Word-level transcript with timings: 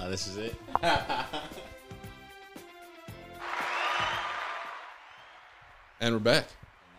Oh, 0.00 0.10
this 0.10 0.26
is 0.26 0.36
it. 0.36 0.54
And 6.00 6.14
we're 6.14 6.20
back. 6.20 6.46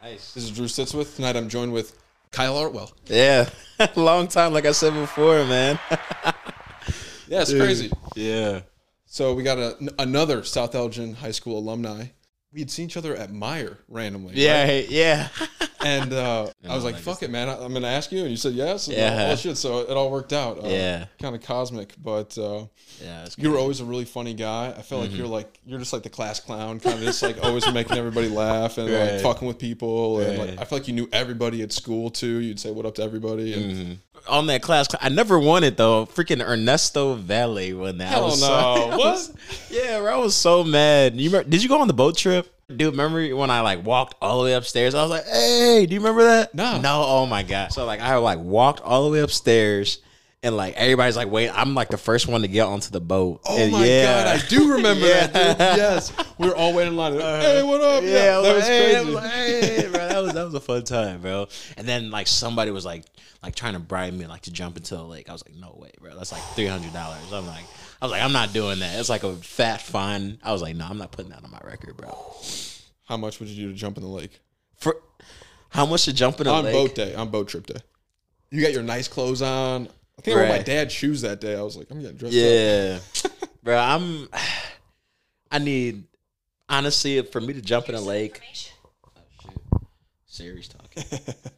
Nice. 0.03 0.33
This 0.33 0.43
is 0.43 0.51
Drew 0.51 0.67
Sits 0.67 0.93
With. 0.93 1.15
Tonight 1.15 1.37
I'm 1.37 1.47
joined 1.47 1.71
with 1.71 1.97
Kyle 2.31 2.55
Artwell. 2.55 2.91
Yeah, 3.05 3.49
long 3.95 4.27
time, 4.27 4.51
like 4.51 4.65
I 4.65 4.73
said 4.73 4.93
before, 4.93 5.45
man. 5.45 5.79
Yeah, 7.29 7.41
it's 7.41 7.53
crazy. 7.53 7.91
Yeah. 8.15 8.61
So 9.05 9.35
we 9.35 9.43
got 9.43 9.59
a, 9.59 9.77
another 9.99 10.43
South 10.43 10.73
Elgin 10.73 11.13
High 11.13 11.29
School 11.29 11.59
alumni. 11.59 12.05
We 12.51 12.59
had 12.59 12.71
seen 12.71 12.87
each 12.87 12.97
other 12.97 13.15
at 13.15 13.31
Meijer 13.31 13.77
randomly. 13.87 14.33
Yeah, 14.33 14.63
right? 14.63 14.89
yeah. 14.89 15.29
And 15.81 16.11
uh, 16.13 16.47
I 16.69 16.75
was 16.75 16.83
like, 16.83 16.95
I 16.95 16.99
"Fuck 16.99 17.23
it, 17.23 17.29
man! 17.31 17.47
I, 17.49 17.53
I'm 17.63 17.73
gonna 17.73 17.87
ask 17.87 18.11
you," 18.11 18.21
and 18.21 18.29
you 18.31 18.35
said 18.37 18.53
yes. 18.53 18.87
And 18.87 18.97
Yeah. 18.97 19.29
Oh 19.31 19.35
shit! 19.35 19.57
So 19.57 19.79
it 19.79 19.91
all 19.91 20.11
worked 20.11 20.33
out. 20.33 20.63
Uh, 20.63 20.67
Yeah. 20.67 21.05
Kind 21.21 21.35
of 21.35 21.41
cosmic, 21.41 21.93
but 22.01 22.37
uh, 22.37 22.65
yeah, 23.01 23.27
you 23.37 23.51
were 23.51 23.57
always 23.57 23.79
a 23.79 23.85
really 23.85 24.05
funny 24.05 24.33
guy. 24.33 24.73
I 24.77 24.81
felt 24.81 25.01
like 25.01 25.15
you're 25.15 25.27
like 25.27 25.59
you're 25.65 25.79
just 25.79 25.93
like 25.93 26.03
the 26.03 26.09
class 26.09 26.39
clown, 26.39 26.79
kind 26.79 26.97
of 26.97 27.03
just 27.03 27.21
like 27.23 27.41
always 27.43 27.71
making 27.73 27.97
everybody 27.97 28.27
laugh 28.27 28.77
and 28.77 28.91
like 28.91 29.11
Right. 29.11 29.21
fucking 29.21 29.47
with 29.47 29.57
people. 29.59 30.19
And 30.19 30.37
like 30.37 30.49
I 30.59 30.65
feel 30.65 30.79
like 30.79 30.87
you 30.87 30.93
knew 30.93 31.07
everybody 31.13 31.61
at 31.61 31.71
school 31.71 32.09
too. 32.09 32.39
You'd 32.39 32.59
say 32.59 32.71
what 32.71 32.85
up 32.85 32.95
to 32.95 33.03
everybody. 33.03 33.53
And 33.53 33.99
on 34.27 34.47
that 34.47 34.61
class. 34.61 34.87
I 34.99 35.07
never 35.09 35.39
won 35.39 35.63
it 35.63 35.77
though. 35.77 36.05
Freaking 36.07 36.41
Ernesto 36.45 37.15
Valle 37.15 37.73
won 37.73 37.99
that. 37.99 38.07
I 38.09 38.11
Hell 38.15 38.25
was 38.25 38.41
no. 38.41 38.47
So, 38.47 38.53
I 38.53 38.89
What? 38.89 38.97
was- 38.99 39.33
yeah, 39.71 39.99
bro, 39.99 40.13
I 40.13 40.17
was 40.17 40.35
so 40.35 40.63
mad. 40.65 41.15
You 41.15 41.29
remember, 41.29 41.49
did 41.49 41.63
you 41.63 41.69
go 41.69 41.79
on 41.79 41.87
the 41.87 41.93
boat 41.93 42.17
trip? 42.17 42.53
Dude, 42.69 42.91
remember 42.93 43.35
when 43.35 43.49
I 43.49 43.61
like 43.61 43.83
walked 43.85 44.15
all 44.21 44.39
the 44.39 44.45
way 44.45 44.53
upstairs? 44.53 44.93
I 44.95 45.01
was 45.01 45.09
like, 45.11 45.25
"Hey, 45.25 45.85
do 45.87 45.93
you 45.95 45.99
remember 45.99 46.23
that?" 46.23 46.53
No. 46.53 46.79
no. 46.79 47.03
Oh 47.05 47.25
my 47.25 47.43
god! 47.43 47.71
So 47.73 47.85
like, 47.85 47.99
I 47.99 48.15
like 48.17 48.39
walked 48.39 48.79
all 48.81 49.05
the 49.05 49.09
way 49.11 49.19
upstairs, 49.21 49.99
and 50.43 50.55
like 50.55 50.75
everybody's 50.75 51.17
like, 51.17 51.31
"Wait, 51.31 51.49
I'm 51.49 51.73
like 51.73 51.89
the 51.89 51.97
first 51.97 52.27
one 52.27 52.41
to 52.43 52.47
get 52.47 52.67
onto 52.67 52.91
the 52.91 53.01
boat." 53.01 53.41
Oh 53.47 53.57
And 53.57 53.71
my 53.71 53.83
yeah. 53.85 54.23
god, 54.23 54.27
I 54.43 54.47
do 54.47 54.73
remember 54.73 55.07
that. 55.07 55.33
Dude. 55.33 55.57
Yes, 55.79 56.13
we 56.37 56.47
were 56.47 56.55
all 56.55 56.73
waiting 56.75 56.93
in 56.93 56.97
line. 56.97 57.13
Uh-huh. 57.17 57.41
hey, 57.41 57.63
what 57.63 57.81
up? 57.81 58.03
Yeah, 58.03 58.09
Yeah, 58.09 58.41
that 58.41 58.55
was 58.55 58.67
hey, 58.67 58.93
crazy. 58.93 59.15
was 59.15 59.23
hey, 59.31 59.87
bro, 59.91 60.07
that 60.07 60.21
was 60.23 60.33
that 60.33 60.43
was 60.45 60.53
a 60.53 60.59
fun 60.59 60.83
time, 60.83 61.21
bro. 61.21 61.47
And 61.75 61.87
then 61.87 62.11
like 62.11 62.27
somebody 62.27 62.69
was 62.69 62.85
like 62.85 63.03
like 63.41 63.55
trying 63.55 63.73
to 63.73 63.79
bribe 63.79 64.13
me 64.13 64.27
like 64.27 64.41
to 64.41 64.51
jump 64.51 64.77
into 64.77 64.95
the 64.95 65.03
lake. 65.03 65.27
I 65.27 65.33
was 65.33 65.43
like, 65.43 65.55
no 65.57 65.75
way, 65.81 65.89
bro. 65.99 66.15
That's 66.15 66.31
like 66.31 66.43
three 66.55 66.67
hundred 66.67 66.93
dollars. 66.93 67.17
I'm 67.33 67.47
like, 67.47 67.63
I 68.01 68.05
was 68.05 68.11
like, 68.11 68.21
I'm 68.21 68.31
not 68.31 68.53
doing 68.53 68.79
that. 68.79 68.97
It's 68.99 69.09
like 69.09 69.23
a 69.23 69.35
fat 69.35 69.81
fine. 69.81 70.39
I 70.43 70.51
was 70.53 70.61
like, 70.61 70.75
no, 70.75 70.85
I'm 70.89 70.97
not 70.97 71.11
putting 71.11 71.31
that 71.31 71.43
on 71.43 71.51
my 71.51 71.59
record, 71.63 71.97
bro. 71.97 72.17
How 73.07 73.17
much 73.17 73.39
would 73.39 73.49
you 73.49 73.67
do 73.67 73.73
to 73.73 73.77
jump 73.77 73.97
in 73.97 74.03
the 74.03 74.09
lake? 74.09 74.39
For 74.77 74.95
how 75.69 75.85
much 75.85 76.05
to 76.05 76.13
jump 76.13 76.39
in 76.39 76.47
a 76.47 76.51
on 76.51 76.63
lake? 76.65 76.73
boat 76.73 76.95
day, 76.95 77.13
on 77.13 77.29
boat 77.29 77.49
trip 77.49 77.65
day. 77.67 77.79
You 78.51 78.61
got 78.61 78.71
your 78.71 78.83
nice 78.83 79.07
clothes 79.07 79.41
on. 79.41 79.89
I 80.17 80.21
think 80.21 80.35
I 80.37 80.39
wore 80.39 80.49
my 80.49 80.55
Right. 80.57 80.65
dad's 80.65 80.93
shoes 80.93 81.21
that 81.21 81.41
day. 81.41 81.55
I 81.55 81.61
was 81.61 81.75
like, 81.77 81.87
I'm 81.91 82.01
getting 82.01 82.17
dressed 82.17 82.35
up. 82.35 82.41
Yeah, 82.41 82.99
bro. 83.63 83.77
I'm. 83.77 84.29
I 85.51 85.57
need 85.57 86.03
honestly 86.69 87.21
for 87.23 87.41
me 87.41 87.53
to 87.53 87.61
jump 87.61 87.89
in 87.89 87.95
a 87.95 88.01
lake. 88.01 88.39
Oh, 88.43 89.21
shoot. 89.41 89.81
Siri's 90.27 90.67
talking. 90.67 91.03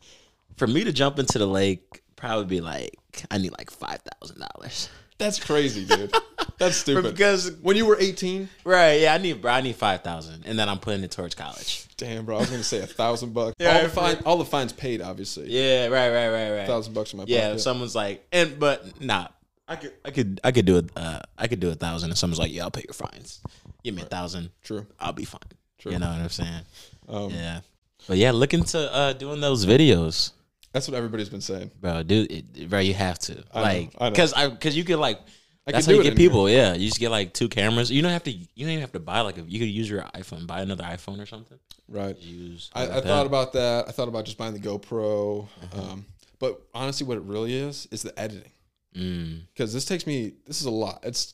for 0.55 0.65
me 0.65 0.83
to 0.85 0.93
jump 0.93 1.19
into 1.19 1.37
the 1.37 1.45
lake, 1.45 2.01
probably 2.15 2.45
be 2.45 2.61
like 2.61 2.95
I 3.29 3.37
need 3.37 3.51
like 3.57 3.69
five 3.69 3.99
thousand 4.19 4.39
dollars. 4.55 4.89
That's 5.17 5.39
crazy, 5.43 5.85
dude. 5.85 6.13
That's 6.61 6.77
stupid. 6.77 7.11
Because 7.15 7.51
when 7.61 7.75
you 7.75 7.85
were 7.87 7.97
18, 7.99 8.47
right, 8.63 8.93
yeah, 9.01 9.13
I 9.15 9.17
need 9.17 9.41
bro, 9.41 9.51
I 9.51 9.61
need 9.61 9.75
five 9.75 10.01
thousand, 10.03 10.45
and 10.45 10.57
then 10.59 10.69
I'm 10.69 10.77
putting 10.79 11.03
it 11.03 11.09
towards 11.11 11.33
college. 11.35 11.87
damn, 11.97 12.23
bro, 12.25 12.37
I 12.37 12.39
was 12.41 12.49
gonna 12.51 12.63
say 12.63 12.79
a 12.81 12.87
thousand 13.01 13.33
bucks. 13.33 13.55
Yeah, 13.59 13.75
all 13.77 13.81
the 13.83 13.89
fine, 13.89 14.17
all 14.25 14.37
the 14.37 14.45
fines 14.45 14.71
paid, 14.71 15.01
obviously. 15.01 15.49
Yeah, 15.49 15.87
right, 15.87 16.09
right, 16.09 16.29
right, 16.29 16.51
right. 16.51 16.67
thousand 16.67 16.93
bucks 16.93 17.13
in 17.13 17.17
my 17.17 17.23
pocket. 17.23 17.33
yeah, 17.33 17.41
pocket. 17.41 17.55
if 17.55 17.61
someone's 17.61 17.95
like, 17.95 18.25
and 18.31 18.59
but 18.59 19.01
nah, 19.01 19.27
I 19.67 19.75
could, 19.75 19.93
I 20.05 20.11
could, 20.11 20.39
I 20.43 20.51
could 20.51 20.65
do 20.65 20.77
it. 20.77 20.89
Uh, 20.95 21.19
I 21.37 21.47
could 21.47 21.59
do 21.59 21.69
a 21.71 21.75
thousand, 21.75 22.11
and 22.11 22.17
someone's 22.17 22.39
like, 22.39 22.51
yeah, 22.53 22.63
I'll 22.63 22.71
pay 22.71 22.83
your 22.87 22.93
fines. 22.93 23.41
Give 23.83 23.95
me 23.95 24.03
a 24.03 24.05
thousand, 24.05 24.51
True. 24.63 24.85
I'll 24.99 25.13
be 25.13 25.25
fine. 25.25 25.41
True. 25.79 25.91
You 25.93 25.97
know 25.99 26.07
what 26.09 26.19
I'm 26.19 26.29
saying? 26.29 26.61
Um, 27.09 27.31
Yeah. 27.31 27.61
But 28.07 28.17
yeah, 28.17 28.31
look 28.31 28.53
into 28.53 28.79
uh, 28.93 29.13
doing 29.13 29.41
those 29.41 29.65
videos, 29.65 30.31
That's 30.73 30.87
what 30.87 30.95
everybody's 30.95 31.29
been 31.29 31.41
saying. 31.41 31.71
bro. 31.79 32.03
Dude, 32.03 32.31
it, 32.31 32.69
bro, 32.69 32.79
you 32.79 32.93
have 32.93 33.17
to 33.19 33.43
I 33.53 33.61
like, 33.61 33.99
know. 33.99 34.11
cause 34.11 34.33
I, 34.33 34.49
cause 34.49 34.75
you 34.75 34.83
could 34.83 34.99
like. 34.99 35.19
I 35.67 35.71
That's 35.73 35.85
how 35.85 35.91
you 35.93 36.01
get 36.03 36.13
in 36.13 36.17
here. 36.17 36.27
people. 36.29 36.49
Yeah, 36.49 36.73
you 36.73 36.87
just 36.87 36.99
get 36.99 37.09
like 37.11 37.33
two 37.33 37.47
cameras. 37.47 37.91
You 37.91 38.01
don't 38.01 38.11
have 38.11 38.23
to. 38.23 38.31
You 38.31 38.45
don't 38.57 38.69
even 38.69 38.81
have 38.81 38.93
to 38.93 38.99
buy 38.99 39.21
like 39.21 39.37
a. 39.37 39.41
You 39.41 39.59
could 39.59 39.69
use 39.69 39.89
your 39.89 40.01
iPhone, 40.15 40.47
buy 40.47 40.61
another 40.61 40.83
iPhone 40.83 41.21
or 41.21 41.25
something. 41.27 41.59
Right. 41.87 42.17
Use. 42.17 42.69
I, 42.73 42.87
I 42.97 43.01
thought 43.01 43.25
about 43.27 43.53
that. 43.53 43.87
I 43.87 43.91
thought 43.91 44.07
about 44.07 44.25
just 44.25 44.37
buying 44.37 44.53
the 44.53 44.59
GoPro. 44.59 45.43
Uh-huh. 45.63 45.81
Um, 45.91 46.05
but 46.39 46.61
honestly, 46.73 47.05
what 47.05 47.17
it 47.17 47.23
really 47.23 47.53
is 47.55 47.87
is 47.91 48.01
the 48.01 48.17
editing. 48.19 48.51
Mm, 48.97 49.41
because 49.53 49.71
this 49.73 49.85
takes 49.85 50.05
me 50.05 50.33
this 50.45 50.59
is 50.59 50.65
a 50.65 50.69
lot 50.69 50.99
it's 51.03 51.33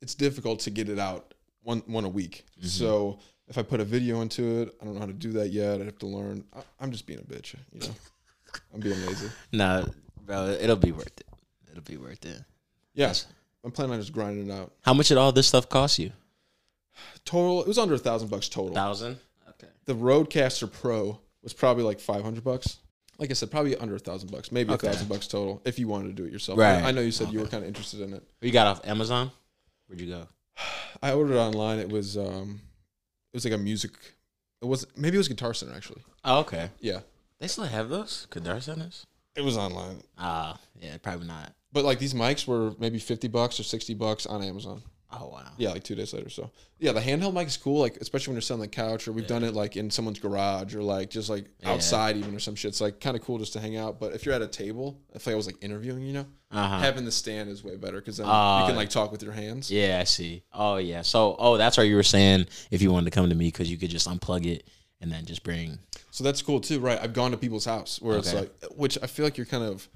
it's 0.00 0.16
difficult 0.16 0.58
to 0.60 0.70
get 0.70 0.88
it 0.88 0.98
out 0.98 1.32
one 1.62 1.80
one 1.86 2.04
a 2.04 2.08
week 2.08 2.44
Mm-hmm. 2.58 2.66
so 2.66 3.20
if 3.46 3.56
i 3.56 3.62
put 3.62 3.78
a 3.78 3.84
video 3.84 4.20
into 4.20 4.62
it 4.62 4.74
i 4.80 4.84
don't 4.84 4.94
know 4.94 4.98
how 5.00 5.06
to 5.06 5.12
do 5.12 5.30
that 5.34 5.50
yet 5.50 5.80
i 5.80 5.84
have 5.84 5.98
to 6.00 6.06
learn 6.08 6.42
I, 6.52 6.62
i'm 6.80 6.90
just 6.90 7.06
being 7.06 7.20
a 7.20 7.22
bitch 7.22 7.54
you 7.72 7.78
know 7.86 7.94
i'm 8.74 8.80
being 8.80 9.00
lazy 9.06 9.28
nah, 9.52 9.84
bro, 10.26 10.48
it'll 10.60 10.74
be 10.74 10.90
worth 10.90 11.06
it. 11.20 11.26
It'll 11.70 11.84
be 11.84 11.98
worth 11.98 12.26
it. 12.26 12.42
yes 12.94 13.26
i'm 13.64 13.70
planning 13.70 13.94
on 13.94 14.00
just 14.00 14.12
grinding 14.12 14.48
it 14.48 14.52
out 14.52 14.72
How 14.82 14.94
much 14.94 15.08
did 15.08 15.18
all 15.18 15.32
this 15.32 15.46
stuff 15.48 15.68
cost 15.68 15.98
you? 15.98 16.12
total 17.24 17.62
it 17.62 17.68
was 17.68 17.78
under 17.78 17.94
a 17.94 17.98
thousand 17.98 18.28
bucks 18.28 18.48
total 18.48 18.74
Thousand. 18.74 19.18
Okay. 19.48 19.68
the 19.86 19.94
RodeCaster 19.94 20.70
Pro 20.70 21.20
was 21.42 21.52
probably 21.52 21.84
like 21.84 22.00
500 22.00 22.42
bucks 22.44 22.78
like 23.18 23.30
i 23.30 23.34
said 23.34 23.50
probably 23.50 23.76
under 23.76 23.94
a 23.94 23.98
thousand 23.98 24.30
bucks 24.30 24.50
maybe 24.52 24.70
a 24.70 24.74
Okay. 24.74 24.88
thousand 24.88 25.08
bucks 25.08 25.26
total 25.26 25.62
if 25.64 25.78
you 25.78 25.88
wanted 25.88 26.08
to 26.08 26.12
do 26.14 26.24
it 26.24 26.32
yourself 26.32 26.58
Right. 26.58 26.82
i 26.82 26.90
know 26.90 27.00
you 27.00 27.12
said 27.12 27.32
you 27.32 27.40
were 27.40 27.46
kind 27.46 27.62
of 27.62 27.68
interested 27.68 28.00
in 28.00 28.12
it 28.14 28.22
You 28.40 28.50
got 28.52 28.66
off 28.66 28.86
Amazon? 28.86 29.30
Where'd 29.86 30.00
you 30.00 30.08
go? 30.08 30.28
i 31.02 31.12
ordered 31.12 31.34
it 31.34 31.38
online 31.38 31.78
it 31.78 31.88
was 31.88 32.16
um 32.16 32.60
it 33.32 33.36
was 33.36 33.44
like 33.44 33.54
a 33.54 33.58
music 33.58 33.92
it 34.60 34.66
was 34.66 34.86
maybe 34.96 35.16
it 35.16 35.18
was 35.18 35.28
guitar 35.28 35.54
center 35.54 35.74
actually 35.74 36.02
Oh, 36.24 36.40
okay. 36.40 36.70
yeah 36.80 37.00
They 37.40 37.48
still 37.48 37.64
have 37.64 37.88
those 37.88 38.26
Guitar 38.30 38.60
centers? 38.60 39.06
It 39.34 39.42
was 39.42 39.56
online. 39.56 40.02
Ah, 40.18 40.58
yeah, 40.78 40.98
probably 40.98 41.26
not. 41.26 41.52
But 41.72 41.84
like 41.84 41.98
these 41.98 42.14
mics 42.14 42.46
were 42.46 42.72
maybe 42.78 42.98
50 42.98 43.28
bucks 43.28 43.58
or 43.58 43.62
60 43.62 43.94
bucks 43.94 44.26
on 44.26 44.42
Amazon. 44.42 44.82
Oh 45.14 45.28
wow. 45.28 45.42
Yeah, 45.58 45.70
like 45.72 45.84
two 45.84 45.94
days 45.94 46.14
later. 46.14 46.30
So 46.30 46.50
yeah, 46.78 46.92
the 46.92 47.00
handheld 47.00 47.34
mic 47.34 47.46
is 47.46 47.58
cool, 47.58 47.80
like 47.80 47.98
especially 47.98 48.30
when 48.32 48.36
you're 48.36 48.40
sitting 48.42 48.60
on 48.62 48.66
the 48.66 48.68
couch 48.68 49.06
or 49.06 49.12
we've 49.12 49.26
done 49.26 49.44
it 49.44 49.52
like 49.52 49.76
in 49.76 49.90
someone's 49.90 50.18
garage 50.18 50.74
or 50.74 50.82
like 50.82 51.10
just 51.10 51.28
like 51.28 51.46
Yeah. 51.60 51.72
outside 51.72 52.16
even 52.16 52.34
or 52.34 52.38
some 52.38 52.54
shit. 52.54 52.70
It's 52.70 52.80
like 52.80 52.98
kind 52.98 53.14
of 53.14 53.22
cool 53.22 53.38
just 53.38 53.52
to 53.52 53.60
hang 53.60 53.76
out. 53.76 54.00
But 54.00 54.14
if 54.14 54.24
you're 54.24 54.34
at 54.34 54.40
a 54.40 54.46
table, 54.46 54.98
I 55.14 55.18
feel 55.18 55.32
like 55.32 55.34
I 55.34 55.36
was 55.36 55.46
like 55.46 55.62
interviewing, 55.62 56.02
you 56.06 56.14
know, 56.14 56.26
Uh 56.50 56.66
huh. 56.66 56.78
having 56.78 57.04
the 57.04 57.12
stand 57.12 57.50
is 57.50 57.62
way 57.62 57.76
better 57.76 57.98
because 58.00 58.16
then 58.16 58.26
Uh, 58.26 58.60
you 58.60 58.66
can 58.68 58.76
like 58.76 58.88
talk 58.88 59.12
with 59.12 59.22
your 59.22 59.32
hands. 59.34 59.70
Yeah, 59.70 59.98
I 60.00 60.04
see. 60.04 60.44
Oh 60.52 60.76
yeah. 60.76 61.02
So 61.02 61.36
oh, 61.38 61.58
that's 61.58 61.76
why 61.76 61.82
you 61.84 61.96
were 61.96 62.02
saying 62.02 62.46
if 62.70 62.80
you 62.80 62.90
wanted 62.90 63.04
to 63.04 63.14
come 63.14 63.28
to 63.28 63.34
me 63.34 63.48
because 63.48 63.70
you 63.70 63.76
could 63.76 63.90
just 63.90 64.08
unplug 64.08 64.46
it 64.46 64.66
and 65.02 65.12
then 65.12 65.26
just 65.26 65.42
bring. 65.42 65.78
So 66.10 66.24
that's 66.24 66.40
cool 66.40 66.60
too, 66.60 66.80
right? 66.80 66.98
I've 66.98 67.12
gone 67.12 67.32
to 67.32 67.36
people's 67.36 67.66
house 67.66 68.00
where 68.00 68.16
it's 68.16 68.32
like, 68.32 68.50
which 68.76 68.96
I 69.02 69.06
feel 69.08 69.24
like 69.26 69.36
you're 69.36 69.46
kind 69.46 69.64
of 69.64 69.88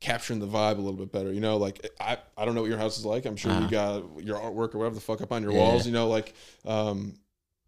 capturing 0.00 0.38
the 0.40 0.46
vibe 0.46 0.74
a 0.78 0.80
little 0.80 0.92
bit 0.92 1.10
better. 1.12 1.32
You 1.32 1.40
know, 1.40 1.56
like 1.56 1.88
I, 2.00 2.18
I 2.36 2.44
don't 2.44 2.54
know 2.54 2.60
what 2.62 2.68
your 2.70 2.78
house 2.78 2.98
is 2.98 3.04
like. 3.04 3.24
I'm 3.24 3.36
sure 3.36 3.52
you 3.60 3.68
got 3.68 4.02
your 4.22 4.36
artwork 4.38 4.74
or 4.74 4.78
whatever 4.78 4.94
the 4.94 5.00
fuck 5.00 5.20
up 5.22 5.32
on 5.32 5.42
your 5.42 5.52
Uh-huh. 5.52 5.60
Yeah. 5.60 5.68
walls. 5.72 5.86
You 5.86 5.92
know, 5.92 6.08
like 6.08 6.34
um, 6.64 7.14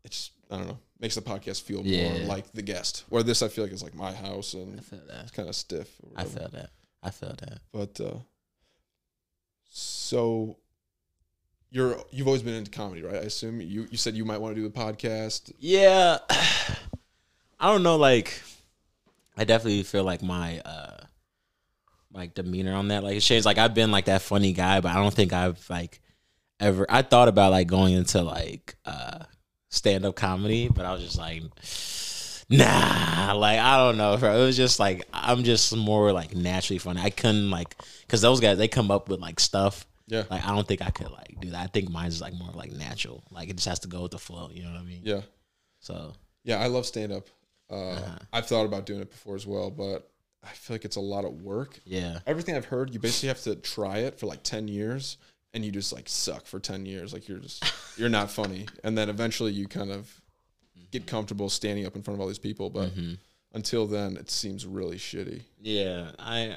it's 0.05 0.31
I 0.51 0.57
don't 0.59 0.69
know 0.69 0.79
makes 1.01 1.15
the 1.15 1.23
podcast 1.23 1.63
feel 1.63 1.85
more 1.85 2.13
like 2.27 2.51
the 2.53 2.63
guest. 2.63 3.05
Where 3.09 3.23
this 3.23 3.41
I 3.43 3.49
feel 3.49 3.63
like 3.65 3.73
is 3.73 3.83
like 3.83 3.95
my 3.95 4.13
house 4.13 4.55
and 4.55 4.79
I 4.79 4.83
feel 4.83 5.01
that. 5.09 5.23
it's 5.23 5.31
kind 5.31 5.49
of 5.49 5.55
stiff. 5.55 5.89
I 6.17 6.25
feel 6.25 6.49
that. 6.53 6.71
I 7.03 7.11
feel 7.11 7.35
that. 7.39 7.61
But 7.73 8.01
uh, 8.01 8.19
so 9.71 10.57
you're 11.71 11.99
you've 12.11 12.27
always 12.27 12.43
been 12.43 12.55
into 12.55 12.71
comedy, 12.71 13.03
right? 13.03 13.15
I 13.17 13.19
assume 13.19 13.61
you 13.61 13.87
you 13.91 13.97
said 13.97 14.15
you 14.15 14.25
might 14.25 14.39
want 14.41 14.55
to 14.57 14.61
do 14.61 14.69
the 14.69 14.75
podcast. 14.75 15.53
Yeah. 15.59 16.19
I 17.61 17.73
don't 17.73 17.83
know. 17.83 17.97
Like, 17.97 18.41
I 19.37 19.45
definitely 19.45 19.83
feel 19.83 20.05
like 20.05 20.23
my 20.23 20.61
uh 20.61 20.97
like 22.13 22.35
demeanor 22.35 22.75
on 22.75 22.89
that 22.89 23.03
like 23.05 23.17
it's 23.17 23.27
changed. 23.27 23.47
Like 23.47 23.59
I've 23.59 23.75
been 23.75 23.91
like 23.91 24.07
that 24.07 24.23
funny 24.23 24.53
guy, 24.53 24.81
but 24.81 24.91
I 24.93 24.95
don't 24.97 25.15
think 25.15 25.33
I've 25.33 25.65
like 25.69 26.01
ever. 26.61 26.87
I 26.89 27.03
thought 27.03 27.29
about 27.29 27.51
like 27.53 27.67
going 27.69 27.95
into 27.95 28.23
like 28.23 28.77
uh 28.85 29.25
stand 29.69 30.05
up 30.07 30.17
comedy, 30.17 30.69
but 30.69 30.87
I 30.87 30.93
was 30.93 31.03
just 31.03 31.19
like. 31.19 31.43
Nah, 32.51 33.35
like 33.37 33.59
I 33.59 33.77
don't 33.77 33.99
know, 33.99 34.17
bro. 34.17 34.41
It 34.41 34.47
was 34.47 34.57
just 34.57 34.81
like 34.81 35.07
I'm 35.13 35.45
just 35.45 35.77
more 35.77 36.13
like 36.13 36.35
naturally 36.35 36.79
funny. 36.79 37.01
I 37.03 37.11
couldn't 37.11 37.51
like 37.51 37.75
because 38.01 38.23
those 38.23 38.41
guys 38.41 38.57
they 38.57 38.69
come 38.69 38.91
up 38.91 39.09
with 39.11 39.21
like 39.21 39.39
stuff. 39.39 39.87
Yeah. 40.07 40.25
Like 40.31 40.43
I 40.47 40.55
don't 40.55 40.67
think 40.67 40.81
I 40.81 40.89
could 40.91 41.11
like 41.11 41.39
do 41.41 41.51
that. 41.51 41.63
I 41.63 41.67
think 41.67 41.91
mine's 41.91 42.23
like 42.23 42.33
more 42.33 42.51
like 42.55 42.73
natural. 42.73 43.23
Like 43.31 43.51
it 43.51 43.57
just 43.57 43.69
has 43.69 43.81
to 43.81 43.89
go 43.89 44.01
with 44.03 44.13
the 44.13 44.19
flow. 44.19 44.49
You 44.51 44.63
know 44.63 44.71
what 44.71 44.81
I 44.81 44.85
mean? 44.85 45.03
Yeah. 45.05 45.21
So 45.81 46.15
Yeah, 46.43 46.57
I 46.61 46.69
love 46.69 46.87
stand 46.87 47.13
up. 47.13 47.29
Uh, 47.71 47.75
Uh-huh. 47.75 48.19
I've 48.33 48.47
thought 48.47 48.65
about 48.65 48.87
doing 48.87 49.01
it 49.03 49.11
before 49.11 49.37
as 49.37 49.47
well, 49.47 49.71
but 49.71 50.11
I 50.49 50.53
feel 50.55 50.75
like 50.75 50.85
it's 50.85 50.97
a 50.97 51.01
lot 51.01 51.25
of 51.25 51.43
work. 51.43 51.79
yeah, 51.85 52.21
Everything 52.27 52.57
I've 52.57 52.65
heard, 52.67 52.93
you 52.95 53.01
basically 53.01 53.29
have 53.29 53.43
to 53.43 53.55
try 53.57 53.99
it 53.99 54.19
for 54.19 54.27
like 54.27 54.43
10 54.43 54.69
years 54.69 55.17
and 55.55 55.65
you 55.65 55.71
just 55.71 55.93
like 55.93 56.09
suck 56.09 56.47
for 56.47 56.59
10 56.61 56.87
years. 56.87 57.13
Like 57.13 57.29
you're 57.29 57.39
just, 57.39 57.65
you're 57.99 58.09
not 58.09 58.31
funny. 58.31 58.67
And 58.85 58.97
then 58.97 59.09
eventually 59.09 59.53
you 59.53 59.67
kind 59.69 59.91
of 59.91 60.11
get 60.91 61.07
comfortable 61.07 61.49
standing 61.49 61.87
up 61.87 61.97
in 61.97 62.03
front 62.03 62.17
of 62.17 62.21
all 62.21 62.29
these 62.29 62.39
people. 62.39 62.71
But 62.71 62.91
Mm-hmm. 62.95 63.15
until 63.53 63.87
then, 63.87 64.17
it 64.17 64.31
seems 64.31 64.65
really 64.67 64.97
shitty. 64.97 65.43
yeah. 65.61 66.11
I 66.19 66.57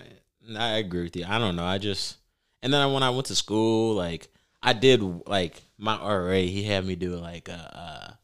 I 0.58 0.78
agree 0.78 1.04
with 1.04 1.16
you. 1.16 1.26
I 1.28 1.38
don't 1.38 1.56
know. 1.56 1.64
I 1.66 1.78
just 1.78 2.18
and 2.64 2.74
then 2.74 2.92
when 2.94 3.04
I 3.04 3.12
went 3.12 3.28
to 3.28 3.36
school, 3.36 3.94
like 3.96 4.28
I 4.64 4.74
did 4.74 5.02
like 5.28 5.62
my 5.78 5.96
RA. 5.98 6.32
He 6.34 6.64
had 6.64 6.84
me 6.86 6.96
do 6.96 7.16
like 7.16 7.48
a 7.48 8.18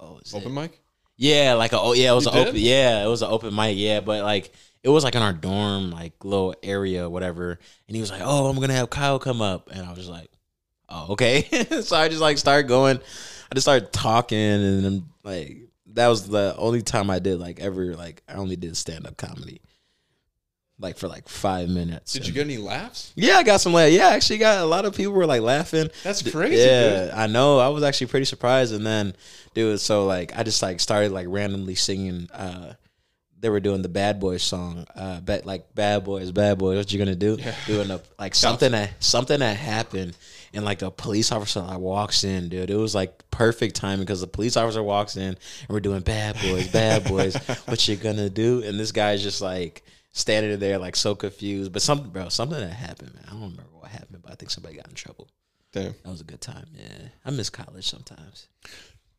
uh, 0.00 0.02
oh, 0.02 0.20
Open 0.34 0.52
it? 0.52 0.60
mic. 0.60 0.80
Yeah, 1.16 1.54
like 1.54 1.72
a 1.72 1.80
oh 1.80 1.92
yeah, 1.92 2.12
it 2.12 2.14
was 2.14 2.24
You 2.26 2.30
an 2.32 2.36
did? 2.38 2.48
open 2.48 2.60
yeah, 2.60 3.04
it 3.04 3.08
was 3.08 3.22
an 3.22 3.30
open 3.30 3.54
mic. 3.54 3.76
Yeah, 3.76 4.00
but 4.00 4.22
like 4.22 4.52
it 4.88 4.92
was 4.92 5.04
like 5.04 5.14
in 5.14 5.22
our 5.22 5.32
dorm 5.34 5.90
like 5.90 6.24
little 6.24 6.54
area, 6.62 7.08
whatever. 7.10 7.58
And 7.86 7.94
he 7.94 8.00
was 8.00 8.10
like, 8.10 8.22
"Oh, 8.24 8.46
I'm 8.46 8.58
gonna 8.58 8.72
have 8.72 8.88
Kyle 8.88 9.18
come 9.18 9.42
up," 9.42 9.68
and 9.70 9.84
I 9.86 9.92
was 9.92 10.08
like, 10.08 10.30
"Oh, 10.88 11.12
okay." 11.12 11.42
so 11.82 11.94
I 11.96 12.08
just 12.08 12.22
like 12.22 12.38
started 12.38 12.68
going. 12.68 12.98
I 13.50 13.54
just 13.54 13.64
started 13.66 13.92
talking, 13.92 14.38
and 14.38 14.84
then 14.84 15.04
like 15.24 15.58
that 15.94 16.08
was 16.08 16.28
the 16.28 16.54
only 16.56 16.80
time 16.82 17.10
I 17.10 17.18
did 17.18 17.38
like 17.38 17.60
ever 17.60 17.94
like 17.94 18.22
I 18.28 18.34
only 18.34 18.56
did 18.56 18.76
stand 18.76 19.06
up 19.06 19.16
comedy, 19.16 19.60
like 20.78 20.96
for 20.96 21.08
like 21.08 21.28
five 21.28 21.68
minutes. 21.68 22.12
Did 22.12 22.26
you 22.26 22.32
get 22.32 22.46
any 22.46 22.56
laughs? 22.58 23.12
yeah, 23.16 23.36
I 23.36 23.42
got 23.42 23.60
some 23.60 23.72
laughs. 23.74 23.92
Yeah, 23.92 24.08
I 24.08 24.14
actually 24.14 24.38
got 24.38 24.58
a 24.62 24.66
lot 24.66 24.84
of 24.84 24.94
people 24.94 25.12
were 25.12 25.26
like 25.26 25.42
laughing. 25.42 25.90
That's 26.02 26.22
crazy, 26.30 26.62
Yeah, 26.62 27.04
dude. 27.06 27.10
I 27.14 27.26
know. 27.26 27.58
I 27.58 27.68
was 27.68 27.82
actually 27.82 28.06
pretty 28.08 28.26
surprised, 28.26 28.72
and 28.74 28.86
then, 28.86 29.14
dude, 29.54 29.80
so 29.80 30.06
like 30.06 30.32
I 30.38 30.42
just 30.44 30.62
like 30.62 30.80
started 30.80 31.12
like 31.12 31.26
randomly 31.28 31.74
singing. 31.74 32.28
uh 32.32 32.74
They 33.40 33.50
were 33.50 33.60
doing 33.60 33.82
the 33.82 33.88
Bad 33.88 34.18
Boys 34.18 34.42
song, 34.42 34.84
uh, 34.96 35.20
bet 35.20 35.46
like 35.46 35.74
Bad 35.74 36.04
Boys, 36.04 36.32
Bad 36.32 36.58
Boys. 36.58 36.76
What 36.76 36.92
you 36.92 36.98
gonna 36.98 37.14
do? 37.14 37.36
Yeah. 37.38 37.54
Doing 37.66 37.90
a 37.90 38.00
like 38.18 38.34
something 38.34 38.72
that 38.72 39.02
something 39.02 39.38
that 39.38 39.56
happened, 39.56 40.16
and 40.52 40.64
like 40.64 40.82
a 40.82 40.90
police 40.90 41.30
officer 41.30 41.60
like 41.60 41.78
walks 41.78 42.24
in, 42.24 42.48
dude. 42.48 42.70
It 42.70 42.76
was 42.76 42.94
like 42.94 43.30
perfect 43.30 43.76
timing 43.76 44.00
because 44.00 44.20
the 44.20 44.26
police 44.26 44.56
officer 44.56 44.82
walks 44.82 45.16
in, 45.16 45.22
and 45.28 45.68
we're 45.68 45.80
doing 45.80 46.00
Bad 46.00 46.36
Boys, 46.42 46.68
Bad 46.68 47.04
Boys. 47.04 47.36
what 47.66 47.86
you 47.86 47.96
gonna 47.96 48.28
do? 48.28 48.62
And 48.64 48.78
this 48.78 48.90
guy's 48.90 49.22
just 49.22 49.40
like 49.40 49.84
standing 50.12 50.58
there 50.58 50.78
like 50.78 50.96
so 50.96 51.14
confused. 51.14 51.72
But 51.72 51.82
something, 51.82 52.10
bro, 52.10 52.28
something 52.28 52.58
that 52.58 52.72
happened, 52.72 53.14
man. 53.14 53.24
I 53.28 53.30
don't 53.30 53.42
remember 53.42 53.70
what 53.72 53.90
happened, 53.90 54.22
but 54.22 54.32
I 54.32 54.34
think 54.34 54.50
somebody 54.50 54.76
got 54.76 54.88
in 54.88 54.94
trouble. 54.94 55.28
Damn. 55.72 55.94
That 56.02 56.10
was 56.10 56.20
a 56.20 56.24
good 56.24 56.40
time. 56.40 56.66
Yeah, 56.74 57.08
I 57.24 57.30
miss 57.30 57.50
college 57.50 57.88
sometimes. 57.88 58.48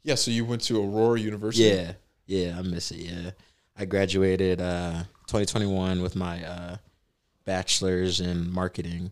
Yeah. 0.03 0.15
So 0.15 0.31
you 0.31 0.45
went 0.45 0.61
to 0.63 0.81
Aurora 0.81 1.19
University. 1.19 1.69
Yeah, 1.69 1.93
yeah, 2.25 2.57
I 2.57 2.61
miss 2.63 2.91
it. 2.91 2.97
Yeah, 2.97 3.31
I 3.79 3.85
graduated 3.85 4.59
uh 4.59 5.03
2021 5.27 6.01
with 6.01 6.15
my 6.15 6.43
uh 6.43 6.77
bachelor's 7.45 8.19
in 8.19 8.51
marketing. 8.51 9.11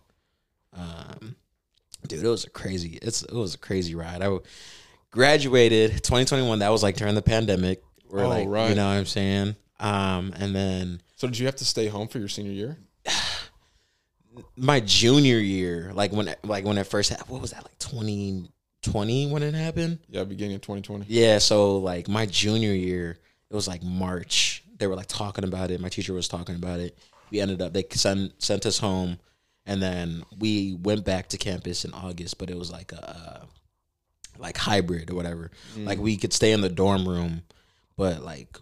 Um, 0.74 1.36
dude, 2.08 2.24
it 2.24 2.28
was 2.28 2.44
a 2.44 2.50
crazy. 2.50 3.00
It's 3.02 3.24
it 3.24 3.34
was 3.34 3.56
a 3.56 3.58
crazy 3.58 3.96
ride. 3.96 4.22
I 4.22 4.38
graduated 5.10 6.04
2021. 6.04 6.60
That 6.60 6.69
was 6.69 6.84
like 6.84 6.98
during 6.98 7.16
the 7.16 7.22
pandemic. 7.22 7.81
Oh, 8.12 8.28
like 8.28 8.48
right. 8.48 8.69
you 8.69 8.75
know 8.75 8.88
what 8.88 8.94
I'm 8.94 9.06
saying. 9.06 9.56
Um, 9.80 10.34
and 10.38 10.56
then 10.56 11.02
So 11.16 11.28
did 11.28 11.40
you 11.40 11.46
have 11.46 11.56
to 11.58 11.66
stay 11.66 11.88
home 11.88 12.08
for 12.08 12.19
your 12.19 12.28
senior 12.28 12.52
year? 12.52 12.78
my 14.58 14.80
junior 14.81 15.38
year, 15.38 15.92
like 15.94 16.12
when 16.12 16.34
like 16.44 16.66
when 16.66 16.78
it 16.78 16.86
first 16.86 17.10
happened, 17.10 17.30
what 17.30 17.42
was 17.42 17.52
that 17.52 17.64
like 17.64 17.78
2020 17.80 19.31
when 19.31 19.44
it 19.44 19.54
happened? 19.54 20.00
Yeah, 20.10 20.25
beginning 20.25 20.56
of 20.56 20.62
2020. 20.62 21.06
Yeah, 21.08 21.38
so 21.38 21.78
like 21.78 22.08
my 22.08 22.25
junior 22.25 22.74
year, 22.74 23.18
it 23.50 23.56
was 23.56 23.68
like 23.68 23.84
March. 23.84 24.64
They 24.78 24.88
were 24.88 24.96
like 24.96 25.08
talking 25.08 25.44
about 25.44 25.72
it. 25.72 25.82
My 25.82 25.90
teacher 25.90 26.14
was 26.14 26.28
talking 26.28 26.56
about 26.56 26.80
it. 26.80 26.98
We 27.32 27.40
ended 27.42 27.62
up 27.62 27.74
they 27.74 27.86
sent 27.92 28.42
sent 28.42 28.66
us 28.66 28.78
home, 28.80 29.20
and 29.66 29.82
then 29.82 30.24
we 30.38 30.74
went 30.74 31.06
back 31.06 31.30
to 31.30 31.38
campus 31.38 31.86
in 31.86 31.94
August. 31.94 32.38
But 32.38 32.50
it 32.50 32.58
was 32.58 32.72
like 32.72 32.92
a 32.92 33.48
like 34.38 34.58
hybrid 34.58 35.10
or 35.10 35.16
whatever. 35.16 35.52
Like 35.78 36.00
we 36.00 36.18
could 36.18 36.34
stay 36.34 36.52
in 36.52 36.62
the 36.62 36.70
dorm 36.70 37.08
room, 37.08 37.44
but 37.96 38.22
like 38.24 38.58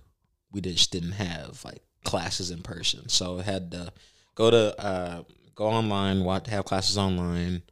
we 0.52 0.62
just 0.62 0.92
didn't 0.92 1.14
have 1.14 1.64
like 1.66 1.81
classes 2.04 2.52
in 2.52 2.62
person. 2.62 3.10
So 3.10 3.40
I 3.40 3.44
had 3.44 3.72
to 3.72 3.92
go 4.36 4.50
to 4.50 4.80
uh, 4.80 5.24
go 5.56 5.66
online, 5.66 6.24
watch 6.24 6.48
have 6.48 6.66
classes 6.66 6.98
online, 6.98 7.64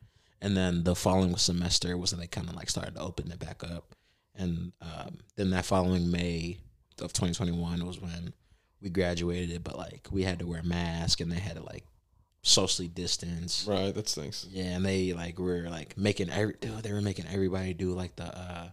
and 0.41 0.57
then 0.57 0.83
the 0.83 0.95
following 0.95 1.35
semester 1.37 1.97
was 1.97 2.11
when 2.11 2.19
they 2.19 2.27
kind 2.27 2.49
of 2.49 2.55
like 2.55 2.69
started 2.69 2.95
to 2.95 3.01
open 3.01 3.31
it 3.31 3.39
back 3.39 3.63
up. 3.63 3.95
And 4.35 4.73
um, 4.81 5.19
then 5.35 5.51
that 5.51 5.65
following 5.65 6.11
May 6.11 6.57
of 7.01 7.13
2021 7.13 7.85
was 7.85 7.99
when 7.99 8.33
we 8.81 8.89
graduated, 8.89 9.63
but 9.63 9.77
like 9.77 10.07
we 10.11 10.23
had 10.23 10.39
to 10.39 10.47
wear 10.47 10.61
masks 10.63 11.21
and 11.21 11.31
they 11.31 11.39
had 11.39 11.55
to 11.55 11.63
like 11.63 11.85
socially 12.41 12.87
distance. 12.89 13.65
Right. 13.67 13.93
That 13.93 14.09
stinks. 14.09 14.45
Yeah, 14.49 14.75
and 14.75 14.85
they 14.85 15.13
like 15.13 15.39
were 15.39 15.67
like 15.69 15.97
making 15.97 16.29
every 16.29 16.55
dude, 16.59 16.83
they 16.83 16.91
were 16.91 17.01
making 17.01 17.25
everybody 17.31 17.73
do 17.73 17.91
like 17.93 18.15
the 18.15 18.25
uh 18.25 18.67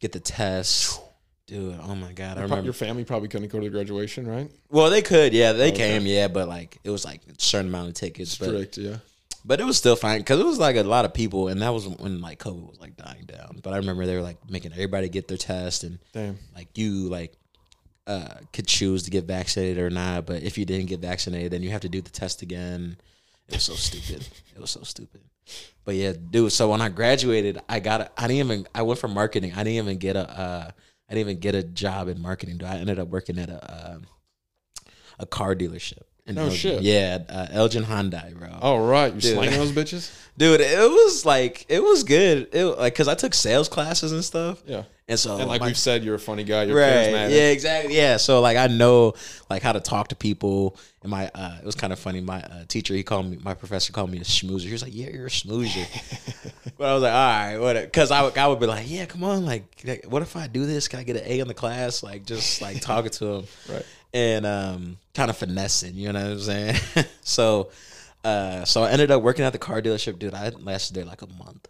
get 0.00 0.12
the 0.12 0.20
test. 0.20 1.00
Dude, 1.46 1.78
oh 1.82 1.94
my 1.96 2.12
god, 2.12 2.38
I 2.38 2.42
remember. 2.42 2.64
Your 2.64 2.72
family 2.72 3.04
probably 3.04 3.28
couldn't 3.28 3.48
go 3.48 3.58
to 3.58 3.64
the 3.64 3.70
graduation, 3.70 4.26
right? 4.26 4.50
Well, 4.70 4.90
they 4.90 5.02
could, 5.02 5.32
yeah, 5.34 5.52
they 5.52 5.72
came, 5.72 6.06
yeah, 6.06 6.28
but 6.28 6.48
like 6.48 6.78
it 6.84 6.90
was 6.90 7.04
like 7.04 7.20
a 7.28 7.34
certain 7.40 7.66
amount 7.68 7.88
of 7.88 7.94
tickets, 7.94 8.38
but 8.38 8.76
Yeah. 8.78 8.96
but 9.44 9.60
it 9.60 9.64
was 9.64 9.76
still 9.76 9.96
fine 9.96 10.20
because 10.20 10.38
it 10.40 10.46
was 10.46 10.58
like 10.58 10.76
a 10.76 10.82
lot 10.84 11.04
of 11.04 11.12
people, 11.12 11.48
and 11.48 11.60
that 11.60 11.70
was 11.70 11.86
when 11.88 12.20
like 12.20 12.38
COVID 12.38 12.68
was 12.70 12.80
like 12.80 12.96
dying 12.96 13.24
down. 13.26 13.58
But 13.62 13.72
I 13.74 13.78
remember 13.78 14.06
they 14.06 14.14
were 14.16 14.22
like 14.22 14.38
making 14.48 14.72
everybody 14.72 15.08
get 15.08 15.26
their 15.28 15.36
test, 15.36 15.82
and 15.84 15.98
Damn. 16.12 16.38
like 16.54 16.78
you 16.78 17.08
like 17.08 17.34
uh 18.06 18.34
could 18.52 18.66
choose 18.66 19.02
to 19.04 19.10
get 19.10 19.24
vaccinated 19.24 19.78
or 19.78 19.90
not. 19.90 20.26
But 20.26 20.42
if 20.42 20.58
you 20.58 20.64
didn't 20.64 20.86
get 20.86 21.00
vaccinated, 21.00 21.52
then 21.52 21.62
you 21.62 21.70
have 21.70 21.82
to 21.82 21.88
do 21.88 22.00
the 22.00 22.10
test 22.10 22.42
again. 22.42 22.96
It 23.48 23.54
was 23.54 23.64
so 23.64 23.74
stupid. 23.74 24.26
It 24.54 24.60
was 24.60 24.70
so 24.70 24.82
stupid. 24.82 25.20
But 25.84 25.96
yeah, 25.96 26.12
dude. 26.12 26.52
So 26.52 26.70
when 26.70 26.80
I 26.80 26.88
graduated, 26.88 27.58
I 27.68 27.80
got 27.80 28.00
a, 28.02 28.10
I 28.16 28.28
didn't 28.28 28.46
even 28.46 28.66
I 28.74 28.82
went 28.82 29.00
from 29.00 29.12
marketing. 29.12 29.52
I 29.52 29.64
didn't 29.64 29.84
even 29.84 29.98
get 29.98 30.16
a 30.16 30.28
uh, 30.30 30.70
I 31.08 31.14
didn't 31.14 31.28
even 31.28 31.40
get 31.40 31.54
a 31.54 31.62
job 31.62 32.08
in 32.08 32.20
marketing. 32.20 32.58
Dude, 32.58 32.68
I 32.68 32.76
ended 32.76 32.98
up 32.98 33.08
working 33.08 33.38
at 33.38 33.50
a 33.50 33.72
uh, 33.72 33.98
a 35.18 35.26
car 35.26 35.54
dealership. 35.54 36.02
In 36.26 36.34
No 36.36 36.42
Elgin. 36.44 36.56
shit. 36.56 36.82
Yeah, 36.82 37.18
uh, 37.28 37.46
Elgin 37.50 37.84
Hyundai, 37.84 38.32
bro. 38.34 38.48
All 38.60 38.80
right. 38.80 39.12
You 39.14 39.20
Dude. 39.20 39.34
slanging 39.34 39.58
those 39.58 39.72
bitches? 39.80 40.10
Dude, 40.38 40.60
it 40.60 40.78
was 40.90 41.26
like 41.26 41.66
it 41.68 41.82
was 41.82 42.04
good. 42.04 42.48
It 42.54 42.64
like 42.64 42.94
because 42.94 43.08
I 43.08 43.14
took 43.14 43.34
sales 43.34 43.68
classes 43.68 44.12
and 44.12 44.24
stuff, 44.24 44.62
Yeah. 44.66 44.84
and 45.06 45.18
so 45.18 45.36
And 45.36 45.46
like 45.46 45.60
my- 45.60 45.66
we've 45.66 45.76
said, 45.78 46.02
you're 46.04 46.14
a 46.14 46.18
funny 46.18 46.42
guy. 46.44 46.62
You're 46.62 46.78
right, 46.78 47.08
charismatic. 47.08 47.30
yeah, 47.30 47.48
exactly, 47.50 47.94
yeah. 47.96 48.16
So 48.16 48.40
like 48.40 48.56
I 48.56 48.66
know 48.68 49.12
like 49.50 49.62
how 49.62 49.72
to 49.72 49.80
talk 49.80 50.08
to 50.08 50.16
people. 50.16 50.76
And 51.02 51.10
my 51.10 51.28
uh, 51.34 51.58
it 51.60 51.66
was 51.66 51.74
kind 51.74 51.92
of 51.92 51.98
funny. 51.98 52.20
My 52.22 52.40
uh, 52.42 52.64
teacher 52.66 52.94
he 52.94 53.02
called 53.02 53.26
me, 53.28 53.36
my 53.42 53.52
professor 53.54 53.92
called 53.92 54.10
me 54.10 54.18
a 54.18 54.24
schmoozer. 54.24 54.60
He 54.66 54.72
was 54.72 54.82
like, 54.82 54.94
"Yeah, 54.94 55.10
you're 55.10 55.26
a 55.26 55.30
schmoozer." 55.30 55.86
but 56.78 56.86
I 56.86 56.94
was 56.94 57.02
like, 57.02 57.12
"All 57.12 57.18
right, 57.18 57.58
what?" 57.58 57.74
Because 57.82 58.10
I 58.10 58.22
would 58.22 58.38
I 58.38 58.46
would 58.46 58.60
be 58.60 58.66
like, 58.66 58.88
"Yeah, 58.88 59.04
come 59.06 59.24
on, 59.24 59.44
like, 59.44 59.84
what 60.08 60.22
if 60.22 60.34
I 60.36 60.46
do 60.46 60.64
this? 60.64 60.88
Can 60.88 61.00
I 61.00 61.02
get 61.02 61.16
an 61.16 61.24
A 61.26 61.40
in 61.40 61.48
the 61.48 61.54
class?" 61.54 62.02
Like 62.04 62.24
just 62.24 62.62
like 62.62 62.80
talking 62.80 63.10
to 63.10 63.26
him, 63.26 63.44
Right. 63.68 63.84
And 64.14 64.44
um, 64.46 64.98
kind 65.14 65.30
of 65.30 65.36
finessing. 65.36 65.94
You 65.94 66.12
know 66.12 66.22
what 66.22 66.32
I'm 66.32 66.40
saying? 66.40 66.76
so, 67.22 67.70
uh, 68.24 68.64
so 68.64 68.82
I 68.82 68.90
ended 68.90 69.10
up 69.10 69.22
working 69.22 69.44
at 69.44 69.52
the 69.52 69.58
car 69.58 69.80
dealership, 69.82 70.18
dude. 70.18 70.34
I 70.34 70.50
lasted 70.50 70.94
there 70.94 71.04
like 71.04 71.22
a 71.22 71.26
month, 71.26 71.68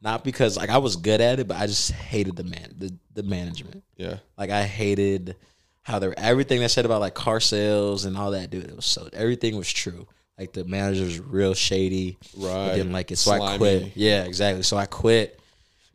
not 0.00 0.24
because 0.24 0.56
like 0.56 0.70
I 0.70 0.78
was 0.78 0.96
good 0.96 1.20
at 1.20 1.38
it, 1.40 1.48
but 1.48 1.56
I 1.56 1.66
just 1.66 1.90
hated 1.92 2.36
the 2.36 2.44
man, 2.44 2.74
the 2.76 2.92
the 3.14 3.22
management. 3.22 3.82
Yeah. 3.96 4.18
Like 4.36 4.50
I 4.50 4.64
hated 4.64 5.36
how 5.82 5.98
they 6.00 6.08
were 6.08 6.14
everything 6.18 6.60
they 6.60 6.68
said 6.68 6.84
about 6.84 7.00
like 7.00 7.14
car 7.14 7.38
sales 7.40 8.04
and 8.04 8.16
all 8.16 8.32
that, 8.32 8.50
dude. 8.50 8.64
It 8.64 8.76
was 8.76 8.86
so 8.86 9.08
everything 9.12 9.56
was 9.56 9.72
true. 9.72 10.06
Like 10.38 10.52
the 10.52 10.64
manager 10.64 11.04
was 11.04 11.18
real 11.18 11.54
shady. 11.54 12.18
I 12.38 12.44
Right. 12.44 12.74
didn't 12.74 12.92
like 12.92 13.10
it, 13.10 13.16
so 13.16 13.32
I 13.32 13.38
Slimy. 13.38 13.58
quit. 13.58 13.92
Yeah, 13.96 14.24
exactly. 14.24 14.62
So 14.64 14.76
I 14.76 14.84
quit. 14.86 15.40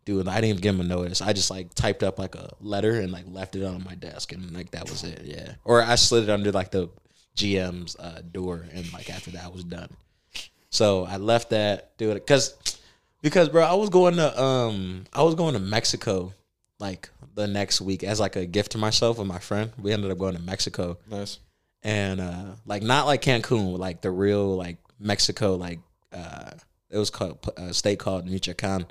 Dude, 0.04 0.28
I 0.28 0.36
didn't 0.36 0.50
even 0.50 0.62
give 0.62 0.76
him 0.76 0.82
a 0.82 0.84
notice. 0.84 1.22
I 1.22 1.34
just 1.34 1.52
like 1.52 1.74
typed 1.76 2.02
up 2.04 2.18
like 2.18 2.36
a 2.36 2.54
letter 2.60 3.00
and 3.00 3.12
like 3.12 3.26
left 3.28 3.56
it 3.56 3.64
on 3.64 3.84
my 3.84 3.94
desk 3.96 4.32
and 4.32 4.52
like 4.52 4.72
that 4.72 4.90
was 4.90 5.04
it. 5.04 5.22
Yeah. 5.24 5.54
Or 5.64 5.84
I 5.84 5.96
slid 5.96 6.24
it 6.24 6.30
under 6.30 6.52
like 6.52 6.72
the 6.72 6.90
GM's 7.36 7.96
uh, 7.98 8.22
door 8.32 8.66
and 8.74 8.92
like 8.94 9.10
after 9.10 9.32
that 9.32 9.46
I 9.46 9.48
was 9.50 9.64
done. 9.64 9.90
So 10.70 11.06
I 11.06 11.18
left 11.18 11.52
that, 11.52 11.96
dude, 11.98 12.16
because 12.16 12.56
because 13.22 13.50
bro, 13.50 13.64
I 13.64 13.74
was 13.74 13.90
going 13.90 14.16
to 14.16 14.42
um 14.42 15.04
I 15.14 15.22
was 15.24 15.36
going 15.36 15.54
to 15.54 15.60
Mexico 15.60 16.34
like 16.80 17.10
the 17.36 17.46
next 17.48 17.80
week 17.82 18.04
as 18.04 18.20
like 18.20 18.36
a 18.36 18.46
gift 18.46 18.72
to 18.72 18.78
myself 18.78 19.20
with 19.20 19.28
my 19.28 19.40
friend. 19.40 19.72
We 19.80 19.92
ended 19.92 20.10
up 20.12 20.18
going 20.18 20.36
to 20.36 20.42
Mexico 20.42 20.98
Nice. 21.10 21.38
and 21.84 22.20
uh 22.20 22.46
like 22.66 22.82
not 22.82 23.06
like 23.06 23.22
Cancun, 23.22 23.78
like 23.78 24.02
the 24.02 24.10
real 24.12 24.56
like 24.58 24.78
Mexico 25.00 25.56
like 25.56 25.80
uh 26.12 26.52
it 26.90 26.98
was 26.98 27.10
called 27.10 27.38
a 27.56 27.74
state 27.74 28.00
called 28.00 28.26
Michoacan. 28.26 28.86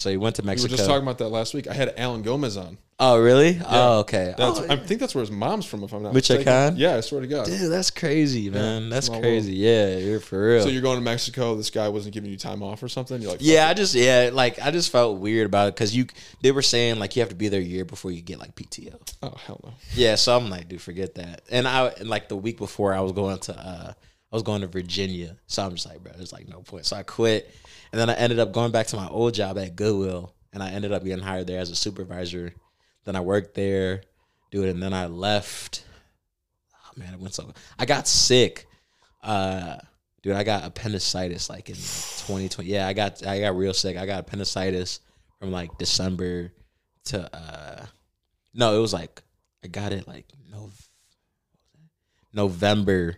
So 0.00 0.08
he 0.08 0.16
went 0.16 0.36
to 0.36 0.42
Mexico. 0.42 0.68
We 0.68 0.72
were 0.72 0.76
just 0.78 0.88
talking 0.88 1.02
about 1.02 1.18
that 1.18 1.28
last 1.28 1.52
week. 1.52 1.68
I 1.68 1.74
had 1.74 1.92
Alan 1.98 2.22
Gomez 2.22 2.56
on. 2.56 2.78
oh 2.98 3.18
really? 3.20 3.60
Oh 3.66 3.98
okay. 4.00 4.34
That's, 4.36 4.58
oh, 4.58 4.66
I 4.70 4.76
think 4.76 4.98
that's 4.98 5.14
where 5.14 5.20
his 5.20 5.30
mom's 5.30 5.66
from, 5.66 5.84
if 5.84 5.92
I'm 5.92 6.02
not 6.02 6.14
mistaken. 6.14 6.46
Michoacan? 6.46 6.76
Yeah, 6.78 6.96
I 6.96 7.00
swear 7.00 7.20
to 7.20 7.26
God. 7.26 7.44
dude, 7.44 7.70
that's 7.70 7.90
crazy, 7.90 8.48
man. 8.48 8.88
that's 8.88 9.06
small 9.08 9.20
crazy. 9.20 9.52
Yeah, 9.52 9.98
you're 9.98 10.20
for 10.20 10.42
real. 10.42 10.62
So 10.62 10.70
you're 10.70 10.80
going 10.80 10.96
to 10.96 11.04
Mexico. 11.04 11.54
This 11.54 11.68
guy 11.68 11.88
wasn't 11.90 12.14
giving 12.14 12.30
you 12.30 12.38
time 12.38 12.62
off 12.62 12.82
or 12.82 12.88
something. 12.88 13.20
You're 13.20 13.32
like, 13.32 13.42
Yeah, 13.42 13.68
I 13.68 13.74
just 13.74 13.94
yeah, 13.94 14.30
like 14.32 14.58
I 14.58 14.70
just 14.70 14.90
felt 14.90 15.18
weird 15.18 15.44
about 15.44 15.68
it 15.68 15.74
because 15.74 15.94
you 15.94 16.06
they 16.40 16.50
were 16.50 16.62
saying 16.62 16.98
like 16.98 17.14
you 17.14 17.20
have 17.20 17.28
to 17.28 17.34
be 17.34 17.48
there 17.48 17.60
a 17.60 17.64
year 17.64 17.84
before 17.84 18.10
you 18.10 18.22
get 18.22 18.38
like 18.38 18.54
PTO. 18.56 18.94
oh 19.22 19.34
hell 19.46 19.60
no. 19.62 19.74
Yeah, 19.94 20.14
so 20.14 20.34
I'm 20.34 20.48
like, 20.48 20.68
dude, 20.68 20.80
forget 20.80 21.14
that. 21.16 21.42
And 21.50 21.68
I 21.68 21.88
and 21.88 22.08
like 22.08 22.30
the 22.30 22.36
week 22.36 22.56
before 22.56 22.94
I 22.94 23.00
was 23.00 23.12
going 23.12 23.38
to 23.40 23.54
uh 23.54 23.92
I 24.32 24.36
was 24.36 24.42
going 24.44 24.62
to 24.62 24.66
Virginia. 24.66 25.36
So 25.46 25.62
I'm 25.64 25.72
just 25.72 25.86
like, 25.86 26.02
bro, 26.02 26.12
there's 26.16 26.32
like 26.32 26.48
no 26.48 26.60
point. 26.60 26.86
So 26.86 26.96
I 26.96 27.02
quit. 27.02 27.52
And 27.92 28.00
then 28.00 28.10
I 28.10 28.14
ended 28.14 28.38
up 28.38 28.52
going 28.52 28.72
back 28.72 28.86
to 28.88 28.96
my 28.96 29.08
old 29.08 29.34
job 29.34 29.58
at 29.58 29.76
Goodwill. 29.76 30.34
And 30.52 30.62
I 30.62 30.70
ended 30.70 30.92
up 30.92 31.04
getting 31.04 31.24
hired 31.24 31.46
there 31.46 31.60
as 31.60 31.70
a 31.70 31.76
supervisor. 31.76 32.52
Then 33.04 33.16
I 33.16 33.20
worked 33.20 33.54
there, 33.54 34.02
dude, 34.50 34.68
and 34.68 34.82
then 34.82 34.92
I 34.92 35.06
left. 35.06 35.84
Oh 36.74 36.92
man, 36.96 37.14
it 37.14 37.20
went 37.20 37.34
so 37.34 37.52
I 37.78 37.86
got 37.86 38.08
sick. 38.08 38.66
Uh 39.22 39.76
dude, 40.22 40.34
I 40.34 40.44
got 40.44 40.64
appendicitis 40.64 41.48
like 41.48 41.68
in 41.68 41.76
2020. 41.76 42.68
Yeah, 42.68 42.86
I 42.86 42.92
got 42.92 43.24
I 43.26 43.40
got 43.40 43.56
real 43.56 43.74
sick. 43.74 43.96
I 43.96 44.06
got 44.06 44.20
appendicitis 44.20 45.00
from 45.38 45.52
like 45.52 45.78
December 45.78 46.52
to 47.06 47.34
uh 47.34 47.86
no, 48.54 48.76
it 48.76 48.80
was 48.80 48.92
like 48.92 49.22
I 49.64 49.68
got 49.68 49.92
it 49.92 50.08
like 50.08 50.26
no 50.50 50.70
November 52.32 53.16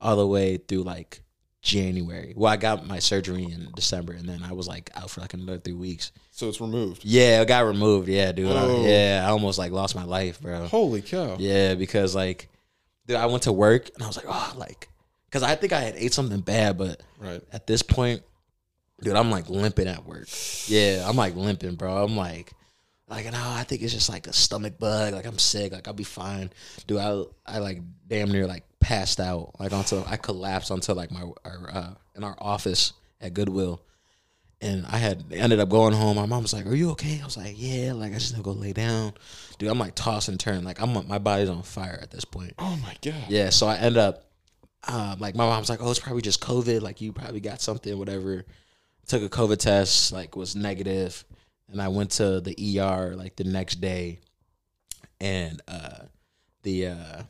all 0.00 0.16
the 0.16 0.26
way 0.26 0.56
through 0.56 0.82
like 0.82 1.22
January. 1.66 2.32
Well, 2.36 2.52
I 2.52 2.56
got 2.56 2.86
my 2.86 3.00
surgery 3.00 3.42
in 3.42 3.68
December, 3.74 4.12
and 4.12 4.28
then 4.28 4.42
I 4.44 4.52
was 4.52 4.68
like 4.68 4.90
out 4.94 5.10
for 5.10 5.20
like 5.20 5.34
another 5.34 5.58
three 5.58 5.72
weeks. 5.74 6.12
So 6.30 6.48
it's 6.48 6.60
removed. 6.60 7.04
Yeah, 7.04 7.42
it 7.42 7.48
got 7.48 7.66
removed. 7.66 8.08
Yeah, 8.08 8.30
dude. 8.32 8.52
I- 8.52 8.62
Oh. 8.64 8.86
yeah, 8.86 9.24
I 9.26 9.30
almost 9.30 9.58
like 9.58 9.72
lost 9.72 9.94
my 9.96 10.04
life, 10.04 10.40
bro. 10.40 10.66
Holy 10.68 11.02
cow. 11.02 11.36
Yeah, 11.40 11.74
because 11.74 12.14
like, 12.14 12.48
dude, 13.06 13.16
I 13.16 13.26
went 13.26 13.42
to 13.44 13.52
work 13.52 13.90
and 13.94 14.02
I 14.02 14.06
was 14.06 14.16
like, 14.16 14.26
oh, 14.28 14.54
like, 14.56 14.88
because 15.28 15.42
I 15.42 15.56
think 15.56 15.72
I 15.72 15.80
had 15.80 15.96
ate 15.96 16.14
something 16.14 16.40
bad, 16.40 16.78
but 16.78 17.02
Right. 17.18 17.42
at 17.52 17.66
this 17.66 17.82
point, 17.82 18.22
dude, 19.02 19.16
I'm 19.16 19.30
like 19.32 19.48
limping 19.50 19.88
at 19.88 20.06
work. 20.06 20.28
Yeah, 20.68 21.04
I'm 21.08 21.16
like 21.16 21.34
limping, 21.34 21.74
bro. 21.74 22.04
I'm 22.04 22.16
like, 22.16 22.52
like, 23.08 23.24
no, 23.30 23.38
I 23.40 23.64
think 23.64 23.82
it's 23.82 23.92
just 23.92 24.08
like 24.08 24.26
a 24.28 24.32
stomach 24.32 24.78
bug. 24.78 25.14
Like 25.14 25.26
I'm 25.26 25.38
sick. 25.38 25.72
Like 25.72 25.86
I'll 25.88 25.94
be 25.94 26.04
fine, 26.04 26.50
dude. 26.86 26.98
I 26.98 27.22
I 27.44 27.58
like 27.58 27.80
damn 28.06 28.30
near 28.30 28.46
like 28.46 28.64
passed 28.86 29.18
out. 29.18 29.58
Like 29.58 29.72
until 29.72 30.04
I 30.06 30.16
collapsed 30.16 30.70
onto 30.70 30.92
like 30.92 31.10
my 31.10 31.22
our, 31.44 31.70
uh, 31.72 31.94
in 32.14 32.22
our 32.22 32.36
office 32.38 32.92
at 33.20 33.34
Goodwill. 33.34 33.82
And 34.60 34.86
I 34.86 34.98
had 34.98 35.24
ended 35.32 35.58
up 35.58 35.68
going 35.68 35.92
home. 35.92 36.16
My 36.16 36.24
mom 36.24 36.42
was 36.42 36.54
like, 36.54 36.66
"Are 36.66 36.74
you 36.74 36.92
okay?" 36.92 37.20
I 37.20 37.24
was 37.24 37.36
like, 37.36 37.56
"Yeah." 37.56 37.92
Like 37.92 38.12
I 38.12 38.14
just 38.14 38.32
need 38.32 38.38
to 38.38 38.44
go 38.44 38.52
lay 38.52 38.72
down, 38.72 39.12
dude. 39.58 39.68
I'm 39.68 39.78
like 39.78 39.94
toss 39.94 40.28
and 40.28 40.40
turn. 40.40 40.64
Like 40.64 40.80
I'm 40.80 41.06
my 41.06 41.18
body's 41.18 41.50
on 41.50 41.62
fire 41.62 41.98
at 42.00 42.10
this 42.10 42.24
point. 42.24 42.54
Oh 42.58 42.78
my 42.82 42.96
god. 43.02 43.28
Yeah, 43.28 43.50
so 43.50 43.66
I 43.66 43.76
end 43.76 43.98
up 43.98 44.24
um, 44.88 45.18
like 45.18 45.34
my 45.34 45.44
mom's 45.44 45.68
like, 45.68 45.82
oh, 45.82 45.90
it's 45.90 45.98
probably 45.98 46.22
just 46.22 46.40
COVID. 46.40 46.80
Like 46.80 47.00
you 47.00 47.12
probably 47.12 47.40
got 47.40 47.60
something, 47.60 47.98
whatever. 47.98 48.46
Took 49.08 49.22
a 49.22 49.28
COVID 49.28 49.58
test, 49.58 50.12
like 50.12 50.36
was 50.36 50.56
negative, 50.56 51.24
and 51.70 51.82
I 51.82 51.88
went 51.88 52.12
to 52.12 52.40
the 52.40 52.80
ER 52.80 53.14
like 53.14 53.36
the 53.36 53.44
next 53.44 53.80
day, 53.80 54.20
and 55.20 55.60
uh, 55.68 56.06
the 56.62 56.86
uh, 56.86 57.22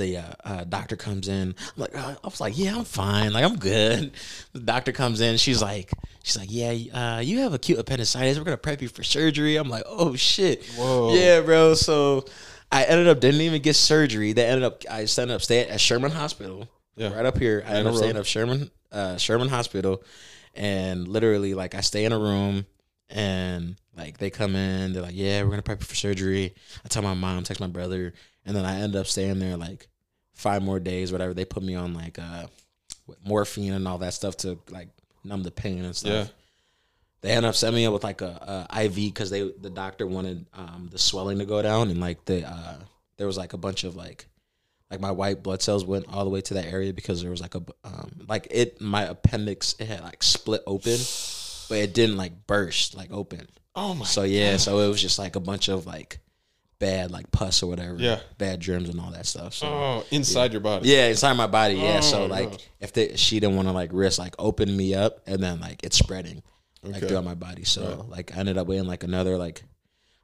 the 0.00 0.16
uh, 0.16 0.32
uh, 0.44 0.64
doctor 0.64 0.96
comes 0.96 1.28
in. 1.28 1.54
I'm 1.58 1.74
like, 1.76 1.96
uh, 1.96 2.14
I 2.22 2.26
was 2.26 2.40
like, 2.40 2.58
yeah, 2.58 2.76
I'm 2.76 2.84
fine. 2.84 3.32
Like 3.32 3.44
I'm 3.44 3.56
good. 3.56 4.12
The 4.52 4.60
doctor 4.60 4.90
comes 4.90 5.20
in. 5.20 5.36
She's 5.36 5.62
like, 5.62 5.92
she's 6.24 6.36
like, 6.36 6.48
yeah, 6.50 6.72
uh, 6.92 7.20
you 7.20 7.40
have 7.40 7.54
acute 7.54 7.78
appendicitis. 7.78 8.36
We're 8.36 8.44
gonna 8.44 8.56
prep 8.56 8.82
you 8.82 8.88
for 8.88 9.04
surgery. 9.04 9.56
I'm 9.56 9.68
like, 9.68 9.84
oh 9.86 10.16
shit. 10.16 10.64
Whoa. 10.76 11.14
Yeah, 11.14 11.40
bro. 11.40 11.74
So 11.74 12.24
I 12.72 12.84
ended 12.84 13.06
up 13.06 13.20
didn't 13.20 13.42
even 13.42 13.62
get 13.62 13.76
surgery. 13.76 14.32
They 14.32 14.46
ended 14.46 14.64
up 14.64 14.82
I 14.90 15.02
ended 15.02 15.30
up 15.30 15.42
staying 15.42 15.70
at 15.70 15.80
Sherman 15.80 16.10
Hospital. 16.10 16.68
Yeah. 16.96 17.14
Right 17.14 17.26
up 17.26 17.38
here. 17.38 17.62
I 17.66 17.70
ended 17.70 17.88
up 17.88 17.96
staying 17.96 18.16
at 18.16 18.26
Sherman 18.26 18.70
uh, 18.90 19.16
Sherman 19.16 19.48
Hospital, 19.48 20.02
and 20.54 21.06
literally 21.06 21.54
like 21.54 21.74
I 21.74 21.80
stay 21.80 22.04
in 22.04 22.12
a 22.12 22.18
room. 22.18 22.66
And 23.08 23.76
like 23.96 24.18
they 24.18 24.30
come 24.30 24.54
in, 24.54 24.92
they're 24.92 25.02
like, 25.02 25.16
"Yeah, 25.16 25.42
we're 25.42 25.50
gonna 25.50 25.62
prep 25.62 25.80
you 25.80 25.86
for 25.86 25.96
surgery." 25.96 26.54
I 26.84 26.88
tell 26.88 27.02
my 27.02 27.14
mom, 27.14 27.42
text 27.42 27.60
my 27.60 27.66
brother, 27.66 28.14
and 28.44 28.56
then 28.56 28.64
I 28.64 28.80
end 28.80 28.96
up 28.96 29.06
staying 29.06 29.38
there 29.38 29.56
like 29.56 29.88
five 30.40 30.62
more 30.62 30.80
days, 30.80 31.12
whatever. 31.12 31.34
They 31.34 31.44
put 31.44 31.62
me 31.62 31.74
on 31.74 31.94
like 31.94 32.18
uh, 32.18 32.46
morphine 33.24 33.72
and 33.72 33.86
all 33.86 33.98
that 33.98 34.14
stuff 34.14 34.36
to 34.38 34.58
like 34.70 34.88
numb 35.24 35.42
the 35.42 35.50
pain 35.50 35.84
and 35.84 35.94
stuff. 35.94 36.26
Yeah. 36.28 36.32
They 37.22 37.30
end 37.32 37.44
up 37.44 37.54
sending 37.54 37.82
me 37.82 37.86
up 37.86 37.92
with 37.92 38.04
like 38.04 38.22
a, 38.22 38.66
a 38.72 38.84
IV 38.84 38.94
because 38.94 39.28
they 39.30 39.42
the 39.42 39.68
doctor 39.70 40.06
wanted 40.06 40.46
um, 40.54 40.88
the 40.90 40.98
swelling 40.98 41.38
to 41.38 41.44
go 41.44 41.60
down 41.60 41.90
and 41.90 42.00
like 42.00 42.24
the 42.24 42.48
uh, 42.48 42.76
there 43.18 43.26
was 43.26 43.36
like 43.36 43.52
a 43.52 43.58
bunch 43.58 43.84
of 43.84 43.94
like 43.94 44.26
like 44.90 45.00
my 45.00 45.10
white 45.10 45.42
blood 45.42 45.60
cells 45.60 45.84
went 45.84 46.06
all 46.08 46.24
the 46.24 46.30
way 46.30 46.40
to 46.40 46.54
that 46.54 46.64
area 46.64 46.92
because 46.94 47.20
there 47.20 47.30
was 47.30 47.42
like 47.42 47.54
a 47.54 47.62
um, 47.84 48.10
like 48.26 48.48
it 48.50 48.80
my 48.80 49.02
appendix 49.02 49.74
it 49.78 49.86
had 49.86 50.00
like 50.02 50.22
split 50.22 50.62
open 50.66 50.96
but 51.68 51.78
it 51.78 51.92
didn't 51.94 52.16
like 52.16 52.46
burst 52.46 52.96
like 52.96 53.12
open 53.12 53.46
Oh 53.76 53.94
my. 53.94 54.04
so 54.06 54.22
yeah 54.22 54.56
so 54.56 54.80
it 54.80 54.88
was 54.88 55.00
just 55.00 55.18
like 55.18 55.36
a 55.36 55.40
bunch 55.40 55.68
of 55.68 55.86
like 55.86 56.18
bad 56.80 57.12
like 57.12 57.30
pus 57.30 57.62
or 57.62 57.68
whatever 57.68 57.94
Yeah. 57.98 58.18
bad 58.38 58.58
germs 58.58 58.88
and 58.88 58.98
all 59.00 59.12
that 59.12 59.26
stuff 59.26 59.54
so 59.54 59.66
Oh, 59.68 60.04
inside 60.10 60.50
your 60.52 60.60
body. 60.62 60.88
yeah, 60.88 61.06
inside 61.06 61.34
my 61.34 61.46
body. 61.46 61.74
Yeah, 61.74 62.00
so 62.00 62.22
Oh, 62.24 62.26
like 62.26 62.50
God. 62.50 62.62
if 62.80 62.92
they, 62.92 63.14
she 63.16 63.38
didn't 63.38 63.54
want 63.54 63.68
to 63.68 63.72
like 63.72 63.90
risk 63.92 64.18
like 64.18 64.34
open 64.38 64.76
me 64.76 64.94
up 64.94 65.20
and 65.28 65.40
then 65.42 65.60
like 65.60 65.84
it's 65.84 65.96
spreading 65.96 66.42
like 66.82 66.96
Okay. 66.96 67.06
throughout 67.08 67.24
my 67.24 67.34
body. 67.34 67.64
So 67.64 67.82
Right. 67.82 68.08
like 68.08 68.36
I 68.36 68.40
ended 68.40 68.58
up 68.58 68.66
waiting 68.66 68.86
like 68.88 69.04
another 69.04 69.36
like 69.36 69.62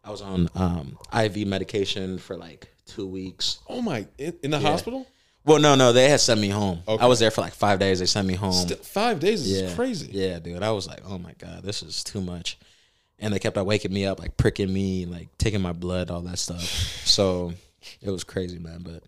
I 0.02 0.10
was 0.10 0.22
on 0.22 0.48
um 0.54 0.98
IV 1.14 1.46
medication 1.46 2.18
for 2.18 2.36
like 2.36 2.68
two 2.86 3.06
weeks. 3.06 3.58
Oh 3.68 3.82
my. 3.82 4.06
In, 4.18 4.34
in 4.42 4.50
the 4.50 4.58
hospital? 4.58 5.06
Well, 5.44 5.60
no, 5.60 5.75
no, 5.76 5.92
they 5.92 6.08
had 6.08 6.20
sent 6.20 6.40
me 6.40 6.48
home. 6.48 6.82
Okay. 6.88 7.00
I 7.04 7.06
was 7.06 7.20
there 7.20 7.30
for 7.30 7.40
like 7.40 7.54
five 7.54 7.78
days. 7.78 8.00
They 8.00 8.06
sent 8.06 8.26
me 8.26 8.34
home. 8.34 8.66
Five 8.82 9.20
days 9.20 9.46
is 9.46 9.62
yeah, 9.62 9.75
crazy. 9.76 10.08
Yeah, 10.10 10.38
dude. 10.40 10.62
I 10.62 10.72
was 10.72 10.88
like, 10.88 11.02
oh 11.06 11.18
my 11.18 11.34
god, 11.38 11.62
this 11.62 11.82
is 11.84 12.02
too 12.02 12.20
much. 12.20 12.58
And 13.18 13.32
they 13.32 13.38
kept 13.38 13.56
on 13.56 13.64
waking 13.64 13.92
me 13.92 14.04
up, 14.04 14.20
like 14.20 14.37
pricking 14.37 14.73
me, 14.73 15.06
like 15.06 15.28
taking 15.38 15.62
my 15.62 15.73
blood, 15.73 16.11
all 16.11 16.20
that 16.23 16.38
stuff. 16.38 16.62
So 16.62 17.54
it 18.02 18.11
was 18.11 18.25
crazy, 18.25 18.58
man. 18.58 18.82
But 18.82 19.02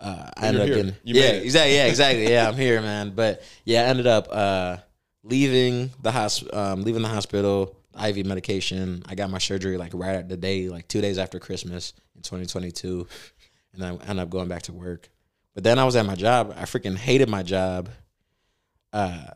uh, 0.00 0.30
I 0.36 0.46
ended 0.48 0.62
up 0.62 0.68
you're 0.68 0.76
here. 0.76 0.84
getting 0.84 1.00
You 1.04 1.20
yeah, 1.20 1.30
exactly, 1.32 1.74
yeah, 1.74 1.86
exactly. 1.88 2.30
Yeah, 2.30 2.48
I'm 2.48 2.56
here, 2.56 2.80
man. 2.80 3.10
But 3.10 3.42
yeah, 3.64 3.82
I 3.82 3.84
ended 3.84 4.06
up 4.06 4.28
uh, 4.30 4.78
leaving 5.22 5.90
the 6.02 6.10
hospital, 6.10 6.58
um, 6.58 6.82
leaving 6.82 7.02
the 7.02 7.08
hospital, 7.08 7.76
IV 8.02 8.26
medication. 8.26 9.02
I 9.06 9.14
got 9.14 9.30
my 9.30 9.38
surgery 9.38 9.76
like 9.76 9.92
right 9.94 10.16
at 10.16 10.28
the 10.28 10.36
day, 10.36 10.68
like 10.68 10.88
two 10.88 11.00
days 11.00 11.18
after 11.18 11.38
Christmas 11.38 11.92
in 12.16 12.22
2022, 12.22 13.06
and 13.74 13.84
I 13.84 13.90
ended 13.90 14.18
up 14.18 14.30
going 14.30 14.48
back 14.48 14.62
to 14.62 14.72
work. 14.72 15.08
But 15.54 15.64
then 15.64 15.78
I 15.78 15.84
was 15.84 15.96
at 15.96 16.06
my 16.06 16.14
job. 16.14 16.54
I 16.56 16.62
freaking 16.62 16.96
hated 16.96 17.28
my 17.28 17.42
job. 17.42 17.88
Uh, 18.92 19.26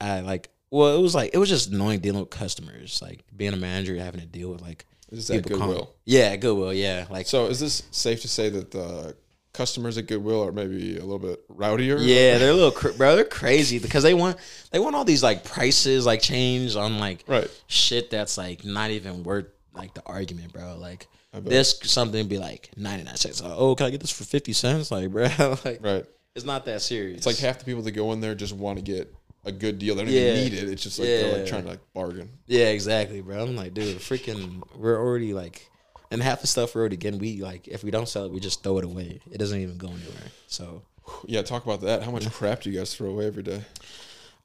I 0.00 0.20
like. 0.20 0.50
Well, 0.70 0.96
it 0.96 1.00
was 1.00 1.14
like 1.14 1.30
it 1.32 1.38
was 1.38 1.48
just 1.48 1.70
annoying 1.72 2.00
dealing 2.00 2.20
with 2.20 2.30
customers, 2.30 3.00
like 3.02 3.24
being 3.36 3.52
a 3.52 3.56
manager, 3.56 3.96
having 3.96 4.20
to 4.20 4.26
deal 4.26 4.50
with 4.50 4.60
like 4.62 4.84
Is 5.10 5.28
that 5.28 5.44
people 5.44 5.58
calling- 5.58 5.76
Goodwill? 5.76 5.94
Yeah, 6.04 6.34
Goodwill. 6.36 6.72
Yeah, 6.74 7.06
like 7.10 7.26
So 7.26 7.46
is 7.46 7.60
this 7.60 7.82
safe 7.90 8.22
to 8.22 8.28
say 8.28 8.48
that 8.50 8.70
the 8.72 9.16
customers 9.52 9.96
at 9.96 10.06
Goodwill 10.06 10.44
are 10.44 10.52
maybe 10.52 10.96
a 10.98 11.00
little 11.04 11.18
bit 11.18 11.46
rowdier? 11.48 11.98
Yeah, 12.00 12.38
they're 12.38 12.50
a 12.50 12.54
little 12.54 12.70
cr- 12.72 12.90
bro. 12.90 13.14
They're 13.16 13.24
crazy 13.24 13.78
because 13.78 14.02
they 14.02 14.12
want 14.14 14.36
they 14.72 14.78
want 14.78 14.96
all 14.96 15.04
these 15.04 15.22
like 15.22 15.44
prices 15.44 16.04
like 16.04 16.20
changed 16.20 16.76
on 16.76 16.98
like 16.98 17.24
Right. 17.26 17.48
shit 17.68 18.10
that's 18.10 18.36
like 18.36 18.64
not 18.64 18.90
even 18.90 19.22
worth 19.22 19.46
like 19.72 19.94
the 19.94 20.02
argument, 20.04 20.52
bro. 20.52 20.76
Like 20.78 21.06
this 21.32 21.78
something 21.84 22.26
be 22.28 22.38
like 22.38 22.70
ninety 22.76 23.04
nine 23.04 23.16
cents. 23.16 23.42
Like, 23.42 23.52
oh, 23.54 23.74
can 23.76 23.86
I 23.86 23.90
get 23.90 24.00
this 24.00 24.10
for 24.10 24.24
fifty 24.24 24.52
cents? 24.52 24.90
Like, 24.90 25.10
bro, 25.10 25.28
like 25.64 25.78
Right. 25.82 26.04
it's 26.34 26.44
not 26.46 26.64
that 26.64 26.82
serious. 26.82 27.18
It's 27.18 27.26
like 27.26 27.36
half 27.36 27.58
the 27.60 27.64
people 27.66 27.82
that 27.82 27.92
go 27.92 28.10
in 28.12 28.20
there 28.20 28.34
just 28.34 28.52
want 28.54 28.78
to 28.78 28.82
get 28.82 29.14
a 29.46 29.52
good 29.52 29.78
deal. 29.78 29.94
They 29.94 30.04
don't 30.04 30.12
Yeah. 30.12 30.32
even 30.34 30.44
need 30.44 30.52
it. 30.54 30.68
It's 30.70 30.82
just 30.82 30.98
like 30.98 31.08
they're 31.08 31.38
like 31.38 31.46
trying 31.46 31.62
to 31.62 31.68
like 31.70 31.92
bargain. 31.94 32.28
yeah, 32.46 32.66
exactly, 32.66 33.20
bro. 33.22 33.42
I'm 33.42 33.56
like, 33.56 33.72
dude, 33.72 33.98
freaking, 33.98 34.62
we're 34.76 34.98
already 34.98 35.32
like, 35.32 35.70
and 36.10 36.22
half 36.22 36.40
the 36.40 36.46
stuff 36.46 36.74
we're 36.74 36.82
already 36.82 36.96
getting. 36.98 37.18
We 37.20 37.40
like, 37.42 37.66
if 37.68 37.82
we 37.82 37.90
don't 37.90 38.08
sell 38.08 38.24
it, 38.26 38.32
we 38.32 38.40
just 38.40 38.62
throw 38.62 38.78
it 38.78 38.84
away. 38.84 39.20
It 39.30 39.38
doesn't 39.38 39.58
even 39.60 39.78
go 39.78 39.88
anywhere. 39.88 40.30
So, 40.48 40.82
Yeah, 41.24 41.42
talk 41.42 41.64
about 41.64 41.80
that. 41.82 42.02
How 42.02 42.10
much 42.10 42.30
crap 42.32 42.62
do 42.62 42.70
you 42.70 42.78
guys 42.78 42.94
throw 42.94 43.10
away 43.10 43.26
every 43.26 43.42
day? 43.44 43.62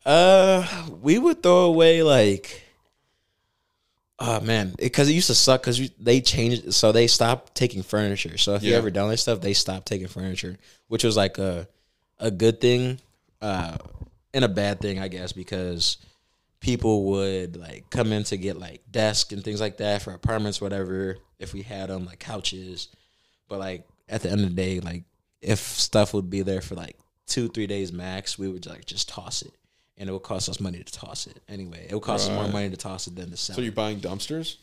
Uh, 0.06 0.66
we 1.02 1.18
would 1.20 1.44
throw 1.44 1.66
away 1.66 2.02
like, 2.04 2.64
oh 4.20 4.40
man, 4.42 4.74
because 4.78 5.10
it, 5.10 5.14
used 5.14 5.28
to 5.28 5.36
suck 5.36 5.62
because 5.62 5.90
they 6.00 6.22
changed, 6.22 6.74
so 6.74 6.92
they 6.92 7.08
stopped 7.08 7.56
taking 7.56 7.84
furniture. 7.84 8.38
So 8.38 8.56
if 8.56 8.64
you 8.64 8.76
ever 8.76 8.90
done 8.92 9.10
that 9.10 9.18
stuff, 9.18 9.42
they 9.42 9.54
stopped 9.54 9.88
taking 9.88 10.08
furniture, 10.08 10.58
which 10.88 11.04
was 11.04 11.18
like 11.18 11.38
a 11.38 11.68
a 12.20 12.30
good 12.30 12.62
thing, 12.62 13.00
uh, 13.42 13.78
and 14.34 14.46
a 14.46 14.50
bad 14.50 14.80
thing, 14.80 15.00
I 15.00 15.08
guess, 15.08 15.32
because 15.32 15.98
people 16.60 17.06
would 17.06 17.58
like 17.58 17.90
come 17.90 18.14
in 18.14 18.24
to 18.26 18.38
get 18.38 18.58
like 18.58 18.82
desks 18.90 19.34
and 19.34 19.44
things 19.44 19.60
like 19.60 19.78
that 19.78 20.02
for 20.02 20.14
apartments, 20.14 20.62
whatever. 20.62 21.18
If 21.40 21.54
we 21.54 21.64
had 21.64 21.90
them 21.90 22.06
like 22.06 22.20
couches, 22.20 22.88
but 23.50 23.60
like 23.60 23.88
at 24.08 24.22
the 24.22 24.30
end 24.30 24.42
of 24.42 24.50
the 24.50 24.56
day, 24.56 24.80
like 24.80 25.04
if 25.42 25.60
stuff 25.60 26.14
would 26.14 26.30
be 26.30 26.42
there 26.42 26.62
for 26.62 26.76
like 26.76 26.98
two, 27.28 27.48
three 27.50 27.68
days 27.68 27.92
max, 27.92 28.38
we 28.38 28.48
would 28.48 28.66
like 28.66 28.86
just 28.86 29.10
toss 29.10 29.42
it. 29.42 29.54
And 29.98 30.10
it 30.10 30.14
would 30.14 30.24
cost 30.24 30.50
us 30.50 30.60
money 30.60 30.80
to 30.84 30.92
toss 30.92 31.28
it. 31.28 31.42
Anyway, 31.48 31.86
it 31.88 31.94
would 31.94 32.04
cost 32.04 32.30
us 32.30 32.36
more 32.36 32.48
money 32.48 32.70
to 32.70 32.78
toss 32.78 33.08
it 33.08 33.16
than 33.16 33.30
to 33.30 33.38
sell. 33.38 33.56
So 33.56 33.62
you're 33.62 33.72
buying 33.72 34.00
dumpsters? 34.00 34.56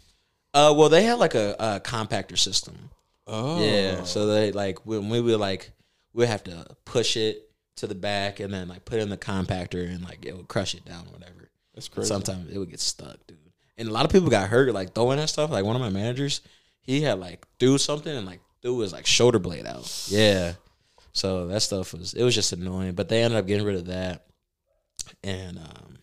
Uh, 0.53 0.75
well, 0.77 0.89
they 0.89 1.03
had 1.05 1.19
like 1.19 1.35
a, 1.35 1.55
a 1.59 1.81
compactor 1.81 2.37
system. 2.37 2.91
Oh, 3.27 3.63
Yeah, 3.63 4.05
so 4.05 4.27
they 4.27 4.53
like 4.53 4.85
when 4.87 5.09
we 5.11 5.21
would 5.21 5.39
like 5.39 5.71
we'd 6.15 6.27
have 6.27 6.45
to 6.45 6.67
push 6.85 7.17
it 7.17 7.48
to 7.79 7.87
the 7.87 7.95
back 7.95 8.41
and 8.41 8.53
then 8.53 8.69
like 8.69 8.85
put 8.85 8.99
in 8.99 9.09
the 9.09 9.17
compactor 9.17 9.87
and 9.89 10.03
like 10.05 10.25
it 10.25 10.37
would 10.37 10.49
crush 10.49 10.75
it 10.75 10.85
down 10.85 11.07
or 11.07 11.13
whatever. 11.13 11.51
that's 11.75 11.89
crazy. 11.89 12.09
Sometimes 12.09 12.51
it 12.51 12.59
would 12.59 12.71
get 12.71 12.81
stuck, 12.81 13.17
dude. 13.27 13.39
And 13.77 13.89
a 13.89 13.93
lot 13.93 14.05
of 14.05 14.11
people 14.11 14.29
got 14.29 14.49
hurt 14.49 14.73
like 14.75 14.95
throwing 14.95 15.19
that 15.19 15.29
stuff. 15.29 15.51
Like 15.51 15.65
one 15.65 15.77
of 15.77 15.83
my 15.83 15.91
managers, 15.91 16.41
he 16.83 17.01
had 17.03 17.21
like 17.21 17.47
threw 17.61 17.79
something 17.79 18.15
and 18.15 18.27
like 18.27 18.41
threw 18.63 18.79
his 18.81 18.93
like 18.93 19.07
shoulder 19.07 19.39
blade 19.39 19.67
out. 19.67 20.07
Yeah. 20.09 20.55
So 21.13 21.47
that 21.49 21.61
stuff 21.61 21.93
was 21.95 22.15
it 22.15 22.23
was 22.25 22.35
just 22.35 22.53
annoying. 22.53 22.95
But 22.95 23.09
they 23.09 23.23
ended 23.23 23.39
up 23.39 23.47
getting 23.47 23.67
rid 23.67 23.77
of 23.77 23.87
that. 23.87 24.27
And 25.23 25.59
um 25.59 25.99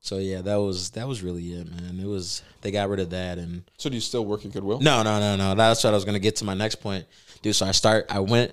so 0.00 0.18
yeah, 0.18 0.40
that 0.42 0.56
was 0.56 0.90
that 0.90 1.08
was 1.08 1.22
really 1.22 1.52
it, 1.52 1.68
man. 1.68 1.98
It 2.00 2.06
was 2.06 2.42
they 2.60 2.70
got 2.70 2.88
rid 2.88 3.00
of 3.00 3.10
that 3.10 3.38
and 3.38 3.68
So 3.76 3.90
do 3.90 3.96
you 3.96 4.00
still 4.00 4.24
work 4.24 4.44
at 4.44 4.52
Goodwill? 4.52 4.80
no, 4.80 5.02
no, 5.02 5.18
no, 5.18 5.36
no. 5.36 5.54
That's 5.56 5.82
what 5.82 5.90
I 5.90 5.94
was 5.94 6.04
gonna 6.04 6.20
get 6.20 6.36
to 6.36 6.44
my 6.44 6.54
next 6.54 6.76
point, 6.76 7.04
dude. 7.42 7.56
So 7.56 7.66
I 7.66 7.72
start. 7.72 8.06
I 8.08 8.20
went 8.20 8.52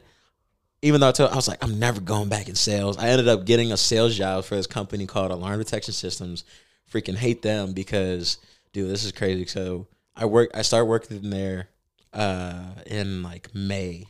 even 0.86 1.02
though 1.02 1.10
I, 1.10 1.12
told, 1.14 1.32
I 1.32 1.36
was 1.36 1.48
like, 1.48 1.64
I'm 1.64 1.80
never 1.80 2.00
going 2.00 2.30
back 2.30 2.48
in 2.48 2.54
sales. 2.54 2.96
I 3.00 3.10
ended 3.10 3.28
up 3.28 3.44
getting 3.46 3.72
a 3.72 3.78
sales 3.78 4.16
job 4.16 4.46
for 4.46 4.56
this 4.56 4.68
company 4.68 5.08
called 5.08 5.32
Alarm 5.32 5.58
Detection 5.58 5.96
Systems. 5.96 6.44
Freaking 6.92 7.16
hate 7.16 7.42
them 7.42 7.74
because, 7.74 8.38
dude, 8.72 8.92
this 8.92 9.04
is 9.04 9.12
crazy. 9.12 9.48
So 9.48 9.88
I 10.16 10.26
work, 10.26 10.52
I 10.54 10.62
started 10.62 10.86
working 10.86 11.32
there 11.32 11.70
uh, 12.14 12.66
in 12.86 13.24
like 13.24 13.50
May, 13.56 14.06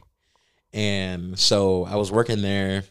and 0.74 1.40
so 1.40 1.86
I 1.86 1.96
was 1.96 2.12
working 2.12 2.42
there, 2.42 2.84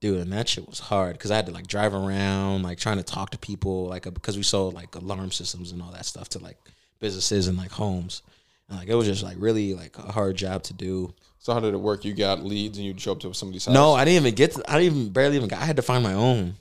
dude, 0.00 0.20
and 0.20 0.32
that 0.34 0.50
shit 0.50 0.68
was 0.68 0.78
hard 0.78 1.14
because 1.14 1.30
I 1.30 1.36
had 1.36 1.46
to 1.46 1.52
like 1.52 1.66
drive 1.66 1.94
around, 1.94 2.64
like 2.64 2.76
trying 2.76 2.98
to 2.98 3.02
talk 3.02 3.30
to 3.30 3.38
people, 3.38 3.86
like 3.86 4.02
because 4.12 4.36
we 4.36 4.42
sold 4.42 4.74
like 4.74 4.94
alarm 4.94 5.30
systems 5.30 5.72
and 5.72 5.80
all 5.80 5.92
that 5.92 6.04
stuff 6.04 6.28
to 6.30 6.38
like 6.38 6.58
businesses 7.00 7.48
and 7.48 7.56
like 7.56 7.70
homes. 7.70 8.20
And, 8.68 8.78
like 8.78 8.88
it 8.88 8.94
was 8.94 9.06
just 9.06 9.22
like 9.22 9.36
really 9.40 9.72
like 9.72 9.96
a 9.96 10.12
hard 10.12 10.36
job 10.36 10.64
to 10.64 10.74
do. 10.74 11.14
So 11.40 11.54
how 11.54 11.60
did 11.60 11.72
it 11.72 11.78
work? 11.78 12.04
You 12.04 12.12
got 12.12 12.44
leads 12.44 12.76
and 12.76 12.86
you'd 12.86 13.00
show 13.00 13.12
up 13.12 13.20
to 13.20 13.32
somebody's 13.32 13.64
house. 13.64 13.74
No, 13.74 13.94
I 13.94 14.04
didn't 14.04 14.22
even 14.22 14.34
get. 14.34 14.52
To, 14.52 14.70
I 14.70 14.78
didn't 14.78 14.98
even 14.98 15.12
barely 15.12 15.36
even. 15.36 15.48
Got, 15.48 15.62
I 15.62 15.64
had 15.64 15.76
to 15.76 15.82
find 15.82 16.02
my 16.04 16.12
own. 16.12 16.54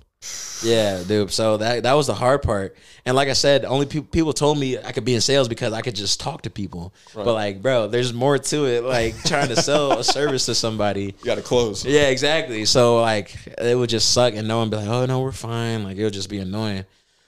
Yeah, 0.63 1.03
dude. 1.05 1.31
So 1.31 1.57
that 1.57 1.83
that 1.83 1.93
was 1.93 2.07
the 2.07 2.13
hard 2.13 2.41
part. 2.41 2.75
And 3.05 3.15
like 3.15 3.27
I 3.27 3.33
said, 3.33 3.65
only 3.65 3.85
pe- 3.85 4.01
people 4.01 4.33
told 4.33 4.57
me 4.57 4.77
I 4.77 4.91
could 4.93 5.05
be 5.05 5.15
in 5.15 5.21
sales 5.21 5.47
because 5.47 5.73
I 5.73 5.81
could 5.81 5.95
just 5.95 6.19
talk 6.19 6.43
to 6.43 6.49
people. 6.49 6.93
Right. 7.13 7.25
But 7.25 7.33
like, 7.33 7.61
bro, 7.61 7.87
there's 7.87 8.13
more 8.13 8.37
to 8.37 8.65
it. 8.65 8.83
Like 8.83 9.21
trying 9.23 9.49
to 9.49 9.55
sell 9.57 9.99
a 9.99 10.03
service 10.17 10.45
to 10.47 10.55
somebody. 10.55 11.15
you 11.19 11.25
got 11.25 11.35
to 11.35 11.41
close. 11.41 11.85
Yeah, 11.85 12.07
exactly. 12.07 12.63
So 12.65 13.01
like, 13.01 13.35
it 13.57 13.77
would 13.77 13.89
just 13.89 14.13
suck, 14.13 14.33
and 14.33 14.47
no 14.47 14.59
one 14.59 14.69
be 14.69 14.77
like, 14.77 14.87
"Oh 14.87 15.05
no, 15.05 15.21
we're 15.21 15.31
fine." 15.33 15.83
Like 15.83 15.97
it'll 15.97 16.09
just 16.09 16.29
be 16.29 16.39
annoying. 16.39 16.85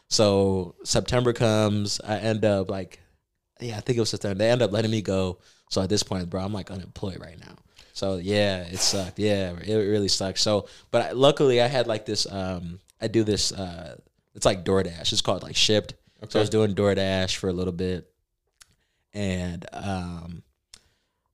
So 0.07 0.75
September 0.83 1.31
comes, 1.31 2.01
I 2.01 2.17
end 2.17 2.43
up 2.43 2.69
like, 2.69 3.00
yeah, 3.61 3.77
I 3.77 3.81
think 3.81 3.97
it 3.97 4.01
was 4.01 4.09
September. 4.09 4.35
They 4.37 4.49
end 4.49 4.61
up 4.61 4.71
letting 4.71 4.91
me 4.91 5.01
go. 5.01 5.39
So 5.69 5.81
at 5.81 5.89
this 5.89 6.03
point, 6.03 6.29
bro, 6.29 6.41
I'm 6.41 6.53
like 6.53 6.69
unemployed 6.71 7.19
right 7.21 7.39
now. 7.39 7.55
So 7.93 8.17
yeah, 8.17 8.63
it 8.63 8.77
sucked. 8.79 9.19
Yeah, 9.19 9.53
it 9.61 9.73
really 9.75 10.07
sucked. 10.07 10.39
So, 10.39 10.67
but 10.91 11.01
I, 11.01 11.11
luckily, 11.11 11.61
I 11.61 11.67
had 11.67 11.87
like 11.87 12.05
this. 12.05 12.25
Um, 12.31 12.79
I 12.99 13.07
do 13.07 13.23
this. 13.23 13.51
Uh, 13.51 13.95
it's 14.33 14.45
like 14.45 14.63
DoorDash. 14.65 15.11
It's 15.11 15.21
called 15.21 15.43
like 15.43 15.55
Shipt. 15.55 15.93
Okay. 16.23 16.29
So 16.31 16.39
I 16.39 16.41
was 16.41 16.49
doing 16.49 16.73
DoorDash 16.75 17.35
for 17.35 17.49
a 17.49 17.53
little 17.53 17.73
bit, 17.73 18.09
and 19.13 19.65
um, 19.73 20.43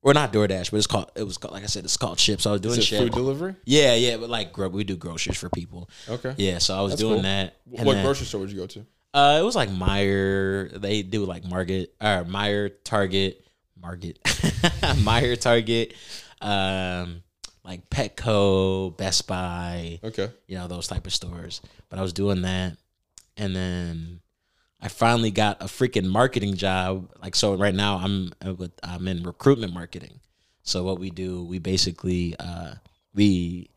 we're 0.02 0.12
not 0.14 0.32
DoorDash, 0.32 0.70
but 0.70 0.78
it's 0.78 0.86
called. 0.86 1.10
It 1.14 1.22
was 1.24 1.38
called, 1.38 1.54
like 1.54 1.62
I 1.62 1.66
said, 1.66 1.84
it's 1.84 1.96
called 1.96 2.18
Shipt. 2.18 2.40
So 2.40 2.50
I 2.50 2.52
was 2.54 2.60
doing 2.60 2.78
Is 2.78 2.84
it 2.90 2.94
Shipt. 2.94 3.02
food 3.02 3.12
delivery? 3.12 3.54
Yeah, 3.64 3.94
yeah, 3.94 4.16
but 4.16 4.30
like 4.30 4.56
we 4.56 4.84
do 4.84 4.96
groceries 4.96 5.38
for 5.38 5.48
people. 5.48 5.88
Okay. 6.08 6.34
Yeah, 6.36 6.58
so 6.58 6.76
I 6.76 6.80
was 6.82 6.92
That's 6.92 7.02
doing 7.02 7.14
cool. 7.14 7.22
that. 7.22 7.56
What 7.64 7.94
then- 7.94 8.04
grocery 8.04 8.26
store 8.26 8.40
would 8.40 8.50
you 8.50 8.56
go 8.58 8.66
to? 8.66 8.86
Uh, 9.14 9.38
it 9.40 9.44
was 9.44 9.56
like 9.56 9.70
Meijer. 9.70 10.80
They 10.80 11.02
do 11.02 11.24
like 11.24 11.44
Market 11.44 11.94
or 12.00 12.24
Meijer, 12.24 12.72
Target, 12.84 13.46
Market, 13.80 14.22
Meijer, 14.24 15.40
Target, 15.40 15.94
um, 16.40 17.22
like 17.64 17.88
Petco, 17.90 18.96
Best 18.96 19.26
Buy. 19.26 20.00
Okay. 20.04 20.30
You 20.46 20.58
know 20.58 20.68
those 20.68 20.86
type 20.86 21.06
of 21.06 21.14
stores. 21.14 21.60
But 21.88 21.98
I 21.98 22.02
was 22.02 22.12
doing 22.12 22.42
that, 22.42 22.76
and 23.36 23.56
then 23.56 24.20
I 24.80 24.88
finally 24.88 25.30
got 25.30 25.62
a 25.62 25.66
freaking 25.66 26.06
marketing 26.06 26.54
job. 26.54 27.10
Like 27.22 27.34
so, 27.34 27.54
right 27.54 27.74
now 27.74 27.96
I'm 27.96 28.32
with 28.56 28.72
I'm 28.82 29.08
in 29.08 29.22
recruitment 29.22 29.72
marketing. 29.72 30.20
So 30.62 30.84
what 30.84 30.98
we 31.00 31.10
do, 31.10 31.44
we 31.44 31.58
basically 31.58 32.36
uh, 32.38 32.74
we 33.14 33.70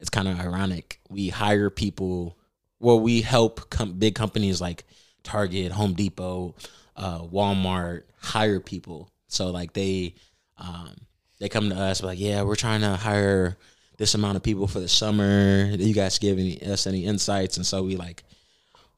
it's 0.00 0.10
kind 0.10 0.28
of 0.28 0.38
ironic. 0.40 1.00
We 1.08 1.28
hire 1.28 1.70
people. 1.70 2.37
Well, 2.80 3.00
we 3.00 3.22
help 3.22 3.70
com- 3.70 3.98
big 3.98 4.14
companies 4.14 4.60
like 4.60 4.84
Target, 5.22 5.72
Home 5.72 5.94
Depot, 5.94 6.54
uh, 6.96 7.22
Walmart 7.22 8.04
hire 8.20 8.60
people. 8.60 9.10
So 9.28 9.50
like 9.50 9.72
they 9.72 10.14
um, 10.58 10.94
they 11.38 11.48
come 11.48 11.70
to 11.70 11.76
us 11.76 12.02
like, 12.02 12.18
yeah, 12.18 12.42
we're 12.42 12.56
trying 12.56 12.80
to 12.80 12.96
hire 12.96 13.56
this 13.96 14.14
amount 14.14 14.36
of 14.36 14.42
people 14.42 14.66
for 14.66 14.80
the 14.80 14.88
summer. 14.88 15.76
Do 15.76 15.84
you 15.84 15.94
guys 15.94 16.18
give 16.18 16.38
any, 16.38 16.60
us 16.62 16.86
any 16.86 17.04
insights? 17.04 17.56
And 17.56 17.66
so 17.66 17.82
we 17.82 17.96
like 17.96 18.24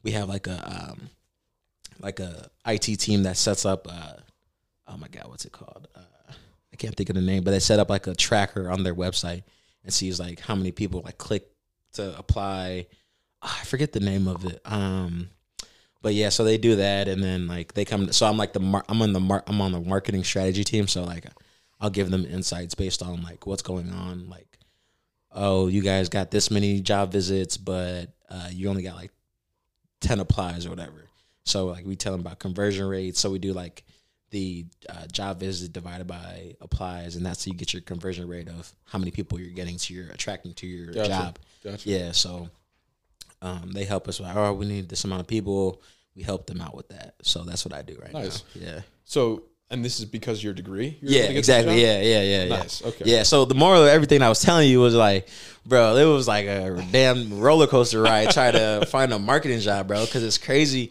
we 0.02 0.12
have 0.12 0.28
like 0.28 0.46
a 0.46 0.90
um, 0.90 1.10
like 1.98 2.20
a 2.20 2.48
IT 2.66 2.98
team 3.00 3.24
that 3.24 3.36
sets 3.36 3.64
up. 3.64 3.86
Uh, 3.90 4.14
oh 4.88 4.96
my 4.96 5.08
god, 5.08 5.28
what's 5.28 5.44
it 5.44 5.52
called? 5.52 5.88
Uh, 5.94 6.32
I 6.72 6.76
can't 6.76 6.96
think 6.96 7.10
of 7.10 7.16
the 7.16 7.22
name, 7.22 7.42
but 7.44 7.50
they 7.50 7.60
set 7.60 7.78
up 7.78 7.90
like 7.90 8.06
a 8.06 8.14
tracker 8.14 8.70
on 8.70 8.82
their 8.82 8.94
website 8.94 9.42
and 9.84 9.92
sees 9.92 10.20
like 10.20 10.40
how 10.40 10.54
many 10.54 10.72
people 10.72 11.02
like 11.04 11.18
click 11.18 11.50
to 11.94 12.16
apply. 12.18 12.86
I 13.42 13.64
forget 13.64 13.92
the 13.92 14.00
name 14.00 14.28
of 14.28 14.44
it. 14.44 14.60
Um, 14.64 15.28
but 16.02 16.14
yeah, 16.14 16.30
so 16.30 16.44
they 16.44 16.58
do 16.58 16.76
that, 16.76 17.08
and 17.08 17.22
then 17.22 17.46
like 17.46 17.74
they 17.74 17.84
come. 17.84 18.12
So 18.12 18.26
I'm 18.26 18.36
like 18.36 18.52
the 18.52 18.60
mar- 18.60 18.84
I'm 18.88 19.02
on 19.02 19.12
the 19.12 19.20
mar- 19.20 19.44
I'm 19.46 19.60
on 19.60 19.72
the 19.72 19.80
marketing 19.80 20.24
strategy 20.24 20.64
team. 20.64 20.86
So 20.86 21.04
like 21.04 21.26
I'll 21.80 21.90
give 21.90 22.10
them 22.10 22.24
insights 22.24 22.74
based 22.74 23.02
on 23.02 23.22
like 23.22 23.46
what's 23.46 23.62
going 23.62 23.90
on. 23.90 24.28
Like, 24.28 24.58
oh, 25.32 25.68
you 25.68 25.82
guys 25.82 26.08
got 26.08 26.30
this 26.30 26.50
many 26.50 26.80
job 26.80 27.12
visits, 27.12 27.56
but 27.56 28.06
uh, 28.28 28.48
you 28.50 28.68
only 28.68 28.82
got 28.82 28.96
like 28.96 29.12
ten 30.00 30.20
applies 30.20 30.66
or 30.66 30.70
whatever. 30.70 31.04
So 31.44 31.66
like 31.66 31.84
we 31.84 31.96
tell 31.96 32.12
them 32.12 32.20
about 32.20 32.38
conversion 32.38 32.86
rates. 32.86 33.20
So 33.20 33.30
we 33.30 33.38
do 33.38 33.52
like 33.52 33.84
the 34.30 34.66
uh, 34.88 35.06
job 35.08 35.40
visit 35.40 35.72
divided 35.72 36.06
by 36.06 36.54
applies, 36.60 37.16
and 37.16 37.26
that's 37.26 37.44
how 37.44 37.50
you 37.50 37.58
get 37.58 37.72
your 37.72 37.82
conversion 37.82 38.28
rate 38.28 38.48
of 38.48 38.72
how 38.84 38.98
many 38.98 39.10
people 39.10 39.38
you're 39.40 39.50
getting 39.50 39.76
to 39.76 39.94
your 39.94 40.08
attracting 40.10 40.54
to 40.54 40.66
your 40.66 40.92
Gotcha. 40.92 41.08
job. 41.08 41.38
Gotcha. 41.62 41.88
Yeah, 41.88 42.12
so 42.12 42.48
um, 43.42 43.70
they 43.72 43.84
help 43.84 44.08
us. 44.08 44.20
Like, 44.20 44.36
oh, 44.36 44.52
we 44.52 44.66
need 44.66 44.88
this 44.88 45.04
amount 45.04 45.20
of 45.20 45.26
people. 45.26 45.82
We 46.14 46.22
help 46.22 46.46
them 46.46 46.60
out 46.60 46.74
with 46.74 46.88
that. 46.88 47.14
So 47.22 47.44
that's 47.44 47.64
what 47.64 47.72
I 47.74 47.82
do 47.82 47.96
right 48.00 48.12
Nice. 48.12 48.44
now. 48.54 48.62
Yeah. 48.66 48.80
So, 49.04 49.44
and 49.70 49.84
this 49.84 50.00
is 50.00 50.04
because 50.04 50.38
of 50.38 50.44
your 50.44 50.52
degree? 50.52 50.98
Yeah, 51.00 51.22
to 51.22 51.26
get 51.28 51.28
this 51.28 51.38
exactly. 51.38 51.80
Yeah, 51.82 52.00
yeah, 52.00 52.22
yeah, 52.22 52.44
yeah. 52.44 52.88
Okay. 52.88 53.04
Yeah. 53.06 53.22
So 53.22 53.44
the 53.44 53.54
moral 53.54 53.82
of 53.84 53.88
everything 53.88 54.20
I 54.22 54.28
was 54.28 54.40
telling 54.40 54.68
you 54.68 54.80
was 54.80 54.94
like, 54.94 55.28
bro, 55.64 55.96
it 55.96 56.04
was 56.04 56.26
like 56.26 56.46
a 56.46 56.84
damn 56.90 57.38
roller 57.40 57.66
coaster 57.68 58.02
ride 58.02 58.30
trying 58.30 58.54
to 58.54 58.84
find 58.90 59.12
a 59.12 59.18
marketing 59.18 59.60
job, 59.60 59.86
bro. 59.88 60.04
Because 60.04 60.24
it's 60.24 60.38
crazy. 60.38 60.90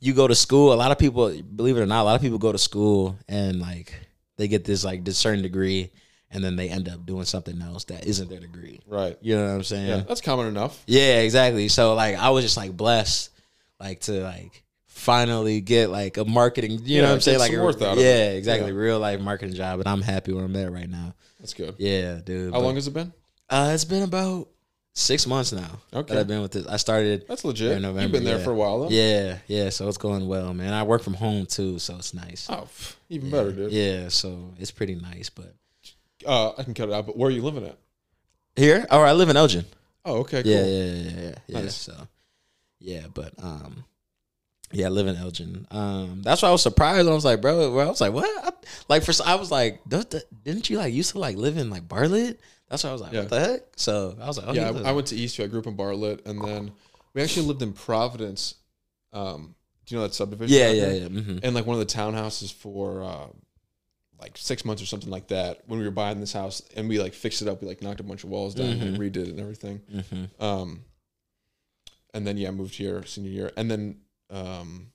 You 0.00 0.12
go 0.12 0.28
to 0.28 0.34
school. 0.34 0.72
A 0.72 0.74
lot 0.74 0.92
of 0.92 0.98
people, 0.98 1.30
believe 1.42 1.76
it 1.76 1.80
or 1.80 1.86
not, 1.86 2.02
a 2.02 2.04
lot 2.04 2.14
of 2.16 2.20
people 2.20 2.38
go 2.38 2.52
to 2.52 2.58
school 2.58 3.16
and 3.28 3.60
like 3.60 3.94
they 4.36 4.48
get 4.48 4.64
this 4.64 4.84
like 4.84 5.04
this 5.04 5.16
certain 5.18 5.42
degree, 5.42 5.90
and 6.30 6.42
then 6.44 6.56
they 6.56 6.68
end 6.68 6.88
up 6.88 7.04
doing 7.06 7.24
something 7.24 7.60
else 7.60 7.84
that 7.84 8.06
isn't 8.06 8.28
their 8.28 8.40
degree. 8.40 8.80
Right. 8.86 9.16
You 9.20 9.36
know 9.36 9.46
what 9.46 9.54
I'm 9.54 9.62
saying? 9.64 9.88
Yeah. 9.88 10.00
That's 10.06 10.20
common 10.20 10.46
enough. 10.46 10.82
Yeah, 10.86 11.20
exactly. 11.20 11.68
So 11.68 11.94
like 11.94 12.16
I 12.16 12.30
was 12.30 12.44
just 12.44 12.56
like 12.56 12.76
blessed, 12.76 13.30
like 13.78 14.00
to 14.02 14.22
like 14.22 14.62
finally 14.86 15.60
get 15.60 15.90
like 15.90 16.16
a 16.16 16.24
marketing. 16.24 16.72
You 16.72 16.78
Yeah, 16.96 17.02
know 17.02 17.08
what 17.08 17.14
I'm 17.14 17.20
saying? 17.20 17.38
Like 17.38 17.52
worth 17.52 17.82
out 17.82 17.96
of 17.96 18.02
yeah, 18.04 18.30
exactly. 18.32 18.70
Yeah. 18.72 18.78
Real 18.78 18.98
life 18.98 19.20
marketing 19.20 19.54
job, 19.54 19.80
and 19.80 19.88
I'm 19.88 20.02
happy 20.02 20.32
where 20.32 20.44
I'm 20.44 20.54
at 20.56 20.70
right 20.72 20.88
now. 20.88 21.14
That's 21.38 21.54
good. 21.54 21.74
Yeah, 21.78 22.20
dude. 22.24 22.52
How 22.52 22.60
But, 22.60 22.64
long 22.66 22.74
has 22.74 22.86
it 22.86 22.92
been? 22.94 23.12
Uh, 23.48 23.70
it's 23.74 23.84
been 23.84 24.02
about 24.02 24.48
six 24.92 25.26
months 25.26 25.52
now 25.52 25.80
Okay. 25.94 26.18
I've 26.18 26.26
been 26.28 26.42
with 26.42 26.52
this. 26.52 26.66
I 26.66 26.76
started. 26.76 27.24
That's 27.26 27.44
legit. 27.44 27.72
in 27.72 27.82
November, 27.82 28.02
You've 28.02 28.12
been 28.12 28.24
there 28.24 28.38
yeah. 28.38 28.44
for 28.44 28.50
a 28.50 28.54
while, 28.54 28.80
though. 28.80 28.88
Yeah, 28.90 29.38
yeah. 29.46 29.70
So 29.70 29.88
it's 29.88 29.96
going 29.98 30.28
well, 30.28 30.52
man. 30.52 30.72
I 30.72 30.82
work 30.82 31.02
from 31.02 31.14
home 31.14 31.46
too, 31.46 31.78
so 31.78 31.96
it's 31.96 32.12
nice. 32.12 32.46
Oh, 32.50 32.68
even 33.08 33.28
yeah. 33.28 33.36
better, 33.36 33.52
dude. 33.52 33.72
Yeah, 33.72 34.08
so 34.08 34.52
it's 34.58 34.70
pretty 34.70 34.96
nice. 34.96 35.30
But 35.30 35.54
Uh, 36.26 36.52
I 36.58 36.62
can 36.62 36.74
cut 36.74 36.88
it 36.88 36.94
out, 36.94 37.06
but 37.06 37.16
where 37.16 37.28
are 37.28 37.32
you 37.32 37.42
living 37.42 37.64
at? 37.66 37.76
here, 38.56 38.86
oh, 38.90 39.00
I 39.00 39.12
live 39.12 39.28
in 39.30 39.36
Elgin. 39.36 39.64
Oh, 40.04 40.18
okay, 40.18 40.42
cool. 40.42 40.52
Yeah, 40.52 40.64
yeah, 40.64 40.92
yeah, 40.92 41.10
yeah, 41.20 41.34
yeah. 41.46 41.60
Nice. 41.62 41.74
So, 41.76 41.94
yeah, 42.78 43.06
but 43.14 43.32
um, 43.42 43.84
yeah, 44.72 44.86
I 44.86 44.88
live 44.90 45.06
in 45.06 45.16
Elgin. 45.16 45.66
Um, 45.70 46.22
that's 46.22 46.42
why 46.42 46.48
I 46.48 46.52
was 46.52 46.62
surprised. 46.62 47.08
I 47.08 47.12
was 47.12 47.24
like, 47.24 47.40
bro, 47.40 47.70
bro 47.70 47.80
I 47.86 47.86
was 47.88 48.00
like, 48.00 48.12
what? 48.12 48.28
I, 48.44 48.50
like 48.88 49.02
for 49.04 49.12
I 49.24 49.34
was 49.36 49.50
like, 49.50 49.80
"Does 49.88 50.06
the- 50.06 50.24
didn't 50.44 50.68
you 50.68 50.78
like 50.78 50.92
used 50.92 51.12
to 51.12 51.18
like 51.18 51.36
live 51.36 51.56
in 51.56 51.70
like 51.70 51.88
Bartlett? 51.88 52.40
That's 52.68 52.84
why 52.84 52.90
I 52.90 52.92
was 52.92 53.02
like, 53.02 53.12
Yeah. 53.12 53.20
what 53.20 53.28
the 53.30 53.40
heck? 53.40 53.60
So 53.76 54.16
I 54.20 54.26
was 54.26 54.38
like, 54.38 54.46
oh, 54.48 54.52
yeah, 54.52 54.70
I, 54.84 54.90
I 54.90 54.92
went 54.92 55.08
to 55.08 55.16
Eastview. 55.16 55.44
I 55.44 55.46
grew 55.48 55.60
up 55.60 55.66
in 55.66 55.74
Bartlett, 55.76 56.26
and 56.26 56.42
then 56.44 56.72
we 57.14 57.22
actually 57.22 57.46
lived 57.46 57.62
in 57.62 57.72
Providence. 57.72 58.54
Um, 59.12 59.54
do 59.86 59.94
you 59.94 60.00
know 60.00 60.06
that 60.06 60.14
subdivision? 60.14 60.56
yeah, 60.56 60.70
yeah, 60.70 60.86
there? 60.86 60.94
yeah. 60.96 61.08
hmm 61.08 61.38
And 61.42 61.54
like 61.54 61.66
one 61.66 61.80
of 61.80 61.86
the 61.86 61.92
townhouses 61.94 62.52
for 62.52 63.02
uh, 63.02 63.26
like 64.20 64.36
six 64.36 64.64
months 64.64 64.82
or 64.82 64.86
something 64.86 65.10
like 65.10 65.28
that. 65.28 65.62
When 65.66 65.78
we 65.78 65.84
were 65.84 65.90
buying 65.90 66.20
this 66.20 66.32
house, 66.32 66.62
and 66.76 66.88
we 66.88 66.98
like 67.00 67.14
fixed 67.14 67.42
it 67.42 67.48
up, 67.48 67.60
we 67.62 67.68
like 67.68 67.82
knocked 67.82 68.00
a 68.00 68.04
bunch 68.04 68.24
of 68.24 68.30
walls 68.30 68.54
down, 68.54 68.66
and 68.68 68.96
Mhm. 68.96 68.98
redid 68.98 69.16
it 69.16 69.28
and 69.28 69.40
everything. 69.40 69.80
hmm 70.10 70.24
Um, 70.44 70.84
and 72.12 72.26
then 72.26 72.36
yeah, 72.36 72.50
moved 72.50 72.74
here 72.74 73.04
senior 73.06 73.30
year, 73.30 73.52
and 73.56 73.70
then 73.70 74.00
um, 74.30 74.92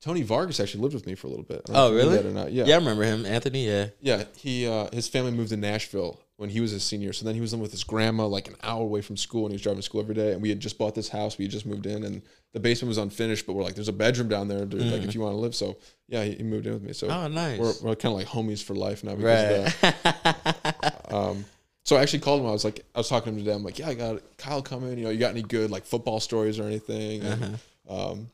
Tony 0.00 0.22
Vargas 0.22 0.60
actually 0.60 0.82
lived 0.82 0.94
with 0.94 1.06
me 1.06 1.14
for 1.14 1.26
a 1.26 1.30
little 1.30 1.44
bit. 1.44 1.62
I 1.68 1.72
don't 1.72 1.74
know 1.76 1.86
Oh, 1.86 1.94
really? 1.94 2.16
that 2.16 2.26
or 2.26 2.30
not? 2.32 2.52
Yeah. 2.52 2.64
Yeah, 2.66 2.74
I 2.74 2.78
remember 2.78 3.02
him, 3.04 3.26
Anthony. 3.26 3.66
Yeah, 3.66 3.88
yeah. 4.00 4.24
He 4.36 4.66
uh, 4.66 4.88
his 4.92 5.08
family 5.08 5.32
moved 5.32 5.50
to 5.50 5.56
Nashville 5.56 6.20
when 6.36 6.50
he 6.50 6.60
was 6.60 6.72
a 6.72 6.80
senior. 6.80 7.12
So 7.12 7.24
then 7.24 7.34
he 7.34 7.40
was 7.40 7.52
living 7.52 7.62
with 7.62 7.72
his 7.72 7.84
grandma, 7.84 8.26
like 8.26 8.48
an 8.48 8.56
hour 8.62 8.82
away 8.82 9.00
from 9.00 9.16
school, 9.16 9.44
and 9.44 9.52
he 9.52 9.54
was 9.54 9.62
driving 9.62 9.78
to 9.78 9.82
school 9.82 10.00
every 10.00 10.14
day. 10.14 10.32
And 10.32 10.42
we 10.42 10.48
had 10.50 10.60
just 10.60 10.78
bought 10.78 10.94
this 10.94 11.08
house. 11.08 11.38
We 11.38 11.46
had 11.46 11.52
just 11.52 11.66
moved 11.66 11.86
in, 11.86 12.04
and 12.04 12.22
the 12.52 12.60
basement 12.60 12.88
was 12.88 12.98
unfinished. 12.98 13.46
But 13.46 13.54
we're 13.54 13.62
like, 13.62 13.74
there's 13.74 13.88
a 13.88 13.92
bedroom 13.92 14.28
down 14.28 14.48
there, 14.48 14.64
dude, 14.66 14.82
like 14.82 15.00
Mhm. 15.02 15.08
if 15.08 15.14
you 15.14 15.20
want 15.22 15.34
to 15.34 15.38
live. 15.38 15.54
So 15.54 15.76
yeah, 16.08 16.24
he, 16.24 16.34
he 16.34 16.42
moved 16.42 16.66
in 16.66 16.74
with 16.74 16.82
me. 16.82 16.92
So 16.92 17.08
oh, 17.08 17.28
nice. 17.28 17.58
we're 17.58 17.72
we're 17.82 17.96
kind 17.96 18.12
of 18.12 18.18
like 18.18 18.26
homies 18.26 18.62
for 18.62 18.74
life 18.74 19.02
now 19.02 19.14
because 19.14 19.66
of 19.66 19.82
right. 19.82 20.02
that. 20.02 20.92
Um, 21.08 21.44
so 21.84 21.96
I 21.96 22.02
actually 22.02 22.18
called 22.18 22.40
him. 22.40 22.48
I 22.48 22.50
was 22.50 22.64
like, 22.64 22.84
I 22.92 22.98
was 22.98 23.08
talking 23.08 23.32
to 23.32 23.38
him 23.38 23.44
today. 23.44 23.54
I'm 23.54 23.62
like, 23.62 23.78
yeah, 23.78 23.88
I 23.88 23.94
got 23.94 24.20
Kyle 24.38 24.60
coming. 24.60 24.98
You 24.98 25.04
know, 25.04 25.10
you 25.10 25.18
got 25.20 25.30
any 25.30 25.42
good 25.42 25.70
like 25.70 25.86
football 25.86 26.18
stories 26.18 26.58
or 26.58 26.64
anything? 26.64 27.22
And, 27.22 27.44
uh-huh. 27.88 28.10
um, 28.10 28.26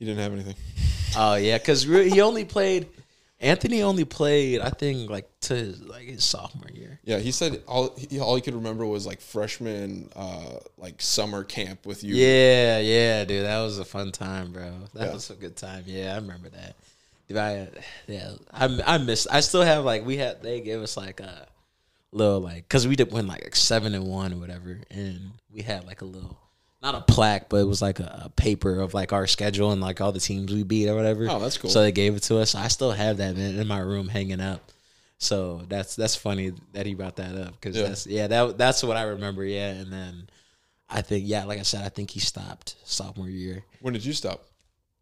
he 0.00 0.04
didn't 0.04 0.20
have 0.20 0.32
anything. 0.32 0.56
Oh 1.16 1.36
yeah, 1.36 1.56
because 1.58 1.84
he 1.84 2.20
only 2.20 2.44
played. 2.44 2.88
Anthony 3.44 3.82
only 3.82 4.04
played, 4.04 4.60
I 4.60 4.70
think, 4.70 5.10
like 5.10 5.28
to 5.42 5.74
like 5.86 6.04
his 6.04 6.24
sophomore 6.24 6.70
year. 6.72 6.98
Yeah, 7.04 7.18
he 7.18 7.30
said 7.30 7.62
all 7.68 7.94
he, 7.96 8.18
all 8.18 8.34
he 8.34 8.40
could 8.40 8.54
remember 8.54 8.86
was 8.86 9.06
like 9.06 9.20
freshman, 9.20 10.08
uh, 10.16 10.60
like 10.78 11.00
summer 11.02 11.44
camp 11.44 11.84
with 11.86 12.02
you. 12.02 12.14
Yeah, 12.14 12.78
yeah, 12.78 13.24
dude, 13.24 13.44
that 13.44 13.60
was 13.60 13.78
a 13.78 13.84
fun 13.84 14.10
time, 14.12 14.52
bro. 14.52 14.72
That 14.94 15.06
Yeah. 15.08 15.12
was 15.12 15.30
a 15.30 15.34
good 15.34 15.56
time. 15.56 15.84
Yeah, 15.86 16.12
I 16.12 16.16
remember 16.16 16.48
that. 16.48 16.74
Dude, 17.28 17.36
I 17.38 17.68
yeah, 18.06 18.32
I 18.52 18.80
I 18.86 18.98
miss. 18.98 19.26
I 19.30 19.40
still 19.40 19.62
have 19.62 19.84
like 19.84 20.04
we 20.06 20.16
had 20.16 20.42
they 20.42 20.60
gave 20.60 20.80
us 20.80 20.96
like 20.96 21.20
a 21.20 21.46
little 22.12 22.40
like 22.40 22.66
because 22.68 22.86
we 22.88 22.96
did 22.96 23.12
win 23.12 23.26
like 23.26 23.54
seven 23.54 23.94
and 23.94 24.06
one 24.06 24.32
or 24.32 24.36
whatever, 24.36 24.80
and 24.90 25.32
we 25.52 25.62
had 25.62 25.86
like 25.86 26.00
a 26.00 26.04
little 26.06 26.38
not 26.84 26.94
a 26.94 27.00
plaque, 27.00 27.48
but 27.48 27.56
it 27.56 27.64
was 27.64 27.80
like 27.82 27.98
a, 27.98 28.22
a 28.26 28.28
paper 28.30 28.78
of 28.80 28.94
like 28.94 29.12
our 29.12 29.26
schedule 29.26 29.72
and 29.72 29.80
like 29.80 30.00
all 30.00 30.12
the 30.12 30.20
teams 30.20 30.52
we 30.52 30.62
beat 30.62 30.88
or 30.88 30.94
whatever. 30.94 31.26
Oh, 31.30 31.40
that's 31.40 31.56
cool. 31.58 31.70
So 31.70 31.80
they 31.82 31.90
gave 31.92 32.14
it 32.14 32.20
to 32.24 32.38
us. 32.38 32.54
I 32.54 32.68
still 32.68 32.92
have 32.92 33.16
that 33.16 33.36
man 33.36 33.58
in 33.58 33.66
my 33.66 33.78
room 33.80 34.06
hanging 34.08 34.40
up. 34.40 34.70
So 35.18 35.62
that's 35.68 35.96
that's 35.96 36.14
funny 36.14 36.52
that 36.74 36.84
he 36.86 36.94
brought 36.94 37.16
that 37.16 37.34
up 37.34 37.52
because 37.60 37.76
Yeah. 37.76 37.82
that's 37.84 38.06
yeah 38.06 38.26
that 38.26 38.58
that's 38.58 38.82
what 38.84 38.96
I 38.96 39.02
remember. 39.04 39.44
Yeah, 39.44 39.70
and 39.70 39.90
then 39.92 40.28
I 40.90 41.00
think 41.00 41.24
yeah, 41.26 41.44
like 41.44 41.58
I 41.58 41.62
said, 41.62 41.82
I 41.84 41.88
think 41.88 42.10
he 42.10 42.20
stopped 42.20 42.76
sophomore 42.84 43.28
year. 43.28 43.64
When 43.80 43.94
did 43.94 44.04
you 44.04 44.12
stop? 44.12 44.44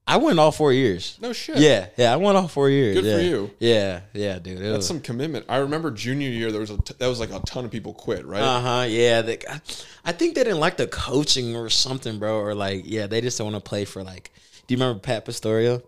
I 0.06 0.16
went 0.16 0.38
all 0.38 0.50
four 0.50 0.72
years. 0.72 1.16
No 1.20 1.32
shit. 1.32 1.58
Yeah, 1.58 1.86
yeah, 1.96 2.12
I 2.12 2.16
went 2.16 2.36
all 2.36 2.48
four 2.48 2.68
years. 2.68 2.96
Good 2.96 3.04
yeah. 3.04 3.16
for 3.16 3.22
you. 3.22 3.50
Yeah, 3.60 4.00
yeah, 4.12 4.38
dude. 4.38 4.58
That's 4.58 4.78
was, 4.78 4.86
some 4.86 5.00
commitment. 5.00 5.46
I 5.48 5.58
remember 5.58 5.90
junior 5.92 6.28
year 6.28 6.50
there 6.50 6.60
was 6.60 6.70
a 6.70 6.78
t- 6.78 6.94
that 6.98 7.06
was 7.06 7.20
like 7.20 7.30
a 7.30 7.38
ton 7.40 7.64
of 7.64 7.70
people 7.70 7.94
quit, 7.94 8.26
right? 8.26 8.42
uh 8.42 8.60
huh. 8.60 8.86
Yeah, 8.88 9.22
they, 9.22 9.38
I, 9.48 9.60
I 10.04 10.12
think 10.12 10.34
they 10.34 10.42
didn't 10.42 10.60
like 10.60 10.76
the 10.76 10.88
coaching 10.88 11.54
or 11.54 11.68
something, 11.68 12.18
bro. 12.18 12.40
Or 12.40 12.54
like, 12.54 12.82
yeah, 12.84 13.06
they 13.06 13.20
just 13.20 13.38
don't 13.38 13.52
want 13.52 13.64
to 13.64 13.68
play 13.68 13.84
for 13.84 14.02
like. 14.02 14.32
Do 14.66 14.74
you 14.74 14.80
remember 14.80 15.00
Pat 15.00 15.24
Pastorio, 15.24 15.82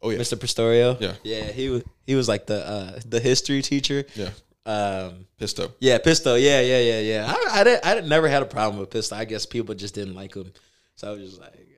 oh 0.00 0.10
yeah. 0.10 0.18
Mr. 0.18 0.38
Pastorio? 0.38 0.98
Yeah. 1.00 1.14
yeah. 1.22 1.52
He 1.52 1.68
was 1.68 1.82
he 2.06 2.14
was 2.14 2.28
like 2.28 2.46
the 2.46 2.66
uh, 2.66 3.00
the 3.06 3.20
history 3.20 3.60
teacher. 3.60 4.04
Yeah. 4.14 4.30
Um, 4.66 5.26
Pisto. 5.38 5.72
yeah, 5.80 5.98
Pisto. 5.98 6.40
Yeah, 6.40 6.60
yeah, 6.60 6.80
yeah, 6.80 7.00
yeah. 7.00 7.34
I, 7.34 7.60
I, 7.60 7.64
didn't, 7.64 7.86
I 7.86 8.00
never 8.00 8.28
had 8.28 8.42
a 8.42 8.46
problem 8.46 8.78
with 8.78 8.90
Pisto. 8.90 9.14
I 9.14 9.24
guess 9.24 9.46
people 9.46 9.74
just 9.74 9.94
didn't 9.94 10.14
like 10.14 10.34
him, 10.34 10.52
so 10.96 11.08
I 11.08 11.12
was 11.12 11.30
just 11.30 11.40
like, 11.40 11.54
I 11.54 11.56
mean, 11.56 11.66
whatever. 11.66 11.69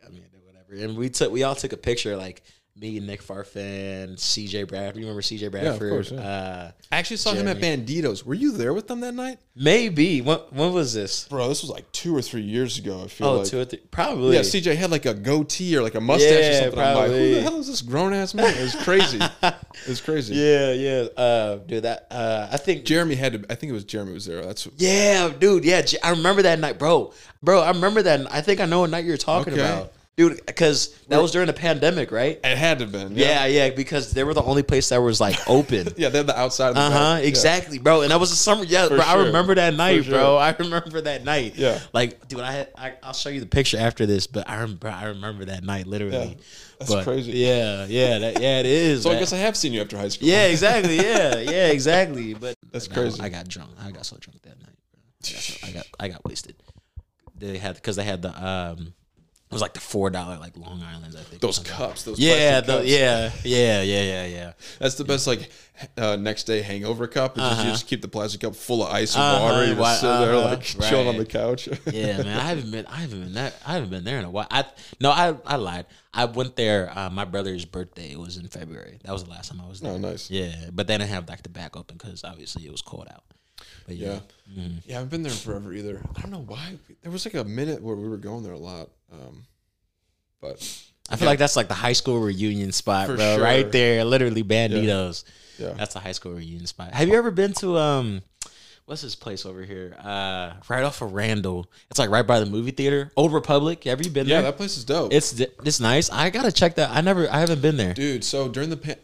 And 0.72 0.96
we 0.96 1.08
took, 1.10 1.30
we 1.32 1.42
all 1.42 1.54
took 1.54 1.72
a 1.72 1.76
picture, 1.76 2.16
like 2.16 2.42
me, 2.74 2.96
and 2.96 3.06
Nick 3.06 3.22
Farfan, 3.22 4.18
C.J. 4.18 4.62
Bradford. 4.62 4.96
You 4.96 5.02
remember 5.02 5.20
C.J. 5.20 5.48
Bradford? 5.48 5.90
course, 5.92 6.10
yeah. 6.10 6.20
uh, 6.20 6.70
I 6.90 6.96
actually 6.96 7.18
saw 7.18 7.34
him 7.34 7.46
at 7.46 7.58
Banditos. 7.58 8.24
Were 8.24 8.32
you 8.32 8.52
there 8.52 8.72
with 8.72 8.88
them 8.88 9.00
that 9.00 9.12
night? 9.14 9.38
maybe. 9.54 10.22
When, 10.22 10.38
when 10.50 10.72
was 10.72 10.94
this? 10.94 11.28
Bro, 11.28 11.50
this 11.50 11.60
was 11.60 11.70
like 11.70 11.92
two 11.92 12.16
or 12.16 12.22
three 12.22 12.40
years 12.40 12.78
ago. 12.78 13.02
I 13.04 13.08
feel 13.08 13.26
Oh, 13.26 13.38
like. 13.40 13.46
two 13.48 13.60
or 13.60 13.66
three. 13.66 13.80
Probably. 13.90 14.36
Yeah, 14.36 14.40
CJ 14.40 14.74
had 14.76 14.90
like 14.90 15.04
a 15.04 15.12
goatee 15.12 15.76
or 15.76 15.82
like 15.82 15.94
a 15.94 16.00
mustache 16.00 16.30
or 16.32 16.34
Yeah, 16.50 16.60
something. 16.62 16.78
I'm 16.80 16.96
like, 16.96 17.10
who 17.10 17.34
the 17.34 17.42
hell 17.42 17.56
is 17.60 17.66
this 17.66 17.82
grown 17.82 18.14
ass 18.14 18.32
man? 18.32 18.46
It 18.56 18.62
was 18.62 18.74
crazy. 18.76 19.18
it 19.42 19.54
was 19.88 20.00
crazy. 20.00 20.34
Yeah, 20.34 20.72
yeah. 20.72 21.08
Uh, 21.14 21.56
dude, 21.56 21.82
that. 21.82 22.06
Uh, 22.10 22.48
I 22.50 22.56
think. 22.56 22.86
Jeremy 22.86 23.16
had 23.16 23.34
to. 23.34 23.52
I 23.52 23.54
think 23.54 23.68
it 23.68 23.74
was 23.74 23.84
Jeremy 23.84 24.14
was 24.14 24.24
there. 24.24 24.42
That's 24.42 24.66
Yeah, 24.78 25.28
dude. 25.28 25.66
Yeah, 25.66 25.82
I 26.02 26.10
remember 26.12 26.40
that 26.40 26.58
night, 26.58 26.78
bro. 26.78 27.12
Bro, 27.42 27.60
I 27.60 27.68
remember 27.72 28.00
that. 28.02 28.32
I 28.32 28.40
think 28.40 28.60
I 28.60 28.64
know 28.64 28.80
what 28.80 28.88
night 28.90 29.04
you're 29.04 29.18
talking 29.18 29.52
Okay. 29.52 29.60
about, 29.62 29.92
dude. 30.16 30.44
Because 30.46 30.96
that 31.08 31.20
was 31.20 31.30
during 31.32 31.46
the 31.46 31.52
pandemic, 31.52 32.10
right? 32.12 32.38
it 32.42 32.58
had 32.58 32.78
to 32.78 32.84
have 32.84 32.92
been. 32.92 33.16
Yeah, 33.16 33.46
yeah, 33.46 33.70
because 33.70 34.12
they 34.12 34.24
were 34.24 34.34
the 34.34 34.42
only 34.42 34.62
place 34.62 34.88
that 34.90 34.98
was 34.98 35.20
like 35.20 35.36
open. 35.48 35.88
yeah. 35.96 36.08
They're 36.08 36.22
the 36.22 36.38
outside. 36.38 36.70
Of 36.70 36.74
the 36.76 36.80
Uh 36.82 36.90
huh. 36.90 36.98
back. 37.14 37.22
Yeah. 37.22 37.28
Exactly, 37.28 37.78
bro. 37.78 38.02
And 38.02 38.10
that 38.10 38.20
was 38.20 38.32
a 38.32 38.36
summer. 38.36 38.64
Yeah, 38.64 38.88
bro. 38.88 38.98
I 38.98 39.14
remember 39.24 39.54
that 39.54 39.74
night, 39.74 40.04
For 40.04 40.10
bro. 40.10 40.36
I 40.36 40.54
remember 40.58 41.00
that 41.02 41.24
night. 41.24 41.54
Yeah. 41.56 41.80
Like, 41.92 42.28
dude, 42.28 42.40
I, 42.40 42.52
had, 42.52 42.68
I 42.76 42.92
I'll 43.02 43.12
show 43.12 43.28
you 43.30 43.40
the 43.40 43.46
picture 43.46 43.78
after 43.78 44.06
this, 44.06 44.26
but 44.26 44.48
I 44.48 44.56
remember 44.60 44.88
I 44.88 45.04
remember 45.06 45.44
that 45.46 45.64
night 45.64 45.86
literally. 45.86 46.16
Yeah. 46.38 46.44
That's 46.78 46.90
But, 46.94 47.04
crazy. 47.04 47.32
Yeah, 47.32 47.86
yeah, 47.88 48.18
that, 48.18 48.40
yeah. 48.40 48.58
It 48.58 48.66
is. 48.66 49.02
So 49.04 49.12
I 49.12 49.18
guess 49.18 49.32
I 49.32 49.36
have 49.36 49.56
seen 49.56 49.72
you 49.72 49.80
after 49.82 49.96
high 49.96 50.08
school. 50.08 50.26
Yeah, 50.28 50.46
exactly. 50.46 50.96
Yeah, 51.02 51.38
yeah, 51.38 51.68
exactly. 51.68 52.34
But 52.34 52.56
That's 52.72 52.88
crazy. 52.88 53.20
I 53.22 53.28
got 53.28 53.46
drunk. 53.46 53.70
I 53.80 53.92
got 53.92 54.04
so 54.04 54.16
drunk 54.18 54.42
that 54.42 54.58
night. 54.60 54.76
Bro. 54.92 55.00
I, 55.04 55.32
got 55.32 55.42
so- 55.42 55.66
I 55.66 55.70
got 55.70 55.86
I 56.00 56.08
got 56.08 56.24
wasted. 56.24 56.56
They 57.38 57.58
had 57.58 57.76
because 57.76 57.94
they 57.96 58.04
had 58.04 58.22
the 58.22 58.30
um, 58.44 58.94
it 59.52 59.54
was 59.54 59.60
like 59.62 59.74
the 59.74 59.80
four 59.80 60.08
dollar 60.08 60.38
like 60.38 60.56
Long 60.56 60.82
Island's. 60.82 61.14
I 61.14 61.20
think 61.20 61.42
Those 61.42 61.58
cups. 61.58 62.04
Those 62.04 62.18
Yeah, 62.18 62.60
the, 62.62 62.78
cups. 62.78 62.86
yeah, 62.86 63.30
yeah, 63.44 63.82
yeah, 63.82 64.02
yeah, 64.02 64.26
yeah. 64.26 64.52
That's 64.78 64.94
the 64.94 65.04
best 65.04 65.26
like 65.26 65.50
uh, 65.98 66.16
next 66.16 66.44
day 66.44 66.62
hangover 66.62 67.06
cup. 67.06 67.36
It's 67.36 67.42
just, 67.46 67.56
you 67.56 67.60
Uh-huh. 67.62 67.70
just 67.72 67.86
keep 67.86 68.00
the 68.02 68.08
plastic 68.08 68.40
cup 68.40 68.56
full 68.56 68.82
of 68.84 68.90
ice 68.92 69.14
and 69.14 69.22
Uh-huh, 69.22 69.42
water. 69.44 69.66
You 69.66 69.76
why- 69.76 69.90
just 69.90 70.00
sit 70.00 70.06
there 70.06 70.34
uh-huh, 70.34 70.48
like 70.48 70.62
chilling 70.62 71.08
on 71.08 71.16
the 71.18 71.26
couch. 71.26 71.68
Yeah, 71.92 72.18
man. 72.22 72.38
I 72.38 72.40
haven't 72.44 72.70
been. 72.70 72.86
I 72.86 72.96
haven't 72.96 73.20
been 73.20 73.34
there. 73.34 73.52
I 73.66 73.74
haven't 73.74 73.90
been 73.90 74.04
there 74.04 74.18
in 74.18 74.24
a 74.24 74.30
while. 74.30 74.46
I 74.50 74.64
no. 75.00 75.10
I 75.10 75.36
I 75.44 75.56
lied. 75.56 75.86
I 76.14 76.24
went 76.24 76.56
there. 76.56 76.90
Uh, 76.96 77.10
my 77.10 77.24
brother's 77.24 77.64
birthday 77.64 78.16
was 78.16 78.36
in 78.38 78.48
February. 78.48 78.98
That 79.04 79.12
was 79.12 79.24
the 79.24 79.30
last 79.30 79.50
time 79.50 79.60
I 79.64 79.68
was 79.68 79.80
there. 79.80 79.92
Oh, 79.92 79.98
nice. 79.98 80.30
Yeah, 80.30 80.54
but 80.72 80.86
they 80.86 80.96
didn't 80.96 81.10
have 81.10 81.28
like 81.28 81.42
the 81.42 81.48
back 81.50 81.76
open 81.76 81.96
because 81.98 82.24
obviously 82.24 82.64
it 82.66 82.70
was 82.72 82.82
cold 82.82 83.06
out. 83.10 83.24
But 83.86 83.96
yeah. 83.96 84.20
Yeah. 84.46 84.68
Yeah, 84.84 84.94
I 84.96 84.98
haven't 84.98 85.10
been 85.10 85.22
there 85.22 85.32
forever 85.32 85.72
either. 85.72 86.00
I 86.16 86.20
don't 86.20 86.30
know 86.30 86.44
why. 86.46 86.78
There 87.02 87.10
was 87.10 87.24
like 87.24 87.34
a 87.34 87.44
minute 87.44 87.82
where 87.82 87.96
we 87.96 88.06
were 88.08 88.18
going 88.18 88.42
there 88.42 88.52
a 88.52 88.58
lot. 88.58 88.90
Um, 89.12 89.44
but 90.40 90.56
I 91.10 91.16
feel 91.16 91.26
like 91.26 91.38
that's 91.38 91.56
like 91.56 91.68
the 91.68 91.74
high 91.74 91.92
school 91.92 92.18
reunion 92.20 92.72
spot, 92.72 93.06
For 93.06 93.16
bro. 93.16 93.34
sure. 93.36 93.44
Right 93.44 93.70
there, 93.70 94.04
literally 94.04 94.42
Banditos. 94.42 95.24
yeah. 95.58 95.72
That's 95.76 95.94
the 95.94 96.00
high 96.00 96.12
school 96.12 96.32
reunion 96.32 96.66
spot. 96.66 96.92
Have 96.94 97.08
you 97.08 97.14
ever 97.14 97.30
been 97.30 97.52
to 97.54 97.76
um, 97.78 98.22
what's 98.86 99.02
this 99.02 99.14
place 99.14 99.44
over 99.46 99.62
here? 99.64 99.94
Uh, 100.02 100.54
right 100.68 100.82
off 100.82 101.02
of 101.02 101.12
Randall. 101.12 101.70
It's 101.90 101.98
like 101.98 102.10
right 102.10 102.26
by 102.26 102.40
the 102.40 102.46
movie 102.46 102.70
theater, 102.72 103.12
Old 103.16 103.32
Republic. 103.32 103.84
Have 103.84 104.04
you 104.04 104.10
been 104.10 104.26
Yeah, 104.26 104.36
there? 104.36 104.44
Yeah, 104.44 104.50
that 104.50 104.56
place 104.56 104.76
is 104.76 104.84
dope. 104.84 105.12
it's 105.12 105.38
it's 105.40 105.80
nice. 105.80 106.10
I 106.10 106.30
gotta 106.30 106.50
check 106.52 106.76
that. 106.76 106.90
I 106.90 107.00
never, 107.02 107.30
I 107.30 107.38
haven't 107.40 107.60
been 107.62 107.76
there. 107.76 107.94
Dude, 107.94 108.24
so 108.24 108.48
during 108.48 108.70
the 108.70 108.76
pan- 108.78 108.96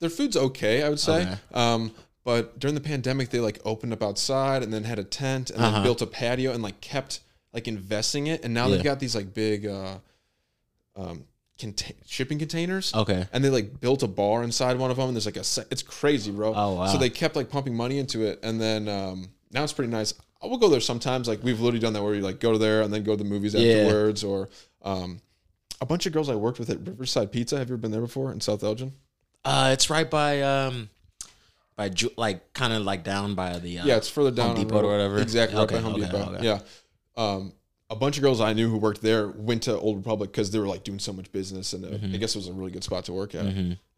their 0.00 0.10
food's 0.10 0.36
okay, 0.36 0.82
I 0.84 0.88
would 0.90 1.00
say. 1.00 1.22
Okay. 1.22 1.36
Um, 1.54 1.92
but 2.24 2.58
during 2.60 2.74
the 2.74 2.80
pandemic, 2.80 3.30
they 3.30 3.40
like 3.40 3.58
opened 3.64 3.92
up 3.94 4.02
outside 4.02 4.62
and 4.62 4.72
then 4.72 4.84
had 4.84 4.98
a 4.98 5.04
tent 5.04 5.50
and 5.50 5.60
Uh-huh. 5.60 5.70
then 5.76 5.82
built 5.82 6.02
a 6.02 6.06
patio 6.06 6.52
and 6.52 6.62
like 6.62 6.80
kept 6.82 7.20
like 7.52 7.68
investing 7.68 8.26
it. 8.28 8.44
And 8.44 8.52
now 8.54 8.66
Yeah. 8.66 8.74
they've 8.76 8.84
got 8.84 9.00
these 9.00 9.14
like 9.14 9.32
big 9.34 9.66
uh, 9.66 9.98
um, 10.96 11.24
contain- 11.58 11.96
shipping 12.06 12.38
containers. 12.38 12.94
Okay. 12.94 13.26
And 13.32 13.44
they 13.44 13.50
like 13.50 13.80
built 13.80 14.02
a 14.02 14.08
bar 14.08 14.42
inside 14.42 14.78
one 14.78 14.90
of 14.90 14.96
them. 14.96 15.06
And 15.08 15.16
there's 15.16 15.26
like 15.26 15.36
a 15.36 15.44
se- 15.44 15.64
it's 15.70 15.82
crazy, 15.82 16.30
bro. 16.30 16.52
Oh, 16.54 16.74
wow. 16.74 16.86
So 16.86 16.98
they 16.98 17.10
kept 17.10 17.36
like 17.36 17.48
pumping 17.50 17.74
money 17.74 17.98
into 17.98 18.22
it, 18.24 18.40
and 18.42 18.60
then 18.60 18.88
um, 18.88 19.28
now 19.50 19.64
it's 19.64 19.72
pretty 19.72 19.90
nice. 19.90 20.14
I 20.42 20.46
will 20.46 20.58
go 20.58 20.68
there 20.68 20.80
sometimes. 20.80 21.26
Like 21.28 21.42
we've 21.42 21.60
literally 21.60 21.80
done 21.80 21.92
that 21.94 22.02
where 22.02 22.14
you 22.14 22.22
like 22.22 22.38
go 22.40 22.52
to 22.52 22.58
there 22.58 22.82
and 22.82 22.92
then 22.92 23.02
go 23.02 23.12
to 23.16 23.22
the 23.22 23.28
movies 23.28 23.54
Yeah. 23.54 23.74
afterwards, 23.84 24.22
or 24.22 24.48
um, 24.82 25.20
a 25.80 25.86
bunch 25.86 26.06
of 26.06 26.12
girls 26.12 26.28
I 26.28 26.34
worked 26.34 26.58
with 26.58 26.70
at 26.70 26.78
Riverside 26.86 27.32
Pizza. 27.32 27.58
Have 27.58 27.68
you 27.68 27.74
ever 27.74 27.80
been 27.80 27.90
there 27.92 28.00
before 28.00 28.30
in 28.32 28.40
South 28.40 28.62
Elgin? 28.62 28.92
Uh, 29.44 29.70
it's 29.72 29.88
right 29.90 30.08
by 30.10 30.42
um, 30.42 30.90
by 31.76 31.88
Ju- 31.88 32.10
like 32.16 32.52
kind 32.52 32.72
of 32.72 32.82
like 32.82 33.02
down 33.04 33.34
by 33.34 33.58
the 33.58 33.78
uh, 33.80 33.86
Yeah, 33.86 33.96
it's 33.96 34.08
further 34.08 34.30
down 34.30 34.48
Home 34.50 34.58
on 34.58 34.62
Depot 34.64 34.78
or 34.78 34.82
Road- 34.82 34.90
whatever. 34.92 35.18
Exactly, 35.18 35.58
Okay, 35.58 35.74
right 35.76 35.82
by 35.84 35.90
Home 35.90 36.00
okay, 36.02 36.10
Depot. 36.12 36.32
okay. 36.34 36.44
Yeah. 36.44 36.60
Um, 37.18 37.52
a 37.90 37.96
bunch 37.96 38.16
of 38.18 38.22
girls 38.22 38.40
I 38.40 38.52
knew 38.52 38.68
who 38.70 38.76
worked 38.76 39.00
there 39.02 39.28
went 39.28 39.62
to 39.64 39.78
Old 39.78 39.96
Republic 39.96 40.30
because 40.30 40.50
they 40.50 40.58
were 40.58 40.66
like 40.68 40.84
doing 40.84 40.98
so 40.98 41.12
much 41.12 41.30
business, 41.32 41.72
and 41.72 41.84
uh, 41.84 41.88
Mm-hmm. 41.88 42.14
I 42.14 42.18
guess 42.18 42.34
it 42.34 42.38
was 42.38 42.48
a 42.48 42.52
really 42.52 42.70
good 42.70 42.84
spot 42.84 43.04
to 43.06 43.12
work 43.12 43.34
at. 43.34 43.44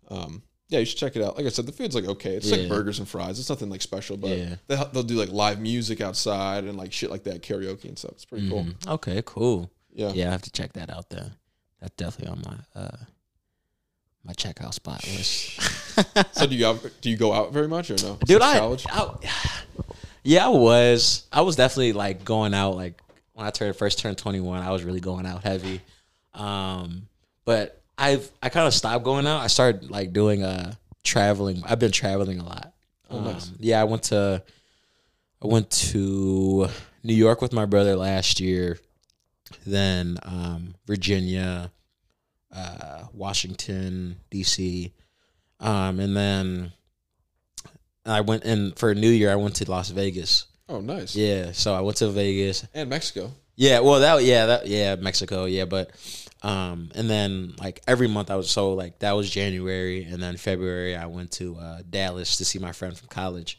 Um, 0.08 0.42
yeah, 0.68 0.78
you 0.78 0.84
should 0.84 0.98
check 0.98 1.16
it 1.16 1.22
out. 1.22 1.36
Like 1.36 1.46
I 1.46 1.48
said, 1.48 1.66
the 1.66 1.72
food's 1.72 1.94
like 1.96 2.04
okay. 2.06 2.34
It's 2.36 2.48
Yeah. 2.48 2.58
like 2.58 2.68
burgers 2.68 2.98
and 3.00 3.08
fries. 3.08 3.38
It's 3.40 3.48
nothing 3.50 3.68
like 3.70 3.82
special, 3.82 4.16
but 4.16 4.30
Yeah. 4.30 4.54
they, 4.68 4.76
they'll 4.92 5.02
do 5.02 5.16
like 5.16 5.30
live 5.32 5.60
music 5.60 6.00
outside 6.00 6.64
and 6.64 6.78
like 6.78 6.92
shit 6.92 7.10
like 7.10 7.24
that, 7.24 7.42
karaoke 7.42 7.84
and 7.86 7.98
stuff. 7.98 8.12
It's 8.12 8.24
pretty 8.24 8.48
cool. 8.48 8.64
Mhm. 8.64 8.86
Okay, 8.88 9.22
cool. 9.26 9.70
Yeah. 9.92 10.12
Yeah, 10.12 10.28
I 10.28 10.30
have 10.30 10.42
to 10.42 10.52
check 10.52 10.72
that 10.74 10.88
out 10.90 11.10
there. 11.10 11.32
That's 11.80 11.94
definitely 11.96 12.32
on 12.36 12.42
my 12.74 12.80
uh 12.80 12.96
my 14.22 14.32
checkout 14.34 14.74
spot 14.74 15.04
list. 15.08 15.60
So 16.32 16.46
do 16.46 16.54
you 16.54 16.64
have, 16.64 16.82
do 17.02 17.10
you 17.10 17.16
go 17.16 17.32
out 17.34 17.52
very 17.52 17.68
much 17.68 17.90
or 17.90 17.94
no? 17.96 18.16
Dude, 18.24 18.40
Since 18.40 18.42
I, 18.42 18.58
college. 18.58 18.86
I 18.88 19.14
yeah, 20.22 20.46
I 20.46 20.48
was. 20.48 21.26
I 21.32 21.40
was 21.42 21.56
definitely 21.56 21.92
like 21.92 22.24
going 22.24 22.54
out 22.54 22.76
like 22.76 23.00
when 23.40 23.46
I 23.46 23.50
turned 23.50 23.74
first 23.74 23.98
turned 23.98 24.18
twenty 24.18 24.40
one. 24.40 24.62
I 24.62 24.70
was 24.70 24.84
really 24.84 25.00
going 25.00 25.24
out 25.24 25.42
heavy. 25.42 25.80
Um, 26.34 27.08
but 27.46 27.80
I've 27.96 28.30
I 28.42 28.50
kind 28.50 28.66
of 28.66 28.74
stopped 28.74 29.02
going 29.02 29.26
out. 29.26 29.40
I 29.40 29.46
started 29.46 29.90
like 29.90 30.12
doing 30.12 30.42
uh 30.42 30.74
traveling. 31.02 31.62
I've 31.66 31.78
been 31.78 31.90
traveling 31.90 32.38
a 32.38 32.44
lot. 32.44 32.74
Oh, 33.08 33.20
nice. 33.20 33.48
Um, 33.48 33.56
yeah, 33.58 33.80
I 33.80 33.84
went 33.84 34.02
to 34.04 34.42
I 35.42 35.46
went 35.46 35.70
to 35.70 36.68
New 37.02 37.14
York 37.14 37.40
with 37.40 37.52
my 37.52 37.64
brother 37.64 37.96
last 37.96 38.40
year. 38.40 38.78
Then 39.66 40.18
um, 40.22 40.74
Virginia, 40.86 41.72
uh, 42.54 43.04
Washington 43.12 44.16
D.C., 44.30 44.92
um, 45.58 45.98
and 45.98 46.16
then 46.16 46.72
I 48.06 48.20
went 48.20 48.44
in 48.44 48.72
for 48.72 48.94
New 48.94 49.10
Year. 49.10 49.32
I 49.32 49.36
went 49.36 49.56
to 49.56 49.68
Las 49.68 49.90
Vegas. 49.90 50.46
Oh, 50.70 50.80
nice. 50.80 51.16
Yeah, 51.16 51.50
so 51.52 51.74
I 51.74 51.80
went 51.80 51.96
to 51.98 52.08
Vegas. 52.10 52.64
And 52.72 52.88
Mexico. 52.88 53.32
Yeah, 53.56 53.80
well, 53.80 54.00
that 54.00 54.22
yeah, 54.22 54.46
that 54.46 54.66
yeah, 54.68 54.94
Mexico, 54.96 55.44
yeah, 55.44 55.64
but 55.66 55.90
um, 56.42 56.90
and 56.94 57.10
then 57.10 57.54
like 57.58 57.82
every 57.86 58.08
month 58.08 58.30
I 58.30 58.36
was 58.36 58.48
so 58.50 58.72
like 58.72 59.00
that 59.00 59.12
was 59.12 59.28
January, 59.28 60.04
and 60.04 60.22
then 60.22 60.36
February 60.38 60.96
I 60.96 61.06
went 61.06 61.32
to 61.32 61.56
uh, 61.56 61.82
Dallas 61.88 62.36
to 62.36 62.44
see 62.44 62.58
my 62.58 62.72
friend 62.72 62.96
from 62.96 63.08
college. 63.08 63.58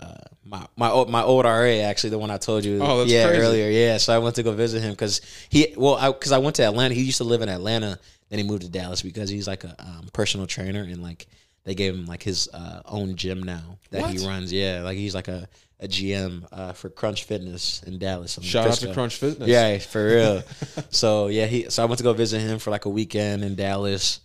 Uh, 0.00 0.14
my 0.44 0.66
my 0.76 0.90
old, 0.90 1.08
my 1.10 1.22
old 1.22 1.44
RA 1.44 1.80
actually 1.88 2.10
the 2.10 2.18
one 2.18 2.30
I 2.30 2.36
told 2.36 2.64
you 2.64 2.80
Oh, 2.82 3.04
yeah 3.04 3.28
crazy. 3.28 3.40
earlier 3.40 3.70
yeah 3.70 3.98
so 3.98 4.12
I 4.12 4.18
went 4.18 4.34
to 4.34 4.42
go 4.42 4.50
visit 4.50 4.80
him 4.82 4.90
because 4.90 5.20
he 5.48 5.74
well 5.76 5.94
I 5.94 6.08
because 6.10 6.32
I 6.32 6.38
went 6.38 6.56
to 6.56 6.64
Atlanta 6.64 6.92
he 6.94 7.02
used 7.02 7.18
to 7.18 7.24
live 7.24 7.40
in 7.40 7.48
Atlanta 7.48 8.00
then 8.28 8.40
he 8.40 8.44
moved 8.44 8.62
to 8.62 8.68
Dallas 8.68 9.00
because 9.00 9.30
he's 9.30 9.46
like 9.46 9.62
a 9.62 9.76
um, 9.78 10.08
personal 10.12 10.48
trainer 10.48 10.82
and 10.82 11.00
like 11.04 11.28
they 11.62 11.76
gave 11.76 11.94
him 11.94 12.06
like 12.06 12.24
his 12.24 12.48
uh, 12.52 12.82
own 12.84 13.14
gym 13.14 13.44
now 13.44 13.78
that 13.92 14.06
he 14.06 14.26
runs. 14.26 14.52
Yeah, 14.52 14.80
like 14.82 14.96
he's 14.96 15.14
like 15.14 15.28
a, 15.28 15.48
a 15.82 15.88
GM 15.88 16.46
uh, 16.52 16.72
for 16.72 16.88
Crunch 16.88 17.24
Fitness 17.24 17.82
in 17.82 17.98
Dallas. 17.98 18.36
in 18.38 18.44
Shout 18.44 18.68
out 18.68 18.74
to 18.78 18.92
Crunch 18.94 19.16
Fitness. 19.16 19.48
Yeah, 19.48 19.78
for 19.78 20.06
real. 20.06 20.42
so 20.90 21.26
yeah, 21.28 21.46
he. 21.46 21.68
So 21.70 21.82
I 21.82 21.86
went 21.86 21.98
to 21.98 22.04
go 22.04 22.12
visit 22.12 22.40
him 22.40 22.58
for 22.58 22.70
like 22.70 22.84
a 22.84 22.88
weekend 22.90 23.42
in 23.44 23.54
Dallas. 23.56 24.20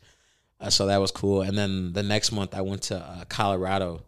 Uh, 0.59 0.69
so 0.69 0.87
that 0.87 0.97
was 0.97 1.11
cool. 1.11 1.41
And 1.41 1.57
then 1.57 1.93
the 1.93 2.03
next 2.03 2.31
month 2.31 2.55
I 2.55 2.61
went 2.61 2.83
to 2.83 2.97
uh, 2.97 3.25
Colorado. 3.29 4.01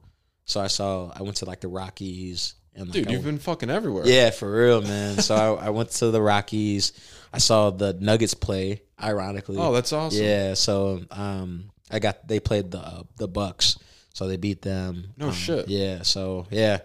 So 0.46 0.60
I 0.62 0.68
saw 0.68 1.12
I 1.16 1.22
went 1.24 1.38
to 1.38 1.46
like 1.46 1.62
the 1.62 1.68
Rockies 1.68 2.56
and 2.76 2.86
like, 2.88 2.94
Dude, 2.94 3.08
I 3.08 3.12
you've 3.12 3.24
been 3.24 3.38
fucking 3.40 3.70
everywhere. 3.70 4.06
yeah, 4.08 4.30
for 4.32 4.52
real, 4.52 4.82
man. 4.82 5.18
So 5.20 5.36
I, 5.58 5.68
I 5.68 5.70
went 5.72 5.92
to 5.92 6.12
the 6.12 6.22
Rockies. 6.22 6.94
I 7.34 7.38
saw 7.40 7.70
the 7.72 7.94
Nuggets 7.94 8.34
play. 8.34 8.82
Ironically, 9.02 9.58
Oh, 9.60 9.72
that's 9.74 9.94
awesome. 9.94 10.24
yeah. 10.24 10.56
So 10.56 11.02
um, 11.12 11.72
I 11.90 12.00
got 12.00 12.28
they 12.28 12.40
played 12.40 12.72
the 12.72 12.80
uh, 12.80 13.04
the 13.18 13.28
Bucks, 13.28 13.78
so 14.14 14.28
they 14.28 14.36
beat 14.38 14.62
them. 14.62 15.14
No 15.18 15.28
Um, 15.28 15.34
shit. 15.34 15.68
Yeah. 15.70 16.02
So 16.02 16.48
yeah. 16.52 16.80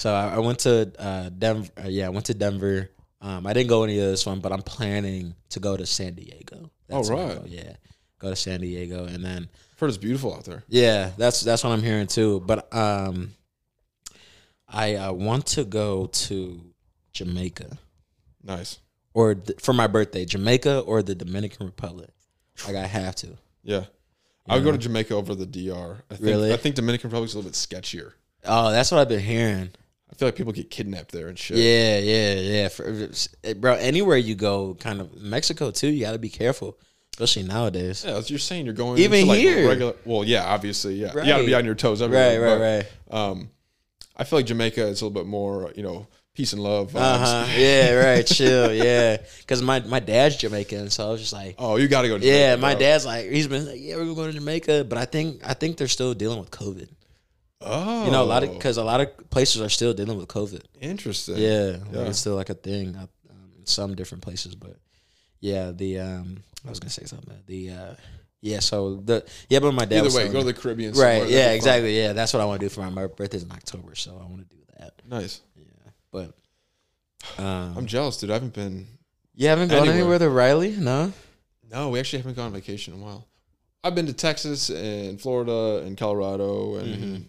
So 0.00 0.14
I, 0.14 0.36
I 0.36 0.38
went 0.38 0.60
to 0.60 0.90
uh, 0.98 1.28
Denver. 1.28 1.70
Uh, 1.78 1.88
yeah, 1.88 2.06
I 2.06 2.08
went 2.08 2.24
to 2.26 2.34
Denver. 2.34 2.90
Um, 3.20 3.46
I 3.46 3.52
didn't 3.52 3.68
go 3.68 3.84
any 3.84 3.98
of 3.98 4.06
this 4.06 4.24
one, 4.24 4.40
but 4.40 4.50
I'm 4.50 4.62
planning 4.62 5.34
to 5.50 5.60
go 5.60 5.76
to 5.76 5.84
San 5.84 6.14
Diego. 6.14 6.70
All 6.90 7.02
where 7.02 7.18
I'll 7.18 7.36
right. 7.36 7.46
Yeah, 7.46 7.74
go 8.18 8.30
to 8.30 8.36
San 8.36 8.62
Diego, 8.62 9.04
and 9.04 9.22
then 9.22 9.46
I've 9.72 9.78
heard 9.78 9.88
it's 9.88 9.98
beautiful 9.98 10.34
out 10.34 10.44
there. 10.46 10.64
yeah, 10.68 11.10
that's 11.18 11.42
that's 11.42 11.62
what 11.62 11.70
I'm 11.74 11.82
hearing 11.82 12.06
too. 12.06 12.40
But 12.40 12.74
um, 12.74 13.34
I 14.66 14.94
uh, 14.94 15.12
want 15.12 15.44
to 15.48 15.64
go 15.64 16.06
to 16.06 16.62
Jamaica 17.12 17.76
Nice. 18.42 18.78
or 19.12 19.34
th- 19.34 19.60
for 19.60 19.74
my 19.74 19.86
birthday, 19.86 20.24
Jamaica 20.24 20.78
or 20.80 21.02
the 21.02 21.14
Dominican 21.14 21.66
Republic. 21.66 22.08
Like 22.66 22.76
I 22.76 22.86
have 22.86 23.16
to. 23.16 23.36
Yeah. 23.62 23.84
I 24.48 24.54
would 24.54 24.64
go 24.64 24.72
to 24.72 24.78
Jamaica 24.78 25.14
over 25.14 25.34
the 25.34 25.44
DR. 25.46 26.02
I 26.10 26.14
think, 26.14 26.26
Really? 26.26 26.52
I 26.54 26.56
think 26.56 26.74
Dominican 26.74 27.10
Republic's 27.10 27.34
a 27.34 27.36
little 27.38 27.50
bit 27.50 27.54
sketchier. 27.54 28.12
Oh, 28.44 28.70
that's 28.70 28.90
what 28.90 28.98
I've 28.98 29.08
been 29.08 29.20
hearing. 29.20 29.70
I 30.10 30.16
feel 30.16 30.28
like 30.28 30.34
people 30.36 30.52
get 30.52 30.70
kidnapped 30.70 31.12
there 31.12 31.28
and 31.28 31.38
shit. 31.38 31.56
Yeah, 31.58 31.98
yeah, 31.98 32.34
yeah. 32.34 32.68
For, 32.68 33.54
bro, 33.54 33.74
anywhere 33.74 34.16
you 34.16 34.34
go, 34.34 34.74
kind 34.74 35.00
of 35.00 35.20
Mexico 35.22 35.70
too. 35.70 35.88
You 35.88 36.04
got 36.04 36.12
to 36.12 36.18
be 36.18 36.28
careful, 36.28 36.78
especially 37.14 37.44
nowadays. 37.44 38.04
Yeah, 38.06 38.16
as 38.16 38.28
you're 38.28 38.38
saying, 38.40 38.64
you're 38.66 38.74
going 38.74 38.98
Even 38.98 39.20
into 39.20 39.28
like 39.30 39.38
here. 39.40 39.68
regular. 39.68 39.94
Well, 40.04 40.24
yeah, 40.24 40.44
obviously, 40.44 40.94
yeah. 40.94 41.08
You 41.14 41.24
got 41.24 41.38
to 41.38 41.46
be 41.46 41.54
on 41.54 41.64
your 41.64 41.74
toes 41.76 42.02
Right, 42.02 42.12
everywhere. 42.12 42.58
right, 42.58 42.86
but, 43.08 43.14
right. 43.14 43.28
Um, 43.30 43.50
I 44.16 44.24
feel 44.24 44.38
like 44.40 44.46
Jamaica 44.46 44.86
is 44.86 45.00
a 45.00 45.06
little 45.06 45.14
bit 45.22 45.26
more, 45.28 45.72
you 45.76 45.82
know, 45.84 46.06
peace 46.34 46.52
and 46.52 46.62
love. 46.62 46.94
Uh 46.96 47.18
huh. 47.18 47.46
Yeah, 47.56 47.92
right. 47.94 48.26
Chill. 48.26 48.74
Yeah, 48.74 49.16
because 49.38 49.62
my 49.62 49.78
my 49.80 50.00
dad's 50.00 50.36
Jamaican, 50.36 50.90
so 50.90 51.06
I 51.08 51.10
was 51.12 51.20
just 51.20 51.32
like, 51.32 51.54
Oh, 51.58 51.76
you 51.76 51.86
got 51.88 52.02
to 52.02 52.08
go. 52.08 52.18
To 52.18 52.26
yeah. 52.26 52.56
My 52.56 52.74
bro. 52.74 52.80
dad's 52.80 53.06
like, 53.06 53.30
he's 53.30 53.46
been 53.46 53.64
like, 53.66 53.78
yeah, 53.80 53.96
we're 53.96 54.12
going 54.14 54.32
to 54.32 54.38
Jamaica, 54.38 54.84
but 54.88 54.98
I 54.98 55.04
think 55.04 55.40
I 55.48 55.54
think 55.54 55.76
they're 55.76 55.86
still 55.88 56.14
dealing 56.14 56.40
with 56.40 56.50
COVID. 56.50 56.88
Oh, 57.62 58.04
You 58.06 58.10
know, 58.10 58.22
a 58.22 58.24
lot 58.24 58.42
of 58.42 58.52
because 58.52 58.76
a 58.78 58.84
lot 58.84 59.00
of 59.00 59.30
places 59.30 59.60
are 59.60 59.68
still 59.68 59.92
dealing 59.92 60.16
with 60.16 60.28
COVID. 60.28 60.62
interesting. 60.80 61.36
Yeah, 61.36 61.76
Yeah. 61.92 61.98
like 61.98 62.08
it's 62.08 62.18
still 62.18 62.34
like 62.36 62.48
a 62.50 62.54
thing 62.54 62.96
uh, 62.96 63.06
um, 63.30 63.52
in 63.58 63.66
some 63.66 63.94
different 63.94 64.22
places, 64.22 64.54
but 64.54 64.76
yeah, 65.40 65.70
the 65.70 65.98
um, 66.00 66.42
I 66.66 66.70
was 66.70 66.80
gonna 66.80 66.90
say 66.90 67.04
something. 67.04 67.34
The 67.46 67.70
uh, 67.70 67.94
yeah, 68.40 68.60
so 68.60 68.96
the 68.96 69.26
yeah, 69.50 69.58
but 69.60 69.72
my 69.74 69.84
dad 69.84 69.96
Either 69.98 70.04
was 70.04 70.14
way, 70.14 70.28
go 70.28 70.38
to 70.40 70.44
the 70.46 70.54
Caribbean. 70.54 70.94
right. 70.94 71.28
Yeah, 71.28 71.46
fun. 71.48 71.54
exactly. 71.56 71.96
Yeah, 71.98 72.12
that's 72.14 72.32
what 72.32 72.40
I 72.40 72.46
want 72.46 72.60
to 72.60 72.66
do 72.66 72.70
for 72.70 72.80
my 72.80 72.88
my 72.90 73.06
birthday's 73.06 73.42
in 73.42 73.52
October, 73.52 73.94
so 73.94 74.12
I 74.12 74.24
want 74.24 74.48
to 74.48 74.56
do 74.56 74.62
that. 74.78 74.92
Nice. 75.06 75.40
Yeah, 75.56 75.90
but 76.10 76.34
um, 77.42 77.76
I'm 77.76 77.86
jealous, 77.86 78.16
dude. 78.16 78.30
I 78.30 78.34
haven't 78.34 78.54
been. 78.54 78.86
you 79.34 79.48
haven't 79.48 79.68
gone 79.68 79.80
anywhere. 79.80 79.96
anywhere 79.98 80.18
to 80.18 80.30
Riley? 80.30 80.76
No. 80.76 81.12
No, 81.70 81.90
we 81.90 82.00
actually 82.00 82.20
haven't 82.20 82.36
gone 82.36 82.46
on 82.46 82.52
vacation 82.52 82.94
in 82.94 83.00
a 83.00 83.04
while. 83.04 83.26
I've 83.84 83.94
been 83.94 84.06
to 84.06 84.12
Texas 84.12 84.70
and 84.70 85.20
Florida 85.20 85.82
and 85.86 85.96
Colorado 85.96 86.76
and 86.76 86.88
Mm-hmm. 86.88 87.22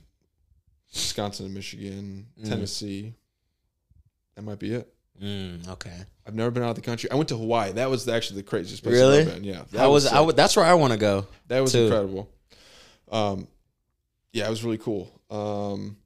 Wisconsin 0.94 1.46
and 1.48 1.56
Michigan, 1.56 2.28
Mm. 2.42 2.50
Tennessee. 2.50 3.14
That 4.36 4.44
might 4.44 4.60
be 4.60 4.74
it. 4.74 4.94
Mm, 5.22 5.68
okay. 5.68 5.96
I've 6.26 6.36
never 6.36 6.52
been 6.52 6.64
out 6.64 6.70
of 6.72 6.76
the 6.76 6.82
country. 6.82 7.10
I 7.12 7.16
went 7.16 7.30
to 7.30 7.38
Hawaii. 7.38 7.74
That 7.74 7.90
was 7.90 8.08
actually 8.08 8.38
the 8.42 8.48
craziest 8.48 8.82
place 8.84 8.94
Really? 8.96 9.20
I've 9.22 9.28
ever 9.28 9.36
been. 9.36 9.44
Yeah, 9.44 9.64
that 9.72 9.82
I 9.84 9.88
was. 9.88 10.08
I 10.08 10.20
would. 10.20 10.36
That's 10.36 10.56
where 10.56 10.66
I 10.66 10.74
want 10.74 10.94
to 10.94 11.00
go. 11.00 11.28
That 11.48 11.60
was 11.60 11.72
too. 11.74 11.84
incredible. 11.84 12.30
Um, 13.12 13.48
yeah, 14.34 14.48
it 14.48 14.50
was 14.50 14.64
really 14.64 14.78
cool. 14.80 15.12
Um, 15.30 15.98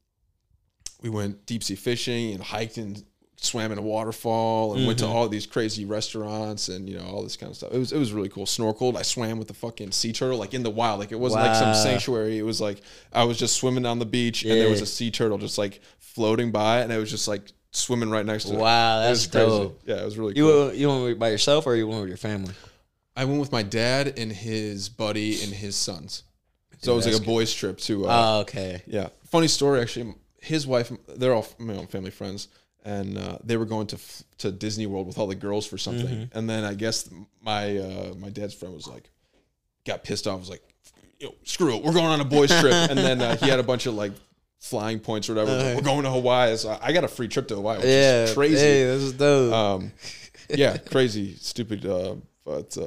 we 1.01 1.09
went 1.09 1.45
deep 1.45 1.63
sea 1.63 1.75
fishing 1.75 2.33
and 2.33 2.43
hiked 2.43 2.77
and 2.77 3.03
swam 3.37 3.71
in 3.71 3.77
a 3.77 3.81
waterfall 3.81 4.73
and 4.75 4.87
went 4.87 4.99
to 4.99 5.05
Mhm. 5.05 5.09
all 5.09 5.27
these 5.27 5.45
crazy 5.45 5.85
restaurants 5.85 6.69
and 6.69 6.89
you 6.89 6.97
know 6.97 7.05
all 7.05 7.21
this 7.23 7.35
kind 7.37 7.49
of 7.51 7.57
stuff. 7.57 7.71
It 7.73 7.77
was 7.77 7.91
it 7.91 7.97
was 7.99 8.11
really 8.13 8.29
cool. 8.29 8.45
Snorkeled. 8.45 8.95
I 8.95 9.01
swam 9.01 9.37
with 9.37 9.47
the 9.47 9.53
fucking 9.53 9.91
sea 9.91 10.13
turtle 10.13 10.37
like 10.37 10.53
in 10.53 10.63
the 10.63 10.69
wild. 10.69 10.99
Like 10.99 11.11
it 11.11 11.19
wasn't 11.19 11.43
like 11.43 11.55
some 11.55 11.73
sanctuary. 11.75 12.37
It 12.37 12.43
was 12.43 12.61
like 12.61 12.81
I 13.13 13.23
was 13.25 13.37
just 13.37 13.55
swimming 13.57 13.83
down 13.83 13.99
the 13.99 14.05
beach 14.05 14.43
and 14.43 14.51
there 14.51 14.69
was 14.69 14.81
a 14.81 14.85
sea 14.85 15.11
turtle 15.11 15.37
just 15.37 15.57
like 15.57 15.81
floating 15.99 16.51
by 16.51 16.79
and 16.81 16.91
it 16.91 16.97
was 16.97 17.11
just 17.11 17.27
like 17.27 17.51
swimming 17.71 18.09
right 18.09 18.25
next 18.25 18.45
to 18.45 18.53
it. 18.53 18.57
Wow, 18.59 18.99
It 18.99 19.03
that's 19.07 19.19
was 19.19 19.27
crazy. 19.27 19.47
dope. 19.47 19.81
Yeah, 19.85 19.95
it 20.01 20.05
was 20.05 20.17
really 20.17 20.33
You 20.37 20.43
cool. 20.49 20.65
went- 20.67 20.77
you 20.77 20.87
went 20.87 21.19
by 21.19 21.29
yourself 21.29 21.67
or 21.67 21.75
you 21.75 21.87
went 21.87 21.99
with 22.01 22.09
your 22.09 22.17
family? 22.17 22.53
I 23.17 23.25
went 23.25 23.39
with 23.41 23.51
my 23.51 23.63
dad 23.63 24.17
and 24.17 24.31
his 24.31 24.87
buddy 24.89 25.41
and 25.43 25.53
his 25.53 25.75
sons. 25.75 26.23
So 26.81 26.93
it 26.93 26.95
was 26.95 27.05
like 27.07 27.15
a 27.15 27.19
boys' 27.25 27.53
trip 27.53 27.79
to. 27.79 28.07
Uh, 28.07 28.09
Oh, 28.37 28.39
okay. 28.41 28.81
yeah, 28.87 29.09
funny 29.29 29.47
story 29.47 29.81
actually. 29.81 30.13
His 30.41 30.65
wife, 30.67 30.91
they're 31.07 31.33
all 31.33 31.47
my 31.57 31.73
own 31.75 31.87
family 31.87 32.11
friends, 32.11 32.47
and 32.85 33.17
uh, 33.17 33.37
they 33.43 33.57
were 33.57 33.65
going 33.65 33.87
to 33.87 33.95
f- 33.97 34.23
to 34.37 34.51
Disney 34.51 34.85
World 34.85 35.07
with 35.07 35.17
all 35.17 35.27
the 35.27 35.35
girls 35.35 35.65
for 35.65 35.77
something. 35.77 36.05
Mm-hmm. 36.07 36.37
And 36.37 36.49
then 36.49 36.63
I 36.63 36.73
guess 36.75 37.09
my 37.41 37.77
uh, 37.77 38.13
my 38.17 38.29
dad's 38.29 38.53
friend 38.53 38.73
was 38.73 38.87
like, 38.87 39.09
got 39.85 40.03
pissed 40.03 40.27
off. 40.27 40.39
Was 40.39 40.49
like, 40.49 40.63
Yo, 41.19 41.33
screw 41.43 41.75
it, 41.75 41.83
we're 41.83 41.93
going 41.93 42.05
on 42.05 42.21
a 42.21 42.25
boys' 42.25 42.49
trip. 42.61 42.73
and 42.89 42.97
then 42.97 43.21
uh, 43.21 43.35
he 43.37 43.49
had 43.49 43.59
a 43.59 43.63
bunch 43.63 43.85
of 43.87 43.95
like 43.95 44.13
flying 44.59 44.99
points 44.99 45.29
or 45.29 45.33
whatever. 45.33 45.51
Like, 45.57 45.65
Uh-huh. 45.65 45.75
we're 45.77 45.81
going 45.81 46.03
to 46.03 46.11
Hawaii. 46.11 46.55
So 46.57 46.77
I 46.81 46.93
got 46.93 47.03
a 47.03 47.07
free 47.07 47.27
trip 47.27 47.47
to 47.49 47.55
Hawaii, 47.55 47.77
which 47.77 47.85
Yeah, 47.87 48.23
is 48.25 48.33
crazy. 48.33 48.57
Hey, 48.57 48.83
this 48.85 49.01
is 49.01 49.13
dope. 49.13 49.53
Um, 49.53 49.91
yeah, 50.49 50.77
crazy, 50.77 51.35
stupid, 51.37 51.85
uh, 51.85 52.15
but 52.45 52.77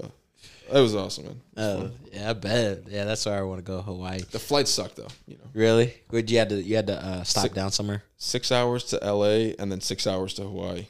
it 0.71 0.81
was 0.81 0.95
awesome, 0.95 1.25
man. 1.27 1.41
Oh, 1.57 1.91
yeah, 2.13 2.31
I 2.31 2.33
bet. 2.35 2.83
Yeah, 2.89 3.05
that's 3.05 3.25
where 3.27 3.39
I 3.39 3.43
want 3.43 3.59
to 3.59 3.63
go. 3.63 3.81
Hawaii. 3.81 4.21
The 4.21 4.39
flight 4.39 4.69
sucked 4.69 4.97
though. 4.97 5.09
You 5.27 5.37
know, 5.37 5.45
Really? 5.55 5.95
Would 6.11 6.31
you 6.31 6.39
had 6.39 6.49
to 6.51 6.63
you 6.63 6.77
had 6.77 6.87
to 6.89 6.97
uh, 7.03 7.23
stop 7.25 7.43
Six- 7.45 7.55
down 7.55 7.71
somewhere? 7.71 8.03
six 8.17 8.51
hours 8.53 8.85
to 8.85 9.03
L.A. 9.03 9.55
and 9.59 9.71
then 9.71 9.81
six 9.81 10.07
hours 10.07 10.35
to 10.35 10.43
Hawaii. 10.43 10.87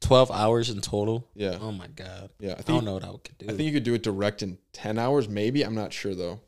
Twelve 0.00 0.30
hours 0.30 0.70
in 0.70 0.80
total. 0.80 1.26
Yeah, 1.34 1.58
Oh 1.60 1.72
my 1.72 1.88
god. 1.88 2.30
yeah. 2.38 2.50
I 2.50 2.52
I 2.52 2.54
don't 2.56 2.64
think 2.64 2.84
know 2.84 2.94
what 2.94 3.04
I 3.04 3.08
could 3.08 3.38
do. 3.38 3.46
I 3.46 3.48
think 3.50 3.62
you 3.62 3.72
could 3.72 3.82
do 3.84 3.94
it 3.94 4.02
direct 4.02 4.42
in 4.42 4.56
ten 4.72 4.98
hours, 4.98 5.28
maybe. 5.28 5.62
I'm 5.62 5.74
not 5.74 5.92
sure 5.92 6.14
though, 6.14 6.40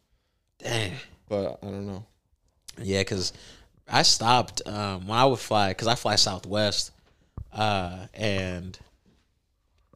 Dang. 0.59 0.93
but 1.29 1.59
I 1.62 1.66
don't 1.66 1.87
know. 1.87 2.07
Yeah, 2.81 3.01
because 3.01 3.33
I 3.88 4.03
stopped 4.03 4.62
um, 4.66 5.09
when 5.09 5.19
I 5.19 5.25
would 5.25 5.40
fly 5.40 5.71
because 5.71 5.88
I 5.88 5.97
fly 5.97 6.14
Southwest, 6.14 6.93
uh, 7.53 8.07
and 8.14 8.79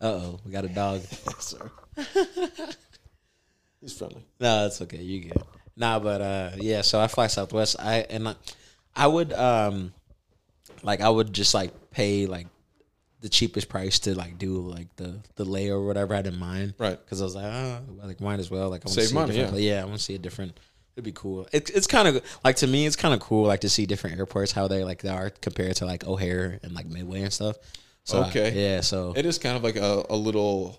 uh 0.03 0.07
oh, 0.07 0.41
we 0.45 0.51
got 0.51 0.65
a 0.65 0.69
dog. 0.69 1.03
Sorry, 1.39 1.71
he's 3.81 3.97
friendly. 3.97 4.25
No, 4.41 4.63
that's 4.63 4.81
okay. 4.83 5.03
You 5.03 5.25
good. 5.25 5.43
Nah, 5.77 5.99
but 5.99 6.21
uh, 6.21 6.51
yeah. 6.57 6.83
So 6.83 7.01
I 7.01 7.07
fly 7.09 7.27
Southwest. 7.27 7.77
I 7.79 7.99
and 8.11 8.29
I, 8.29 8.35
I 8.95 9.07
would 9.07 9.33
um, 9.33 9.93
like 10.83 11.01
I 11.01 11.09
would 11.09 11.33
just 11.33 11.55
like 11.55 11.91
pay 11.91 12.27
like 12.27 12.47
the 13.21 13.29
cheapest 13.29 13.69
price 13.69 13.99
to 14.01 14.15
like 14.15 14.39
do 14.39 14.59
like 14.61 14.95
the 14.97 15.19
the 15.37 15.45
lay 15.45 15.71
or 15.71 15.85
whatever 15.85 16.15
I 16.15 16.23
didn't 16.23 16.39
mind. 16.39 16.75
Right. 16.79 16.99
Because 17.03 17.21
I 17.21 17.25
was 17.25 17.35
like, 17.35 17.45
oh, 17.47 17.81
like 18.03 18.21
might 18.21 18.39
as 18.41 18.51
well. 18.51 18.69
Like 18.71 18.83
I 18.85 18.89
want 18.89 18.95
Save 18.95 19.05
to 19.05 19.09
see 19.09 19.15
money, 19.15 19.31
A 19.31 19.35
different, 19.35 19.63
yeah. 19.63 19.75
yeah, 19.77 19.83
I 19.83 19.85
want 19.85 19.97
to 19.99 20.03
see 20.05 20.15
a 20.15 20.19
different. 20.19 20.59
It'd 20.97 21.05
be 21.05 21.13
cool. 21.13 21.49
It's 21.51 21.71
it's 21.73 21.89
kind 21.89 22.07
of 22.07 22.23
like 22.45 22.57
to 22.57 22.69
me, 22.69 22.87
it's 22.87 22.95
kind 22.97 23.13
of 23.13 23.19
cool 23.21 23.47
like 23.47 23.61
to 23.63 23.69
see 23.69 23.85
different 23.85 24.17
airports 24.19 24.53
how 24.53 24.69
they 24.69 24.85
like 24.85 25.03
they 25.03 25.09
are 25.09 25.31
compared 25.31 25.75
to 25.77 25.87
like 25.87 26.07
O'Hare 26.07 26.61
and 26.63 26.73
like 26.73 26.87
Midway 26.87 27.23
and 27.23 27.33
stuff. 27.33 27.57
So 28.05 28.21
I- 28.23 28.29
Okay. 28.29 28.53
yeah. 28.75 28.81
So 28.81 29.13
It 29.17 29.27
is 29.27 29.39
kind 29.39 29.57
of 29.57 29.65
like 29.65 29.75
a, 29.77 30.05
a 30.11 30.15
little 30.15 30.79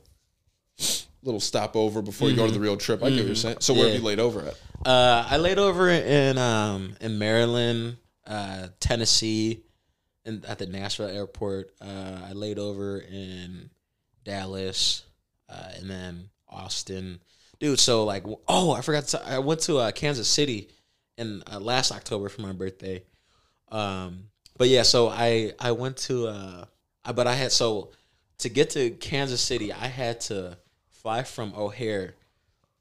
little 1.25 1.39
stopover 1.41 2.01
before 2.01 2.29
you 2.29 2.35
go 2.35 2.45
to 2.47 2.53
the 2.53 2.59
real 2.59 2.77
trip. 2.77 3.03
I 3.03 3.09
get 3.09 3.17
what 3.19 3.25
you're 3.25 3.35
saying. 3.35 3.57
So 3.59 3.73
where 3.73 3.83
have 3.89 3.93
Mm-hmm. 3.93 4.05
Yeah. 4.05 4.11
you 4.11 4.17
laid 4.17 4.19
over 4.19 4.41
at? 4.41 4.55
Uh, 4.85 5.25
I 5.29 5.37
laid 5.37 5.57
over 5.59 5.89
in 5.89 6.37
um 6.37 6.95
in 7.01 7.17
Maryland, 7.17 7.97
uh, 8.27 8.67
Tennessee, 8.79 9.63
and 10.25 10.45
at 10.45 10.59
the 10.59 10.67
Nashville 10.67 11.07
airport. 11.09 11.71
Uh, 11.81 12.19
I 12.29 12.33
laid 12.33 12.59
over 12.59 12.99
in 12.99 13.69
Dallas, 14.23 15.03
uh, 15.49 15.71
and 15.79 15.89
then 15.89 16.29
Austin. 16.49 17.19
Dude, 17.59 17.79
so 17.79 18.03
like, 18.03 18.23
oh, 18.47 18.71
I 18.71 18.81
forgot. 18.81 19.05
To, 19.07 19.25
I 19.27 19.39
went 19.39 19.61
to 19.61 19.77
uh, 19.77 19.91
Kansas 19.91 20.27
City 20.27 20.69
in 21.17 21.41
uh, 21.51 21.59
last 21.59 21.91
October 21.91 22.29
for 22.29 22.41
my 22.41 22.51
birthday. 22.51 23.03
Um, 23.71 24.25
but 24.57 24.67
yeah, 24.67 24.83
so 24.83 25.09
I 25.09 25.53
I 25.59 25.71
went 25.71 25.97
to 25.97 26.27
uh, 26.27 26.65
I, 27.03 27.11
but 27.13 27.27
I 27.27 27.33
had 27.33 27.51
so 27.51 27.91
to 28.39 28.49
get 28.49 28.71
to 28.71 28.89
Kansas 28.91 29.41
City, 29.41 29.71
I 29.71 29.87
had 29.87 30.19
to 30.21 30.57
fly 31.05 31.21
from 31.21 31.53
O'Hare 31.55 32.15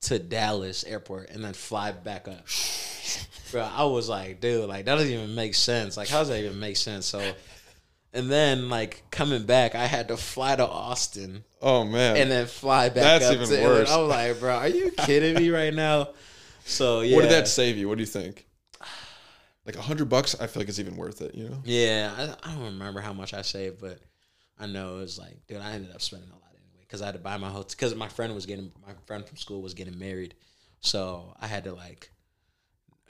to 0.00 0.18
Dallas 0.18 0.82
airport 0.84 1.28
and 1.28 1.44
then 1.44 1.52
fly 1.52 1.92
back 1.92 2.26
up. 2.26 2.46
Bro, 3.50 3.68
I 3.70 3.84
was 3.84 4.08
like, 4.08 4.40
dude, 4.40 4.66
like 4.66 4.86
that 4.86 4.94
doesn't 4.94 5.12
even 5.12 5.34
make 5.34 5.54
sense. 5.54 5.98
Like, 5.98 6.08
how 6.08 6.20
does 6.20 6.28
that 6.28 6.42
even 6.42 6.58
make 6.58 6.78
sense? 6.78 7.04
So, 7.04 7.34
and 8.14 8.30
then 8.30 8.70
like 8.70 9.02
coming 9.10 9.44
back, 9.44 9.74
I 9.74 9.84
had 9.84 10.08
to 10.08 10.16
fly 10.16 10.56
to 10.56 10.66
Austin 10.66 11.44
Oh 11.60 11.84
man, 11.84 12.16
and 12.16 12.30
then 12.30 12.46
fly 12.46 12.88
back 12.88 13.20
That's 13.20 13.26
up. 13.26 13.34
even 13.34 13.46
to 13.46 13.62
worse. 13.62 13.90
I 13.90 13.98
was 13.98 14.08
like, 14.08 14.40
bro, 14.40 14.54
are 14.54 14.68
you 14.68 14.90
kidding 15.00 15.34
me 15.34 15.50
right 15.50 15.74
now? 15.74 16.08
So 16.64 17.02
yeah. 17.02 17.16
What 17.16 17.22
did 17.22 17.32
that 17.32 17.46
save 17.46 17.76
you? 17.76 17.90
What 17.90 17.98
do 17.98 18.02
you 18.02 18.06
think? 18.06 18.46
Like 19.66 19.76
a 19.76 19.82
hundred 19.82 20.08
bucks, 20.08 20.34
I 20.40 20.46
feel 20.46 20.62
like 20.62 20.70
it's 20.70 20.78
even 20.78 20.96
worth 20.96 21.20
it. 21.20 21.34
You 21.34 21.50
know? 21.50 21.58
Yeah, 21.62 22.10
I, 22.16 22.50
I 22.50 22.54
don't 22.54 22.64
remember 22.64 23.02
how 23.02 23.12
much 23.12 23.34
I 23.34 23.42
saved, 23.42 23.82
but 23.82 23.98
I 24.58 24.66
know 24.66 24.96
it 24.96 25.00
was 25.00 25.18
like, 25.18 25.46
dude, 25.46 25.58
I 25.58 25.72
ended 25.72 25.94
up 25.94 26.00
spending 26.00 26.30
a 26.30 26.32
lot 26.32 26.43
because 26.86 27.02
I 27.02 27.06
had 27.06 27.14
to 27.14 27.20
buy 27.20 27.36
my 27.36 27.48
hotel 27.48 27.68
because 27.70 27.94
my 27.94 28.08
friend 28.08 28.34
was 28.34 28.46
getting 28.46 28.72
my 28.86 28.92
friend 29.06 29.26
from 29.26 29.36
school 29.36 29.62
was 29.62 29.74
getting 29.74 29.98
married, 29.98 30.34
so 30.80 31.34
I 31.40 31.46
had 31.46 31.64
to 31.64 31.72
like, 31.74 32.10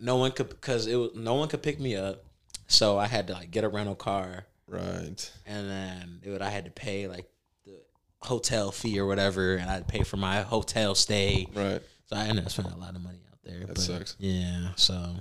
no 0.00 0.16
one 0.16 0.32
could 0.32 0.48
because 0.48 0.86
it 0.86 0.96
was 0.96 1.10
no 1.14 1.34
one 1.34 1.48
could 1.48 1.62
pick 1.62 1.78
me 1.80 1.96
up, 1.96 2.24
so 2.66 2.98
I 2.98 3.06
had 3.06 3.26
to 3.28 3.32
like 3.34 3.50
get 3.50 3.64
a 3.64 3.68
rental 3.68 3.94
car 3.94 4.46
Right. 4.66 5.32
and 5.46 5.70
then 5.70 6.20
dude, 6.22 6.40
I 6.42 6.48
had 6.50 6.64
to 6.64 6.70
pay 6.70 7.06
like 7.06 7.26
the 7.64 7.76
hotel 8.22 8.72
fee 8.72 8.98
or 8.98 9.06
whatever, 9.06 9.56
and 9.56 9.68
I 9.68 9.74
had 9.74 9.88
to 9.88 9.92
pay 9.92 10.02
for 10.04 10.16
my 10.16 10.42
hotel 10.42 10.94
stay. 10.94 11.46
Right. 11.54 11.82
So 12.06 12.16
I 12.16 12.24
ended 12.24 12.44
up 12.44 12.50
spending 12.50 12.74
a 12.74 12.78
lot 12.78 12.94
of 12.94 13.02
money 13.02 13.20
out 13.30 13.38
there. 13.44 13.60
That 13.60 13.68
but, 13.68 13.78
sucks. 13.78 14.16
Yeah. 14.18 14.68
So, 14.76 15.16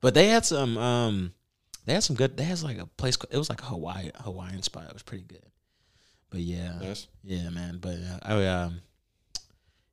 but 0.00 0.14
they 0.14 0.28
had 0.28 0.44
some. 0.44 0.76
um 0.78 1.32
They 1.84 1.94
had 1.94 2.02
some 2.02 2.16
good. 2.16 2.36
They 2.36 2.44
had 2.44 2.62
like 2.62 2.78
a 2.78 2.86
place. 2.86 3.16
It 3.30 3.36
was 3.38 3.48
like 3.48 3.62
a 3.62 3.66
Hawaii 3.66 4.10
Hawaiian 4.16 4.62
spot. 4.62 4.84
It 4.88 4.92
was 4.92 5.02
pretty 5.02 5.24
good. 5.24 5.44
But 6.32 6.40
yeah, 6.40 6.72
Nice. 6.80 7.06
yeah, 7.22 7.48
man. 7.50 7.78
But 7.80 7.96
uh, 7.96 8.18
I 8.22 8.46
um, 8.46 8.80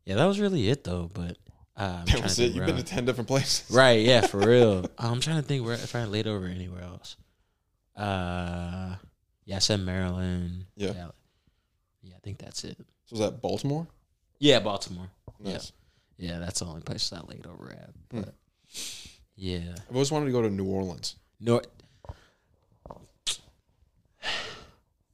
yeah, 0.06 0.16
that 0.16 0.26
was 0.26 0.40
really 0.40 0.70
it 0.70 0.84
though. 0.86 1.10
But 1.14 1.38
uh, 1.78 1.98
I'm 2.00 2.06
That 2.06 2.24
was 2.24 2.40
it. 2.40 2.54
You've 2.54 2.66
been 2.66 2.76
I- 2.76 2.80
to 2.80 2.84
ten 2.86 3.06
different 3.06 3.28
places. 3.28 3.70
right. 3.70 4.00
Yeah, 4.00 4.22
for 4.26 4.40
real. 4.48 4.86
I'm 4.98 5.20
trying 5.20 5.38
to 5.42 5.48
think 5.48 5.66
where 5.66 5.74
if 5.76 5.94
I 5.96 6.06
laid 6.06 6.26
over 6.28 6.48
anywhere 6.48 6.82
else. 6.82 7.18
Uh, 7.96 8.96
yeah, 9.46 9.58
I 9.58 9.60
said 9.60 9.82
Maryland. 9.82 10.66
Yeah. 10.78 10.94
yeah, 10.96 11.08
yeah, 12.04 12.14
I 12.16 12.20
think 12.24 12.38
that's 12.40 12.64
it. 12.64 12.78
So 13.06 13.18
was 13.18 13.20
that 13.20 13.42
Baltimore? 13.42 13.88
Yeah, 14.40 14.60
Baltimore. 14.62 15.10
Nice. 15.40 15.74
Yeah, 16.18 16.40
that's 16.40 16.60
the 16.62 16.66
only 16.66 16.82
place 16.82 17.12
I 17.12 17.20
laid 17.22 17.46
over 17.46 17.72
at. 17.72 17.90
Hmm. 18.12 18.30
Yeah, 19.36 19.76
I've 19.90 19.94
always 19.96 20.12
wanted 20.12 20.28
to 20.28 20.32
go 20.32 20.42
to 20.42 20.50
New 20.50 20.66
Orleans. 20.66 21.16
North 21.42 21.66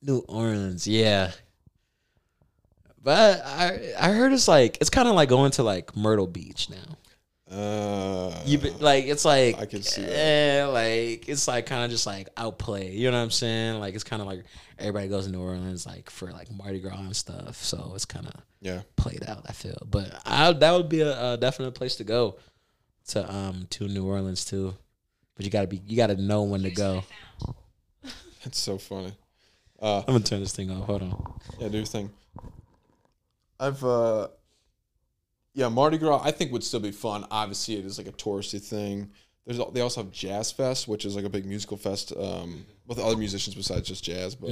New 0.06 0.20
Orleans. 0.28 0.88
Yeah, 0.88 1.32
but 3.04 3.42
I 3.46 3.94
I 4.00 4.12
heard 4.12 4.34
it's 4.34 4.48
like 4.48 4.78
it's 4.82 4.90
kind 4.90 5.08
of 5.08 5.16
like 5.16 5.30
going 5.30 5.52
to 5.52 5.64
like 5.64 5.96
Myrtle 5.96 6.28
Beach 6.28 6.70
now. 6.70 6.98
Uh, 7.50 8.36
You 8.46 8.58
be, 8.58 8.72
like 8.72 9.06
it's 9.06 9.24
like 9.24 9.60
I 9.60 9.66
can 9.66 9.84
see 9.84 10.02
that. 10.02 10.12
eh, 10.12 10.66
like 10.66 11.30
it's 11.30 11.48
like 11.48 11.68
kind 11.68 11.84
of 11.84 11.92
just 11.92 12.08
like 12.08 12.30
outplay. 12.38 12.92
You 12.92 13.12
know 13.12 13.18
what 13.18 13.24
I'm 13.24 13.32
saying? 13.32 13.80
Like 13.80 13.94
it's 13.94 14.04
kind 14.04 14.22
of 14.22 14.28
like 14.28 14.44
everybody 14.80 15.08
goes 15.08 15.26
to 15.28 15.32
New 15.32 15.42
Orleans 15.42 15.86
like 15.86 16.10
for 16.10 16.32
like 16.32 16.52
Mardi 16.52 16.80
Gras 16.80 16.98
and 16.98 17.16
stuff. 17.16 17.58
So 17.58 17.92
it's 17.94 18.06
kind 18.06 18.26
of 18.28 18.34
yeah. 18.62 18.82
played 18.96 19.24
out. 19.28 19.46
I 19.48 19.52
feel, 19.52 19.78
but 19.90 20.20
I, 20.26 20.52
that 20.54 20.72
would 20.72 20.90
be 20.90 21.02
a, 21.02 21.34
a 21.34 21.38
definite 21.38 21.72
place 21.74 21.96
to 21.98 22.04
go 22.04 22.38
to 23.10 23.32
um 23.32 23.68
to 23.72 23.88
New 23.88 24.06
Orleans 24.08 24.44
too. 24.46 24.74
But 25.36 25.46
you 25.46 25.52
gotta 25.52 25.68
be 25.68 25.82
you 25.86 25.96
gotta 25.96 26.16
know 26.16 26.44
when 26.44 26.64
to 26.64 26.72
go. 26.72 27.04
That's 28.44 28.60
so 28.60 28.78
funny. 28.80 29.14
Uh, 29.82 30.00
I'm 30.00 30.06
gonna 30.14 30.20
turn 30.22 30.40
this 30.40 30.54
thing 30.54 30.72
off. 30.72 30.86
Hold 30.86 31.02
on. 31.04 31.34
yeah, 31.60 31.68
do 31.68 31.78
your 31.78 31.86
thing. 31.86 32.10
I've 33.60 33.84
uh, 33.84 34.28
yeah, 35.54 35.70
Mardi 35.70 35.98
Gras. 35.98 36.22
I 36.24 36.32
think 36.32 36.52
would 36.52 36.64
still 36.64 36.80
be 36.80 36.92
fun. 36.92 37.26
Obviously, 37.32 37.78
it 37.78 37.86
is 37.86 37.98
like 37.98 38.08
a 38.08 38.12
touristy 38.12 38.62
thing. 38.62 39.12
There's 39.46 39.60
they 39.74 39.82
also 39.82 40.04
have 40.04 40.12
Jazz 40.12 40.52
Fest, 40.52 40.88
which 40.88 41.06
is 41.06 41.16
like 41.16 41.26
a 41.26 41.30
big 41.30 41.46
musical 41.46 41.78
fest 41.78 42.14
um, 42.18 42.66
with 42.88 43.00
other 43.00 43.16
musicians 43.18 43.56
besides 43.56 43.88
just 43.88 44.04
jazz. 44.04 44.36
But 44.36 44.50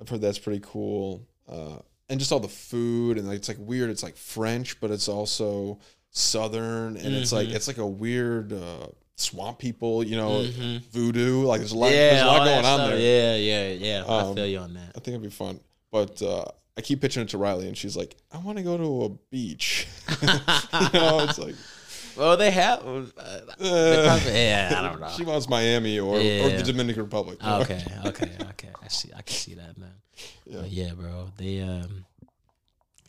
I've 0.00 0.08
heard 0.08 0.20
that's 0.20 0.38
pretty 0.38 0.60
cool. 0.64 1.26
Uh, 1.48 1.78
and 2.08 2.20
just 2.20 2.30
all 2.32 2.40
the 2.40 2.48
food 2.48 3.18
and 3.18 3.26
like 3.26 3.36
it's 3.38 3.48
like 3.48 3.58
weird. 3.60 3.90
It's 3.90 4.02
like 4.02 4.16
French, 4.16 4.80
but 4.80 4.90
it's 4.90 5.08
also 5.08 5.80
Southern, 6.10 6.96
and 6.96 7.14
it's 7.14 7.32
like 7.32 7.48
it's 7.48 7.66
like 7.66 7.78
a 7.78 7.86
weird 7.86 8.52
uh, 8.52 8.86
swamp 9.16 9.58
people. 9.58 10.04
You 10.04 10.16
know, 10.16 10.46
voodoo. 10.92 11.42
Like 11.42 11.60
there's 11.60 11.72
a 11.72 11.76
lot. 11.78 11.90
there's 11.90 12.22
a 12.22 12.26
lot 12.26 12.44
going 12.44 12.64
on 12.64 12.78
stuff. 12.78 12.90
there. 12.90 12.98
Yeah, 12.98 13.68
yeah, 13.72 13.98
yeah. 13.98 14.04
I 14.06 14.20
Um, 14.20 14.34
feel 14.36 14.46
you 14.46 14.58
on 14.58 14.74
that. 14.74 14.90
I 14.90 15.00
think 15.00 15.08
it'd 15.08 15.22
be 15.22 15.30
fun. 15.30 15.60
But 15.90 16.20
uh, 16.22 16.44
I 16.76 16.80
keep 16.82 17.00
pitching 17.00 17.22
it 17.22 17.28
to 17.30 17.38
Riley, 17.38 17.68
and 17.68 17.76
she's 17.76 17.96
like, 17.96 18.16
"I 18.32 18.38
want 18.38 18.58
to 18.58 18.64
go 18.64 18.76
to 18.76 19.04
a 19.04 19.08
beach." 19.30 19.86
you 20.22 20.28
know, 20.28 21.20
it's 21.20 21.38
like, 21.38 21.54
Well, 22.16 22.36
they 22.38 22.50
have. 22.50 22.80
Uh, 22.80 23.02
they 23.58 23.98
uh, 23.98 24.04
probably- 24.16 24.32
yeah, 24.32 24.74
I 24.76 24.82
don't 24.88 25.00
know. 25.00 25.08
she 25.16 25.24
wants 25.24 25.48
Miami 25.50 25.98
or, 25.98 26.16
or 26.16 26.18
the 26.18 26.62
Dominican 26.64 27.02
Republic. 27.02 27.38
you 27.42 27.46
know? 27.46 27.60
Okay, 27.60 27.84
okay, 28.06 28.30
okay. 28.50 28.68
I 28.82 28.88
see. 28.88 29.10
I 29.14 29.20
can 29.22 29.34
see 29.34 29.54
that, 29.54 29.76
man. 29.76 29.90
Yeah. 30.46 30.60
But 30.62 30.70
yeah, 30.70 30.92
bro. 30.94 31.28
They 31.36 31.60
um, 31.60 32.06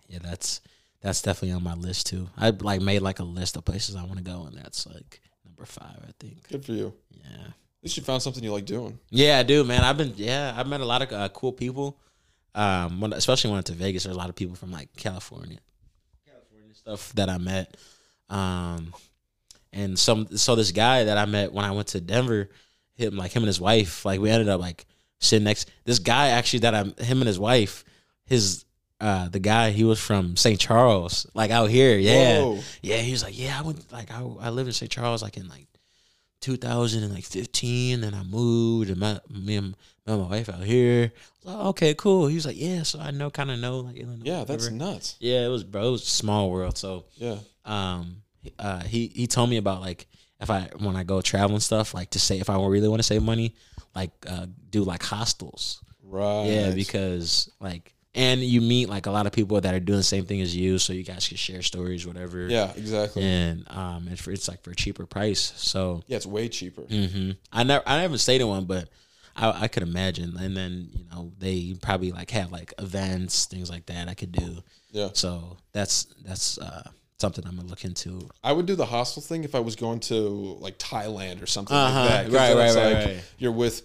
yeah, 0.09 0.19
that's 0.21 0.59
that's 1.01 1.21
definitely 1.21 1.51
on 1.53 1.63
my 1.63 1.73
list 1.75 2.07
too. 2.07 2.27
I 2.37 2.49
like 2.49 2.81
made 2.81 3.01
like 3.01 3.19
a 3.19 3.23
list 3.23 3.55
of 3.57 3.63
places 3.65 3.95
I 3.95 4.03
want 4.03 4.17
to 4.17 4.23
go, 4.23 4.43
and 4.45 4.57
that's 4.57 4.85
like 4.85 5.21
number 5.57 5.65
five, 5.65 5.97
I 6.07 6.11
think. 6.19 6.47
Good 6.49 6.65
for 6.65 6.73
you. 6.73 6.93
Yeah. 7.11 7.47
At 7.47 7.83
least 7.83 7.97
you 7.97 8.03
found 8.03 8.21
something 8.21 8.43
you 8.43 8.51
like 8.51 8.65
doing. 8.65 8.99
Yeah, 9.09 9.39
I 9.39 9.43
do, 9.43 9.63
man. 9.63 9.83
I've 9.83 9.97
been 9.97 10.13
yeah, 10.15 10.53
I've 10.55 10.67
met 10.67 10.81
a 10.81 10.85
lot 10.85 11.01
of 11.01 11.11
uh, 11.11 11.29
cool 11.29 11.51
people. 11.51 11.97
Um, 12.55 13.01
when, 13.01 13.13
especially 13.13 13.49
when 13.49 13.55
I 13.55 13.57
went 13.57 13.67
to 13.67 13.73
Vegas, 13.73 14.03
there's 14.03 14.15
a 14.15 14.19
lot 14.19 14.29
of 14.29 14.35
people 14.35 14.55
from 14.55 14.71
like 14.71 14.95
California, 14.95 15.59
California 16.25 16.73
stuff 16.73 17.13
that 17.13 17.29
I 17.29 17.37
met. 17.37 17.77
Um, 18.29 18.93
and 19.71 19.97
some 19.97 20.27
so 20.37 20.55
this 20.55 20.71
guy 20.71 21.05
that 21.05 21.17
I 21.17 21.25
met 21.25 21.53
when 21.53 21.65
I 21.65 21.71
went 21.71 21.89
to 21.89 22.01
Denver, 22.01 22.49
him 22.95 23.15
like 23.15 23.31
him 23.31 23.43
and 23.43 23.47
his 23.47 23.61
wife, 23.61 24.05
like 24.05 24.19
we 24.19 24.29
ended 24.29 24.49
up 24.49 24.59
like 24.59 24.85
sitting 25.19 25.45
next. 25.45 25.69
This 25.85 25.99
guy 25.99 26.29
actually 26.29 26.59
that 26.59 26.73
I 26.73 26.79
him 27.03 27.21
and 27.21 27.27
his 27.27 27.39
wife, 27.39 27.83
his 28.25 28.65
uh 28.99 29.29
the 29.29 29.39
guy 29.39 29.69
he 29.71 29.83
was 29.83 29.99
from 29.99 30.35
St. 30.35 30.59
Charles, 30.59 31.27
like 31.33 31.51
out 31.51 31.69
here, 31.69 31.97
yeah, 31.97 32.39
Whoa. 32.41 32.59
yeah. 32.81 32.97
He 32.97 33.11
was 33.11 33.23
like, 33.23 33.37
yeah, 33.37 33.57
I 33.59 33.61
went 33.61 33.91
like 33.91 34.09
I 34.11 34.21
I 34.39 34.49
lived 34.49 34.67
in 34.67 34.73
St. 34.73 34.91
Charles 34.91 35.21
like 35.21 35.37
in 35.37 35.47
like 35.49 35.67
2015 36.41 38.03
and 38.03 38.15
I 38.15 38.23
moved 38.23 38.89
and 38.89 38.99
my 38.99 39.19
me 39.29 39.55
and, 39.57 39.75
my 40.05 40.15
wife 40.15 40.47
out 40.49 40.63
here. 40.63 41.11
Like, 41.43 41.65
okay, 41.67 41.93
cool. 41.93 42.27
He 42.27 42.35
was 42.35 42.45
like, 42.45 42.57
yeah, 42.57 42.83
so 42.83 42.97
I 42.99 43.11
know 43.11 43.29
kind 43.29 43.51
of 43.51 43.59
know 43.59 43.79
like 43.79 43.97
Illinois. 43.97 44.23
Yeah, 44.23 44.43
that's 44.45 44.69
nuts. 44.71 45.17
yeah, 45.19 45.45
it 45.45 45.49
was 45.49 45.63
bro, 45.65 45.87
it 45.89 45.91
was 45.91 46.03
a 46.03 46.05
small 46.05 46.49
world. 46.49 46.77
So 46.77 47.05
Yeah. 47.15 47.37
um 47.65 48.21
uh 48.57 48.83
he 48.83 49.07
he 49.13 49.27
told 49.27 49.49
me 49.49 49.57
about 49.57 49.81
like 49.81 50.07
if 50.39 50.49
I 50.49 50.69
when 50.77 50.95
I 50.95 51.03
go 51.03 51.21
travel 51.21 51.55
and 51.55 51.63
stuff, 51.63 51.93
like 51.93 52.11
to 52.11 52.19
say 52.19 52.39
if 52.39 52.49
I 52.49 52.55
really 52.55 52.87
want 52.87 52.99
to 52.99 53.03
save 53.03 53.21
money, 53.23 53.55
like 53.93 54.11
uh 54.27 54.45
do 54.69 54.83
like 54.83 55.03
hostels. 55.03 55.81
Right. 56.03 56.45
Yeah, 56.45 56.71
because 56.71 57.49
like 57.59 57.93
and 58.17 58.41
you 58.41 58.59
meet 58.59 58.89
like 58.89 59.05
a 59.05 59.11
lot 59.11 59.25
of 59.27 59.31
people 59.31 59.61
that 59.61 59.73
are 59.73 59.79
doing 59.79 59.99
the 59.99 60.03
same 60.03 60.25
thing 60.25 60.41
as 60.41 60.53
you, 60.53 60.77
so 60.79 60.91
you 60.91 61.03
guys 61.03 61.27
can 61.27 61.37
share 61.37 61.61
stories, 61.61 62.05
whatever. 62.05 62.47
Yeah, 62.47 62.73
exactly. 62.75 63.23
And 63.23 63.63
um, 63.69 64.07
and 64.09 64.19
for, 64.19 64.31
it's 64.31 64.47
like 64.49 64.61
for 64.63 64.71
a 64.71 64.75
cheaper 64.75 65.05
price. 65.05 65.53
So 65.55 66.01
yeah, 66.07 66.17
it's 66.17 66.25
way 66.25 66.49
cheaper. 66.49 66.81
hmm 66.81 67.31
I 67.53 67.63
never, 67.63 67.83
I 67.87 68.01
never 68.01 68.17
stayed 68.17 68.41
in 68.41 68.47
one, 68.47 68.65
but 68.65 68.89
I, 69.35 69.63
I 69.63 69.67
could 69.69 69.83
imagine. 69.83 70.35
And 70.37 70.57
then 70.57 70.89
you 70.93 71.05
know 71.11 71.31
they 71.37 71.75
probably 71.81 72.11
like 72.11 72.31
have 72.31 72.51
like 72.51 72.73
events, 72.79 73.45
things 73.45 73.69
like 73.69 73.85
that. 73.85 74.09
I 74.09 74.15
could 74.15 74.31
do. 74.33 74.63
Yeah. 74.91 75.09
So 75.13 75.57
that's 75.71 76.05
that's 76.25 76.57
uh, 76.57 76.89
something 77.19 77.45
I'm 77.45 77.55
gonna 77.55 77.67
look 77.69 77.85
into. 77.85 78.27
I 78.43 78.51
would 78.51 78.65
do 78.65 78.75
the 78.75 78.85
hostel 78.85 79.21
thing 79.21 79.43
if 79.43 79.53
I 79.53 79.59
was 79.59 79.75
going 79.75 79.99
to 80.01 80.17
like 80.59 80.79
Thailand 80.79 81.43
or 81.43 81.45
something 81.45 81.75
Uh-huh. 81.77 81.99
like 81.99 82.09
that. 82.09 82.31
Right, 82.31 82.55
right, 82.55 82.75
right, 82.75 82.93
like 82.95 83.05
right. 83.05 83.23
You're 83.37 83.51
with 83.51 83.83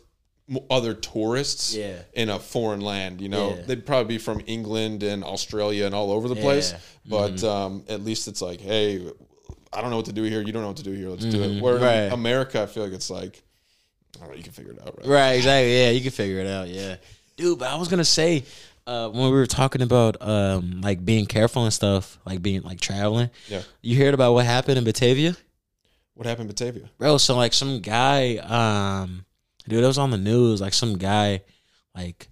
other 0.70 0.92
tourists 0.94 1.74
Yeah. 1.74 2.02
in 2.14 2.28
a 2.28 2.38
foreign 2.38 2.80
land. 2.80 3.20
You 3.20 3.28
know, 3.28 3.54
Yeah. 3.56 3.62
they'd 3.62 3.86
probably 3.86 4.16
be 4.16 4.18
from 4.18 4.42
England 4.46 5.02
and 5.02 5.22
Australia 5.24 5.86
and 5.86 5.94
all 5.94 6.10
over 6.10 6.28
the 6.28 6.36
place. 6.36 6.72
Yeah. 6.72 6.78
Mm-hmm. 6.78 7.40
But 7.40 7.44
um, 7.48 7.84
at 7.88 8.04
least 8.04 8.28
it's 8.28 8.42
like, 8.42 8.60
hey, 8.60 9.06
I 9.72 9.80
don't 9.80 9.90
know 9.90 9.96
what 9.96 10.06
to 10.06 10.12
do 10.12 10.24
here. 10.24 10.42
You 10.42 10.52
don't 10.52 10.62
know 10.62 10.68
what 10.68 10.76
to 10.78 10.82
do 10.82 10.92
here. 10.92 11.08
Let's 11.08 11.24
do 11.24 11.42
it. 11.42 11.62
Where 11.62 11.74
Mm-hmm. 11.76 11.84
Right. 11.84 11.96
in 12.06 12.12
America, 12.12 12.62
I 12.62 12.66
feel 12.66 12.82
like 12.84 12.92
it's 12.92 13.08
like, 13.10 13.42
I 14.22 14.26
know. 14.26 14.34
You 14.34 14.42
can 14.42 14.52
figure 14.52 14.72
it 14.72 14.80
out, 14.82 14.98
right? 14.98 15.06
Right, 15.06 15.32
exactly. 15.32 15.74
Yeah, 15.78 15.90
you 15.90 16.00
can 16.02 16.10
figure 16.10 16.38
it 16.40 16.46
out. 16.46 16.68
Yeah, 16.68 16.96
dude. 17.36 17.58
But 17.58 17.68
I 17.70 17.76
was 17.76 17.88
gonna 17.88 18.04
say 18.04 18.44
uh, 18.86 19.08
when 19.08 19.24
we 19.24 19.30
were 19.30 19.46
talking 19.46 19.80
about 19.80 20.20
um, 20.20 20.80
like 20.82 21.02
being 21.04 21.24
careful 21.24 21.64
and 21.64 21.72
stuff, 21.72 22.18
like 22.26 22.42
being 22.42 22.60
like 22.62 22.78
traveling. 22.78 23.30
Yeah. 23.48 23.62
You 23.80 23.96
heard 23.96 24.12
about 24.12 24.34
what 24.34 24.44
happened 24.44 24.76
in 24.76 24.84
Batavia? 24.84 25.34
What 26.14 26.26
happened 26.26 26.50
in 26.50 26.54
Batavia? 26.54 26.90
bro 26.98 27.16
so 27.16 27.34
like 27.36 27.54
some 27.54 27.80
guy 27.80 28.36
um 28.36 29.24
dude 29.68 29.82
it 29.84 29.86
was 29.86 29.98
on 29.98 30.10
the 30.10 30.18
news 30.18 30.60
like 30.60 30.74
some 30.74 30.98
guy 30.98 31.40
like 31.94 32.28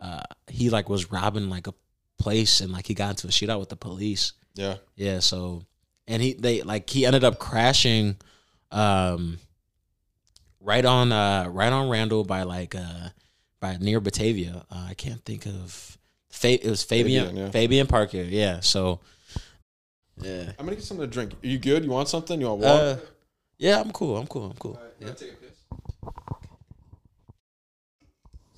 uh 0.00 0.22
he 0.48 0.70
like 0.70 0.88
was 0.88 1.10
robbing 1.10 1.48
like 1.48 1.66
a 1.66 1.74
place 2.18 2.60
and 2.60 2.72
like 2.72 2.86
he 2.86 2.94
got 2.94 3.10
into 3.10 3.26
a 3.26 3.30
shootout 3.30 3.60
with 3.60 3.68
the 3.68 3.76
police 3.76 4.32
Yeah. 4.54 4.76
yeah 4.96 5.18
so 5.20 5.62
and 6.08 6.22
he 6.22 6.32
they 6.34 6.62
like 6.62 6.88
he 6.90 7.06
ended 7.06 7.24
up 7.24 7.38
crashing 7.38 8.16
um 8.70 9.38
right 10.60 10.84
on 10.84 11.12
uh 11.12 11.46
right 11.48 11.72
on 11.72 11.88
randall 11.88 12.24
by 12.24 12.42
like 12.44 12.74
uh 12.74 13.08
by 13.60 13.76
near 13.78 14.00
batavia 14.00 14.64
uh, 14.70 14.86
i 14.88 14.94
can't 14.94 15.24
think 15.24 15.46
of 15.46 15.98
Fa- 16.30 16.64
it 16.64 16.68
was 16.68 16.84
Fabyan 16.84 17.32
Fabyan, 17.32 17.52
Fabyan, 17.52 17.76
yeah. 17.76 17.84
parker 17.84 18.16
yeah 18.22 18.60
so 18.60 19.00
yeah 20.20 20.50
I'm 20.58 20.64
gonna 20.66 20.76
get 20.76 20.84
something 20.84 21.06
to 21.06 21.12
drink. 21.12 21.32
Are 21.32 21.46
you 21.46 21.58
good? 21.58 21.84
You 21.84 21.90
want 21.90 22.08
something? 22.08 22.40
You 22.40 22.46
want 22.48 22.60
water? 22.60 23.00
uh, 23.02 23.06
yeah 23.58 23.80
i'm 23.80 23.90
cool 23.92 24.16
i'm 24.16 24.26
cool 24.26 24.44
i'm 24.46 24.56
cool 24.58 24.78
yeah. 25.00 25.10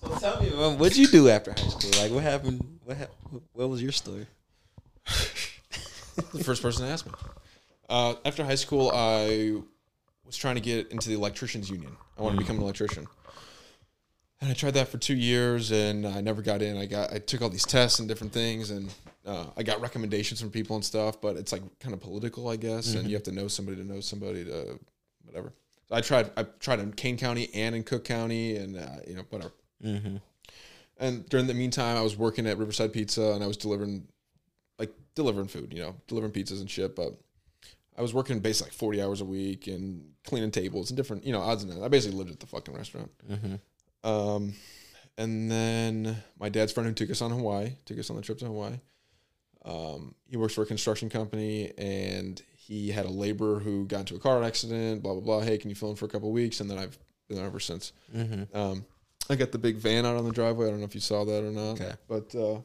Take 0.09 0.16
a 0.16 0.20
piss. 0.20 0.20
So 0.20 0.48
tell 0.50 0.70
me, 0.70 0.76
what'd 0.76 0.96
you 0.96 1.07
do 1.07 1.28
after 1.28 1.52
high 1.52 1.68
school? 1.68 1.90
Like, 2.02 2.12
what 2.12 2.22
happened? 2.22 2.78
What 2.84 2.96
hap- 2.96 3.12
What 3.52 3.68
was 3.68 3.82
your 3.82 3.92
story? 3.92 4.26
the 6.32 6.44
first 6.44 6.62
person 6.62 6.86
to 6.86 6.92
ask 6.92 7.07
me. 7.07 7.12
Uh, 7.88 8.14
after 8.24 8.44
high 8.44 8.57
school, 8.57 8.90
I 8.92 9.61
was 10.24 10.36
trying 10.36 10.57
to 10.57 10.61
get 10.61 10.90
into 10.90 11.09
the 11.09 11.14
electricians 11.14 11.70
union. 11.70 11.96
I 12.18 12.22
wanted 12.22 12.36
to 12.36 12.42
become 12.42 12.57
an 12.57 12.62
electrician, 12.62 13.07
and 14.40 14.50
I 14.50 14.54
tried 14.54 14.74
that 14.74 14.88
for 14.88 14.98
two 14.98 15.14
years, 15.14 15.70
and 15.70 16.07
I 16.07 16.20
never 16.20 16.42
got 16.42 16.62
in. 16.62 16.76
I 16.76 16.86
got 16.86 17.12
I 17.12 17.18
took 17.18 17.42
all 17.42 17.48
these 17.48 17.64
tests 17.64 18.00
and 18.00 18.09
different 18.09 18.32
things, 18.32 18.70
and 18.70 18.92
uh, 19.24 19.46
I 19.57 19.62
got 19.62 19.80
recommendations 19.80 20.40
from 20.40 20.50
people 20.50 20.74
and 20.74 20.84
stuff. 20.84 21.20
But 21.20 21.36
it's 21.36 21.52
like 21.52 21.62
kind 21.78 21.94
of 21.94 22.00
political, 22.00 22.48
I 22.48 22.57
guess, 22.57 22.94
and 22.94 23.07
you 23.09 23.14
have 23.14 23.22
to 23.24 23.32
know 23.32 23.46
somebody 23.46 23.76
to 23.76 23.84
know 23.84 24.00
somebody 24.00 24.44
to 24.44 24.80
whatever. 25.24 25.52
So 25.88 25.94
I 25.94 26.00
tried. 26.00 26.30
I 26.36 26.42
tried 26.59 26.80
in 26.80 26.92
Kane 26.92 27.16
County 27.16 27.48
and 27.54 27.76
in 27.76 27.84
Cook 27.84 28.04
County, 28.04 28.57
and 28.57 28.76
uh, 28.76 28.86
you 29.07 29.14
know 29.14 29.22
whatever. 29.30 29.52
Mm-hmm. 29.85 30.16
And 30.99 31.29
during 31.29 31.47
the 31.47 31.55
meantime, 31.55 31.97
I 31.97 32.03
was 32.03 32.16
working 32.16 32.47
at 32.47 32.59
Riverside 32.59 32.93
Pizza 32.93 33.33
and 33.33 33.45
I 33.45 33.47
was 33.47 33.57
delivering, 33.57 34.09
like 34.79 34.93
delivering 35.14 35.49
food, 35.49 35.72
you 35.72 35.83
know, 35.83 35.97
delivering 36.07 36.33
pizzas 36.33 36.61
and 36.61 36.70
shit. 36.70 36.97
But 36.97 37.14
I 37.97 38.03
was 38.03 38.14
working 38.14 38.41
basically 38.41 38.70
like 38.70 38.79
forty 38.79 39.03
hours 39.03 39.20
a 39.20 39.24
week 39.24 39.66
and 39.66 40.12
cleaning 40.24 40.51
tables 40.51 40.91
and 40.91 40.97
different, 40.97 41.24
you 41.24 41.33
know, 41.33 41.41
odds 41.41 41.62
and 41.62 41.72
ends. 41.72 41.85
I 41.85 41.89
basically 41.89 42.18
lived 42.18 42.31
at 42.31 42.41
the 42.41 42.47
fucking 42.47 42.74
restaurant. 42.74 43.11
Mm-hmm. 43.31 44.09
Um, 44.09 44.55
and 45.18 45.51
then 45.51 46.16
my 46.39 46.49
dad's 46.49 46.72
friend 46.72 46.89
who 46.89 46.95
took 46.95 47.11
us 47.11 47.22
on 47.22 47.31
Hawaii, 47.31 47.72
took 47.85 47.99
us 47.99 48.11
on 48.11 48.16
the 48.16 48.22
trip 48.22 48.39
to 48.39 48.47
Hawaii. 48.47 48.79
Um, 49.64 50.14
he 50.29 50.37
works 50.37 50.55
for 50.55 50.62
a 50.62 50.66
construction 50.66 51.09
company 51.11 51.72
and 51.77 52.41
he 52.55 52.91
had 52.91 53.05
a 53.05 53.11
laborer 53.11 53.59
who 53.59 53.87
got 53.87 54.01
into 54.01 54.14
a 54.14 54.18
car 54.18 54.43
accident. 54.43 55.03
Blah 55.03 55.14
blah 55.14 55.22
blah. 55.22 55.41
Hey, 55.41 55.59
can 55.59 55.70
you 55.70 55.77
fill 55.77 55.91
in 55.91 55.97
for 55.97 56.05
a 56.07 56.09
couple 56.09 56.29
of 56.29 56.35
weeks? 56.35 56.61
And 56.61 56.70
then 56.70 56.79
I've 56.79 56.99
been 57.29 57.37
there 57.37 57.47
ever 57.47 57.61
since. 57.61 57.93
Mm-hmm. 58.14 58.57
Um, 58.57 58.85
I 59.29 59.35
got 59.37 59.53
the 59.53 59.59
big 59.59 59.77
van 59.77 60.07
out 60.07 60.16
on 60.16 60.24
the 60.24 60.33
driveway. 60.33 60.66
I 60.66 60.70
don't 60.70 60.79
know 60.81 60.85
if 60.87 60.95
you 60.95 61.01
saw 61.01 61.24
that 61.24 61.45
or 61.45 61.51
not. 61.51 61.81
Okay. 61.81 61.93
But 62.09 62.35
uh, 62.35 62.61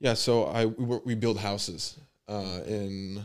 yeah, 0.00 0.14
so 0.14 0.44
I 0.44 0.66
we, 0.66 0.84
were- 0.84 1.02
we 1.04 1.14
build 1.14 1.38
houses 1.38 1.98
uh, 2.28 2.60
in 2.66 3.24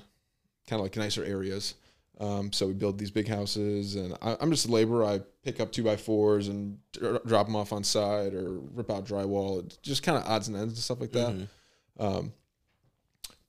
kind 0.67 0.79
of 0.79 0.81
like 0.81 0.95
nicer 0.95 1.23
areas. 1.23 1.75
Um, 2.19 2.51
so 2.53 2.67
we 2.67 2.73
build 2.73 2.99
these 2.99 3.09
big 3.09 3.27
houses, 3.27 3.95
and 3.95 4.15
I, 4.21 4.37
I'm 4.39 4.51
just 4.51 4.67
a 4.67 4.71
laborer. 4.71 5.03
I 5.05 5.21
pick 5.43 5.59
up 5.59 5.71
two 5.71 5.83
by 5.83 5.95
fours 5.97 6.49
and 6.49 6.77
dr- 6.93 7.25
drop 7.25 7.47
them 7.47 7.55
off 7.55 7.73
on 7.73 7.83
site, 7.83 8.35
or 8.35 8.59
rip 8.59 8.91
out 8.91 9.05
drywall, 9.07 9.65
It's 9.65 9.77
just 9.77 10.03
kind 10.03 10.17
of 10.19 10.25
odds 10.25 10.47
and 10.47 10.55
ends 10.55 10.73
and 10.73 10.77
stuff 10.77 11.01
like 11.01 11.11
that. 11.13 11.29
Mm-hmm. 11.29 12.05
Um, 12.05 12.33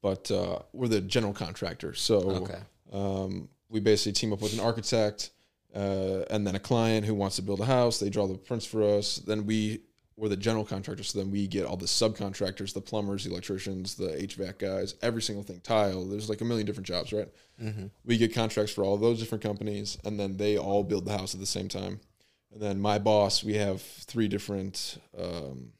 but 0.00 0.30
uh, 0.30 0.60
we're 0.72 0.88
the 0.88 1.02
general 1.02 1.34
contractor, 1.34 1.92
so 1.92 2.16
Okay. 2.30 2.60
um, 2.94 3.48
we 3.68 3.78
basically 3.80 4.12
team 4.12 4.32
up 4.32 4.40
with 4.40 4.54
an 4.54 4.60
architect 4.60 5.31
uh, 5.74 6.24
and 6.30 6.46
then 6.46 6.54
a 6.54 6.60
client 6.60 7.06
who 7.06 7.14
wants 7.14 7.36
to 7.36 7.42
build 7.42 7.60
a 7.60 7.64
house. 7.64 7.98
They 7.98 8.10
draw 8.10 8.26
the 8.26 8.38
prints 8.38 8.66
for 8.66 8.82
us. 8.82 9.16
Then 9.16 9.46
we 9.46 9.82
we're 10.16 10.28
the 10.28 10.36
general 10.36 10.64
contractor, 10.64 11.02
so 11.02 11.18
then 11.18 11.30
we 11.30 11.46
get 11.46 11.64
all 11.64 11.76
the 11.76 11.86
subcontractors, 11.86 12.74
the 12.74 12.80
plumbers, 12.80 13.24
the 13.24 13.30
electricians, 13.30 13.94
the 13.94 14.08
HVAC 14.08 14.58
guys, 14.58 14.94
every 15.00 15.22
single 15.22 15.42
thing, 15.42 15.60
tile. 15.60 16.04
There's 16.04 16.28
like 16.28 16.42
a 16.42 16.44
million 16.44 16.66
different 16.66 16.86
jobs, 16.86 17.12
right? 17.12 17.28
Mm-hmm. 17.60 17.86
We 18.04 18.18
get 18.18 18.34
contracts 18.34 18.72
for 18.72 18.84
all 18.84 18.98
those 18.98 19.18
different 19.18 19.42
companies, 19.42 19.96
and 20.04 20.20
then 20.20 20.36
they 20.36 20.58
all 20.58 20.84
build 20.84 21.06
the 21.06 21.16
house 21.16 21.34
at 21.34 21.40
the 21.40 21.46
same 21.46 21.68
time. 21.68 22.00
And 22.52 22.60
then 22.60 22.78
my 22.78 22.98
boss, 22.98 23.42
we 23.42 23.54
have 23.54 23.80
three 23.80 24.28
different 24.28 24.98
um, 25.18 25.72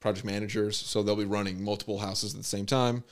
project 0.00 0.26
managers, 0.26 0.76
so 0.76 1.02
they'll 1.02 1.14
be 1.14 1.24
running 1.24 1.62
multiple 1.62 1.98
houses 1.98 2.34
at 2.34 2.38
the 2.38 2.44
same 2.44 2.66
time. 2.66 3.04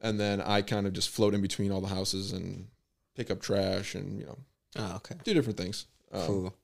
And 0.00 0.18
then 0.18 0.40
I 0.40 0.62
kind 0.62 0.86
of 0.86 0.92
just 0.92 1.10
float 1.10 1.34
in 1.34 1.42
between 1.42 1.72
all 1.72 1.80
the 1.80 1.88
houses 1.88 2.32
and 2.32 2.68
pick 3.16 3.30
up 3.30 3.42
trash 3.42 3.94
and 3.94 4.18
you 4.18 4.24
know 4.24 4.38
Oh, 4.76 4.96
okay. 4.96 5.16
do 5.24 5.34
different 5.34 5.58
things. 5.58 5.86
Um, 6.12 6.26
Cool. 6.26 6.54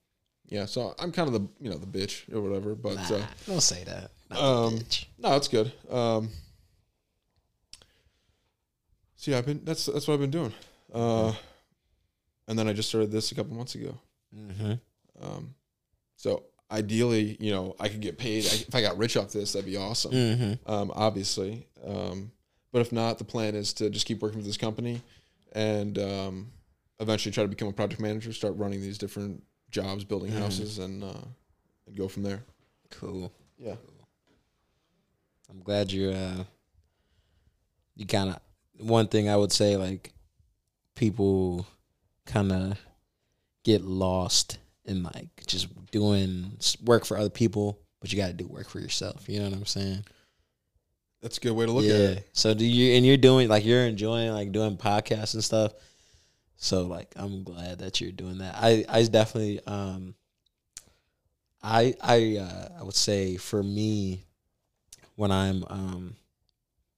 Yeah, 0.49 0.65
so 0.65 0.95
I'm 0.97 1.11
kind 1.11 1.27
of 1.27 1.33
the 1.33 1.47
you 1.59 1.69
know 1.69 1.77
the 1.77 1.85
bitch 1.85 2.33
or 2.33 2.41
whatever, 2.41 2.73
but 2.73 2.95
Nah, 2.95 3.17
uh, 3.17 3.25
don't 3.45 3.61
say 3.61 3.83
that. 3.83 4.11
Not 4.29 4.39
um, 4.39 4.79
no, 5.17 5.35
it's 5.35 5.49
good. 5.49 5.71
Um, 5.91 6.29
so 9.17 9.31
yeah, 9.31 9.39
I've 9.39 9.45
been 9.45 9.61
that's 9.65 9.87
that's 9.87 10.07
what 10.07 10.13
I've 10.13 10.21
been 10.21 10.31
doing. 10.31 10.53
Uh, 10.93 11.33
and 12.47 12.57
then 12.57 12.69
I 12.69 12.73
just 12.73 12.87
started 12.87 13.11
this 13.11 13.31
a 13.31 13.35
couple 13.35 13.55
months 13.55 13.75
ago. 13.75 13.97
Mm-hmm. 14.33 14.73
Um, 15.21 15.53
so 16.15 16.43
ideally, 16.71 17.35
you 17.41 17.51
know, 17.51 17.75
I 17.77 17.89
could 17.89 17.99
get 17.99 18.17
paid. 18.17 18.45
I, 18.45 18.55
if 18.67 18.73
I 18.73 18.81
got 18.81 18.97
rich 18.97 19.17
off 19.17 19.33
this, 19.33 19.51
that'd 19.51 19.65
be 19.65 19.75
awesome. 19.75 20.11
Mm-hmm. 20.11 20.71
Um, 20.71 20.91
obviously, 20.95 21.67
um, 21.85 22.31
but 22.71 22.79
if 22.79 22.93
not, 22.93 23.17
the 23.17 23.25
plan 23.25 23.53
is 23.53 23.73
to 23.73 23.89
just 23.89 24.05
keep 24.05 24.21
working 24.21 24.37
with 24.37 24.45
this 24.45 24.57
company 24.57 25.01
and 25.53 25.97
um, 25.99 26.51
eventually 26.99 27.31
try 27.31 27.43
to 27.43 27.49
become 27.49 27.67
a 27.67 27.73
project 27.73 28.01
manager, 28.01 28.33
start 28.33 28.55
running 28.57 28.81
these 28.81 28.97
different 28.97 29.43
jobs, 29.69 30.03
building 30.03 30.31
Mhm. 30.31 30.39
houses, 30.39 30.79
and 30.79 31.03
uh, 31.03 31.21
and 31.85 31.95
go 31.95 32.07
from 32.07 32.23
there. 32.23 32.43
Cool. 32.89 33.31
Yeah. 33.57 33.75
I'm 35.49 35.61
glad 35.61 35.91
you 35.91 36.09
uh 36.11 36.43
you 37.95 38.05
kind 38.05 38.29
of 38.29 38.39
one 38.79 39.07
thing 39.07 39.29
I 39.29 39.35
would 39.35 39.51
say 39.51 39.77
like 39.77 40.13
people 40.95 41.65
kind 42.25 42.51
of 42.51 42.77
get 43.63 43.83
lost 43.83 44.57
in 44.85 45.03
like 45.03 45.45
just 45.47 45.67
doing 45.91 46.57
work 46.83 47.05
for 47.05 47.17
other 47.17 47.29
people, 47.29 47.79
but 47.99 48.11
you 48.11 48.17
got 48.17 48.27
to 48.27 48.33
do 48.33 48.47
work 48.47 48.69
for 48.69 48.79
yourself. 48.79 49.27
You 49.27 49.39
know 49.39 49.49
what 49.49 49.57
I'm 49.57 49.65
saying? 49.65 50.05
That's 51.21 51.37
a 51.37 51.41
good 51.41 51.53
way 51.53 51.65
to 51.65 51.71
look 51.71 51.85
yeah. 51.85 51.93
at 51.93 51.99
it. 51.99 52.29
So 52.33 52.53
do 52.53 52.65
you 52.65 52.95
and 52.95 53.05
you're 53.05 53.17
doing 53.17 53.47
like 53.49 53.65
you're 53.65 53.85
enjoying 53.85 54.31
like 54.31 54.51
doing 54.51 54.77
podcasts 54.77 55.33
and 55.33 55.43
stuff. 55.43 55.73
So 56.57 56.83
like 56.83 57.13
I'm 57.15 57.43
glad 57.43 57.79
that 57.79 58.01
you're 58.01 58.11
doing 58.11 58.39
that. 58.39 58.55
I 58.57 58.83
I 58.89 59.03
definitely 59.03 59.61
um 59.65 60.15
I 61.61 61.95
I 62.01 62.37
uh 62.37 62.79
I 62.79 62.83
would 62.83 62.95
say 62.95 63.37
for 63.37 63.61
me 63.61 64.25
when 65.15 65.31
I'm 65.31 65.63
um 65.69 66.15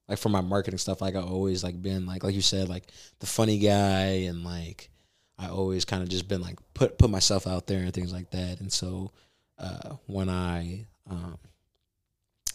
like 0.08 0.18
for 0.18 0.30
my 0.30 0.40
marketing 0.40 0.78
stuff 0.78 1.00
like 1.00 1.14
I 1.14 1.20
always 1.20 1.62
like 1.62 1.80
been 1.80 2.06
like 2.06 2.24
like 2.24 2.34
you 2.34 2.40
said 2.40 2.68
like 2.68 2.84
the 3.20 3.26
funny 3.26 3.58
guy 3.58 4.26
and 4.28 4.44
like 4.44 4.90
I 5.38 5.48
always 5.48 5.84
kind 5.84 6.02
of 6.02 6.08
just 6.08 6.26
been 6.26 6.40
like 6.40 6.58
put 6.74 6.98
put 6.98 7.10
myself 7.10 7.46
out 7.46 7.66
there 7.66 7.80
and 7.80 7.92
things 7.92 8.12
like 8.12 8.30
that. 8.30 8.60
And 8.60 8.72
so 8.72 9.12
uh 9.58 9.96
when 10.06 10.30
I 10.30 10.86
um 11.08 11.38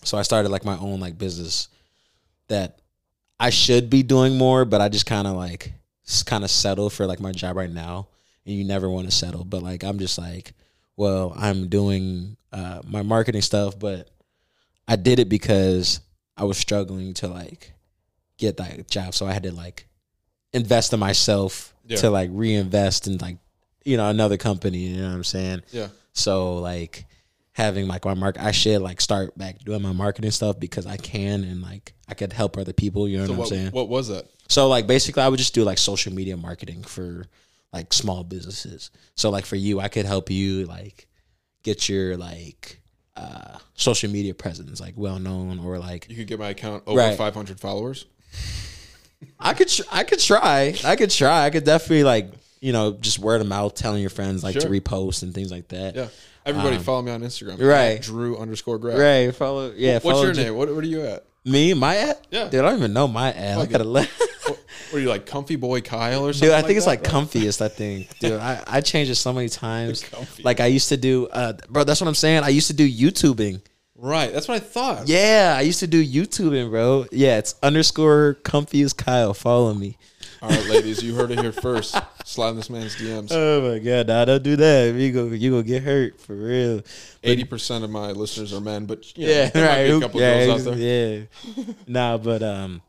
so 0.03 0.17
I 0.17 0.23
started 0.23 0.49
like 0.49 0.65
my 0.65 0.77
own 0.77 0.99
like 0.99 1.17
business 1.19 1.67
that 2.47 2.79
I 3.39 3.51
should 3.51 3.89
be 3.89 4.01
doing 4.01 4.37
more, 4.37 4.65
but 4.65 4.81
I 4.81 4.89
just 4.89 5.05
kind 5.05 5.27
of 5.27 5.35
like 5.35 5.73
kind 6.25 6.43
of 6.43 6.51
settle 6.51 6.89
for 6.89 7.05
like 7.05 7.19
my 7.19 7.31
job 7.31 7.55
right 7.57 7.69
now. 7.69 8.07
And 8.45 8.55
you 8.55 8.63
never 8.63 8.89
want 8.89 9.09
to 9.09 9.11
settle, 9.15 9.43
but 9.43 9.63
like 9.63 9.83
I'm 9.83 9.97
just 9.97 10.17
like, 10.19 10.53
well, 10.95 11.33
I'm 11.35 11.67
doing 11.67 12.37
uh, 12.53 12.81
my 12.87 13.01
marketing 13.01 13.41
stuff, 13.41 13.77
but 13.79 14.09
I 14.87 14.95
did 14.97 15.17
it 15.19 15.29
because 15.29 15.99
I 16.37 16.43
was 16.43 16.57
struggling 16.59 17.15
to 17.15 17.27
like 17.27 17.73
get 18.37 18.57
that 18.57 18.87
job, 18.87 19.15
so 19.15 19.25
I 19.25 19.33
had 19.33 19.43
to 19.43 19.51
like 19.51 19.87
invest 20.53 20.93
in 20.93 20.99
myself 20.99 21.73
Yeah. 21.87 21.97
to 21.97 22.09
like 22.11 22.29
reinvest 22.33 23.07
in 23.07 23.17
like 23.17 23.37
you 23.83 23.97
know 23.97 24.09
another 24.09 24.37
company. 24.37 24.77
You 24.77 25.01
know 25.01 25.07
what 25.09 25.15
I'm 25.15 25.23
saying? 25.23 25.63
Yeah. 25.71 25.87
So 26.13 26.57
like 26.59 27.05
having 27.55 27.87
like 27.87 28.03
my 28.03 28.13
mark, 28.13 28.37
I 28.37 28.51
should 28.51 28.81
like 28.81 28.99
start 28.99 29.37
back 29.37 29.59
doing 29.59 29.81
my 29.81 29.93
marketing 29.93 30.31
stuff 30.31 30.59
because 30.59 30.85
I 30.85 30.97
can 30.97 31.43
and 31.45 31.61
like 31.61 31.93
I 32.07 32.13
could 32.13 32.33
help 32.33 32.57
other 32.57 32.73
people. 32.73 33.07
You 33.07 33.19
know 33.19 33.25
So 33.27 33.31
what, 33.31 33.37
what, 33.39 33.51
I'm 33.51 33.57
saying? 33.57 33.71
what 33.71 33.87
was 33.87 34.09
it? 34.09 34.29
So 34.49 34.67
like 34.67 34.87
basically, 34.87 35.23
I 35.23 35.29
would 35.29 35.39
just 35.39 35.53
do 35.55 35.63
like 35.63 35.77
social 35.77 36.13
media 36.13 36.35
marketing 36.35 36.83
for 36.83 37.25
like 37.71 37.93
small 37.93 38.23
businesses. 38.25 38.91
So 39.15 39.29
like 39.29 39.45
for 39.45 39.55
you, 39.55 39.79
I 39.79 39.87
could 39.87 40.05
help 40.05 40.29
you 40.29 40.65
like 40.65 41.07
get 41.63 41.87
your 41.89 42.17
like 42.17 42.81
uh 43.15 43.57
social 43.75 44.11
media 44.11 44.33
presence 44.33 44.81
like 44.81 44.93
well 44.97 45.17
known 45.19 45.57
or 45.59 45.79
like 45.79 46.07
You 46.09 46.17
could 46.17 46.27
get 46.27 46.37
my 46.39 46.49
account 46.49 46.83
over 46.85 46.99
Right. 46.99 47.17
500 47.17 47.57
followers. 47.61 48.05
I 49.39 49.53
could 49.53 49.69
tr- 49.69 49.83
I 49.91 50.03
could 50.03 50.19
try 50.19 50.75
I 50.83 50.95
could 50.97 51.09
try 51.09 51.45
I 51.45 51.49
could 51.49 51.63
definitely 51.63 52.03
like 52.03 52.29
you 52.59 52.73
know 52.73 52.91
just 52.93 53.17
word 53.19 53.39
of 53.41 53.47
mouth 53.47 53.73
telling 53.75 54.01
your 54.01 54.09
friends 54.09 54.43
like 54.43 54.59
to 54.59 54.67
repost 54.67 55.23
and 55.23 55.33
things 55.33 55.51
like 55.51 55.69
that. 55.69 55.95
Yeah. 55.95 56.07
Everybody 56.45 56.75
Um, 56.77 56.83
follow 56.83 57.01
me 57.01 57.11
on 57.11 57.21
Instagram. 57.21 57.59
right. 57.61 58.01
Drew 58.01 58.37
underscore 58.37 58.77
grad. 58.77 58.99
Right. 58.99 59.35
Follow. 59.35 59.71
Yeah. 59.75 59.95
What's 59.95 60.03
follow 60.05 60.23
your 60.23 60.33
J- 60.33 60.43
name? 60.45 60.55
What, 60.55 60.73
what 60.73 60.83
are 60.83 60.87
you 60.87 61.01
at? 61.01 61.25
Me. 61.43 61.73
My 61.73 61.95
ad. 61.95 62.17
Yeah. 62.31 62.49
Dude, 62.49 62.61
I 62.63 62.69
don't 62.69 62.77
even 62.79 62.93
know 62.93 63.07
my 63.07 63.31
ad. 63.31 63.57
I 63.57 63.65
gotta 63.65 63.83
let. 63.83 64.07
What, 64.45 64.59
what 64.91 64.97
are 64.99 65.01
you 65.01 65.09
like, 65.09 65.25
Comfy 65.25 65.55
Boy 65.55 65.81
Kyle 65.81 66.25
or 66.27 66.33
something? 66.33 66.49
Dude, 66.49 66.55
I 66.55 66.61
think 66.61 66.77
it's 66.77 66.85
that, 66.85 66.91
like 66.91 67.03
bro? 67.03 67.21
comfiest. 67.21 67.61
I 67.61 67.67
think, 67.67 68.17
dude, 68.19 68.33
I, 68.39 68.63
I 68.67 68.81
changed 68.81 69.11
it 69.11 69.15
so 69.15 69.33
many 69.33 69.49
times. 69.49 70.03
Like 70.43 70.59
I 70.59 70.67
used 70.67 70.89
to 70.89 70.97
do, 70.97 71.27
uh, 71.27 71.53
bro. 71.69 71.83
That's 71.83 71.99
what 72.01 72.07
I'm 72.07 72.13
saying. 72.15 72.43
I 72.43 72.49
used 72.49 72.67
to 72.67 72.73
do 72.73 72.87
YouTubing. 72.87 73.61
Right. 73.97 74.31
That's 74.31 74.47
what 74.47 74.55
I 74.55 74.59
thought. 74.59 75.07
Yeah, 75.07 75.55
I 75.57 75.61
used 75.61 75.79
to 75.79 75.87
do 75.87 76.05
YouTubing, 76.05 76.69
bro. 76.69 77.05
Yeah, 77.11 77.37
it's 77.37 77.55
underscore 77.63 78.35
comfy 78.43 78.81
as 78.83 78.93
Kyle. 78.93 79.33
Follow 79.33 79.73
me. 79.73 79.97
All 80.45 80.51
right, 80.51 80.65
ladies, 80.67 81.01
you 81.01 81.15
heard 81.15 81.31
it 81.31 81.39
here 81.39 81.51
first. 81.51 81.97
Slide 82.23 82.51
this 82.51 82.69
man's 82.69 82.95
DMs. 82.95 83.29
Oh 83.31 83.67
my 83.67 83.79
god, 83.79 84.05
nah, 84.05 84.25
don't 84.25 84.43
do 84.43 84.55
that. 84.55 84.93
You 84.93 85.11
go, 85.11 85.25
you 85.25 85.49
gonna 85.49 85.63
get 85.63 85.81
hurt 85.81 86.21
for 86.21 86.35
real. 86.35 86.81
Eighty 87.23 87.45
percent 87.45 87.83
of 87.83 87.89
my 87.89 88.11
listeners 88.11 88.53
are 88.53 88.61
men, 88.61 88.85
but 88.85 89.17
you 89.17 89.25
know, 89.25 89.33
Yeah, 89.33 89.49
there 89.49 89.65
might 89.65 89.75
right. 89.75 89.87
be 89.87 89.91
a 89.91 89.99
couple 90.01 90.21
yeah, 90.21 90.45
girls 90.45 90.67
out 90.67 90.75
there. 90.77 91.27
Yeah. 91.57 91.63
nah, 91.87 92.17
but 92.19 92.43
um, 92.43 92.83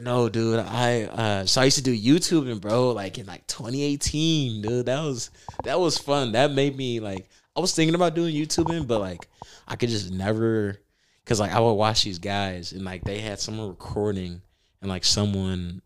no, 0.00 0.30
dude. 0.30 0.60
I 0.60 1.02
uh, 1.02 1.44
so 1.44 1.60
I 1.60 1.64
used 1.66 1.76
to 1.76 1.84
do 1.84 1.94
YouTubing, 1.94 2.62
bro. 2.62 2.92
Like 2.92 3.18
in 3.18 3.26
like 3.26 3.46
2018, 3.48 4.62
dude. 4.62 4.86
That 4.86 5.02
was 5.04 5.30
that 5.64 5.78
was 5.78 5.98
fun. 5.98 6.32
That 6.32 6.52
made 6.52 6.74
me 6.74 7.00
like 7.00 7.28
I 7.54 7.60
was 7.60 7.74
thinking 7.74 7.96
about 7.96 8.14
doing 8.14 8.34
YouTubing, 8.34 8.86
but 8.86 9.00
like 9.00 9.28
I 9.66 9.76
could 9.76 9.90
just 9.90 10.10
never, 10.10 10.78
cause 11.26 11.38
like 11.38 11.52
I 11.52 11.60
would 11.60 11.74
watch 11.74 12.04
these 12.04 12.18
guys 12.18 12.72
and 12.72 12.82
like 12.82 13.04
they 13.04 13.18
had 13.18 13.40
someone 13.40 13.68
recording 13.68 14.40
and 14.80 14.88
like 14.88 15.04
someone 15.04 15.82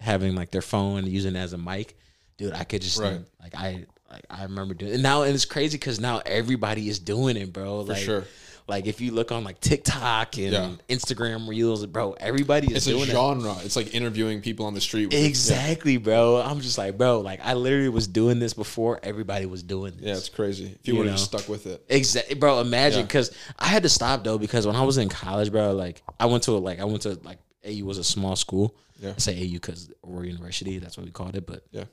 having 0.00 0.34
like 0.34 0.50
their 0.50 0.62
phone 0.62 1.06
using 1.06 1.36
it 1.36 1.38
as 1.38 1.52
a 1.52 1.58
mic, 1.58 1.96
dude, 2.36 2.52
I 2.54 2.64
could 2.64 2.82
just 2.82 2.98
Right. 2.98 3.20
like 3.40 3.54
I 3.54 3.84
like 4.10 4.24
I 4.30 4.44
remember 4.44 4.74
doing 4.74 4.94
and 4.94 5.02
now 5.02 5.22
and 5.22 5.34
it's 5.34 5.44
crazy 5.44 5.76
because 5.76 6.00
now 6.00 6.20
everybody 6.24 6.88
is 6.88 6.98
doing 6.98 7.36
it, 7.36 7.52
bro. 7.52 7.84
For 7.84 7.92
like, 7.92 8.02
sure. 8.02 8.24
Like 8.66 8.86
if 8.86 9.00
you 9.00 9.12
look 9.12 9.32
on 9.32 9.44
like 9.44 9.60
TikTok 9.60 10.36
and 10.36 10.52
Yeah. 10.52 10.70
Instagram 10.90 11.48
Reels, 11.48 11.86
bro, 11.86 12.12
everybody 12.20 12.66
is 12.68 12.76
It's 12.78 12.86
a 12.86 12.90
doing 12.90 13.04
it. 13.08 13.12
genre. 13.12 13.56
It's 13.64 13.76
like 13.76 13.94
interviewing 13.94 14.42
people 14.42 14.66
on 14.66 14.74
the 14.74 14.80
street. 14.82 15.06
with- 15.06 15.14
Exactly, 15.24 15.96
bro. 15.96 16.36
I'm 16.36 16.60
just 16.60 16.76
like, 16.76 16.98
bro, 16.98 17.20
like 17.20 17.40
I 17.42 17.54
literally 17.54 17.88
was 17.88 18.06
doing 18.06 18.38
this 18.40 18.52
before 18.52 19.00
everybody 19.02 19.46
was 19.46 19.62
doing 19.62 19.94
this. 19.96 20.04
Yeah, 20.06 20.16
it's 20.16 20.28
crazy. 20.28 20.66
If 20.66 20.86
you, 20.86 20.92
You 20.92 20.98
would 20.98 21.06
have 21.08 21.16
just 21.16 21.30
stuck 21.30 21.48
with 21.48 21.66
it. 21.66 21.82
Exactly, 21.88 22.34
bro. 22.34 22.60
Imagine 22.60 23.00
Yeah. 23.00 23.06
because 23.06 23.30
I 23.58 23.66
had 23.68 23.84
to 23.84 23.88
stop 23.88 24.22
though 24.22 24.36
because 24.36 24.66
when 24.66 24.76
I 24.76 24.82
was 24.82 24.98
in 24.98 25.08
college, 25.08 25.50
bro, 25.50 25.72
like 25.72 26.02
I 26.20 26.26
went 26.26 26.42
to 26.44 26.52
like 26.52 26.78
I 26.78 26.84
went 26.84 27.02
to 27.02 27.18
like 27.24 27.38
AU 27.64 27.84
was 27.84 27.98
a 27.98 28.04
small 28.04 28.36
school. 28.36 28.74
Yeah. 29.00 29.14
I 29.16 29.20
say 29.20 29.36
AU 29.40 29.52
because 29.54 29.90
Aurora 30.06 30.26
University, 30.26 30.78
that's 30.78 30.96
what 30.96 31.06
we 31.06 31.12
called 31.12 31.36
it. 31.36 31.46
But 31.46 31.64
Yeah. 31.72 31.84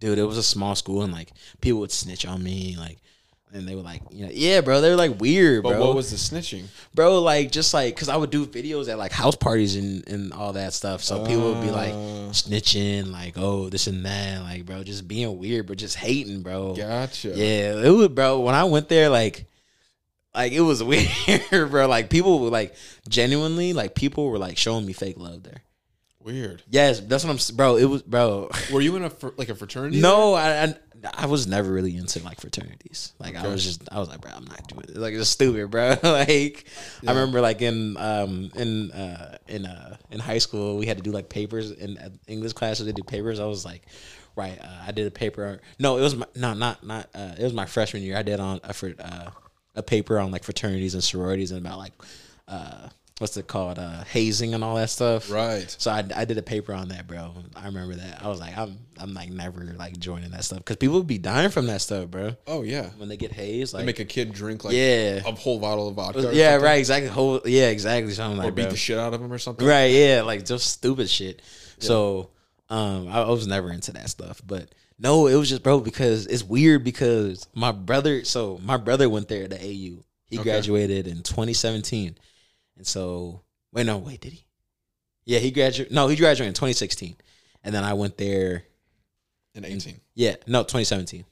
dude, 0.00 0.18
it 0.18 0.24
was 0.24 0.38
a 0.38 0.42
small 0.42 0.74
school 0.74 1.02
and 1.02 1.12
like 1.12 1.32
people 1.60 1.80
would 1.80 1.92
snitch 1.92 2.26
on 2.26 2.42
me, 2.42 2.76
like, 2.78 2.98
and 3.52 3.68
they 3.68 3.76
were 3.76 3.82
like, 3.82 4.02
you 4.10 4.24
know, 4.26 4.32
yeah, 4.34 4.60
bro, 4.62 4.80
they 4.80 4.90
were 4.90 4.96
like 4.96 5.20
weird, 5.20 5.62
But 5.62 5.74
bro. 5.76 5.86
what 5.86 5.94
was 5.96 6.10
the 6.10 6.16
snitching? 6.16 6.64
bro, 6.92 7.22
like 7.22 7.52
just 7.52 7.72
like 7.72 7.94
because 7.94 8.08
I 8.08 8.16
would 8.16 8.30
do 8.30 8.46
videos 8.46 8.88
at 8.88 8.98
like 8.98 9.12
house 9.12 9.36
parties 9.36 9.76
and 9.76 10.06
and 10.08 10.32
all 10.32 10.52
that 10.54 10.72
stuff. 10.72 11.02
So 11.04 11.24
people 11.24 11.52
would 11.54 11.62
be 11.62 11.70
like 11.70 11.92
Uh. 11.92 12.30
snitching, 12.34 13.12
like, 13.12 13.34
oh, 13.38 13.68
this 13.70 13.86
and 13.86 14.04
that, 14.04 14.42
like, 14.42 14.66
bro, 14.66 14.82
just 14.82 15.06
being 15.06 15.38
weird, 15.38 15.66
but 15.68 15.78
just 15.78 15.94
hating, 15.96 16.42
bro. 16.42 16.74
Gotcha. 16.74 17.28
Yeah, 17.28 17.80
it 17.80 17.90
was, 17.90 18.08
bro. 18.08 18.40
When 18.40 18.54
I 18.56 18.64
went 18.64 18.88
there, 18.88 19.08
like, 19.08 19.46
like 20.34 20.52
it 20.52 20.60
was 20.60 20.82
weird, 20.84 21.70
bro. 21.70 21.86
Like 21.86 22.10
people 22.10 22.40
were 22.40 22.50
like 22.50 22.74
genuinely, 23.08 23.72
like 23.72 23.94
people 23.94 24.28
were 24.28 24.38
like 24.38 24.56
showing 24.56 24.86
me 24.86 24.92
fake 24.92 25.18
love 25.18 25.42
there. 25.42 25.62
Weird. 26.20 26.62
Yes, 26.70 27.00
that's 27.00 27.22
what 27.22 27.30
I'm, 27.32 27.56
bro. 27.56 27.76
It 27.76 27.84
was, 27.84 28.02
bro. 28.02 28.48
Were 28.72 28.80
you 28.80 28.96
in 28.96 29.04
a 29.04 29.10
fr- 29.10 29.36
like 29.36 29.50
a 29.50 29.54
fraternity? 29.54 30.00
No, 30.00 30.32
I, 30.32 30.64
I 30.64 30.74
I 31.12 31.26
was 31.26 31.46
never 31.46 31.70
really 31.70 31.94
into 31.96 32.22
like 32.24 32.40
fraternities. 32.40 33.12
Like 33.18 33.36
I 33.36 33.46
was 33.46 33.62
just 33.62 33.86
I 33.92 33.98
was 33.98 34.08
like, 34.08 34.22
bro, 34.22 34.30
I'm 34.34 34.46
not 34.46 34.66
doing 34.66 34.86
it. 34.88 34.96
Like 34.96 35.12
it's 35.12 35.28
stupid, 35.28 35.70
bro. 35.70 35.96
like 36.02 36.64
I 37.06 37.10
remember 37.10 37.42
like 37.42 37.60
in 37.60 37.98
um 37.98 38.50
in 38.54 38.90
uh 38.92 39.36
in 39.48 39.66
uh 39.66 39.98
in 40.10 40.18
high 40.18 40.38
school 40.38 40.78
we 40.78 40.86
had 40.86 40.96
to 40.96 41.02
do 41.02 41.10
like 41.10 41.28
papers 41.28 41.70
in 41.72 41.98
uh, 41.98 42.08
English 42.26 42.54
classes. 42.54 42.86
They 42.86 42.92
do 42.92 43.02
papers. 43.02 43.38
I 43.38 43.44
was 43.44 43.66
like, 43.66 43.82
right. 44.34 44.58
Uh, 44.58 44.84
I 44.86 44.92
did 44.92 45.06
a 45.06 45.10
paper. 45.10 45.60
No, 45.78 45.98
it 45.98 46.02
was 46.02 46.16
my 46.16 46.26
no 46.34 46.54
not 46.54 46.86
not. 46.86 47.10
Uh, 47.14 47.34
it 47.38 47.42
was 47.42 47.52
my 47.52 47.66
freshman 47.66 48.02
year. 48.02 48.16
I 48.16 48.22
did 48.22 48.40
on 48.40 48.60
a 48.64 48.72
fr- 48.72 48.98
uh, 48.98 49.30
a 49.74 49.82
paper 49.82 50.18
on 50.18 50.30
like 50.30 50.44
fraternities 50.44 50.94
and 50.94 51.02
sororities 51.02 51.50
and 51.50 51.64
about 51.66 51.78
like 51.78 51.92
uh 52.48 52.88
what's 53.18 53.36
it 53.36 53.46
called 53.46 53.78
uh 53.78 54.02
hazing 54.04 54.54
and 54.54 54.64
all 54.64 54.74
that 54.76 54.90
stuff. 54.90 55.30
Right. 55.30 55.72
So 55.78 55.90
I, 55.90 56.04
I 56.14 56.24
did 56.24 56.36
a 56.36 56.42
paper 56.42 56.72
on 56.74 56.88
that, 56.88 57.06
bro. 57.06 57.32
I 57.54 57.66
remember 57.66 57.94
that. 57.94 58.22
I 58.24 58.28
was 58.28 58.40
like, 58.40 58.56
I'm 58.58 58.76
I'm 58.98 59.14
like 59.14 59.30
never 59.30 59.60
like 59.78 59.98
joining 59.98 60.30
that 60.32 60.44
stuff 60.44 60.58
because 60.58 60.76
people 60.76 60.96
would 60.98 61.06
be 61.06 61.18
dying 61.18 61.50
from 61.50 61.66
that 61.66 61.80
stuff, 61.80 62.10
bro. 62.10 62.36
Oh 62.46 62.62
yeah. 62.62 62.90
When 62.96 63.08
they 63.08 63.16
get 63.16 63.32
hazed, 63.32 63.72
They 63.72 63.78
like 63.78 63.86
make 63.86 64.00
a 64.00 64.04
kid 64.04 64.32
drink 64.32 64.64
like 64.64 64.74
Yeah. 64.74 65.22
a 65.26 65.32
whole 65.32 65.58
bottle 65.60 65.88
of 65.88 65.94
vodka. 65.94 66.30
yeah, 66.32 66.50
something, 66.52 66.64
right, 66.64 66.78
exactly. 66.78 67.08
Whole 67.08 67.40
yeah, 67.44 67.68
exactly. 67.68 68.12
So 68.12 68.24
I'm 68.24 68.32
Or 68.32 68.44
like, 68.44 68.54
beat 68.54 68.62
bro. 68.62 68.70
the 68.72 68.76
shit 68.76 68.98
out 68.98 69.14
of 69.14 69.20
him 69.22 69.32
or 69.32 69.38
something. 69.38 69.66
right, 69.66 69.86
yeah, 69.92 70.22
like 70.22 70.44
just 70.44 70.66
stupid 70.66 71.08
shit. 71.08 71.40
So 71.78 72.30
um, 72.70 73.08
I, 73.08 73.22
I 73.22 73.30
was 73.30 73.46
never 73.46 73.70
into 73.72 73.92
that 73.92 74.08
stuff, 74.10 74.40
but 74.46 74.68
no, 74.98 75.26
it 75.26 75.34
was 75.34 75.48
just 75.48 75.62
bro 75.62 75.80
because 75.80 76.26
it's 76.26 76.44
weird 76.44 76.84
because 76.84 77.48
my 77.54 77.72
brother. 77.72 78.24
So 78.24 78.58
my 78.62 78.76
brother 78.76 79.08
went 79.08 79.28
there 79.28 79.46
to 79.48 79.56
AU. 79.56 80.02
He 80.26 80.38
Okay. 80.38 80.42
graduated 80.44 81.06
in 81.06 81.22
2017, 81.22 82.16
and 82.76 82.86
so 82.86 83.42
wait, 83.72 83.86
no, 83.86 83.98
wait, 83.98 84.20
did 84.20 84.32
he? 84.32 84.44
Yeah, 85.26 85.38
he 85.38 85.50
graduated. 85.50 85.92
No, 85.94 86.08
he 86.08 86.16
graduated 86.16 86.48
in 86.48 86.54
2016, 86.54 87.16
and 87.62 87.74
then 87.74 87.84
I 87.84 87.94
went 87.94 88.16
there. 88.18 88.64
In 89.54 89.64
eighteen. 89.64 90.00
Yeah, 90.14 90.34
no, 90.48 90.62
2017. 90.64 91.24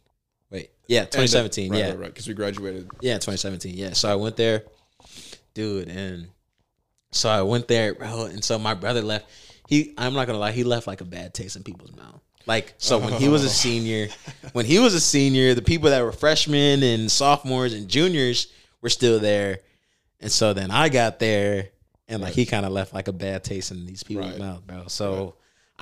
Wait, 0.51 0.71
yeah, 0.87 1.01
2017. 1.01 1.73
Right, 1.73 1.79
yeah, 1.79 1.87
Right. 1.89 1.99
Right. 1.99 2.07
Because 2.07 2.29
we 2.29 2.35
graduated. 2.35 2.89
yeah, 3.01 3.15
2017. 3.15 3.75
Yeah, 3.75 3.95
so 3.95 4.09
I 4.09 4.15
went 4.15 4.37
there, 4.37 4.63
dude, 5.55 5.89
and 5.89 6.29
so 7.11 7.29
I 7.29 7.43
went 7.43 7.67
there, 7.67 7.95
bro, 7.97 8.27
and 8.27 8.45
so 8.45 8.59
my 8.61 8.75
brother 8.75 9.03
left. 9.03 9.27
He, 9.69 9.93
I'm 9.99 10.15
not 10.15 10.27
gonna 10.29 10.39
lie, 10.39 10.53
he 10.53 10.63
left 10.63 10.87
like 10.87 11.01
a 11.01 11.05
bad 11.05 11.35
taste 11.35 11.57
in 11.57 11.65
people's 11.65 11.97
mouth. 11.97 12.21
Like, 12.47 12.75
so 12.79 12.99
when 12.99 13.13
he 13.15 13.29
was 13.29 13.45
a 13.45 13.49
senior, 13.49 14.09
when 14.53 14.67
he 14.67 14.79
was 14.79 14.95
a 14.95 15.01
senior, 15.01 15.55
the 15.55 15.63
people 15.63 15.91
that 15.91 16.03
were 16.03 16.13
freshmen 16.13 16.83
and 16.83 17.11
sophomores 17.11 17.73
and 17.73 17.89
juniors 17.89 18.49
were 18.81 18.89
still 18.89 19.19
there, 19.21 19.61
and 20.21 20.31
so 20.31 20.53
then 20.53 20.71
I 20.71 20.89
got 20.89 21.19
there, 21.19 21.69
and 22.09 22.21
like 22.23 22.35
he 22.35 22.45
kind 22.47 22.67
of 22.67 22.73
left 22.73 22.93
like 22.95 23.09
a 23.09 23.13
bad 23.13 23.45
taste 23.45 23.71
in 23.71 23.87
these 23.87 24.03
people's 24.03 24.31
Right. 24.31 24.39
mouth, 24.39 24.67
bro. 24.67 24.85
So. 24.89 25.35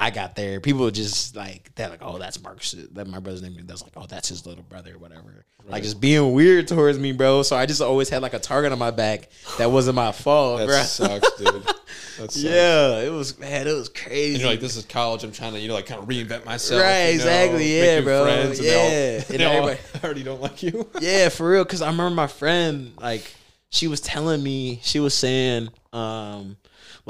I 0.02 0.10
got 0.10 0.34
there. 0.34 0.60
People 0.60 0.90
just 0.90 1.36
like 1.36 1.70
they're 1.74 1.90
like, 1.90 2.00
"Oh, 2.02 2.16
that's 2.18 2.42
Marcus." 2.42 2.74
That 2.92 3.06
my 3.06 3.20
brother's 3.20 3.42
name. 3.42 3.56
That's 3.64 3.82
like, 3.82 3.92
"Oh, 3.96 4.06
that's 4.06 4.28
his 4.30 4.46
little 4.46 4.64
brother," 4.64 4.94
or 4.94 4.98
whatever. 4.98 5.44
Like 5.68 5.82
just 5.82 6.00
being 6.00 6.32
weird 6.32 6.66
towards 6.68 6.98
me, 6.98 7.12
bro. 7.12 7.42
So 7.42 7.54
I 7.54 7.66
just 7.66 7.82
always 7.82 8.08
had 8.08 8.22
like 8.22 8.32
a 8.32 8.38
target 8.38 8.72
on 8.72 8.78
my 8.78 8.90
back 8.90 9.28
that 9.58 9.70
wasn't 9.70 9.96
my 9.96 10.10
fault, 10.10 10.58
That 10.60 10.66
bro. 10.66 10.82
sucks, 10.82 11.30
dude. 11.36 11.62
That 11.62 11.76
sucks. 12.16 12.36
Yeah, 12.38 13.00
it 13.00 13.12
was 13.12 13.38
man, 13.38 13.68
it 13.68 13.72
was 13.74 13.90
crazy. 13.90 14.32
And 14.34 14.40
you're 14.40 14.50
like, 14.50 14.60
this 14.60 14.76
is 14.76 14.84
college. 14.86 15.22
I'm 15.22 15.32
trying 15.32 15.52
to, 15.52 15.60
you 15.60 15.68
know, 15.68 15.74
like 15.74 15.86
kind 15.86 16.00
of 16.02 16.08
reinvent 16.08 16.46
myself. 16.46 16.82
Right, 16.82 17.10
you 17.10 17.18
know, 17.18 17.24
exactly, 17.24 17.78
yeah, 17.78 18.00
bro. 18.00 18.24
friends, 18.24 18.58
and 18.58 18.66
they 18.68 18.74
all- 18.74 18.90
Yeah. 18.90 19.18
they 19.20 19.34
And 19.34 19.42
all 19.42 19.68
everybody- 19.68 19.80
already 20.04 20.22
don't 20.24 20.40
like 20.40 20.62
you. 20.62 20.88
yeah, 21.00 21.28
for 21.28 21.48
real. 21.50 21.64
Cause 21.66 21.82
I 21.82 21.90
remember 21.90 22.14
my 22.14 22.26
friend, 22.26 22.92
like, 22.98 23.32
she 23.68 23.86
was 23.86 24.00
telling 24.00 24.42
me, 24.42 24.80
she 24.82 24.98
was 24.98 25.14
saying, 25.14 25.68
um, 25.92 26.56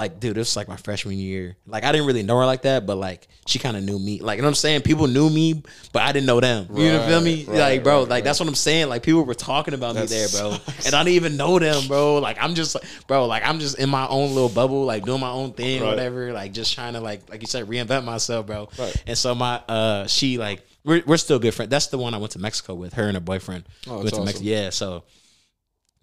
like, 0.00 0.18
dude, 0.18 0.34
this 0.34 0.48
was 0.48 0.56
like 0.56 0.66
my 0.66 0.78
freshman 0.78 1.18
year. 1.18 1.58
Like, 1.66 1.84
I 1.84 1.92
didn't 1.92 2.06
really 2.06 2.22
know 2.22 2.38
her 2.38 2.46
like 2.46 2.62
that, 2.62 2.86
but 2.86 2.96
like, 2.96 3.28
she 3.46 3.58
kind 3.58 3.76
of 3.76 3.82
knew 3.82 3.98
me. 3.98 4.20
Like, 4.20 4.38
you 4.38 4.42
know 4.42 4.46
what 4.46 4.52
I'm 4.52 4.54
saying? 4.54 4.80
People 4.80 5.06
knew 5.06 5.28
me, 5.28 5.62
but 5.92 6.02
I 6.02 6.12
didn't 6.12 6.26
know 6.26 6.40
them. 6.40 6.68
You 6.74 6.92
know, 6.92 7.06
feel 7.06 7.20
me? 7.20 7.44
Right, 7.44 7.58
like, 7.58 7.84
bro, 7.84 8.00
right, 8.00 8.08
like 8.08 8.24
that's 8.24 8.40
what 8.40 8.48
I'm 8.48 8.54
saying. 8.54 8.88
Like, 8.88 9.02
people 9.02 9.24
were 9.24 9.34
talking 9.34 9.74
about 9.74 9.96
me 9.96 10.06
there, 10.06 10.26
bro, 10.30 10.56
and 10.86 10.94
I 10.94 11.04
didn't 11.04 11.16
even 11.16 11.36
know 11.36 11.58
them, 11.58 11.86
bro. 11.86 12.16
Like, 12.16 12.38
I'm 12.40 12.54
just, 12.54 12.78
bro, 13.08 13.26
like 13.26 13.44
I'm 13.44 13.60
just 13.60 13.78
in 13.78 13.90
my 13.90 14.08
own 14.08 14.32
little 14.32 14.48
bubble, 14.48 14.86
like 14.86 15.04
doing 15.04 15.20
my 15.20 15.30
own 15.30 15.52
thing, 15.52 15.82
or 15.82 15.86
whatever. 15.86 16.32
Like, 16.32 16.52
just 16.52 16.72
trying 16.74 16.94
to, 16.94 17.00
like, 17.00 17.28
like 17.28 17.42
you 17.42 17.46
said, 17.46 17.66
reinvent 17.66 18.04
myself, 18.04 18.46
bro. 18.46 18.70
And 19.06 19.18
so 19.18 19.34
my, 19.34 19.56
uh, 19.68 20.06
she 20.06 20.38
like, 20.38 20.62
we're 20.82 21.02
we're 21.06 21.18
still 21.18 21.38
good 21.38 21.52
friends. 21.52 21.68
That's 21.68 21.88
the 21.88 21.98
one 21.98 22.14
I 22.14 22.16
went 22.16 22.32
to 22.32 22.38
Mexico 22.38 22.74
with. 22.74 22.94
Her 22.94 23.04
and 23.04 23.16
her 23.16 23.20
boyfriend. 23.20 23.64
Oh, 23.86 23.98
went 23.98 24.08
to 24.14 24.20
awesome. 24.22 24.42
yeah, 24.42 24.70
so 24.70 25.04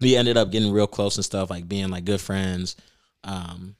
we 0.00 0.14
ended 0.14 0.36
up 0.36 0.52
getting 0.52 0.72
real 0.72 0.86
close 0.86 1.16
and 1.16 1.24
stuff, 1.24 1.50
like 1.50 1.66
being 1.68 1.88
like 1.88 2.04
good 2.04 2.20
friends. 2.20 2.76
Um, 3.24 3.74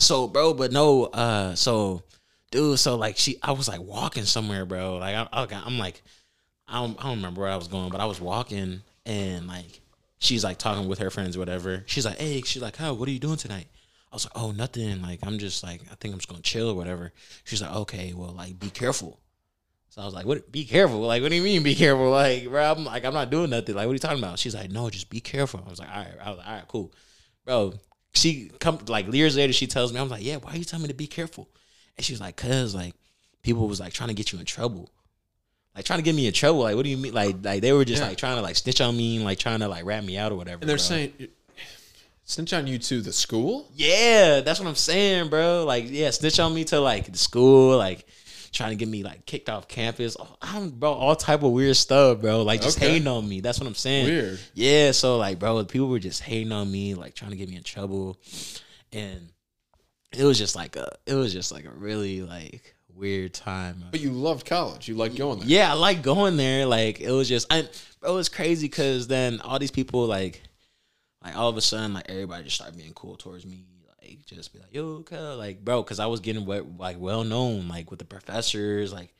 so 0.00 0.28
bro, 0.28 0.54
but 0.54 0.72
no, 0.72 1.04
uh, 1.06 1.54
so 1.54 2.02
dude, 2.50 2.78
so 2.78 2.96
like 2.96 3.16
she, 3.16 3.38
I 3.42 3.52
was 3.52 3.68
like 3.68 3.80
walking 3.80 4.24
somewhere, 4.24 4.64
bro. 4.64 4.96
Like 4.96 5.14
I, 5.14 5.28
I, 5.32 5.62
I'm 5.64 5.78
like, 5.78 6.02
I 6.66 6.80
don't, 6.80 6.98
I 6.98 7.04
don't 7.04 7.16
remember 7.16 7.42
where 7.42 7.50
I 7.50 7.56
was 7.56 7.68
going, 7.68 7.90
but 7.90 8.00
I 8.00 8.06
was 8.06 8.20
walking 8.20 8.82
and 9.06 9.46
like 9.46 9.80
she's 10.18 10.44
like 10.44 10.58
talking 10.58 10.88
with 10.88 10.98
her 10.98 11.10
friends, 11.10 11.38
whatever. 11.38 11.84
She's 11.86 12.06
like, 12.06 12.18
hey, 12.18 12.42
she's 12.42 12.62
like, 12.62 12.80
oh, 12.80 12.94
what 12.94 13.08
are 13.08 13.12
you 13.12 13.18
doing 13.18 13.36
tonight? 13.36 13.66
I 14.12 14.16
was 14.16 14.24
like, 14.24 14.42
oh, 14.42 14.50
nothing. 14.50 15.02
Like 15.02 15.20
I'm 15.22 15.38
just 15.38 15.62
like, 15.62 15.82
I 15.90 15.94
think 15.94 16.12
I'm 16.12 16.18
just 16.18 16.28
gonna 16.28 16.42
chill 16.42 16.70
or 16.70 16.74
whatever. 16.74 17.12
She's 17.44 17.62
like, 17.62 17.74
okay, 17.74 18.12
well, 18.14 18.32
like 18.32 18.58
be 18.58 18.70
careful. 18.70 19.20
So 19.90 20.00
I 20.02 20.04
was 20.04 20.14
like, 20.14 20.24
"What? 20.24 20.52
Be 20.52 20.64
careful! 20.64 21.00
Like, 21.00 21.20
what 21.20 21.30
do 21.30 21.34
you 21.34 21.42
mean, 21.42 21.64
be 21.64 21.74
careful? 21.74 22.10
Like, 22.10 22.48
bro, 22.48 22.62
I'm 22.62 22.84
like, 22.84 23.04
I'm 23.04 23.12
not 23.12 23.28
doing 23.28 23.50
nothing. 23.50 23.74
Like, 23.74 23.86
what 23.86 23.90
are 23.90 23.94
you 23.94 23.98
talking 23.98 24.22
about?" 24.22 24.38
She's 24.38 24.54
like, 24.54 24.70
"No, 24.70 24.88
just 24.88 25.10
be 25.10 25.20
careful." 25.20 25.64
I 25.66 25.68
was 25.68 25.80
like, 25.80 25.90
"All 25.90 25.96
right." 25.96 26.14
I 26.24 26.28
was 26.28 26.38
like, 26.38 26.46
"All 26.46 26.54
right, 26.54 26.68
cool, 26.68 26.92
bro." 27.44 27.74
She 28.14 28.50
come 28.58 28.78
like 28.88 29.12
years 29.12 29.36
later. 29.36 29.52
She 29.52 29.66
tells 29.66 29.92
me, 29.92 30.00
"I'm 30.00 30.08
like, 30.08 30.24
yeah, 30.24 30.36
why 30.36 30.52
are 30.52 30.56
you 30.56 30.64
telling 30.64 30.82
me 30.82 30.88
to 30.88 30.94
be 30.94 31.06
careful?" 31.06 31.48
And 31.96 32.04
she's 32.04 32.20
like, 32.20 32.36
"Cause 32.36 32.74
like 32.74 32.94
people 33.42 33.68
was 33.68 33.80
like 33.80 33.92
trying 33.92 34.08
to 34.08 34.14
get 34.14 34.32
you 34.32 34.38
in 34.38 34.44
trouble, 34.44 34.90
like 35.76 35.84
trying 35.84 35.98
to 35.98 36.02
get 36.02 36.14
me 36.14 36.26
in 36.26 36.32
trouble. 36.32 36.60
Like, 36.60 36.76
what 36.76 36.82
do 36.82 36.90
you 36.90 36.96
mean? 36.96 37.14
Like, 37.14 37.36
like 37.42 37.62
they 37.62 37.72
were 37.72 37.84
just 37.84 38.02
Yeah. 38.02 38.08
like 38.08 38.18
trying 38.18 38.36
to 38.36 38.42
like 38.42 38.56
snitch 38.56 38.80
on 38.80 38.96
me, 38.96 39.16
and, 39.16 39.24
like 39.24 39.38
trying 39.38 39.60
to 39.60 39.68
like 39.68 39.84
rat 39.84 40.04
me 40.04 40.18
out 40.18 40.32
or 40.32 40.36
whatever." 40.36 40.60
And 40.60 40.68
they're 40.68 40.76
bro. 40.76 40.82
saying, 40.82 41.12
snitch 42.24 42.52
on 42.52 42.66
you 42.66 42.78
to 42.78 43.00
the 43.00 43.12
school? 43.12 43.68
Yeah, 43.74 44.40
that's 44.40 44.58
what 44.60 44.68
I'm 44.68 44.74
saying, 44.74 45.30
bro. 45.30 45.64
Like, 45.64 45.86
yeah, 45.88 46.10
snitch 46.10 46.38
on 46.40 46.54
me 46.54 46.64
to 46.64 46.80
like 46.80 47.10
the 47.10 47.18
school, 47.18 47.76
like 47.78 48.06
trying 48.52 48.70
to 48.70 48.76
get 48.76 48.88
me 48.88 49.02
like 49.02 49.26
kicked 49.26 49.48
off 49.48 49.68
campus. 49.68 50.16
Oh, 50.18 50.36
I'm 50.42 50.70
bro, 50.70 50.92
all 50.92 51.14
type 51.16 51.42
of 51.42 51.52
weird 51.52 51.76
stuff, 51.76 52.20
bro. 52.20 52.42
Like 52.42 52.60
just 52.62 52.78
Okay. 52.78 52.90
hating 52.92 53.08
on 53.08 53.28
me. 53.28 53.40
That's 53.40 53.58
what 53.60 53.66
I'm 53.66 53.74
saying. 53.74 54.06
Weird. 54.06 54.40
Yeah, 54.54 54.92
so 54.92 55.16
like, 55.18 55.38
bro, 55.38 55.64
people 55.64 55.88
were 55.88 55.98
just 55.98 56.22
hating 56.22 56.52
on 56.52 56.70
me, 56.70 56.94
like 56.94 57.14
trying 57.14 57.30
to 57.30 57.36
get 57.36 57.48
me 57.48 57.56
in 57.56 57.62
trouble, 57.62 58.18
and 58.92 59.28
it 60.12 60.24
was 60.24 60.38
just 60.38 60.56
like 60.56 60.76
a, 60.76 60.90
it 61.06 61.14
was 61.14 61.32
just 61.32 61.52
like 61.52 61.64
a 61.64 61.70
really 61.70 62.22
like 62.22 62.74
weird 62.94 63.32
time. 63.32 63.84
But 63.90 64.00
you 64.00 64.10
loved 64.10 64.46
college. 64.46 64.88
You 64.88 64.94
liked 64.96 65.16
going 65.16 65.38
there. 65.38 65.48
Yeah, 65.48 65.70
I 65.70 65.74
like 65.74 66.02
going 66.02 66.36
there. 66.36 66.66
Like 66.66 67.00
it 67.00 67.12
was 67.12 67.28
just, 67.28 67.46
I, 67.52 67.68
bro, 68.00 68.12
it 68.12 68.14
was 68.16 68.28
crazy 68.28 68.66
because 68.66 69.06
then 69.06 69.40
all 69.40 69.58
these 69.58 69.70
people 69.70 70.06
like, 70.06 70.42
like 71.24 71.36
all 71.36 71.48
of 71.48 71.56
a 71.56 71.60
sudden, 71.60 71.94
like 71.94 72.10
everybody 72.10 72.44
just 72.44 72.56
started 72.56 72.76
being 72.76 72.92
cool 72.94 73.16
towards 73.16 73.46
me. 73.46 73.64
Like 74.10 74.26
just 74.26 74.52
be 74.52 74.58
like, 74.58 74.74
yo, 74.74 75.02
cuz, 75.02 75.38
like 75.38 75.64
bro, 75.64 75.82
because 75.82 76.00
I 76.00 76.06
was 76.06 76.20
getting 76.20 76.44
like 76.46 76.98
well 76.98 77.24
known, 77.24 77.68
like 77.68 77.90
with 77.90 77.98
the 78.00 78.04
professors, 78.04 78.92
like, 78.92 79.14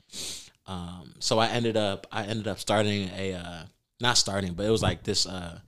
um. 0.66 1.14
So 1.20 1.38
I 1.38 1.49
ended 1.49 1.76
up, 1.76 2.07
I 2.12 2.24
ended 2.24 2.49
up 2.49 2.59
starting 2.59 3.09
a, 3.16 3.34
uh 3.34 3.62
not 4.01 4.18
starting, 4.18 4.55
but 4.55 4.66
it 4.66 4.70
was 4.70 4.82
like 4.82 5.03
this 5.05 5.26
uh 5.26 5.61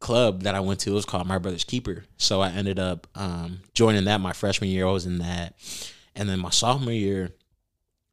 club 0.00 0.42
that 0.42 0.54
I 0.54 0.60
went 0.60 0.80
to. 0.80 0.90
It 0.90 0.94
was 0.94 1.04
called 1.04 1.26
My 1.26 1.38
Brother's 1.38 1.64
Keeper. 1.64 2.04
So 2.18 2.40
I 2.40 2.50
ended 2.50 2.78
up 2.78 3.06
um 3.14 3.60
joining 3.74 4.04
that 4.04 4.20
my 4.20 4.32
freshman 4.32 4.70
year. 4.70 4.86
I 4.86 4.92
was 4.92 5.06
in 5.06 5.18
that. 5.18 5.54
and 6.14 6.28
then 6.28 6.40
my 6.40 6.50
sophomore 6.50 6.92
year, 6.92 7.30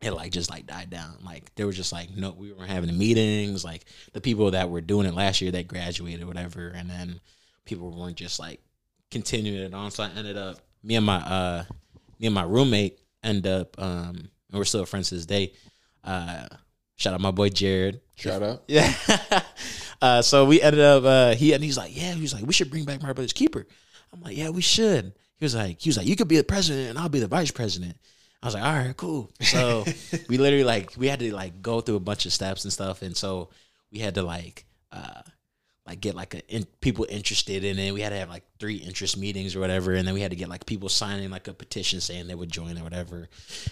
it 0.01 0.11
like 0.11 0.31
just 0.31 0.49
like 0.49 0.67
died 0.67 0.89
down. 0.89 1.17
Like 1.23 1.53
there 1.55 1.67
was 1.67 1.75
just 1.75 1.91
like 1.91 2.09
no, 2.15 2.31
we 2.31 2.53
weren't 2.53 2.69
having 2.71 2.87
the 2.87 2.95
meetings. 2.97 3.63
Like 3.65 3.85
the 4.13 4.21
people 4.21 4.51
that 4.51 4.69
were 4.69 4.81
doing 4.81 5.07
it 5.07 5.13
last 5.15 5.41
year, 5.41 5.51
they 5.51 5.63
graduated, 5.63 6.25
whatever, 6.27 6.69
and 6.69 6.89
then 6.89 7.19
people 7.65 7.91
weren't 7.91 8.17
just 8.17 8.39
like 8.39 8.61
continuing 9.15 9.61
it 9.61 9.73
on. 9.73 9.91
So 9.91 10.03
I 10.03 10.09
ended 10.09 10.35
up 10.35 10.59
me 10.83 10.95
and 10.95 11.05
my 11.05 11.15
uh 11.15 11.63
me 12.19 12.27
and 12.27 12.35
my 12.35 12.43
roommate 12.43 12.99
end 13.23 13.47
up 13.47 13.81
um 13.81 14.15
and 14.49 14.59
we're 14.59 14.65
still 14.65 14.85
friends 14.85 15.07
to 15.09 15.15
this 15.15 15.25
day. 15.25 15.53
Uh 16.03 16.47
shout 16.97 17.13
out 17.13 17.21
my 17.21 17.31
boy 17.31 17.47
Jared. 17.47 18.01
Shout 18.15 18.43
out. 18.43 18.63
Yeah. 18.67 18.93
uh 20.01 20.21
so 20.21 20.43
we 20.43 20.61
ended 20.61 20.81
up 20.81 21.05
uh 21.05 21.33
he 21.33 21.53
and 21.53 21.63
he's 21.63 21.77
like, 21.77 21.95
Yeah, 21.95 22.11
he 22.11 22.21
was 22.21 22.33
like, 22.33 22.45
we 22.45 22.51
should 22.51 22.69
bring 22.69 22.83
back 22.83 23.01
my 23.01 23.13
brother's 23.13 23.31
keeper. 23.31 23.65
I'm 24.11 24.19
like, 24.21 24.35
Yeah, 24.35 24.49
we 24.49 24.61
should. 24.61 25.13
He 25.37 25.45
was 25.45 25.55
like, 25.55 25.79
he 25.79 25.87
was 25.87 25.95
like, 25.95 26.07
You 26.07 26.17
could 26.17 26.27
be 26.27 26.35
the 26.35 26.43
president 26.43 26.89
and 26.89 26.99
I'll 26.99 27.07
be 27.07 27.21
the 27.21 27.27
vice 27.27 27.51
president. 27.51 27.95
I 28.43 28.47
was 28.47 28.53
like, 28.53 28.63
all 28.63 28.73
right, 28.73 28.97
cool. 28.97 29.31
So 29.39 29.85
we 30.29 30.37
literally 30.37 30.65
like 30.65 30.91
we 30.97 31.07
had 31.07 31.19
to 31.21 31.33
like 31.33 31.61
go 31.61 31.79
through 31.79 31.95
a 31.95 32.01
bunch 32.01 32.25
of 32.25 32.33
steps 32.33 32.65
and 32.65 32.71
stuff, 32.71 33.01
and 33.01 33.15
so 33.17 33.49
we 33.91 33.99
had 33.99 34.15
to 34.15 34.23
like 34.23 34.65
uh 34.91 35.21
like 35.85 36.01
get 36.01 36.15
like 36.15 36.33
a 36.33 36.47
in, 36.53 36.65
people 36.81 37.05
interested 37.09 37.63
in 37.63 37.77
it. 37.77 37.93
We 37.93 38.01
had 38.01 38.09
to 38.09 38.17
have 38.17 38.29
like 38.29 38.43
three 38.59 38.77
interest 38.77 39.17
meetings 39.17 39.55
or 39.55 39.59
whatever, 39.59 39.93
and 39.93 40.07
then 40.07 40.13
we 40.13 40.21
had 40.21 40.31
to 40.31 40.37
get 40.37 40.49
like 40.49 40.65
people 40.65 40.89
signing 40.89 41.29
like 41.29 41.47
a 41.47 41.53
petition 41.53 42.01
saying 42.01 42.27
they 42.27 42.35
would 42.35 42.51
join 42.51 42.77
or 42.77 42.83
whatever. 42.83 43.29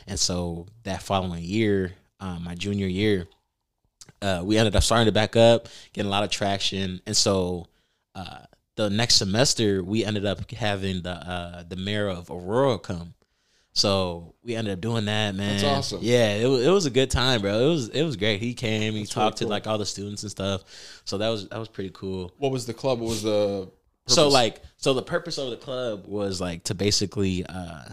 And 0.08 0.20
so 0.20 0.68
that 0.84 1.02
following 1.02 1.44
year, 1.44 1.94
um, 2.20 2.44
my 2.44 2.56
junior 2.56 2.88
year, 2.88 3.28
uh, 4.22 4.42
we 4.44 4.58
ended 4.58 4.76
up 4.76 4.84
starting 4.84 5.08
to 5.08 5.12
back 5.12 5.36
up, 5.36 5.68
getting 5.94 6.08
a 6.08 6.12
lot 6.12 6.24
of 6.24 6.30
traction, 6.30 7.02
and 7.08 7.18
so 7.18 7.68
uh, 8.16 8.40
the 8.76 8.90
next 8.90 9.16
semester 9.16 9.84
we 9.84 10.06
ended 10.06 10.26
up 10.26 10.50
having 10.52 11.02
the 11.02 11.12
uh, 11.12 11.64
the 11.68 11.76
mayor 11.76 12.08
of 12.08 12.30
Aurora 12.30 12.78
come. 12.78 13.16
So 13.74 14.36
we 14.44 14.56
ended 14.56 14.74
up 14.74 14.82
doing 14.82 15.06
that, 15.06 15.34
man. 15.34 15.58
That's 15.58 15.64
awesome. 15.64 16.00
Yeah, 16.02 16.36
it 16.36 16.48
was, 16.48 16.66
it 16.66 16.70
was 16.70 16.86
a 16.86 16.92
good 16.92 17.10
time, 17.10 17.42
bro. 17.42 17.60
It 17.60 17.70
was 17.70 17.90
it 17.90 18.04
was 18.04 18.16
great. 18.16 18.40
He 18.40 18.54
came, 18.54 18.94
he 18.94 19.00
That's 19.00 19.12
talked 19.12 19.40
really 19.42 19.50
to 19.50 19.52
like 19.52 19.68
all 19.68 19.80
the 19.80 19.86
students 19.86 20.22
and 20.22 20.32
stuff. 20.32 20.64
So 21.06 21.18
that 21.18 21.30
was 21.30 21.50
that 21.50 21.58
was 21.58 21.70
pretty 21.70 21.90
cool. 21.92 22.32
What 22.38 22.52
was 22.52 22.68
the 22.68 22.74
club? 22.74 23.00
What 23.00 23.10
was 23.10 23.24
the 23.24 23.70
So 24.06 24.28
like 24.30 24.62
so 24.78 24.94
the 24.94 25.02
purpose 25.02 25.40
of 25.40 25.50
the 25.50 25.58
club 25.58 26.06
was 26.06 26.40
like 26.40 26.66
to 26.66 26.76
basically 26.76 27.46
uh 27.48 27.86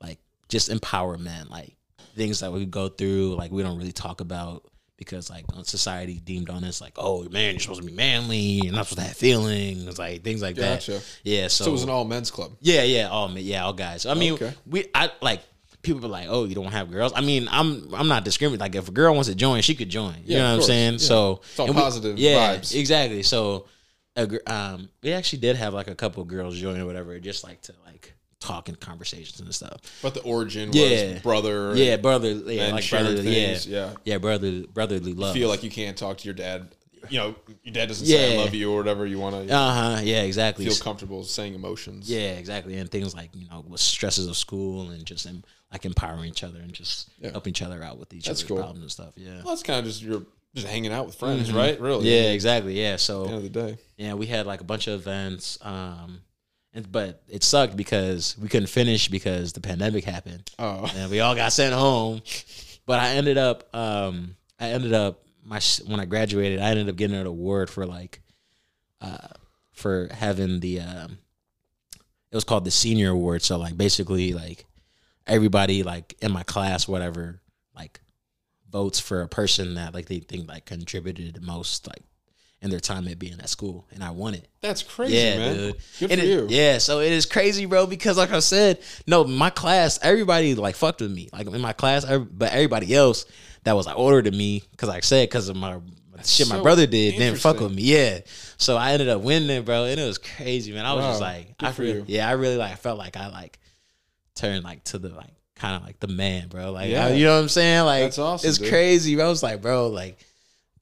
like 0.00 0.18
just 0.48 0.68
empower 0.68 1.18
men, 1.18 1.48
like 1.50 1.74
things 2.14 2.40
that 2.40 2.52
we 2.52 2.64
go 2.64 2.88
through, 2.88 3.34
like 3.34 3.50
we 3.50 3.62
don't 3.62 3.76
really 3.76 3.92
talk 3.92 4.20
about 4.20 4.70
because 4.98 5.30
like 5.30 5.46
society 5.62 6.20
deemed 6.22 6.50
on 6.50 6.62
us 6.64 6.80
like, 6.82 6.92
oh 6.96 7.26
man, 7.30 7.54
you're 7.54 7.60
supposed 7.60 7.80
to 7.80 7.86
be 7.86 7.92
manly, 7.94 8.36
you're 8.38 8.74
not 8.74 8.86
supposed 8.86 8.98
to 9.00 9.06
have 9.08 9.16
feelings, 9.16 9.98
like 9.98 10.22
things 10.22 10.42
like 10.42 10.56
Gotcha. 10.56 10.92
that. 10.92 11.18
Yeah, 11.22 11.48
so, 11.48 11.64
So 11.64 11.70
it 11.70 11.72
was 11.72 11.82
an 11.84 11.88
all 11.90 12.04
men's 12.04 12.30
club. 12.30 12.52
yeah, 12.60 12.82
yeah, 12.82 13.08
all 13.08 13.28
men, 13.28 13.44
yeah, 13.44 13.64
all 13.64 13.72
guys. 13.72 14.04
I 14.06 14.14
mean, 14.14 14.34
Okay. 14.34 14.52
we, 14.66 14.86
I 14.94 15.10
like 15.22 15.40
people 15.82 16.00
be 16.02 16.08
like, 16.08 16.26
oh, 16.28 16.44
you 16.44 16.54
don't 16.56 16.72
have 16.72 16.90
girls. 16.90 17.12
I 17.14 17.20
mean, 17.20 17.46
I'm, 17.50 17.94
I'm 17.94 18.08
not 18.08 18.24
discriminating. 18.24 18.60
Like, 18.60 18.74
if 18.74 18.88
a 18.88 18.92
girl 18.92 19.14
wants 19.14 19.28
to 19.28 19.34
join, 19.36 19.62
she 19.62 19.76
could 19.76 19.88
join. 19.88 20.14
You 20.24 20.34
Yeah, 20.34 20.38
know 20.38 20.44
what 20.44 20.50
I'm 20.50 20.56
course. 20.58 20.66
saying? 20.66 20.92
Yeah. 20.94 20.98
So 20.98 21.40
It's 21.44 21.58
all 21.60 21.66
and 21.66 21.74
we- 21.76 21.80
positive 21.80 22.18
yeah, 22.18 22.56
vibes. 22.56 22.74
exactly. 22.74 23.22
So, 23.22 23.66
um, 24.48 24.88
we 25.02 25.12
actually 25.12 25.38
did 25.38 25.54
have 25.56 25.74
like 25.74 25.86
a 25.86 25.94
couple 25.94 26.22
of 26.22 26.28
girls 26.28 26.58
join 26.58 26.80
or 26.80 26.86
whatever, 26.86 27.18
just 27.20 27.44
like 27.44 27.60
to 27.62 27.74
like 28.40 28.48
talk 28.48 28.68
in 28.68 28.74
conversations 28.76 29.40
and 29.40 29.54
stuff. 29.54 29.80
But 30.02 30.14
the 30.14 30.22
origin 30.22 30.70
Yeah. 30.72 31.14
was 31.14 31.22
brother. 31.22 31.74
Yeah, 31.76 31.96
brother, 31.96 32.32
yeah, 32.32 32.72
like 32.72 32.88
brotherly, 32.88 33.22
things. 33.22 33.66
yeah, 33.66 33.86
Yeah. 33.90 33.94
yeah, 34.04 34.18
brother, 34.18 34.62
brotherly 34.72 35.12
love. 35.14 35.34
Feel 35.34 35.48
like 35.48 35.62
you 35.62 35.70
can't 35.70 35.96
talk 35.96 36.18
to 36.18 36.24
your 36.24 36.34
dad. 36.34 36.68
You 37.10 37.18
know, 37.18 37.34
your 37.62 37.72
dad 37.72 37.86
doesn't 37.86 38.06
say 38.06 38.34
I 38.38 38.42
love 38.44 38.54
you 38.54 38.72
or 38.72 38.76
whatever. 38.76 39.06
You 39.06 39.18
want 39.20 39.46
to 39.48 39.54
uh 39.54 39.96
huh, 39.96 40.00
yeah, 40.02 40.22
exactly. 40.22 40.64
feel 40.66 40.74
comfortable 40.76 41.22
saying 41.24 41.54
emotions. 41.54 42.10
Yeah, 42.10 42.32
exactly. 42.32 42.76
And 42.76 42.90
things 42.90 43.14
like, 43.14 43.30
you 43.34 43.48
know, 43.48 43.64
with 43.66 43.80
stresses 43.80 44.26
of 44.26 44.36
school 44.36 44.90
and 44.90 45.04
just 45.06 45.24
em- 45.26 45.44
like 45.72 45.84
empowering 45.84 46.24
each 46.28 46.42
other 46.42 46.58
and 46.58 46.72
just 46.72 47.08
Yeah. 47.20 47.30
helping 47.30 47.50
each 47.52 47.62
other 47.62 47.82
out 47.84 47.98
with 47.98 48.12
each 48.12 48.24
That's 48.26 48.40
other's 48.40 48.48
cool. 48.48 48.56
problems 48.58 48.80
and 48.82 48.90
stuff. 48.90 49.12
Yeah. 49.16 49.36
Well, 49.44 49.54
that's 49.54 49.62
kind 49.62 49.78
of 49.78 49.84
just 49.86 50.02
you're 50.02 50.24
just 50.54 50.66
hanging 50.66 50.92
out 50.92 51.06
with 51.06 51.14
friends, 51.14 51.52
right? 51.52 51.80
Really. 51.80 51.98
Mm-hmm. 51.98 52.06
Yeah, 52.06 52.32
exactly. 52.32 52.78
Yeah. 52.80 52.96
So 52.96 53.22
the 53.24 53.28
end 53.28 53.36
of 53.36 53.42
the 53.44 53.48
day. 53.50 53.78
yeah, 53.96 54.14
we 54.14 54.26
had 54.26 54.46
like 54.46 54.60
a 54.60 54.64
bunch 54.64 54.88
of 54.88 54.94
events. 55.00 55.56
Um 55.62 56.22
but 56.90 57.22
it 57.28 57.42
sucked 57.42 57.76
because 57.76 58.36
we 58.38 58.48
couldn't 58.48 58.68
finish 58.68 59.08
because 59.08 59.52
the 59.52 59.60
pandemic 59.60 60.04
happened. 60.04 60.50
Oh. 60.58 60.90
And 60.94 61.10
we 61.10 61.20
all 61.20 61.34
got 61.34 61.52
sent 61.52 61.74
home. 61.74 62.22
But 62.86 63.00
I 63.00 63.10
ended 63.10 63.38
up 63.38 63.74
um 63.74 64.36
I 64.58 64.70
ended 64.70 64.92
up 64.92 65.22
my 65.44 65.60
when 65.86 66.00
I 66.00 66.04
graduated, 66.04 66.60
I 66.60 66.70
ended 66.70 66.88
up 66.88 66.96
getting 66.96 67.16
an 67.16 67.26
award 67.26 67.70
for 67.70 67.86
like 67.86 68.20
uh 69.00 69.28
for 69.72 70.08
having 70.12 70.60
the 70.60 70.80
um 70.80 71.18
it 72.30 72.34
was 72.34 72.44
called 72.44 72.64
the 72.64 72.70
senior 72.70 73.10
award. 73.10 73.42
So 73.42 73.58
like 73.58 73.76
basically 73.76 74.32
like 74.32 74.66
everybody 75.26 75.82
like 75.82 76.16
in 76.20 76.32
my 76.32 76.42
class, 76.42 76.86
whatever, 76.86 77.40
like 77.74 78.00
votes 78.70 79.00
for 79.00 79.22
a 79.22 79.28
person 79.28 79.74
that 79.74 79.94
like 79.94 80.06
they 80.06 80.20
think 80.20 80.48
like 80.48 80.66
contributed 80.66 81.34
the 81.34 81.40
most 81.40 81.86
like 81.86 82.02
in 82.60 82.70
their 82.70 82.80
time 82.80 83.06
at 83.08 83.18
being 83.18 83.38
at 83.40 83.48
school. 83.48 83.86
And 83.92 84.02
I 84.02 84.10
won 84.10 84.34
it. 84.34 84.48
That's 84.60 84.82
crazy, 84.82 85.16
Yeah, 85.16 85.38
man. 85.38 85.56
dude. 85.56 85.76
Good 86.00 86.10
And 86.12 86.20
for 86.20 86.26
it- 86.26 86.30
you. 86.30 86.46
Yeah, 86.50 86.78
so 86.78 87.00
it 87.00 87.12
is 87.12 87.24
crazy, 87.26 87.66
bro. 87.66 87.86
Because 87.86 88.16
like 88.18 88.32
I 88.32 88.40
said, 88.40 88.80
no, 89.06 89.24
my 89.24 89.50
class, 89.50 89.98
everybody 90.02 90.54
like 90.54 90.74
fucked 90.74 91.00
with 91.00 91.12
me. 91.12 91.28
Like 91.32 91.46
in 91.46 91.60
my 91.60 91.72
class, 91.72 92.04
but 92.04 92.52
everybody 92.52 92.94
else 92.94 93.26
that 93.64 93.74
was 93.76 93.86
like 93.86 93.96
older 93.96 94.22
than 94.22 94.36
me, 94.36 94.62
because 94.72 94.88
like 94.88 94.98
I 94.98 95.00
said, 95.00 95.28
because 95.28 95.48
of 95.48 95.56
my 95.56 95.78
shit 96.24 96.48
my 96.48 96.60
brother 96.60 96.84
did, 96.86 97.16
didn't 97.16 97.38
fuck 97.38 97.60
with 97.60 97.72
me. 97.72 97.82
Yeah, 97.82 98.20
so 98.56 98.76
I 98.76 98.90
ended 98.92 99.08
up 99.08 99.20
winning, 99.22 99.62
bro, 99.62 99.84
and 99.84 100.00
it 100.00 100.04
was 100.06 100.18
crazy, 100.18 100.72
man. 100.72 100.84
I 100.84 100.94
was 100.94 101.04
just 101.04 101.20
like, 101.20 101.56
Good 101.58 101.66
I 101.66 101.72
for 101.72 101.82
really, 101.82 102.04
yeah, 102.08 102.28
I 102.28 102.32
really 102.32 102.56
like 102.56 102.76
felt 102.78 102.98
like 102.98 103.16
I 103.16 103.28
like 103.28 103.58
turned 104.34 104.64
like 104.64 104.82
to 104.84 104.98
the 104.98 105.10
like 105.10 105.30
kind 105.54 105.76
of 105.76 105.82
like 105.86 106.00
the 106.00 106.08
man, 106.08 106.48
bro. 106.48 106.72
Like, 106.72 106.90
Yeah. 106.90 107.08
You 107.10 107.24
know 107.26 107.34
what 107.36 107.42
I'm 107.42 107.48
saying? 107.48 107.84
Like, 107.84 108.02
That's 108.04 108.18
awesome, 108.18 108.48
It's 108.48 108.58
dude. 108.58 108.68
crazy, 108.68 109.14
bro. 109.16 109.26
I 109.26 109.28
was 109.28 109.42
like, 109.42 109.60
bro, 109.62 109.88
like 109.88 110.18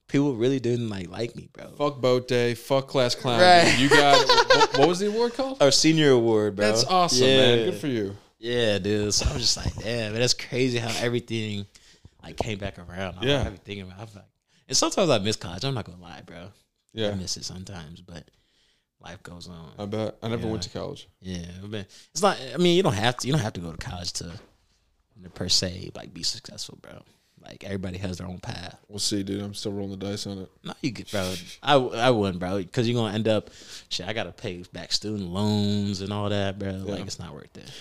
people 0.07 0.35
really 0.35 0.59
didn't 0.59 0.89
like 0.89 1.09
like 1.09 1.35
me, 1.35 1.49
bro. 1.53 1.67
Fuck 1.77 2.01
boat 2.01 2.27
day. 2.27 2.53
Fuck 2.53 2.87
class 2.87 3.15
clown. 3.15 3.39
Right. 3.41 3.77
You 3.79 3.89
got 3.89 4.27
what, 4.27 4.77
what 4.79 4.87
was 4.87 4.99
the 4.99 5.07
award 5.07 5.33
called? 5.33 5.61
Our 5.61 5.71
senior 5.71 6.11
award, 6.11 6.55
bro. 6.55 6.65
That's 6.67 6.83
awesome, 6.85 7.27
man. 7.27 7.71
Good 7.71 7.79
for 7.79 7.87
you. 7.87 8.15
Yeah, 8.39 8.77
dude. 8.77 9.13
So 9.13 9.27
I 9.29 9.33
was 9.33 9.41
just 9.41 9.57
like, 9.57 9.73
damn, 9.75 10.11
man, 10.13 10.21
that's 10.21 10.33
crazy 10.33 10.77
how 10.77 10.89
everything 11.03 11.65
like 12.23 12.37
came 12.37 12.57
back 12.59 12.77
around. 12.79 13.17
I 13.19 13.25
Yeah. 13.25 13.43
yeah. 13.43 13.49
be 13.49 13.57
thinking 13.57 13.83
about 13.83 13.99
I'm 13.99 14.07
like, 14.15 14.25
and 14.67 14.77
sometimes 14.77 15.09
I 15.09 15.17
miss 15.19 15.35
college. 15.35 15.63
I'm 15.63 15.73
not 15.73 15.85
gonna 15.85 16.01
lie, 16.01 16.21
bro. 16.25 16.49
Yeah, 16.93 17.09
I 17.09 17.15
miss 17.15 17.37
it 17.37 17.45
sometimes, 17.45 18.01
but 18.01 18.23
life 19.01 19.21
goes 19.23 19.47
on. 19.47 19.71
I 19.77 19.85
bet. 19.85 20.17
I 20.21 20.27
never 20.29 20.45
Yeah. 20.45 20.51
went 20.51 20.63
to 20.63 20.69
college. 20.69 21.07
yeah, 21.21 21.45
but 21.63 21.87
it's 22.11 22.21
not. 22.21 22.37
I 22.53 22.57
mean, 22.57 22.75
you 22.75 22.83
don't 22.83 22.93
have 22.93 23.17
to. 23.17 23.27
You 23.27 23.33
don't 23.33 23.41
have 23.41 23.53
to 23.53 23.61
go 23.61 23.71
to 23.71 23.77
college 23.77 24.13
to, 24.13 24.31
per 25.33 25.49
se, 25.49 25.91
like 25.95 26.13
be 26.13 26.23
successful, 26.23 26.77
bro. 26.81 27.01
Like 27.47 27.63
everybody 27.63 27.97
has 27.99 28.17
their 28.17 28.27
own 28.27 28.39
path. 28.39 28.77
We'll 28.89 28.99
see, 28.99 29.23
dude. 29.23 29.41
I'm 29.41 29.53
still 29.53 29.71
rolling 29.71 29.97
the 29.97 30.05
dice 30.05 30.27
on 30.27 30.39
it. 30.39 30.51
No, 30.63 30.73
you 30.81 30.91
get, 30.91 31.09
bro. 31.11 31.33
I 31.63 31.75
I 31.75 32.09
wouldn't, 32.09 32.39
bro, 32.39 32.57
because 32.57 32.87
you're 32.89 32.99
gonna 33.01 33.13
end 33.15 33.27
up. 33.27 33.49
Shit, 33.89 34.07
I 34.07 34.13
gotta 34.13 34.31
pay 34.31 34.63
back 34.73 34.91
student 34.91 35.29
loans 35.29 36.01
and 36.01 36.11
all 36.11 36.29
that, 36.29 36.59
bro. 36.59 36.69
Yeah. 36.71 36.91
Like 36.93 37.01
it's 37.05 37.19
not 37.19 37.33
worth 37.33 37.55
it. 37.57 37.71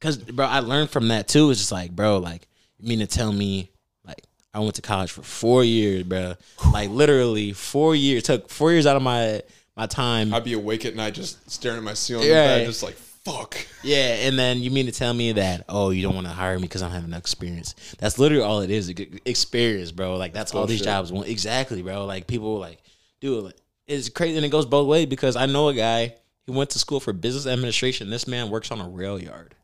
Cause, 0.00 0.16
bro, 0.16 0.46
I 0.46 0.60
learned 0.60 0.88
from 0.88 1.08
that 1.08 1.28
too. 1.28 1.50
It's 1.50 1.60
just 1.60 1.72
like, 1.72 1.90
bro, 1.90 2.18
like 2.18 2.48
you 2.78 2.88
mean 2.88 3.00
to 3.00 3.06
tell 3.06 3.30
me, 3.32 3.70
like 4.06 4.22
I 4.54 4.60
went 4.60 4.76
to 4.76 4.82
college 4.82 5.10
for 5.10 5.22
four 5.22 5.62
years, 5.64 6.04
bro. 6.04 6.34
Like 6.72 6.88
literally 6.88 7.52
four 7.52 7.94
years. 7.94 8.22
Took 8.22 8.48
four 8.48 8.72
years 8.72 8.86
out 8.86 8.96
of 8.96 9.02
my 9.02 9.42
my 9.76 9.86
time. 9.86 10.32
I'd 10.32 10.44
be 10.44 10.54
awake 10.54 10.86
at 10.86 10.96
night 10.96 11.12
just 11.14 11.50
staring 11.50 11.76
at 11.78 11.82
my 11.84 11.92
ceiling, 11.94 12.26
Right. 12.28 12.34
bed, 12.34 12.66
just 12.66 12.82
like 12.82 12.96
fuck. 13.32 13.66
Yeah, 13.82 14.14
and 14.26 14.38
then 14.38 14.58
you 14.58 14.70
mean 14.70 14.86
to 14.86 14.92
tell 14.92 15.12
me 15.14 15.32
that 15.32 15.64
oh 15.68 15.90
you 15.90 16.02
don't 16.02 16.14
want 16.14 16.26
to 16.26 16.32
hire 16.32 16.56
me 16.56 16.62
because 16.62 16.82
I 16.82 16.86
don't 16.86 16.94
have 16.94 17.04
enough 17.04 17.20
experience? 17.20 17.74
That's 17.98 18.18
literally 18.18 18.44
all 18.44 18.60
it 18.60 18.70
is, 18.70 18.88
experience, 19.24 19.92
bro. 19.92 20.16
Like 20.16 20.32
that's 20.32 20.54
all 20.54 20.66
these 20.66 20.82
jobs 20.82 21.12
want. 21.12 21.28
Exactly, 21.28 21.82
bro. 21.82 22.04
Like 22.06 22.26
people 22.26 22.58
like, 22.58 22.80
dude, 23.20 23.52
it's 23.86 24.08
crazy, 24.08 24.36
and 24.36 24.44
it 24.44 24.50
goes 24.50 24.66
both 24.66 24.86
ways 24.86 25.06
because 25.06 25.36
I 25.36 25.46
know 25.46 25.68
a 25.68 25.74
guy. 25.74 26.14
He 26.46 26.52
went 26.52 26.70
to 26.70 26.78
school 26.78 27.00
for 27.00 27.12
business 27.12 27.46
administration. 27.46 28.10
This 28.10 28.26
man 28.26 28.50
works 28.50 28.70
on 28.72 28.80
a 28.80 28.88
rail 28.88 29.20
yard, 29.20 29.54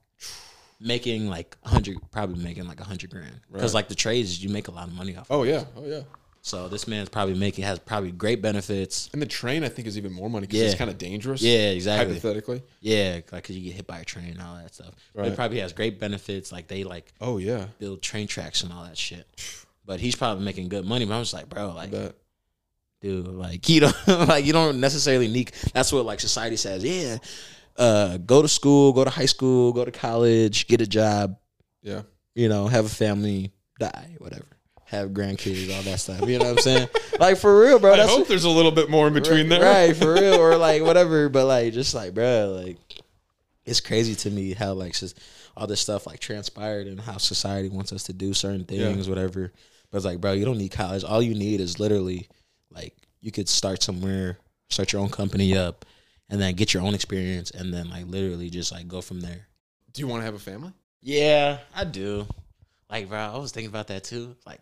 making 0.81 1.29
like 1.29 1.57
hundred, 1.65 1.97
probably 2.11 2.43
making 2.43 2.67
like 2.69 2.81
a 2.81 2.85
hundred 2.85 3.11
grand. 3.11 3.41
Because 3.53 3.73
Right. 3.75 3.81
like 3.81 3.89
the 3.89 3.95
trades, 3.95 4.43
you 4.43 4.51
make 4.51 4.69
a 4.69 4.71
lot 4.71 4.87
of 4.89 4.95
money 4.95 5.17
off. 5.17 5.27
Oh 5.31 5.43
yeah, 5.43 5.65
oh 5.77 5.85
yeah. 5.87 6.03
So 6.47 6.69
this 6.69 6.87
man's 6.87 7.09
probably 7.09 7.35
making 7.35 7.65
has 7.65 7.81
probably 7.81 8.13
great 8.13 8.41
benefits. 8.41 9.11
And 9.13 9.21
the 9.21 9.27
train, 9.27 9.65
I 9.65 9.69
think, 9.69 9.89
is 9.89 9.99
even 9.99 10.13
more 10.13 10.31
money 10.31 10.47
because 10.47 10.61
Yeah. 10.61 10.67
it's 10.67 10.77
kind 10.77 10.89
of 10.89 10.97
dangerous. 10.97 11.43
Yeah, 11.43 11.71
exactly. 11.71 12.15
Hypothetically. 12.15 12.63
Yeah, 12.81 13.19
like 13.33 13.43
cause 13.43 13.57
you 13.57 13.65
get 13.65 13.75
hit 13.75 13.87
by 13.89 13.99
a 13.99 14.05
train 14.05 14.29
and 14.31 14.41
all 14.41 14.55
that 14.55 14.73
stuff. 14.73 14.95
Right. 15.13 15.27
it 15.33 15.35
probably 15.35 15.59
has 15.59 15.73
great 15.73 15.99
benefits. 15.99 16.53
Like 16.53 16.69
they 16.69 16.85
like 16.85 17.13
Oh 17.21 17.39
yeah. 17.39 17.67
build 17.81 18.01
train 18.01 18.29
tracks 18.29 18.63
and 18.63 18.73
all 18.73 18.85
that 18.85 18.97
shit. 18.97 19.27
But 19.85 19.99
he's 20.01 20.15
probably 20.17 20.45
making 20.45 20.69
good 20.69 20.85
money. 20.85 21.05
But 21.05 21.15
I'm 21.15 21.23
just 21.23 21.33
like, 21.35 21.49
bro, 21.49 21.71
I 21.71 21.73
like, 21.73 21.91
dude, 23.01 23.27
like 23.29 23.69
you 23.69 23.81
don't 23.81 23.97
like 24.29 24.45
you 24.45 24.53
don't 24.53 24.81
necessarily 24.81 25.27
need. 25.29 25.53
That's 25.73 25.93
what 25.93 26.05
like 26.05 26.21
society 26.21 26.57
says. 26.57 26.85
Yeah, 26.85 27.19
uh, 27.77 28.17
go 28.19 28.43
to 28.43 28.49
school, 28.49 28.93
go 28.93 29.05
to 29.05 29.11
high 29.11 29.27
school, 29.27 29.73
go 29.73 29.85
to 29.85 29.91
college, 29.93 30.67
get 30.69 30.81
a 30.81 30.87
job. 30.87 31.37
Yeah. 31.83 32.03
You 32.35 32.49
know, 32.49 32.67
have 32.69 32.85
a 32.85 32.89
family, 32.89 33.53
die, 33.79 34.17
whatever. 34.19 34.47
Have 34.87 35.11
grandkids, 35.11 35.75
all 35.75 35.83
that 35.83 35.99
stuff. 35.99 36.29
You 36.29 36.39
know 36.39 36.47
what 36.47 36.59
I'm 36.59 36.59
saying? 36.59 36.89
like 37.21 37.39
for 37.39 37.61
real, 37.61 37.79
bro. 37.79 37.95
I 37.95 37.97
That's 37.97 38.11
hope 38.11 38.29
there's 38.29 38.45
a 38.45 38.51
little 38.51 38.71
bit 38.71 38.89
more 38.89 39.09
in 39.09 39.15
between 39.15 39.49
there. 39.49 39.63
right 39.63 39.97
for 39.97 40.15
real, 40.21 40.35
or 40.35 40.57
like 40.57 40.83
whatever. 40.83 41.29
But 41.29 41.47
like, 41.47 41.73
just 41.73 41.95
like, 41.95 42.15
bro, 42.15 42.63
like 42.65 42.79
it's 43.65 43.81
crazy 43.81 44.15
to 44.15 44.31
me 44.31 44.55
how 44.55 44.75
like 44.75 44.93
just 44.95 45.19
all 45.57 45.67
this 45.67 45.81
stuff 45.81 46.07
like 46.07 46.21
transpired 46.21 46.87
and 46.87 47.01
how 47.01 47.17
society 47.17 47.69
wants 47.69 47.93
us 47.93 48.05
to 48.05 48.13
do 48.13 48.33
certain 48.33 48.65
things, 48.65 49.09
whatever. 49.09 49.53
But 49.91 49.99
it's 49.99 50.07
like, 50.07 50.21
bro, 50.21 50.33
you 50.33 50.45
don't 50.45 50.59
need 50.59 50.71
college. 50.71 51.03
All 51.05 51.23
you 51.23 51.35
need 51.35 51.61
is 51.61 51.81
literally 51.81 52.29
like 52.71 52.95
you 53.21 53.33
could 53.33 53.49
start 53.49 53.83
somewhere, 53.83 54.39
start 54.69 54.93
your 54.93 55.03
own 55.03 55.09
company 55.09 55.57
up, 55.57 55.85
and 56.29 56.41
then 56.41 56.55
get 56.55 56.75
your 56.75 56.83
own 56.83 56.95
experience, 56.95 57.51
and 57.51 57.73
then 57.73 57.91
like 57.91 58.07
literally 58.07 58.51
just 58.51 58.71
like 58.71 58.87
go 58.87 59.01
from 59.01 59.21
there. 59.21 59.49
Do 59.93 60.01
you 60.01 60.07
want 60.07 60.21
to 60.21 60.25
have 60.27 60.35
a 60.35 60.39
family? 60.39 60.73
Yeah, 61.03 61.59
I 61.75 61.85
do. 61.85 62.27
Like, 62.91 63.09
bro, 63.09 63.19
I 63.19 63.37
was 63.39 63.53
thinking 63.53 63.71
about 63.71 63.89
that 63.89 64.05
too. 64.05 64.37
Like, 64.47 64.61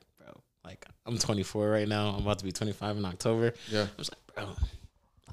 like 0.65 0.85
I'm 1.07 1.19
24 1.19 1.69
right 1.69 1.89
now. 1.89 2.09
I'm 2.11 2.23
about 2.23 2.39
to 2.39 2.45
be 2.45 2.53
25 2.53 2.97
in 2.97 3.05
October. 3.05 3.53
Yeah. 3.71 3.83
I 3.83 3.89
was 3.99 4.11
like, 4.11 4.35
bro, 4.35 4.55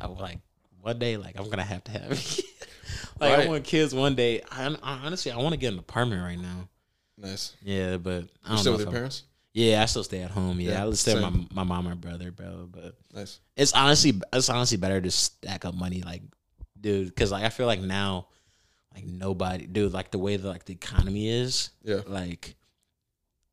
I 0.01 0.07
was 0.07 0.19
like 0.19 0.39
one 0.81 0.99
day, 0.99 1.17
like 1.17 1.39
I'm 1.39 1.49
gonna 1.49 1.63
have 1.63 1.83
to 1.85 1.91
have. 1.91 2.09
like 3.19 3.39
I 3.39 3.47
want 3.47 3.63
kids 3.63 3.93
one 3.95 4.15
day. 4.15 4.41
I, 4.51 4.65
I 4.83 4.93
honestly, 5.05 5.31
I 5.31 5.37
want 5.37 5.51
to 5.53 5.57
get 5.57 5.73
an 5.73 5.79
apartment 5.79 6.21
right 6.23 6.39
now. 6.39 6.67
Nice. 7.17 7.55
Yeah, 7.61 7.97
but 7.97 8.25
I 8.43 8.49
don't 8.49 8.57
still 8.57 8.73
know 8.73 8.77
with 8.77 8.81
your 8.81 8.87
I'm- 8.89 8.93
parents? 8.95 9.23
Yeah, 9.53 9.81
I 9.81 9.85
still 9.85 10.05
stay 10.05 10.21
at 10.21 10.31
home. 10.31 10.61
Yeah, 10.61 10.71
Yeah, 10.71 10.87
I 10.87 10.91
stay 10.93 11.13
with 11.13 11.23
my, 11.23 11.45
my 11.51 11.63
mom 11.65 11.85
and 11.87 11.99
brother, 11.99 12.31
bro. 12.31 12.69
But 12.71 12.95
Nice. 13.13 13.41
it's 13.57 13.73
honestly, 13.73 14.13
it's 14.31 14.47
honestly 14.49 14.77
better 14.77 15.01
to 15.01 15.11
stack 15.11 15.65
up 15.65 15.75
money, 15.75 16.01
like, 16.03 16.21
dude, 16.79 17.07
because 17.09 17.33
like 17.33 17.43
I 17.43 17.49
feel 17.49 17.65
like 17.67 17.81
now, 17.81 18.27
like 18.95 19.05
nobody, 19.05 19.67
dude, 19.67 19.91
like 19.91 20.09
the 20.09 20.19
way 20.19 20.37
that 20.37 20.47
like 20.47 20.63
the 20.63 20.71
economy 20.73 21.27
is, 21.29 21.71
Yeah. 21.83 21.99
like, 22.07 22.55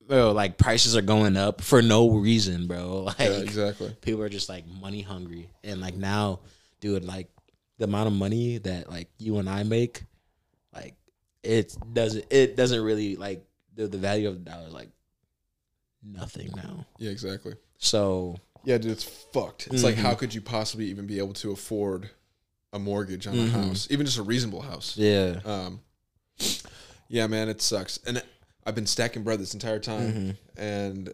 bro, 0.08 0.32
like 0.32 0.56
prices 0.58 0.96
are 0.96 1.02
going 1.02 1.36
up 1.36 1.60
for 1.60 1.80
no 1.82 2.10
reason, 2.10 2.66
bro. 2.66 3.02
Like, 3.06 3.18
Yeah, 3.20 3.38
exactly. 3.38 3.94
people 4.00 4.22
are 4.22 4.28
just 4.28 4.48
like 4.48 4.66
money 4.66 5.02
hungry, 5.02 5.50
and 5.62 5.80
like 5.80 5.94
now, 5.94 6.40
dude, 6.80 7.04
like 7.04 7.28
the 7.78 7.84
amount 7.84 8.08
of 8.08 8.12
money 8.14 8.58
that 8.58 8.90
like 8.90 9.08
you 9.18 9.38
and 9.38 9.48
I 9.48 9.62
make, 9.62 10.02
like 10.74 10.96
it 11.42 11.76
doesn't, 11.92 12.24
it 12.30 12.56
doesn't 12.56 12.82
really 12.82 13.14
like 13.16 13.44
the 13.74 13.86
the 13.86 13.98
value 13.98 14.28
of 14.28 14.42
the 14.44 14.50
dollar 14.50 14.66
is 14.66 14.72
like 14.74 14.90
nothing 16.02 16.50
now. 16.56 16.86
Yeah, 16.98 17.10
exactly. 17.10 17.54
So 17.78 18.36
Yeah, 18.64 18.78
dude, 18.78 18.90
it's 18.92 19.04
fucked. 19.04 19.68
It's 19.68 19.84
like, 19.84 19.94
Mhm. 19.94 19.98
how 19.98 20.14
could 20.14 20.34
you 20.34 20.40
possibly 20.40 20.86
even 20.86 21.06
be 21.06 21.18
able 21.18 21.32
to 21.34 21.52
afford 21.52 22.10
a 22.72 22.78
mortgage 22.78 23.26
on 23.26 23.34
Mhm. 23.36 23.48
a 23.48 23.50
house, 23.50 23.86
even 23.90 24.04
just 24.04 24.18
a 24.18 24.22
reasonable 24.22 24.62
house? 24.62 24.96
yeah, 24.96 25.40
Um, 25.44 25.80
yeah, 27.08 27.26
man, 27.28 27.48
it 27.48 27.62
sucks. 27.62 27.98
And 28.06 28.22
I've 28.68 28.74
been 28.74 28.86
stacking 28.86 29.22
bread 29.22 29.40
this 29.40 29.54
entire 29.54 29.78
time, 29.80 30.36
Mhm. 30.58 30.62
and 30.62 31.12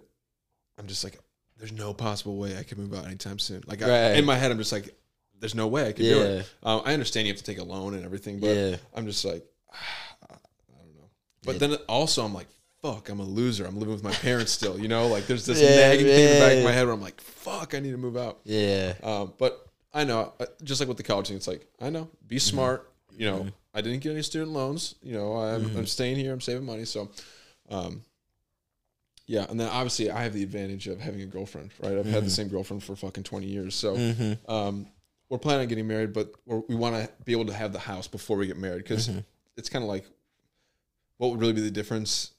I'm 0.77 0.87
just 0.89 1.05
like, 1.05 1.19
there's 1.57 1.71
no 1.73 1.95
possible 1.95 2.37
way 2.37 2.59
I 2.59 2.65
could 2.65 2.79
move 2.79 2.93
out 2.93 3.07
anytime 3.07 3.39
soon. 3.39 3.63
Like, 3.67 3.81
I, 3.81 4.15
in 4.15 4.25
my 4.25 4.37
head, 4.37 4.51
I'm 4.51 4.59
just 4.59 4.73
like, 4.73 4.93
there's 5.39 5.55
no 5.55 5.69
way 5.69 5.87
I 5.87 5.93
could 5.93 6.07
do 6.09 6.23
it. 6.23 6.47
Um, 6.65 6.83
I 6.85 6.93
understand 6.95 7.27
you 7.29 7.33
have 7.33 7.39
to 7.39 7.45
take 7.45 7.59
a 7.59 7.65
loan 7.65 7.95
and 7.95 8.05
everything, 8.05 8.41
but 8.41 8.49
yeah, 8.57 8.77
I'm 8.95 9.07
just 9.07 9.25
like, 9.25 9.45
I 9.73 10.35
don't 10.77 10.95
know. 10.97 11.11
But 11.45 11.53
Yeah. 11.61 11.69
then 11.69 11.75
also, 11.89 12.25
I'm 12.25 12.35
like, 12.35 12.49
fuck, 12.83 13.09
I'm 13.09 13.21
a 13.21 13.25
loser. 13.25 13.65
I'm 13.67 13.79
living 13.79 13.95
with 13.95 14.03
my 14.03 14.13
parents 14.13 14.51
still, 14.53 14.79
you 14.79 14.89
know? 14.89 15.07
Like, 15.07 15.27
there's 15.27 15.47
this 15.47 15.61
Yeah, 15.63 15.77
nagging 15.77 16.07
thing 16.07 16.25
in 16.25 16.31
the 16.31 16.39
back 16.45 16.57
of 16.59 16.65
my 16.65 16.73
head 16.73 16.85
where 16.87 16.93
I'm 16.95 17.01
like, 17.01 17.21
fuck, 17.21 17.75
I 17.75 17.79
need 17.81 17.93
to 17.93 17.97
move 17.99 18.17
out. 18.17 18.41
yeah, 18.45 18.95
Um, 19.03 19.33
but 19.39 19.65
I 19.93 20.03
know, 20.05 20.33
uh, 20.41 20.47
just 20.65 20.81
like 20.81 20.89
with 20.89 20.97
the 20.99 21.03
college 21.05 21.29
thing, 21.29 21.37
it's 21.37 21.47
like 21.47 21.67
I 21.81 21.89
know, 21.91 22.09
be 22.27 22.37
Mm-hmm. 22.37 22.41
smart. 22.51 22.91
You 23.17 23.27
know, 23.31 23.47
I 23.73 23.81
didn't 23.81 24.01
get 24.01 24.11
any 24.11 24.23
student 24.23 24.51
loans. 24.51 24.97
You 25.03 25.15
know, 25.15 25.35
I'm, 25.37 25.67
Mm-hmm. 25.67 25.79
I'm 25.79 25.87
staying 25.87 26.17
here. 26.17 26.33
I'm 26.33 26.41
saving 26.41 26.65
money. 26.67 26.85
So, 26.85 27.11
um, 27.71 28.03
yeah. 29.27 29.47
And 29.49 29.59
then 29.59 29.69
obviously, 29.69 30.11
I 30.11 30.23
have 30.23 30.35
the 30.35 30.43
advantage 30.43 30.87
of 30.87 31.01
having 31.01 31.23
a 31.23 31.27
girlfriend. 31.27 31.71
Right, 31.83 31.97
I've 31.97 32.07
had 32.07 32.25
the 32.25 32.31
same 32.31 32.49
girlfriend 32.49 32.83
for 32.85 32.95
fucking 32.97 33.25
twenty 33.25 33.47
years. 33.47 33.75
So, 33.75 33.97
mm-hmm. 33.97 34.51
um, 34.51 34.87
we're 35.31 35.39
planning 35.39 35.63
on 35.63 35.69
getting 35.69 35.87
married, 35.89 36.13
but 36.13 36.33
we're, 36.47 36.61
we 36.69 36.75
want 36.75 36.95
to 36.97 37.11
be 37.25 37.33
able 37.33 37.47
to 37.47 37.55
have 37.55 37.73
the 37.73 37.79
house 37.79 38.07
before 38.07 38.37
we 38.37 38.47
get 38.47 38.57
married 38.59 38.83
because 38.85 39.09
Mm-hmm. 39.09 39.21
it's 39.57 39.69
kind 39.71 39.83
of 39.83 39.89
like 39.89 40.05
what 41.17 41.31
would 41.31 41.41
really 41.41 41.53
be 41.55 41.63
the 41.63 41.71
difference 41.71 42.33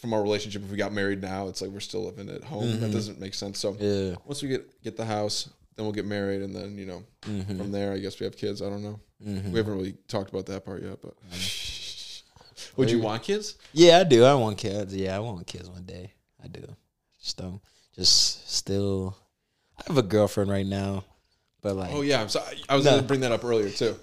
from 0.00 0.12
our 0.12 0.22
relationship 0.22 0.62
if 0.64 0.70
we 0.70 0.76
got 0.76 0.92
married 0.92 1.20
now. 1.22 1.48
It's 1.48 1.62
like 1.62 1.70
we're 1.70 1.80
still 1.80 2.04
living 2.04 2.28
at 2.28 2.44
home. 2.44 2.80
That 2.80 2.90
Mhm. 2.90 2.92
doesn't 2.92 3.20
make 3.20 3.34
sense. 3.34 3.58
So 3.58 3.76
yeah, 3.78 4.16
once 4.24 4.42
we 4.42 4.48
get 4.48 4.82
get 4.82 4.96
the 4.96 5.04
house, 5.04 5.48
then 5.76 5.86
we'll 5.86 5.92
get 5.92 6.06
married, 6.06 6.42
and 6.42 6.54
then 6.54 6.76
you 6.76 6.86
know 6.86 7.04
mm-hmm. 7.22 7.56
from 7.56 7.70
there, 7.72 7.92
I 7.92 7.98
guess 7.98 8.18
we 8.18 8.24
have 8.24 8.36
kids. 8.36 8.60
I 8.62 8.68
don't 8.68 8.82
know. 8.82 9.00
Mm-hmm. 9.24 9.52
We 9.52 9.58
haven't 9.58 9.74
really 9.76 9.94
talked 10.08 10.30
about 10.30 10.46
that 10.46 10.64
part 10.64 10.82
yet, 10.82 10.98
but 11.02 11.14
would 12.76 12.90
you 12.90 13.00
want 13.00 13.22
kids? 13.22 13.56
Yeah, 13.72 13.98
I 14.00 14.04
do. 14.04 14.24
I 14.24 14.34
want 14.34 14.58
kids. 14.58 14.94
Yeah, 14.94 15.16
I 15.16 15.18
want 15.20 15.46
kids 15.46 15.68
one 15.68 15.84
day. 15.84 16.12
I 16.42 16.48
do. 16.48 16.64
Just 17.20 17.36
don't. 17.36 17.60
Just 17.94 18.50
still. 18.50 19.16
I 19.78 19.82
have 19.86 19.98
a 19.98 20.02
girlfriend 20.02 20.50
right 20.50 20.66
now, 20.66 21.04
but 21.62 21.76
like, 21.76 21.92
Oh 21.92 22.00
yeah, 22.02 22.26
sorry. 22.26 22.58
I 22.68 22.76
was 22.76 22.84
No. 22.84 22.92
going 22.92 23.02
to 23.02 23.06
bring 23.08 23.20
that 23.20 23.32
up 23.32 23.44
earlier 23.44 23.70
too. 23.70 23.96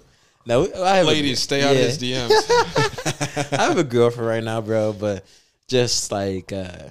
no, 0.46 0.62
I 0.82 0.96
have 0.96 1.06
a- 1.06 1.08
Ladies, 1.08 1.40
stay 1.40 1.62
out 1.62 1.72
of 1.72 1.78
yeah. 1.78 1.84
his 1.84 1.98
DMs. 1.98 3.52
I 3.58 3.64
have 3.64 3.78
a 3.78 3.84
girlfriend 3.84 4.28
right 4.28 4.44
now, 4.44 4.60
bro, 4.60 4.92
but 4.92 5.24
just 5.68 6.12
like 6.12 6.52
uh 6.52 6.90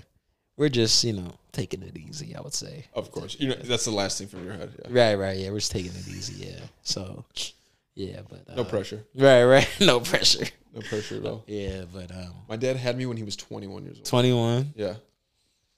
we're 0.57 0.69
just 0.69 1.03
you 1.03 1.13
know 1.13 1.33
taking 1.51 1.81
it 1.83 1.97
easy. 1.97 2.35
I 2.35 2.41
would 2.41 2.53
say. 2.53 2.85
of 2.93 3.11
course, 3.11 3.37
you 3.39 3.49
know 3.49 3.55
that's 3.55 3.85
the 3.85 3.91
last 3.91 4.17
thing 4.17 4.27
from 4.27 4.43
your 4.45 4.53
head. 4.53 4.71
Yeah. 4.83 4.87
Right, 4.91 5.15
right, 5.15 5.37
yeah, 5.37 5.49
we're 5.49 5.59
just 5.59 5.71
taking 5.71 5.91
it 5.91 6.07
easy. 6.07 6.45
Yeah, 6.47 6.59
so 6.83 7.23
yeah, 7.95 8.21
but 8.29 8.43
uh, 8.49 8.55
No 8.55 8.63
pressure. 8.65 9.03
Right, 9.15 9.43
right, 9.45 9.67
no 9.79 9.99
pressure. 9.99 10.45
No 10.75 10.81
pressure 10.81 11.15
at 11.17 11.25
all. 11.25 11.43
Yeah, 11.47 11.85
but 11.91 12.11
um, 12.11 12.33
My 12.49 12.57
dad 12.57 12.75
had 12.75 12.97
me 12.97 13.05
when 13.05 13.15
he 13.17 13.23
was 13.23 13.35
21 13.37 13.85
years 13.85 13.97
old. 13.97 14.05
twenty 14.05 14.33
one. 14.33 14.73
Yeah. 14.75 14.95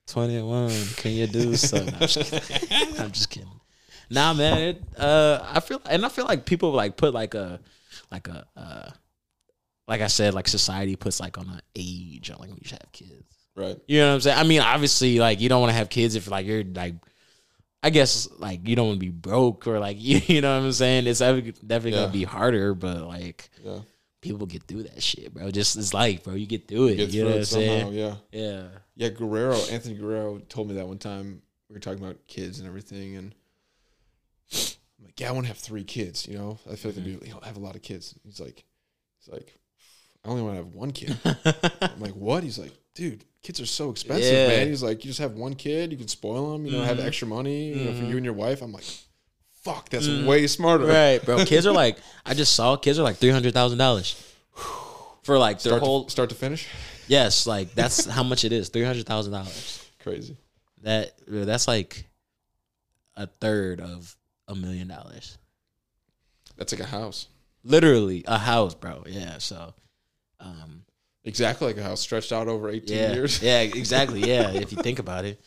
21 0.07 0.71
can 0.95 1.11
you 1.11 1.27
do 1.27 1.55
so 1.57 1.77
no, 1.83 1.83
I'm, 1.93 1.99
just 1.99 2.31
kidding. 2.31 2.99
I'm 2.99 3.11
just 3.11 3.29
kidding 3.29 3.49
nah 4.09 4.33
man 4.33 4.57
it, 4.57 4.81
uh 4.97 5.39
i 5.51 5.59
feel 5.59 5.81
and 5.89 6.05
i 6.05 6.07
feel 6.09 6.23
like 6.25 6.45
people 6.45 6.71
like 6.71 6.95
put 6.95 7.13
like 7.13 7.33
a 7.33 7.59
like 8.09 8.29
a 8.29 8.47
uh 8.55 8.89
like 9.85 9.99
i 9.99 10.07
said 10.07 10.33
like 10.33 10.47
society 10.47 10.95
puts 10.95 11.19
like 11.19 11.37
on 11.37 11.49
an 11.49 11.59
age 11.75 12.31
on 12.31 12.37
like 12.39 12.47
when 12.47 12.57
you 12.57 12.63
should 12.65 12.79
have 12.81 12.91
kids 12.93 13.11
Right. 13.53 13.77
you 13.87 13.99
know 13.99 14.07
what 14.07 14.13
i'm 14.13 14.21
saying 14.21 14.37
i 14.37 14.43
mean 14.43 14.61
obviously 14.61 15.19
like 15.19 15.41
you 15.41 15.49
don't 15.49 15.59
want 15.59 15.71
to 15.71 15.77
have 15.77 15.89
kids 15.89 16.15
if 16.15 16.29
like 16.31 16.45
you're 16.45 16.63
like 16.63 16.95
i 17.83 17.89
guess 17.89 18.29
like 18.39 18.65
you 18.65 18.77
don't 18.77 18.87
want 18.87 18.99
to 19.01 19.05
be 19.05 19.11
broke 19.11 19.67
or 19.67 19.77
like 19.77 19.97
you, 19.99 20.21
you 20.27 20.39
know 20.39 20.57
what 20.57 20.65
i'm 20.67 20.71
saying 20.71 21.05
it's 21.05 21.19
definitely 21.19 21.51
definitely 21.65 21.91
Yeah. 21.91 22.03
gonna 22.05 22.13
be 22.13 22.23
harder 22.23 22.73
but 22.75 23.01
like 23.05 23.49
Yeah. 23.65 23.79
People 24.33 24.45
get 24.47 24.63
through 24.63 24.83
that 24.83 25.01
shit 25.01 25.33
bro 25.33 25.49
just 25.51 25.75
it's 25.75 25.93
life 25.93 26.23
bro 26.23 26.33
you 26.33 26.45
get 26.45 26.67
through 26.67 26.87
it 26.87 26.95
Get 26.97 27.09
you 27.09 27.21
through 27.21 27.29
know 27.29 27.35
what 27.35 27.39
i'm 27.39 27.45
somehow. 27.45 27.67
saying 27.67 27.93
Yeah. 27.93 28.15
yeah 28.31 28.67
Yeah. 28.95 29.09
Guerrero, 29.09 29.55
Anthony 29.71 29.95
Guerrero 29.95 30.39
told 30.49 30.67
me 30.69 30.75
that 30.75 30.87
one 30.87 30.97
time. 30.97 31.41
We 31.69 31.73
were 31.75 31.79
talking 31.79 32.01
about 32.03 32.17
kids 32.27 32.59
and 32.59 32.67
everything, 32.67 33.15
and 33.17 33.35
I'm 34.53 35.05
like, 35.05 35.19
yeah, 35.19 35.29
I 35.29 35.31
want 35.31 35.45
to 35.45 35.49
have 35.49 35.57
three 35.57 35.83
kids. 35.83 36.27
You 36.27 36.37
know, 36.37 36.59
I 36.71 36.75
feel 36.75 36.91
like 36.91 36.99
Mm-hmm. 37.01 37.15
I 37.15 37.19
do. 37.19 37.25
You 37.27 37.33
know, 37.33 37.39
have 37.43 37.57
a 37.57 37.59
lot 37.59 37.75
of 37.75 37.81
kids. 37.81 38.15
He's 38.25 38.39
like, 38.39 38.63
he's 39.19 39.31
like, 39.33 39.53
I 40.25 40.29
only 40.29 40.41
want 40.43 40.53
to 40.57 40.63
have 40.63 40.73
one 40.73 40.91
kid. 40.91 41.17
I'm 41.81 41.99
like, 41.99 42.13
what? 42.13 42.43
He's 42.43 42.57
like, 42.57 42.71
dude, 42.95 43.23
kids 43.43 43.59
are 43.61 43.65
so 43.65 43.89
expensive, 43.91 44.31
Yeah. 44.33 44.47
man. 44.47 44.67
He's 44.67 44.81
like, 44.81 45.03
you 45.03 45.09
just 45.09 45.19
have 45.19 45.33
one 45.33 45.53
kid, 45.55 45.91
you 45.91 45.97
can 45.97 46.07
spoil 46.07 46.53
them, 46.53 46.65
you 46.65 46.71
know, 46.71 46.81
have 46.83 46.97
Mhm. 46.97 47.05
extra 47.05 47.27
money, 47.27 47.73
you 47.73 47.85
know, 47.85 47.93
for 47.93 48.05
you 48.05 48.15
and 48.15 48.25
your 48.25 48.33
wife. 48.33 48.61
I'm 48.61 48.71
like, 48.71 48.85
fuck, 49.67 49.89
that's 49.89 50.07
Mhm. 50.07 50.25
way 50.25 50.47
smarter. 50.47 50.85
Right, 50.85 51.19
bro. 51.25 51.43
Kids 51.45 51.65
are 51.65 51.71
like, 51.73 51.97
I 52.25 52.33
just 52.33 52.53
saw 52.55 52.75
kids 52.77 52.97
are 52.99 53.03
like 53.03 53.17
three 53.17 53.29
hundred 53.31 53.53
thousand 53.53 53.77
dollars 53.77 54.15
for 55.23 55.37
like 55.37 55.59
their 55.61 55.71
Start 55.71 55.81
whole. 55.83 56.05
to, 56.05 56.11
start 56.11 56.29
to 56.29 56.35
finish, 56.35 56.67
yes, 57.07 57.45
like 57.45 57.73
that's 57.79 58.05
how 58.05 58.23
much 58.23 58.43
it 58.45 58.51
is. 58.51 58.69
Three 58.69 58.83
hundred 58.83 59.05
thousand 59.05 59.33
dollars. 59.33 59.85
crazy. 59.99 60.37
That 60.83 61.13
that's 61.27 61.67
like 61.67 62.05
a 63.15 63.27
third 63.27 63.81
of 63.81 64.15
a 64.47 64.55
million 64.55 64.87
dollars. 64.87 65.37
That's 66.55 66.71
like 66.71 66.81
a 66.81 66.85
house, 66.85 67.27
Literally 67.63 68.23
a 68.27 68.37
house, 68.37 68.73
bro. 68.73 69.03
Yeah. 69.07 69.39
So, 69.39 69.73
um, 70.39 70.83
exactly 71.23 71.67
like 71.67 71.77
a 71.77 71.83
house 71.83 71.99
stretched 71.99 72.31
out 72.31 72.47
over 72.47 72.69
18 72.69 72.95
yeah, 72.97 73.13
years. 73.13 73.41
yeah, 73.43 73.59
exactly. 73.81 74.21
Yeah, 74.21 74.51
if 74.51 74.71
you 74.71 74.77
think 74.81 74.99
about 74.99 75.25
it. 75.25 75.39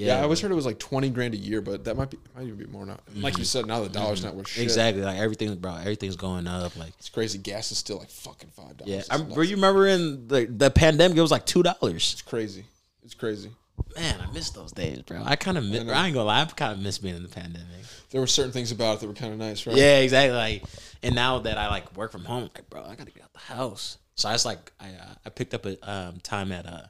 Yeah, 0.00 0.14
Yeah, 0.14 0.20
I 0.20 0.22
always 0.22 0.40
heard 0.40 0.50
it 0.50 0.54
was 0.54 0.64
like 0.64 0.78
20 0.78 1.10
grand 1.10 1.34
a 1.34 1.36
year, 1.36 1.60
but 1.60 1.84
that 1.84 1.96
might 1.96 2.10
be 2.10 2.18
might 2.34 2.44
even 2.44 2.56
be 2.56 2.64
more 2.66 2.86
now. 2.86 2.98
Like 3.16 3.36
you 3.36 3.44
said, 3.44 3.66
now 3.66 3.82
the 3.82 3.90
dollar's 3.90 4.24
not 4.24 4.34
worth 4.34 4.48
shit. 4.48 4.60
Mm-hmm. 4.60 4.64
exactly. 4.64 5.02
Like 5.02 5.18
everything, 5.18 5.54
bro. 5.56 5.76
Everything's 5.76 6.16
going 6.16 6.46
up. 6.46 6.74
Like, 6.76 6.92
It's 6.98 7.10
crazy. 7.10 7.38
Gas 7.38 7.70
is 7.70 7.78
still 7.78 7.98
like 7.98 8.08
fucking 8.08 8.50
five 8.50 8.78
dollars. 8.78 8.90
yeah. 8.90 9.02
I, 9.14 9.18
bro, 9.20 9.42
you 9.42 9.56
remember 9.56 9.86
in 9.86 10.26
the 10.28 10.46
the 10.46 10.70
pandemic, 10.70 11.18
it 11.18 11.20
was 11.20 11.30
like 11.30 11.44
two 11.44 11.62
dollars. 11.62 12.12
It's 12.14 12.22
crazy. 12.22 12.64
It's 13.04 13.14
crazy. 13.14 13.50
Man, 13.96 14.20
I 14.20 14.30
miss 14.32 14.50
those 14.50 14.72
days, 14.72 15.02
bro. 15.02 15.22
I 15.24 15.36
kind 15.36 15.58
of 15.58 15.64
miss. 15.64 15.88
I, 15.88 16.06
ain't 16.06 16.14
gonna 16.14 16.24
lie, 16.24 16.42
I 16.42 16.44
kind 16.44 16.72
of 16.72 16.80
miss 16.80 16.98
being 16.98 17.16
in 17.16 17.22
the 17.22 17.28
pandemic. 17.28 17.66
There 18.10 18.20
were 18.20 18.26
certain 18.26 18.52
things 18.52 18.72
about 18.72 18.96
it 18.96 19.00
that 19.00 19.06
were 19.06 19.14
kind 19.14 19.32
of 19.32 19.38
nice, 19.38 19.66
right? 19.66 19.76
Yeah, 19.76 19.98
exactly. 19.98 20.36
Like, 20.36 20.64
and 21.02 21.14
now 21.14 21.38
that 21.40 21.56
I 21.56 21.68
like 21.68 21.96
work 21.96 22.12
from 22.12 22.24
home, 22.24 22.42
like, 22.54 22.68
bro, 22.68 22.82
I 22.82 22.94
gotta 22.94 23.10
get 23.10 23.22
out 23.22 23.32
the 23.32 23.38
house. 23.38 23.98
So 24.16 24.28
I 24.28 24.32
just 24.32 24.44
like 24.44 24.72
I 24.78 24.88
uh, 24.88 25.14
I 25.24 25.30
picked 25.30 25.54
up 25.54 25.64
a 25.66 25.90
um, 25.90 26.20
time 26.22 26.52
at 26.52 26.66
uh 26.66 26.82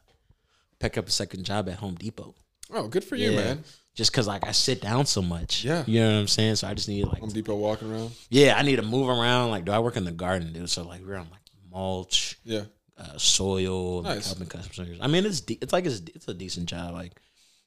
pick 0.81 0.99
up 0.99 1.07
a 1.07 1.11
second 1.11 1.45
job 1.45 1.69
at 1.69 1.77
Home 1.77 1.95
Depot. 1.95 2.35
Oh, 2.73 2.89
good 2.89 3.05
for 3.05 3.17
you, 3.17 3.31
Yeah. 3.31 3.37
man. 3.37 3.65
Just 3.95 4.13
cause 4.13 4.27
like 4.29 4.47
I 4.47 4.53
sit 4.53 4.81
down 4.81 5.05
so 5.07 5.21
much. 5.21 5.65
Yeah. 5.65 5.85
You 5.87 6.01
know 6.01 6.07
what 6.15 6.21
I'm 6.21 6.29
saying? 6.29 6.57
So 6.57 6.69
I 6.69 6.75
just 6.75 6.89
need 6.89 7.05
like 7.07 7.19
Home 7.21 7.29
Depot 7.31 7.55
walking 7.57 7.91
around. 7.93 8.13
yeah, 8.31 8.55
I 8.57 8.63
need 8.63 8.77
to 8.77 8.83
move 8.83 9.09
around. 9.09 9.51
Like, 9.51 9.65
do 9.65 9.73
I 9.73 9.79
work 9.81 9.97
in 9.97 10.05
the 10.05 10.13
garden, 10.13 10.53
dude? 10.53 10.71
So 10.71 10.85
like 10.87 11.03
we're 11.05 11.17
on 11.17 11.29
like 11.31 11.41
mulch, 11.71 12.39
Yeah. 12.45 12.65
uh, 12.97 13.19
soil, 13.19 14.03
like, 14.03 14.17
Nice. 14.17 14.27
helping 14.27 14.47
customers. 14.47 14.99
I 15.01 15.07
mean, 15.09 15.25
it's 15.27 15.41
de- 15.41 15.59
it's 15.61 15.73
like 15.73 15.87
it's 15.87 16.01
it's 16.15 16.29
a 16.29 16.35
decent 16.35 16.67
job. 16.67 16.95
Like 16.95 17.21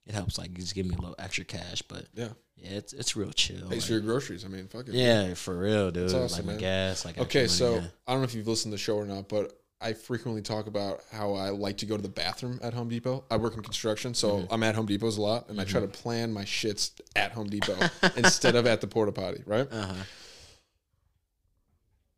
it 0.05 0.13
helps 0.13 0.37
like 0.37 0.53
just 0.53 0.75
give 0.75 0.85
me 0.85 0.95
a 0.95 0.99
little 0.99 1.15
extra 1.19 1.43
cash, 1.45 1.81
but 1.83 2.05
Yeah. 2.15 2.29
yeah, 2.57 2.69
it's 2.71 2.93
it's 2.93 3.15
real 3.15 3.31
chill. 3.31 3.61
Pays 3.67 3.69
like- 3.69 3.81
for 3.81 3.91
your 3.93 4.01
groceries. 4.01 4.45
I 4.45 4.47
mean, 4.47 4.67
fuck 4.67 4.87
it. 4.87 4.93
yeah, 4.93 5.33
for 5.33 5.57
real, 5.57 5.91
dude. 5.91 6.13
Awesome, 6.13 6.37
like 6.37 6.45
my 6.45 6.51
man. 6.53 6.59
gas, 6.61 7.05
like 7.05 7.17
Okay, 7.17 7.47
so 7.47 7.75
money, 7.75 7.87
I 8.07 8.11
don't 8.13 8.21
know 8.21 8.25
if 8.25 8.33
you've 8.33 8.47
listened 8.47 8.71
to 8.71 8.75
the 8.77 8.81
show 8.81 8.95
or 8.95 9.05
not, 9.05 9.27
but 9.29 9.59
I 9.83 9.93
frequently 9.93 10.41
talk 10.41 10.67
about 10.67 11.01
how 11.11 11.33
I 11.33 11.49
like 11.49 11.77
to 11.77 11.85
go 11.85 11.97
to 11.97 12.01
the 12.01 12.09
bathroom 12.09 12.59
at 12.63 12.73
Home 12.73 12.87
Depot. 12.87 13.25
I 13.29 13.35
work 13.35 13.55
in 13.55 13.61
construction, 13.61 14.13
so 14.13 14.47
I'm 14.49 14.63
at 14.63 14.75
Home 14.75 14.85
Depot's 14.85 15.17
a 15.17 15.21
lot, 15.21 15.49
and 15.49 15.59
I 15.59 15.65
try 15.65 15.81
to 15.81 15.87
plan 15.87 16.31
my 16.31 16.43
shits 16.43 16.91
at 17.17 17.33
Home 17.33 17.47
Depot 17.47 17.77
instead 18.15 18.55
of 18.55 18.65
at 18.65 18.79
the 18.79 18.87
porta 18.87 19.11
potty. 19.11 19.43
Right? 19.45 19.67
Uh-huh. 19.69 19.93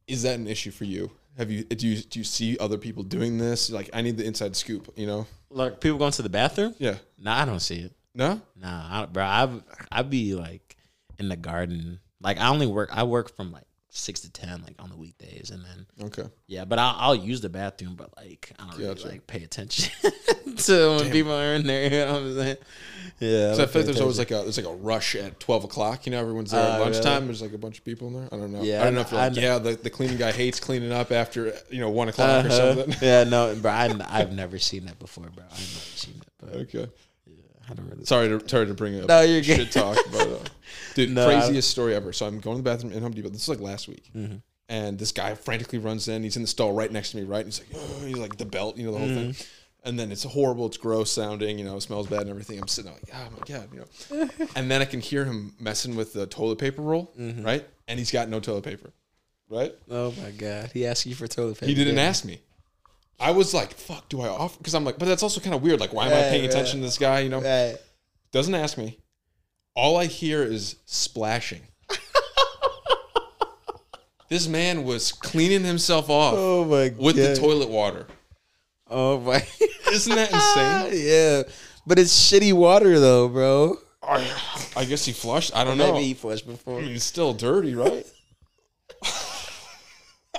Is 0.08 0.22
that 0.22 0.38
an 0.38 0.48
issue 0.48 0.70
for 0.70 0.84
you? 0.84 1.10
Have 1.38 1.50
you 1.50 1.64
do 1.64 1.88
you 1.88 2.02
do 2.04 2.20
you 2.20 2.24
see 2.24 2.58
other 2.60 2.78
people 2.78 3.02
doing 3.02 3.40
this? 3.40 3.72
Like, 3.72 3.90
I 3.94 4.02
need 4.02 4.18
the 4.18 4.26
inside 4.26 4.56
scoop. 4.56 4.94
You 4.96 5.08
know? 5.08 5.28
Like 5.50 5.82
people 5.82 5.98
going 5.98 6.12
to 6.12 6.22
the 6.22 6.30
bathroom? 6.30 6.76
Yeah. 6.78 6.98
Nah, 7.18 7.42
I 7.42 7.46
don't 7.46 7.60
see 7.60 7.80
it. 7.80 7.94
No. 8.14 8.40
Nah, 8.56 9.02
I, 9.02 9.06
bro, 9.08 9.24
I 9.24 9.50
I 9.92 10.04
be 10.04 10.36
like 10.36 10.78
in 11.18 11.30
the 11.30 11.36
garden. 11.36 12.00
Like 12.22 12.38
I 12.40 12.48
only 12.50 12.68
work. 12.68 12.90
I 12.94 13.04
work 13.04 13.36
from 13.36 13.52
like 13.52 13.66
six 13.98 14.20
to 14.20 14.30
ten, 14.30 14.62
like 14.64 14.76
on 14.80 14.90
the 14.90 14.96
weekdays, 14.98 15.52
and 15.52 15.64
then 15.64 16.08
Okay. 16.08 16.30
yeah. 16.48 16.66
But 16.66 16.80
I'll, 16.80 16.96
I'll 16.98 17.16
use 17.16 17.40
the 17.42 17.48
bathroom, 17.50 17.96
but 17.96 18.16
like 18.18 18.52
I 18.60 18.64
don't 18.68 18.78
really 18.78 18.94
Gotcha. 18.96 19.08
like 19.08 19.26
pay 19.26 19.42
attention 19.44 19.92
to 20.58 20.98
when 20.98 21.12
people 21.12 21.32
are 21.34 21.54
in 21.54 21.66
there. 21.66 21.84
You 21.86 21.90
know 22.06 22.14
what 22.14 22.22
I'm 22.22 22.36
saying? 22.36 22.58
Yeah. 23.20 23.54
So 23.54 23.64
I 23.64 23.66
feel 23.68 23.82
like 23.82 23.86
there's 23.86 24.02
always 24.02 24.20
like 24.20 24.32
a 24.32 24.36
there's 24.44 24.58
like 24.58 24.68
a 24.68 24.76
rush 24.76 25.16
at 25.16 25.40
twelve 25.40 25.64
o'clock. 25.64 26.06
You 26.06 26.12
know, 26.12 26.20
everyone's 26.20 26.52
there 26.52 26.60
at 26.62 26.80
Oh, 26.80 26.84
lunchtime. 26.84 27.14
really? 27.14 27.26
There's 27.28 27.42
like 27.42 27.54
a 27.54 27.58
bunch 27.58 27.78
of 27.80 27.86
people 27.86 28.08
in 28.10 28.14
there. 28.16 28.28
I 28.32 28.36
don't 28.36 28.52
know. 28.52 28.62
Yeah, 28.62 28.82
I 28.82 28.84
don't 28.86 28.96
know 28.96 29.02
if 29.02 29.12
like, 29.14 29.36
yeah, 29.38 29.58
the, 29.60 29.76
the 29.76 29.90
cleaning 29.90 30.18
guy 30.18 30.32
hates 30.34 30.60
cleaning 30.60 30.92
up 30.92 31.12
after 31.14 31.54
you 31.70 31.80
know 31.80 31.90
one 31.90 32.10
o'clock 32.10 32.46
or 32.46 32.50
Uh-huh. 32.50 32.76
something. 32.76 32.96
Yeah, 33.02 33.24
no, 33.24 33.56
bro. 33.56 33.72
I, 33.72 33.96
I've 34.10 34.34
never 34.34 34.60
seen 34.60 34.86
that 34.86 35.00
before, 35.00 35.30
bro. 35.30 35.46
I've 35.46 35.52
never 35.52 35.96
seen 35.96 36.16
it, 36.18 36.28
but 36.38 36.50
Okay. 36.56 36.88
I 37.70 37.74
don't 37.74 37.90
really. 37.90 38.06
Sorry 38.06 38.28
to 38.30 38.48
sorry 38.48 38.68
to 38.68 38.74
bring 38.74 38.94
it 38.96 39.04
up 39.04 39.10
No, 39.10 39.22
you're 39.22 39.42
good. 39.42 39.58
shit 39.58 39.72
talk, 39.72 39.98
but 40.12 40.22
uh, 40.28 40.38
dude, 40.96 41.12
No, 41.12 41.26
craziest 41.26 41.70
story 41.70 41.96
ever. 41.96 42.14
So 42.14 42.26
I'm 42.28 42.40
going 42.40 42.58
to 42.58 42.64
the 42.64 42.70
bathroom 42.70 42.94
in 42.94 43.02
Home 43.02 43.12
Depot. 43.14 43.30
This 43.30 43.44
is 43.44 43.50
like 43.50 43.60
last 43.60 43.88
week, 43.88 44.10
Mm-hmm. 44.16 44.36
and 44.70 45.00
this 45.00 45.12
guy 45.12 45.34
frantically 45.36 45.80
runs 45.80 46.08
in. 46.08 46.24
He's 46.24 46.36
in 46.36 46.42
the 46.44 46.48
stall 46.48 46.74
right 46.74 46.92
next 46.92 47.12
to 47.12 47.18
me, 47.18 47.24
right? 47.24 47.46
And 47.46 47.48
he's 47.48 47.60
like, 47.60 47.70
oh, 47.76 48.06
he's 48.06 48.18
like 48.18 48.38
the 48.38 48.46
belt, 48.46 48.78
you 48.78 48.86
know, 48.86 48.92
the 48.94 49.00
whole 49.00 49.08
Mm-hmm. 49.08 49.32
thing. 49.32 49.48
And 49.84 50.00
then 50.00 50.12
it's 50.12 50.24
horrible. 50.24 50.66
It's 50.66 50.78
gross 50.78 51.12
sounding. 51.12 51.60
You 51.60 51.66
know, 51.66 51.76
it 51.78 51.82
smells 51.82 52.08
bad 52.08 52.22
and 52.22 52.32
everything. 52.32 52.60
I'm 52.60 52.68
sitting 52.68 52.92
there 52.92 53.00
like, 53.04 53.14
oh 53.16 53.30
my 53.38 53.46
god, 53.56 53.70
you 53.72 53.80
know. 54.20 54.30
and 54.56 54.70
then 54.72 54.82
I 54.82 54.86
can 54.86 55.00
hear 55.00 55.26
him 55.26 55.54
messing 55.60 55.96
with 55.96 56.12
the 56.14 56.26
toilet 56.26 56.58
paper 56.58 56.82
roll, 56.82 57.14
Mm-hmm. 57.20 57.44
right? 57.46 57.64
And 57.88 58.00
he's 58.00 58.12
got 58.12 58.28
no 58.28 58.40
toilet 58.40 58.64
paper, 58.64 58.92
right? 59.48 59.76
Oh 59.92 60.12
my 60.24 60.32
god, 60.32 60.72
he 60.74 60.88
asked 60.88 61.06
you 61.06 61.14
for 61.14 61.28
toilet 61.28 61.56
paper. 61.60 61.68
He 61.68 61.76
didn't 61.76 61.98
Yeah. 61.98 62.02
ask 62.04 62.26
me. 62.26 62.40
I 63.20 63.32
was 63.32 63.54
like, 63.54 63.74
fuck, 63.74 64.10
do 64.10 64.22
I 64.22 64.28
offer? 64.28 64.58
Because 64.58 64.76
I'm 64.76 64.84
like, 64.84 64.98
but 65.00 65.06
that's 65.08 65.24
also 65.24 65.40
kind 65.40 65.56
of 65.56 65.62
weird. 65.64 65.80
Like, 65.80 65.94
why 65.94 66.08
am 66.08 66.14
I 66.14 66.22
paying 66.30 66.42
right. 66.42 66.50
attention 66.50 66.80
to 66.82 66.86
this 66.86 66.98
guy? 66.98 67.22
You 67.22 67.30
know, 67.30 67.42
Right. 67.42 67.78
doesn't 68.32 68.54
ask 68.56 68.78
me. 68.78 69.00
All 69.76 69.98
I 69.98 70.06
hear 70.06 70.44
is 70.44 70.78
splashing. 70.86 71.62
this 74.30 74.48
man 74.48 74.84
was 74.84 75.12
cleaning 75.12 75.64
himself 75.64 76.10
off 76.10 76.34
Oh 76.38 76.66
my 76.66 76.90
god. 76.90 77.00
with 77.00 77.16
the 77.16 77.36
toilet 77.36 77.70
water. 77.70 78.08
Oh 78.90 79.20
my. 79.20 79.46
Isn't 79.92 80.16
that 80.16 80.32
insane? 80.32 81.08
yeah, 81.08 81.44
but 81.88 82.00
it's 82.00 82.14
shitty 82.32 82.54
water 82.54 83.00
though, 83.00 83.28
bro. 83.30 83.78
I, 84.04 84.30
I 84.76 84.86
guess 84.86 85.06
he 85.06 85.14
flushed. 85.14 85.56
I 85.56 85.64
don't 85.64 85.78
know. 85.78 85.94
Maybe 85.94 86.06
he 86.06 86.14
flushed 86.14 86.46
before. 86.46 86.80
I 86.80 86.82
mean, 86.84 86.92
it's 86.96 87.04
still 87.06 87.34
dirty, 87.34 87.74
right? 87.76 88.06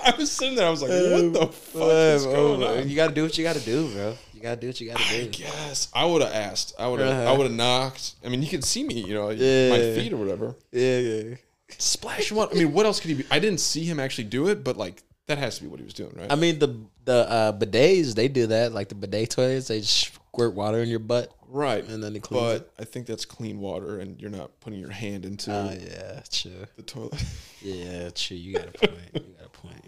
I 0.12 0.16
was 0.16 0.30
sitting 0.30 0.54
there. 0.54 0.66
I 0.66 0.70
was 0.70 0.82
like, 0.82 0.90
what 0.90 1.32
the 1.32 1.46
fuck 1.52 1.82
is 1.92 2.24
going 2.24 2.62
on? 2.62 2.88
You 2.88 2.96
gotta 2.96 3.14
do 3.14 3.22
what 3.24 3.36
you 3.36 3.44
gotta 3.44 3.60
do, 3.60 3.88
bro. 3.92 4.16
You 4.34 4.40
gotta 4.40 4.60
do 4.60 4.66
what 4.68 4.80
you 4.80 4.90
gotta 4.90 5.02
do. 5.08 5.22
I 5.22 5.26
guess 5.26 5.88
I 5.94 6.04
would 6.04 6.22
have 6.22 6.32
asked. 6.32 6.74
I 6.78 6.88
would 6.88 7.00
have. 7.00 7.08
Uh-huh. 7.10 7.32
I 7.32 7.36
would 7.36 7.46
have 7.46 7.56
knocked. 7.56 8.14
I 8.24 8.28
mean, 8.28 8.42
you 8.42 8.48
can 8.48 8.62
see 8.62 8.84
me. 8.84 9.00
You 9.02 9.14
know, 9.14 9.30
Yeah. 9.30 9.70
my 9.70 9.78
feet 10.00 10.12
or 10.12 10.16
whatever. 10.16 10.54
Yeah, 10.72 10.98
yeah. 10.98 11.34
Splash 11.78 12.30
up. 12.32 12.50
I 12.52 12.54
mean, 12.58 12.72
what 12.72 12.86
else 12.86 13.00
could 13.00 13.08
he 13.10 13.14
be? 13.16 13.24
I 13.30 13.38
didn't 13.38 13.60
see 13.60 13.84
him 13.84 13.98
actually 13.98 14.24
do 14.24 14.48
it, 14.48 14.62
but 14.62 14.76
like 14.76 15.02
that 15.26 15.38
has 15.38 15.56
to 15.58 15.64
be 15.64 15.68
what 15.68 15.80
he 15.80 15.84
was 15.84 15.94
doing, 15.94 16.12
right? 16.16 16.30
I 16.30 16.36
mean 16.36 16.58
the 16.60 16.78
the 17.04 17.28
uh, 17.28 17.52
bidets 17.58 18.14
they 18.14 18.28
do 18.28 18.46
that, 18.48 18.72
like 18.72 18.88
the 18.88 18.94
bidet 18.94 19.30
toilets. 19.30 19.68
They 19.68 19.80
squirt 19.82 20.54
water 20.54 20.78
in 20.80 20.88
your 20.88 20.98
butt, 21.00 21.32
right. 21.48 21.82
and 21.88 22.02
then 22.04 22.14
it 22.14 22.22
cleans 22.22 22.42
But 22.44 22.56
it. 22.62 22.70
I 22.78 22.84
think 22.84 23.06
that's 23.06 23.24
clean 23.24 23.58
water, 23.58 23.98
and 23.98 24.20
you're 24.20 24.30
not 24.30 24.60
putting 24.60 24.78
your 24.78 24.90
hand 24.90 25.24
into 25.24 25.52
Oh 25.52 25.70
yeah, 25.72 26.20
true. 26.30 26.66
the 26.76 26.82
toilet. 26.82 27.14
Yeah, 27.62 28.10
true. 28.10 28.36
You 28.36 28.52
got 28.52 28.68
a 28.68 28.72
point. 28.86 28.92
You 29.14 29.20
got 29.38 29.46
a 29.46 29.48
point. 29.48 29.84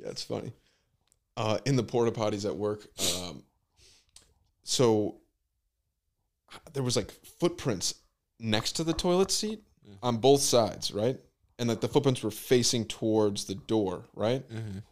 Yeah, 0.00 0.08
it's 0.08 0.22
funny. 0.22 0.52
Uh, 1.36 1.58
in 1.66 1.76
the 1.76 1.82
porta 1.84 2.10
potties 2.10 2.44
at 2.44 2.56
work, 2.56 2.86
um, 3.16 3.42
so 4.64 5.16
there 6.72 6.82
was 6.82 6.96
like 6.96 7.10
footprints 7.38 7.94
next 8.40 8.72
to 8.72 8.84
the 8.84 8.92
toilet 8.92 9.30
seat 9.30 9.62
on 10.02 10.16
both 10.18 10.40
sides, 10.40 10.90
right? 10.92 11.18
And 11.58 11.68
like 11.68 11.80
the 11.80 11.88
footprints 11.88 12.22
were 12.22 12.30
facing 12.30 12.84
towards 12.84 13.44
the 13.44 13.54
door, 13.54 14.04
right? 14.14 14.48
Mhm. 14.50 14.82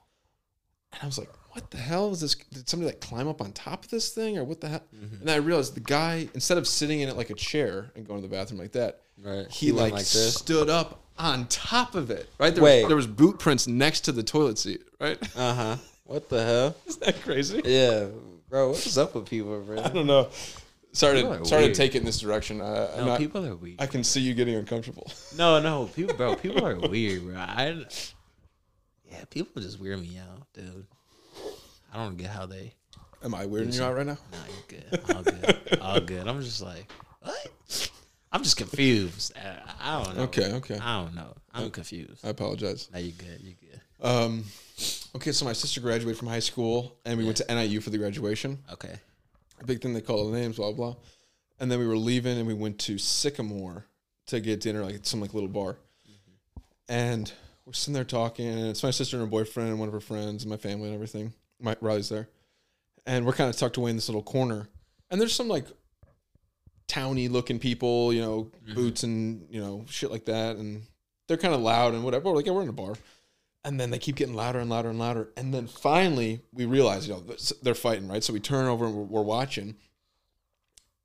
And 0.93 1.03
I 1.03 1.07
was 1.07 1.19
like, 1.19 1.31
"What 1.53 1.71
the 1.71 1.77
hell 1.79 2.11
is 2.13 2.21
this? 2.21 2.35
Did 2.35 2.69
somebody 2.69 2.91
like 2.93 3.01
climb 3.01 3.29
up 3.29 3.41
on 3.41 3.53
top 3.53 3.85
of 3.85 3.91
this 3.91 4.11
thing, 4.11 4.39
or 4.39 4.45
what 4.45 4.61
the 4.61 4.69
hell?" 4.69 4.83
Mm-hmm. 4.95 5.15
And 5.17 5.29
then 5.29 5.35
I 5.35 5.39
realized 5.39 5.75
the 5.75 5.81
guy, 5.81 6.29
instead 6.35 6.59
of 6.59 6.67
sitting 6.67 7.01
in 7.01 7.09
it 7.09 7.17
like 7.17 7.31
a 7.31 7.35
chair 7.35 7.91
and 7.95 8.07
going 8.07 8.23
to 8.23 8.29
the 8.29 8.35
bathroom 8.35 8.61
like 8.61 8.73
that, 8.73 9.03
Right. 9.23 9.51
he, 9.51 9.73
went 9.73 9.95
like, 9.95 10.05
stood 10.05 10.69
up 10.71 11.03
on 11.19 11.47
top 11.49 11.95
of 11.95 12.11
it. 12.11 12.29
Right 12.39 12.55
there, 12.55 12.63
Wait. 12.65 12.83
Was, 12.83 12.89
there 12.89 12.97
was 12.97 13.07
boot 13.07 13.39
prints 13.39 13.67
next 13.67 14.01
to 14.03 14.13
the 14.13 14.23
toilet 14.23 14.59
seat. 14.59 14.83
Right? 15.01 15.19
Uh 15.37 15.55
huh. 15.55 15.77
What 16.05 16.29
the 16.29 16.45
hell? 16.45 16.77
Isn't 16.87 17.03
that 17.05 17.21
crazy? 17.23 17.61
Yeah, 17.65 18.07
bro. 18.49 18.69
What's 18.69 18.97
up 18.97 19.15
with 19.15 19.27
people, 19.29 19.61
bro? 19.61 19.83
I 19.83 19.89
don't 19.89 20.07
know. 20.07 20.29
Sorry 20.93 21.17
People 21.17 21.35
to 21.35 21.43
are 21.43 21.45
sorry 21.45 21.67
to 21.67 21.75
take 21.75 21.95
it 21.95 21.99
in 21.99 22.05
this 22.05 22.21
direction. 22.21 22.61
I, 22.63 22.87
I'm 22.95 23.01
No, 23.01 23.05
not- 23.07 23.19
people 23.19 23.45
are 23.45 23.55
weird. 23.57 23.81
I 23.83 23.87
can 23.87 24.03
see 24.05 24.21
you 24.21 24.33
getting 24.35 24.55
uncomfortable. 24.55 25.11
No, 25.37 25.61
no, 25.61 25.87
people, 25.95 26.15
bro. 26.17 26.37
People 26.37 26.65
are 26.65 26.77
weird, 26.89 27.25
bro. 27.27 27.37
I, 27.37 27.85
yeah, 29.11 29.25
people 29.29 29.61
just 29.61 29.79
weird 29.79 30.01
me 30.01 30.17
out, 30.19 30.47
dude. 30.55 30.87
I 31.93 32.05
don't 32.05 32.17
get 32.17 32.29
how 32.31 32.47
they. 32.47 32.73
Am 33.23 33.35
I 33.35 33.45
weirding 33.47 33.75
you 33.77 33.83
out 33.83 33.97
right 33.97 34.07
now? 34.07 34.17
Nah, 34.33 34.39
you're 34.49 34.81
good. 34.81 35.15
All 35.17 35.23
good. 35.23 35.79
All 35.81 36.01
good. 36.01 36.29
I'm 36.29 36.41
just 36.41 36.63
like, 36.63 36.91
what? 37.21 37.91
I'm 38.33 38.43
just 38.43 38.57
confused. 38.57 39.33
I, 39.37 39.59
I 39.99 40.03
don't 40.05 40.17
know. 40.17 40.23
Okay, 40.25 40.53
okay. 40.55 40.79
I 40.79 41.03
don't 41.03 41.15
know. 41.15 41.35
I'm 41.53 41.71
confused. 41.71 42.25
I 42.25 42.29
apologize. 42.31 42.89
Now 42.93 43.01
you're 43.01 43.13
good. 43.19 43.41
You're 43.43 43.55
good. 43.61 43.66
Um, 44.01 44.45
okay, 45.17 45.33
so 45.33 45.45
my 45.45 45.53
sister 45.53 45.81
graduated 45.81 46.19
from 46.19 46.29
high 46.29 46.41
school, 46.41 46.97
and 47.05 47.19
we 47.19 47.25
went 47.25 47.37
to 47.39 47.55
NIU 47.55 47.81
for 47.81 47.91
the 47.91 47.99
graduation. 47.99 48.59
Okay. 48.73 48.95
A 49.61 49.65
big 49.65 49.81
thing 49.81 49.95
they 49.95 50.01
call 50.01 50.31
the 50.31 50.39
names, 50.39 50.57
blah 50.57 50.73
blah. 50.73 50.97
And 51.59 51.71
then 51.71 51.79
we 51.79 51.87
were 51.87 51.97
leaving, 51.97 52.39
and 52.39 52.47
we 52.47 52.55
went 52.55 52.79
to 52.81 52.99
Sycamore 52.99 53.87
to 54.27 54.41
get 54.41 54.61
dinner, 54.61 54.85
like 54.85 54.97
at 54.97 55.07
some 55.07 55.21
like 55.21 55.33
little 55.33 55.49
bar. 55.49 55.79
And 56.89 57.33
we're 57.65 57.73
sitting 57.73 57.95
there 57.95 58.05
talking, 58.05 58.47
and 58.47 58.69
it's 58.69 58.83
my 58.83 58.91
sister 58.91 59.17
and 59.17 59.25
her 59.25 59.31
boyfriend, 59.31 59.71
and 59.71 59.79
one 59.79 59.89
of 59.89 59.95
her 59.95 60.01
friends, 60.01 60.45
and 60.45 60.51
my 60.51 60.57
family, 60.57 60.87
and 60.87 60.95
everything. 60.95 61.33
My 61.59 61.75
Riley's 61.81 62.11
there, 62.11 62.29
and 63.07 63.25
we're 63.25 63.33
kind 63.33 63.49
of 63.49 63.57
tucked 63.57 63.79
away 63.79 63.91
in 63.91 63.97
this 63.97 64.09
little 64.09 64.23
corner. 64.23 64.69
And 65.11 65.21
there's 65.21 65.35
some 65.35 65.49
like 65.49 65.67
towny 66.87 67.29
looking 67.29 67.59
people, 67.59 68.13
you 68.13 68.21
know, 68.21 68.51
boots 68.75 69.03
and 69.03 69.47
you 69.51 69.61
know 69.61 69.85
shit 69.89 70.11
like 70.11 70.27
that, 70.27 70.57
and 70.57 70.83
they're 71.27 71.37
kind 71.39 71.55
of 71.55 71.61
loud 71.61 71.95
and 71.95 72.05
whatever. 72.05 72.29
We're 72.29 72.37
like, 72.37 72.47
yeah, 72.47 72.53
we're 72.53 72.63
in 72.63 72.69
a 72.69 72.73
bar. 72.73 72.95
And 73.67 73.81
then 73.81 73.91
they 73.91 73.99
keep 73.99 74.15
getting 74.15 74.35
louder 74.35 74.61
and 74.61 74.71
louder 74.71 74.91
and 74.91 74.99
louder. 74.99 75.31
And 75.37 75.53
then 75.53 75.67
finally, 75.67 76.41
we 76.53 76.67
realize, 76.67 77.09
you 77.09 77.15
know, 77.15 77.25
they're 77.63 77.75
fighting, 77.75 78.07
right? 78.07 78.23
So 78.23 78.33
we 78.33 78.39
turn 78.39 78.67
over 78.67 78.87
and 78.87 78.95
we're, 78.95 79.03
we're 79.03 79.23
watching. 79.23 79.75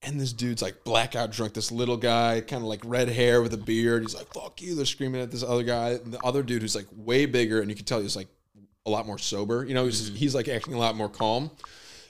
And 0.03 0.22
this 0.22 0.32
dude's 0.32 0.62
like 0.62 0.84
blackout 0.84 1.32
drunk. 1.32 1.55
This 1.55 1.72
little 1.72 1.97
guy, 1.97 2.39
kind 2.41 2.62
of 2.62 2.68
like 2.68 2.82
red 2.86 3.09
hair 3.09 3.41
with 3.41 3.53
a 3.55 3.57
beard. 3.57 4.03
He's 4.03 4.16
like, 4.16 4.32
fuck 4.32 4.62
you. 4.62 4.76
They're 4.76 4.86
screaming 4.86 5.22
at 5.22 5.32
this 5.32 5.41
other 5.41 5.64
guy. 5.64 5.93
And 5.93 6.14
the 6.14 6.24
other 6.24 6.43
dude 6.43 6.62
who's 6.62 6.76
like 6.76 6.86
way 6.95 7.26
bigger, 7.26 7.62
and 7.62 7.70
you 7.70 7.76
can 7.76 7.86
tell 7.86 7.99
he's 7.99 8.16
like 8.16 8.30
a 8.86 8.91
lot 8.91 9.07
more 9.07 9.18
sober. 9.18 9.66
You 9.66 9.74
know, 9.74 9.86
he's, 9.86 10.09
he's 10.09 10.36
like 10.36 10.47
acting 10.47 10.76
a 10.76 10.80
lot 10.80 10.95
more 10.95 11.09
calm 11.09 11.49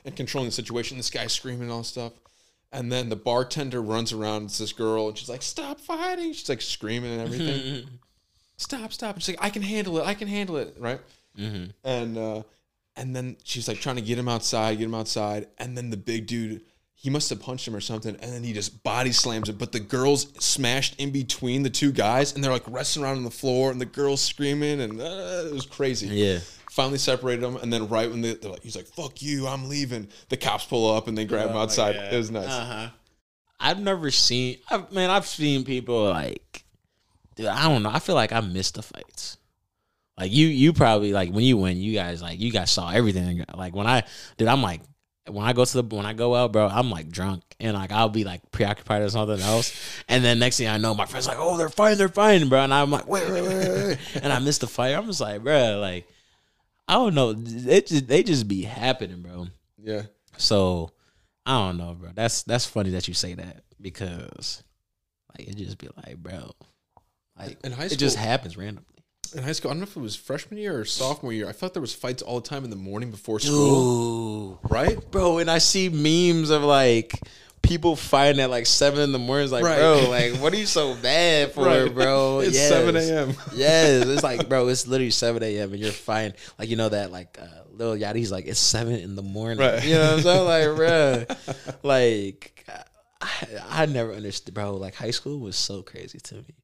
and 0.04 0.14
controlling 0.18 0.50
the 0.50 0.54
situation. 0.54 0.98
This 0.98 1.10
guy's 1.10 1.32
screaming 1.32 1.64
and 1.64 1.72
all 1.72 1.84
stuff. 1.86 2.12
And 2.74 2.92
then 2.92 3.08
the 3.08 3.16
bartender 3.16 3.82
runs 3.82 4.12
around. 4.12 4.46
It's 4.46 4.58
this 4.58 4.74
girl, 4.74 5.10
and 5.10 5.18
she's 5.18 5.28
like, 5.28 5.42
"Stop 5.42 5.82
fighting!" 5.82 6.32
She's 6.32 6.48
like 6.48 6.62
screaming 6.62 7.12
and 7.12 7.22
everything. 7.22 7.88
stop, 8.62 8.94
stop. 8.94 9.16
And 9.16 9.24
she's 9.24 9.36
like, 9.36 9.46
I 9.46 9.50
can 9.50 9.62
handle 9.62 9.98
it. 10.00 10.06
I 10.06 10.14
can 10.14 10.28
handle 10.28 10.58
it. 10.58 10.76
Right. 10.80 11.00
Mm-hmm. 11.38 11.72
And, 11.84 12.18
uh, 12.18 12.44
and 12.96 13.16
then 13.16 13.38
she's 13.44 13.68
like 13.68 13.80
trying 13.80 13.96
to 13.96 14.02
get 14.02 14.18
him 14.18 14.28
outside, 14.28 14.78
get 14.78 14.86
him 14.86 14.96
outside. 14.96 15.48
And 15.58 15.78
then 15.78 15.90
the 15.90 15.98
big 15.98 16.28
dude, 16.28 16.62
he 16.94 17.10
must 17.10 17.30
have 17.30 17.42
punched 17.42 17.68
him 17.68 17.76
or 17.76 17.82
something. 17.82 18.16
And 18.16 18.32
then 18.32 18.44
he 18.44 18.54
just 18.54 18.84
body 18.84 19.12
slams 19.12 19.50
it. 19.50 19.58
But 19.58 19.72
the 19.72 19.80
girl's 19.80 20.28
smashed 20.44 21.00
in 21.00 21.12
between 21.12 21.64
the 21.64 21.70
two 21.70 21.92
guys 21.92 22.34
and 22.34 22.44
they're 22.44 22.52
like 22.52 22.64
wrestling 22.68 23.06
around 23.06 23.18
on 23.18 23.24
the 23.24 23.32
floor 23.32 23.72
and 23.72 23.82
the 23.82 23.86
girl's 23.86 24.22
screaming. 24.22 24.82
And 24.82 25.02
uh, 25.02 25.46
it 25.48 25.54
was 25.54 25.66
crazy. 25.66 26.08
Yeah. 26.08 26.40
Finally 26.70 27.00
separated 27.00 27.42
them. 27.42 27.58
And 27.58 27.74
then 27.74 27.88
right 27.88 28.10
when 28.10 28.22
they, 28.22 28.36
they're 28.36 28.52
like, 28.52 28.64
he's 28.64 28.76
like, 28.76 28.88
fuck 28.88 29.22
you, 29.22 29.48
I'm 29.48 29.68
leaving. 29.68 30.08
The 30.30 30.38
cops 30.38 30.66
pull 30.66 30.96
up 30.96 31.08
and 31.08 31.18
they 31.18 31.26
grab 31.26 31.50
him 31.50 31.58
outside. 31.58 31.96
It 31.96 32.16
was 32.16 32.32
nice. 32.32 32.48
Uh 32.48 32.66
huh. 32.66 32.90
I've 33.60 33.80
never 33.80 34.10
seen. 34.10 34.58
I've, 34.70 34.92
man, 34.92 35.10
I've 35.10 35.28
seen 35.28 35.64
people 35.64 36.10
like. 36.10 36.61
I 37.46 37.64
don't 37.64 37.84
know. 37.84 37.90
I 37.90 38.00
feel 38.00 38.16
like 38.16 38.32
I 38.32 38.42
missed 38.42 38.76
the 38.76 38.82
fights. 38.82 39.38
Like 40.18 40.32
you, 40.32 40.48
you 40.48 40.74
probably 40.74 41.14
like 41.14 41.32
when 41.32 41.44
you 41.44 41.58
win. 41.58 41.78
You 41.78 41.94
guys 41.94 42.22
like 42.22 42.40
you 42.40 42.52
guys 42.52 42.72
saw 42.72 42.90
everything. 42.92 43.44
Like 43.56 43.76
when 43.76 43.88
I, 43.88 44.04
dude, 44.38 44.48
I'm 44.48 44.62
like 44.62 44.82
when 45.30 45.46
I 45.46 45.54
go 45.54 45.66
to 45.66 45.82
the 45.82 45.96
when 45.96 46.06
I 46.06 46.14
go 46.14 46.36
out, 46.36 46.52
bro, 46.52 46.68
I'm 46.68 46.92
like 46.92 47.10
drunk 47.10 47.44
and 47.60 47.76
like 47.76 47.92
I'll 47.92 48.10
be 48.10 48.24
like 48.24 48.52
preoccupied 48.52 49.02
or 49.02 49.10
something 49.10 49.40
else, 49.40 49.74
and 50.08 50.24
then 50.24 50.40
next 50.40 50.58
thing 50.58 50.68
I 50.68 50.78
know, 50.78 50.94
my 50.94 51.06
friends 51.06 51.28
like, 51.28 51.38
oh, 51.40 51.58
they're 51.58 51.70
fighting, 51.70 51.98
they're 51.98 52.10
fighting, 52.10 52.50
bro, 52.50 52.60
and 52.60 52.74
I'm 52.74 52.92
like, 52.92 53.08
wait, 53.08 53.30
wait, 53.30 53.42
wait, 53.42 53.58
wait, 53.58 53.86
wait. 53.86 53.98
and 54.22 54.32
I 54.32 54.40
missed 54.40 54.62
the 54.62 54.68
fight. 54.68 54.96
I'm 54.96 55.06
just 55.08 55.22
like, 55.22 55.44
bro, 55.44 55.80
like. 55.80 56.08
I 56.88 56.96
don't 56.96 57.16
know. 57.16 57.30
It 57.38 57.88
just 57.88 58.08
they 58.08 58.22
just 58.22 58.50
be 58.50 58.64
happening, 58.64 59.22
bro. 59.22 59.48
Yeah. 59.82 60.02
So 60.38 60.92
I 61.46 61.54
don't 61.54 61.78
know, 61.78 61.94
bro. 61.94 62.10
That's 62.14 62.44
that's 62.44 62.66
funny 62.66 62.90
that 62.92 63.08
you 63.08 63.14
say 63.14 63.34
that 63.36 63.64
because 63.80 64.62
like 65.38 65.48
it 65.48 65.56
just 65.56 65.78
be 65.78 65.88
like, 65.96 66.18
bro, 66.18 66.52
like 67.38 67.58
In 67.64 67.72
high 67.72 67.88
school, 67.88 67.94
it 67.96 68.00
just 68.00 68.18
happens 68.18 68.58
randomly. 68.58 68.86
In 69.36 69.44
high 69.44 69.54
school, 69.54 69.72
I 69.72 69.74
don't 69.76 69.80
know 69.82 69.86
if 69.88 69.96
it 69.96 70.00
was 70.02 70.16
freshman 70.16 70.60
year 70.60 70.78
or 70.80 70.84
sophomore 70.86 71.32
year. 71.32 71.48
I 71.48 71.54
felt 71.54 71.74
there 71.74 71.82
was 71.82 71.94
fights 71.94 72.22
all 72.22 72.42
the 72.42 72.48
time 72.50 72.64
in 72.66 72.70
the 72.70 72.76
morning 72.76 73.12
before 73.12 73.40
school. 73.40 73.82
Ooh, 74.54 74.60
Right? 74.70 74.98
bro. 75.12 75.38
And 75.38 75.50
I 75.50 75.60
see 75.60 75.88
memes 75.88 76.50
of 76.50 76.64
like 76.64 77.18
people 77.62 77.96
fighting 77.96 78.42
at 78.42 78.50
like 78.50 78.66
seven 78.66 79.00
in 79.00 79.14
the 79.14 79.20
morning. 79.20 79.44
It's 79.46 79.54
like, 79.54 79.64
Right. 79.64 79.78
bro, 79.78 80.08
like 80.10 80.34
what 80.42 80.52
are 80.52 80.58
you 80.58 80.66
so 80.66 80.96
bad 80.96 81.52
for, 81.54 81.64
Right. 81.66 81.94
bro? 81.94 82.40
It's 82.42 82.56
Yes. 82.56 82.68
7 82.70 82.96
a.m. 82.98 83.30
yes, 83.56 84.06
it's 84.06 84.24
like, 84.24 84.50
bro, 84.50 84.68
it's 84.68 84.86
literally 84.86 85.12
seven 85.12 85.42
a.m. 85.44 85.72
and 85.72 85.80
you're 85.82 85.92
fine. 85.94 86.34
Like 86.60 86.68
you 86.68 86.76
know 86.76 86.90
that 86.90 87.12
like 87.14 87.38
uh, 87.42 87.46
Lil 87.72 87.96
Yachty's 87.96 88.34
like 88.34 88.48
it's 88.48 88.60
seven 88.60 88.96
in 88.96 89.16
the 89.16 89.22
morning. 89.24 89.60
Right. 89.60 89.82
You 89.86 89.94
know 89.94 90.16
what 90.18 90.18
I'm 90.18 90.22
saying? 90.24 90.46
Like, 90.46 90.76
bro, 90.76 91.26
like 91.84 92.66
I, 93.22 93.30
I 93.70 93.86
never 93.86 94.12
understood, 94.14 94.54
bro. 94.54 94.76
Like 94.76 94.96
high 94.96 95.12
school 95.12 95.40
was 95.40 95.56
so 95.56 95.84
crazy 95.84 96.20
to 96.20 96.36
me. 96.36 96.56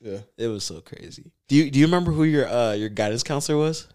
Yeah. 0.00 0.18
It 0.36 0.46
was 0.48 0.64
so 0.64 0.80
crazy. 0.80 1.32
Do 1.48 1.56
you 1.56 1.70
do 1.70 1.78
you 1.78 1.86
remember 1.86 2.12
who 2.12 2.24
your 2.24 2.48
uh 2.48 2.72
your 2.72 2.88
guidance 2.88 3.22
counselor 3.22 3.58
was? 3.58 3.88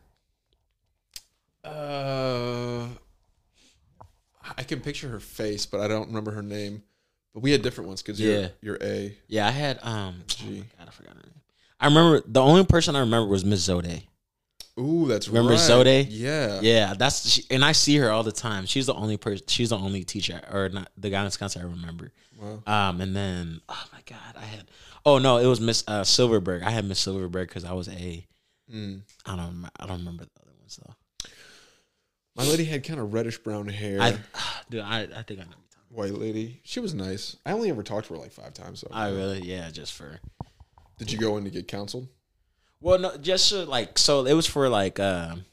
Uh, 1.64 2.88
I 4.58 4.64
can 4.64 4.82
picture 4.82 5.08
her 5.08 5.20
face, 5.22 5.66
but 5.66 5.80
I 5.80 5.88
don't 5.88 6.08
remember 6.08 6.32
her 6.32 6.42
name. 6.42 6.84
But 7.34 7.42
we 7.42 7.52
had 7.52 7.62
different 7.62 7.88
ones 7.88 8.02
because 8.02 8.20
Yeah. 8.20 8.50
you're, 8.62 8.78
you're 8.78 8.78
A. 8.82 9.18
Yeah, 9.28 9.48
I 9.48 9.52
had 9.52 9.80
um. 9.82 10.24
Oh 10.42 10.46
my 10.50 10.58
God, 10.78 10.88
I 10.88 10.92
forgot 10.92 11.14
her 11.16 11.22
name. 11.22 11.42
I 11.80 11.88
remember 11.88 12.22
the 12.28 12.42
only 12.42 12.66
person 12.66 12.96
I 12.96 13.00
remember 13.00 13.30
was 13.30 13.44
Miss 13.46 13.68
Zode. 13.68 14.04
Ooh, 14.80 15.06
that's 15.08 15.28
Remember 15.28 15.52
right. 15.52 15.60
Zode? 15.60 16.08
Yeah. 16.10 16.60
Yeah, 16.62 16.94
that's 16.98 17.30
she, 17.30 17.44
and 17.52 17.64
I 17.64 17.74
see 17.74 17.98
her 17.98 18.10
all 18.10 18.24
the 18.24 18.32
time. 18.32 18.66
She's 18.66 18.88
the 18.88 18.96
only 18.96 19.18
person. 19.18 19.46
She's 19.48 19.70
the 19.70 19.78
only 19.78 20.04
teacher 20.04 20.42
or 20.52 20.70
not 20.70 20.90
the 20.98 21.10
guidance 21.10 21.38
counselor 21.38 21.66
I 21.66 21.70
remember. 21.70 22.12
Wow. 22.42 22.64
Um, 22.66 23.02
and 23.02 23.16
then 23.16 23.62
oh 23.70 23.86
my 23.94 24.00
god, 24.06 24.36
I 24.36 24.46
had 24.46 24.66
oh 25.06 25.20
no, 25.20 25.38
it 25.38 25.46
was 25.46 25.62
Miss 25.62 25.84
uh, 25.88 26.04
Silverberg. 26.04 26.64
I 26.64 26.72
had 26.72 26.86
Miss 26.86 27.00
Silverberg 27.00 27.50
because 27.50 27.66
I 27.66 27.74
was 27.74 27.88
a 27.88 28.26
Mm. 28.72 29.02
I 29.26 29.36
don't 29.36 29.70
I 29.80 29.86
don't 29.86 30.00
remember 30.00 30.24
the 30.24 30.42
other 30.42 30.52
ones 30.60 30.80
though. 30.82 30.94
My 32.36 32.44
lady 32.44 32.66
had 32.66 32.84
kind 32.84 33.00
of 33.00 33.14
reddish 33.14 33.38
brown 33.38 33.68
hair. 33.68 34.02
I 34.02 34.18
dude, 34.70 34.82
I 34.82 35.02
I 35.16 35.24
think 35.24 35.40
I 35.40 35.44
know. 35.44 35.58
White 35.90 36.14
lady. 36.16 36.60
She 36.64 36.80
was 36.80 36.96
nice. 36.96 37.38
I 37.46 37.52
only 37.52 37.70
ever 37.70 37.84
talked 37.84 38.08
to 38.08 38.16
her 38.16 38.20
like 38.20 38.32
five 38.32 38.56
times. 38.56 38.80
So. 38.80 38.88
I 38.92 39.10
really 39.10 39.42
yeah, 39.42 39.70
just 39.70 39.94
for 39.94 40.20
Did 40.98 41.12
you 41.12 41.20
go 41.20 41.38
in 41.38 41.44
to 41.44 41.52
get 41.52 41.68
counseled? 41.68 42.08
Well 42.84 43.00
no, 43.00 43.18
just 43.18 43.52
like 43.52 43.98
so 43.98 44.26
it 44.26 44.34
was 44.34 44.46
for 44.46 44.70
like 44.70 45.00
um 45.00 45.46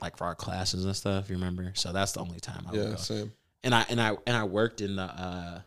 like 0.00 0.16
for 0.16 0.24
our 0.24 0.34
classes 0.34 0.84
and 0.84 0.94
stuff. 0.94 1.28
You 1.28 1.36
remember? 1.36 1.72
So 1.74 1.92
that's 1.92 2.12
the 2.12 2.20
only 2.20 2.38
time 2.38 2.64
I 2.68 2.72
would 2.72 2.80
Yeah, 2.80 2.90
go. 2.90 2.96
same. 2.96 3.32
And 3.64 3.74
I 3.74 3.84
and 3.88 4.00
I 4.00 4.16
and 4.26 4.36
I 4.36 4.44
worked 4.44 4.80
in 4.80 4.96
the 4.96 5.02
uh 5.02 5.60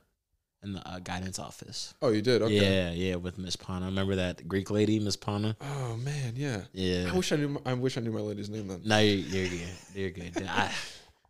in 0.62 0.74
the 0.74 0.86
uh, 0.86 1.00
guidance 1.00 1.40
office. 1.40 1.94
Oh, 2.02 2.10
you 2.10 2.22
did? 2.22 2.42
Okay. 2.42 2.54
Yeah, 2.54 2.92
yeah, 2.92 3.16
with 3.16 3.38
Miss 3.38 3.56
Pana. 3.56 3.86
Remember 3.86 4.16
that 4.18 4.46
Greek 4.46 4.70
lady, 4.70 5.00
Miss 5.00 5.16
Pana? 5.16 5.56
Oh 5.62 5.96
man, 5.98 6.34
yeah. 6.36 6.62
Yeah. 6.74 7.10
I 7.12 7.16
wish 7.16 7.32
I 7.32 7.38
knew. 7.38 7.48
My, 7.50 7.60
I 7.66 7.74
wish 7.76 7.98
I 7.98 8.02
knew 8.02 8.12
my 8.12 8.20
lady's 8.20 8.50
name 8.50 8.68
then. 8.68 8.82
No, 8.86 9.00
you're, 9.00 9.16
you're 9.16 9.48
good. 9.50 9.68
You're 9.96 10.10
good. 10.10 10.48
I, 10.48 10.70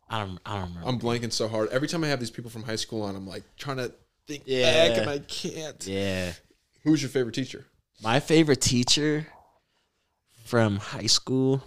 I 0.10 0.26
don't, 0.26 0.40
I 0.46 0.54
don't 0.60 0.70
remember. 0.70 0.90
I'm 0.90 1.00
blanking 1.00 1.32
so 1.32 1.48
hard. 1.48 1.70
Every 1.70 1.88
time 1.88 2.04
I 2.04 2.08
have 2.08 2.20
these 2.20 2.32
people 2.32 2.50
from 2.50 2.64
high 2.64 2.76
school 2.76 3.04
on, 3.04 3.16
I'm 3.16 3.28
like 3.28 3.44
trying 3.56 3.78
to 3.78 3.94
think 4.28 4.44
Yeah. 4.48 4.88
back, 4.90 4.98
and 4.98 5.10
I 5.12 5.20
can't. 5.20 5.86
yeah. 5.88 6.34
Who's 6.84 7.02
your 7.04 7.10
favorite 7.10 7.36
teacher? 7.36 7.66
My 8.02 8.20
favorite 8.20 8.62
teacher 8.62 9.28
from 10.50 10.78
high 10.78 11.06
school. 11.06 11.62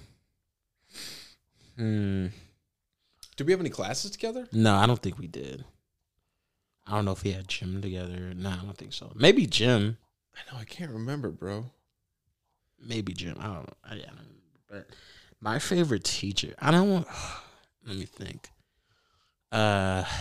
Hmm. 1.77 2.27
Did 3.37 3.47
we 3.47 3.53
have 3.53 3.61
any 3.61 3.71
classes 3.71 4.11
together? 4.11 4.49
No, 4.53 4.75
I 4.75 4.87
don't 4.87 5.01
think 5.01 5.21
we 5.21 5.29
did. 5.29 5.65
I 6.85 6.97
don't 6.97 7.05
know 7.05 7.13
if 7.13 7.23
we 7.23 7.31
had 7.31 7.47
gym 7.47 7.81
together. 7.81 8.33
No, 8.35 8.51
I 8.51 8.57
don't 8.57 8.77
think 8.77 8.93
so. 8.93 9.13
Maybe 9.15 9.47
gym. 9.47 9.99
I 10.35 10.41
know. 10.53 10.59
I 10.61 10.65
can't 10.65 10.91
remember, 10.91 11.31
bro. 11.31 11.67
Maybe 12.85 13.13
gym. 13.13 13.37
I 13.39 13.45
don't 13.45 13.55
know. 13.55 13.67
I, 13.85 13.93
I 13.93 13.99
don't 13.99 14.09
remember. 14.09 14.33
But 14.69 14.89
my 15.41 15.61
favorite 15.61 16.03
teacher. 16.03 16.53
I 16.59 16.73
don't 16.73 16.91
want. 16.91 17.07
Let 17.87 17.97
me 17.97 18.07
think. 18.07 18.51
Uh. 19.53 20.05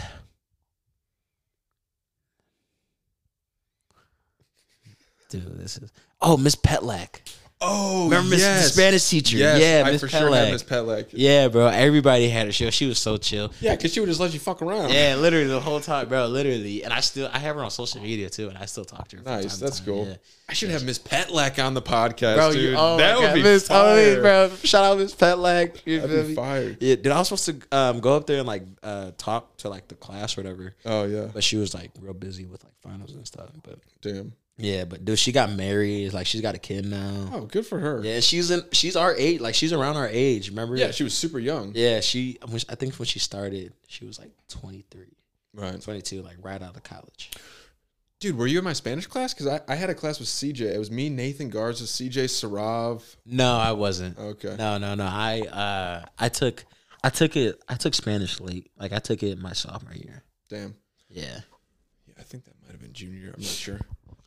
Dude, 5.32 5.58
this 5.58 5.78
is. 5.78 5.92
Oh, 6.22 6.38
Miss 6.38 6.56
Petlack. 6.56 7.22
Oh, 7.64 8.06
Remember 8.06 8.32
Miss 8.32 8.42
the. 8.44 8.62
Spanish 8.64 9.08
teacher? 9.08 9.38
Yes, 9.38 9.62
yeah, 9.62 9.84
I 9.88 9.92
Miss 9.92 10.02
for 10.02 10.08
sure 10.08 10.34
had 10.34 10.52
Miss 10.52 10.64
Petlack. 10.64 11.08
Yeah, 11.12 11.48
bro. 11.48 11.68
Everybody 11.68 12.28
had 12.28 12.48
her. 12.48 12.52
She, 12.52 12.70
she 12.72 12.88
was 12.88 12.98
so 12.98 13.18
chill. 13.18 13.54
Yeah, 13.62 13.76
because 13.76 13.94
she 13.94 14.00
would 14.00 14.08
just 14.10 14.20
let 14.20 14.34
you 14.34 14.40
fuck 14.40 14.64
around. 14.64 14.92
Yeah, 14.92 15.16
literally 15.16 15.46
the 15.46 15.60
whole 15.60 15.80
time, 15.80 16.10
bro. 16.10 16.26
Literally, 16.26 16.84
and 16.84 16.92
I 16.92 17.02
still 17.02 17.30
I 17.32 17.38
have 17.38 17.56
her 17.56 17.64
on 17.64 17.70
social 17.70 18.02
media 18.02 18.30
too, 18.32 18.50
and 18.50 18.58
I 18.58 18.66
still 18.66 18.84
talk 18.86 19.10
to 19.10 19.18
her. 19.18 19.24
Nice, 19.24 19.58
that's 19.58 19.80
cool. 19.80 20.08
yeah. 20.08 20.16
I 20.50 20.54
should 20.54 20.72
have 20.72 20.84
Miss 20.84 20.98
Petlack 21.00 21.64
on 21.64 21.76
the 21.76 21.82
podcast, 21.82 22.36
Bro, 22.36 22.52
dude. 22.54 22.62
you, 22.72 22.76
oh 22.78 22.98
that 22.98 23.18
would 23.20 23.28
God, 23.28 23.34
be 23.36 23.44
Miss, 23.44 23.68
fire. 23.68 24.18
oh, 24.18 24.22
bro. 24.22 24.52
Shout 24.64 24.84
out 24.84 24.98
Miss 24.98 25.14
Petlack. 25.16 25.80
You 25.86 26.02
That'd 26.02 26.14
feel 26.16 26.24
be 26.24 26.30
me? 26.30 26.36
fire. 26.36 26.78
Yeah, 26.80 26.96
dude, 26.96 27.08
I 27.08 27.20
was 27.20 27.28
supposed 27.30 27.46
to 27.72 27.78
um, 27.78 28.00
go 28.00 28.16
up 28.18 28.26
there 28.26 28.40
and 28.40 28.48
like 28.48 28.64
uh, 28.82 29.12
talk 29.18 29.56
to 29.58 29.70
like 29.70 29.88
the 29.88 29.96
class 29.96 30.36
or 30.38 30.42
whatever, 30.42 30.74
Oh 30.86 31.04
yeah, 31.06 31.28
but 31.32 31.44
she 31.44 31.58
was 31.58 31.74
like 31.76 31.92
real 32.02 32.14
busy 32.14 32.46
with 32.46 32.64
like 32.64 32.74
finals 32.82 33.14
and 33.14 33.26
stuff. 33.28 33.50
But 33.64 33.78
damn. 34.02 34.34
Yeah, 34.58 34.86
but 34.86 35.04
dude, 35.06 35.18
she 35.18 35.32
got 35.32 35.52
married. 35.52 36.14
Like 36.14 36.28
she's 36.28 36.42
got 36.42 36.56
a 36.56 36.60
kid 36.60 36.86
now. 36.86 37.30
Oh, 37.34 37.42
good 37.46 37.66
for 37.66 37.80
her. 37.80 38.02
Yeah, 38.04 38.20
she's 38.20 38.52
in. 38.52 38.64
She's 38.72 38.96
our 38.96 39.16
age. 39.16 39.42
Like 39.42 39.56
she's 39.56 39.74
around 39.74 39.98
our 39.98 40.08
age. 40.10 40.50
Remember? 40.50 40.76
Yeah, 40.76 40.92
she 40.92 41.04
was 41.04 41.14
super 41.14 41.40
young. 41.40 41.72
Yeah, 41.76 42.00
she. 42.02 42.38
when 42.48 42.60
she- 42.60 42.68
I 42.70 42.76
think 42.76 42.96
when 42.96 43.06
she 43.08 43.20
started, 43.20 43.74
she 43.88 44.06
was 44.06 44.20
like 44.20 44.32
23, 44.50 45.06
Right. 45.54 45.82
22, 45.82 46.22
like 46.22 46.38
right 46.42 46.62
out 46.62 46.76
of 46.76 46.84
college. 46.84 47.32
Dude, 48.20 48.38
were 48.38 48.46
you 48.46 48.60
in 48.60 48.64
my 48.64 48.74
Spanish 48.74 49.08
class? 49.08 49.34
Because 49.34 49.48
I, 49.48 49.62
I 49.68 49.76
had 49.76 49.90
a 49.90 49.96
class 49.96 50.20
with 50.20 50.28
CJ. 50.28 50.62
It 50.62 50.78
was 50.78 50.92
me, 50.92 51.10
Nathan 51.10 51.50
Garza, 51.50 51.86
CJ 51.86 52.26
Sarav. 52.26 53.02
No, 53.26 53.56
I 53.58 53.72
wasn't. 53.72 54.18
Okay. 54.20 54.56
No, 54.60 54.78
no, 54.78 54.94
no. 54.94 55.06
I 55.06 55.40
uh, 55.42 56.06
I 56.20 56.30
took, 56.30 56.64
I 57.04 57.10
took 57.10 57.36
it. 57.36 57.60
I 57.68 57.74
took 57.76 57.96
Spanish 57.96 58.40
late. 58.40 58.70
Like 58.78 58.94
I 58.94 59.00
took 59.00 59.24
it 59.24 59.40
my 59.40 59.54
sophomore 59.54 59.96
year. 59.96 60.24
Damn. 60.50 60.76
Yeah. 61.10 61.40
Yeah, 62.06 62.14
I 62.20 62.22
think 62.22 62.46
that 62.46 62.54
might 62.62 62.72
have 62.74 62.80
been 62.82 62.94
junior 62.94 63.18
year. 63.18 63.34
I'm 63.36 63.42
not 63.42 63.50
sure. 63.50 63.80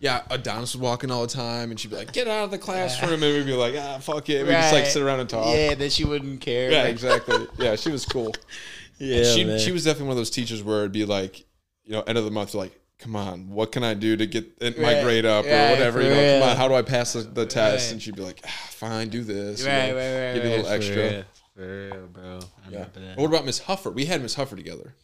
Yeah, 0.05 0.21
Adonis 0.29 0.75
was 0.75 0.77
walking 0.77 1.11
all 1.11 1.23
the 1.23 1.33
time, 1.33 1.71
and 1.71 1.81
she'd 1.81 1.91
be 1.91 1.97
like, 1.97 2.13
"Get 2.13 2.29
out 2.29 2.45
of 2.45 2.51
the 2.51 2.59
classroom," 2.59 3.23
and 3.23 3.23
we'd 3.23 3.47
be 3.47 3.55
like, 3.55 3.75
"Ah, 3.75 3.97
fuck 4.03 4.29
it." 4.29 4.43
We'd 4.47 4.53
just 4.53 4.71
like 4.75 4.85
sit 4.85 5.01
around 5.01 5.21
and 5.21 5.31
talk. 5.31 5.47
Yeah, 5.57 5.75
then 5.75 5.89
she 5.89 6.05
wouldn't 6.05 6.43
care. 6.43 6.71
Yeah, 6.71 6.83
exactly. 6.85 7.47
Yeah, 7.59 7.75
she 7.77 7.91
was 7.91 8.05
cool. 8.05 8.35
yeah. 8.99 9.25
she 9.25 9.45
man. 9.45 9.59
she 9.59 9.73
was 9.73 9.83
definitely 9.85 10.09
one 10.09 10.13
of 10.13 10.19
those 10.19 10.29
teachers 10.29 10.63
where 10.63 10.81
it'd 10.81 10.93
be 10.93 11.07
like, 11.07 11.41
you 11.85 11.93
know, 11.93 12.03
end 12.03 12.19
of 12.19 12.27
the 12.27 12.31
month, 12.31 12.53
like, 12.53 12.79
come 12.99 13.17
on, 13.17 13.49
what 13.49 13.73
can 13.73 13.83
I 13.83 13.95
do 13.95 14.15
to 14.15 14.27
get 14.27 14.45
it- 14.61 14.79
my 14.79 15.01
grade 15.03 15.25
up 15.25 15.47
or 15.47 15.49
whatever? 15.49 16.03
You 16.03 16.11
for 16.11 16.15
know, 16.17 16.41
come 16.41 16.49
on, 16.51 16.57
how 16.59 16.69
do 16.69 16.75
I 16.75 16.83
pass 16.83 17.15
the, 17.15 17.21
the 17.23 17.47
test? 17.47 17.87
Right. 17.87 17.93
And 17.93 18.03
she'd 18.03 18.15
be 18.15 18.21
like, 18.23 18.41
ah, 18.45 18.67
fine, 18.73 19.09
do 19.09 19.25
this. 19.25 19.61
you 19.63 19.69
know, 19.69 19.73
right, 19.73 19.93
right. 19.95 20.35
Give 20.35 20.45
you 20.45 20.51
a 20.51 20.57
right, 20.57 20.65
little 20.65 20.65
for 20.65 20.75
extra. 20.75 20.97
real. 20.97 21.25
For 21.57 21.89
real, 21.95 22.07
bro. 22.09 22.41
I 22.67 22.71
Yeah. 22.71 22.85
that. 22.93 23.17
What 23.17 23.25
about 23.25 23.47
Miss 23.47 23.61
Huffer? 23.61 23.91
We 23.91 24.05
had 24.05 24.21
Miss 24.21 24.35
Huffer 24.37 24.55
together. 24.55 24.95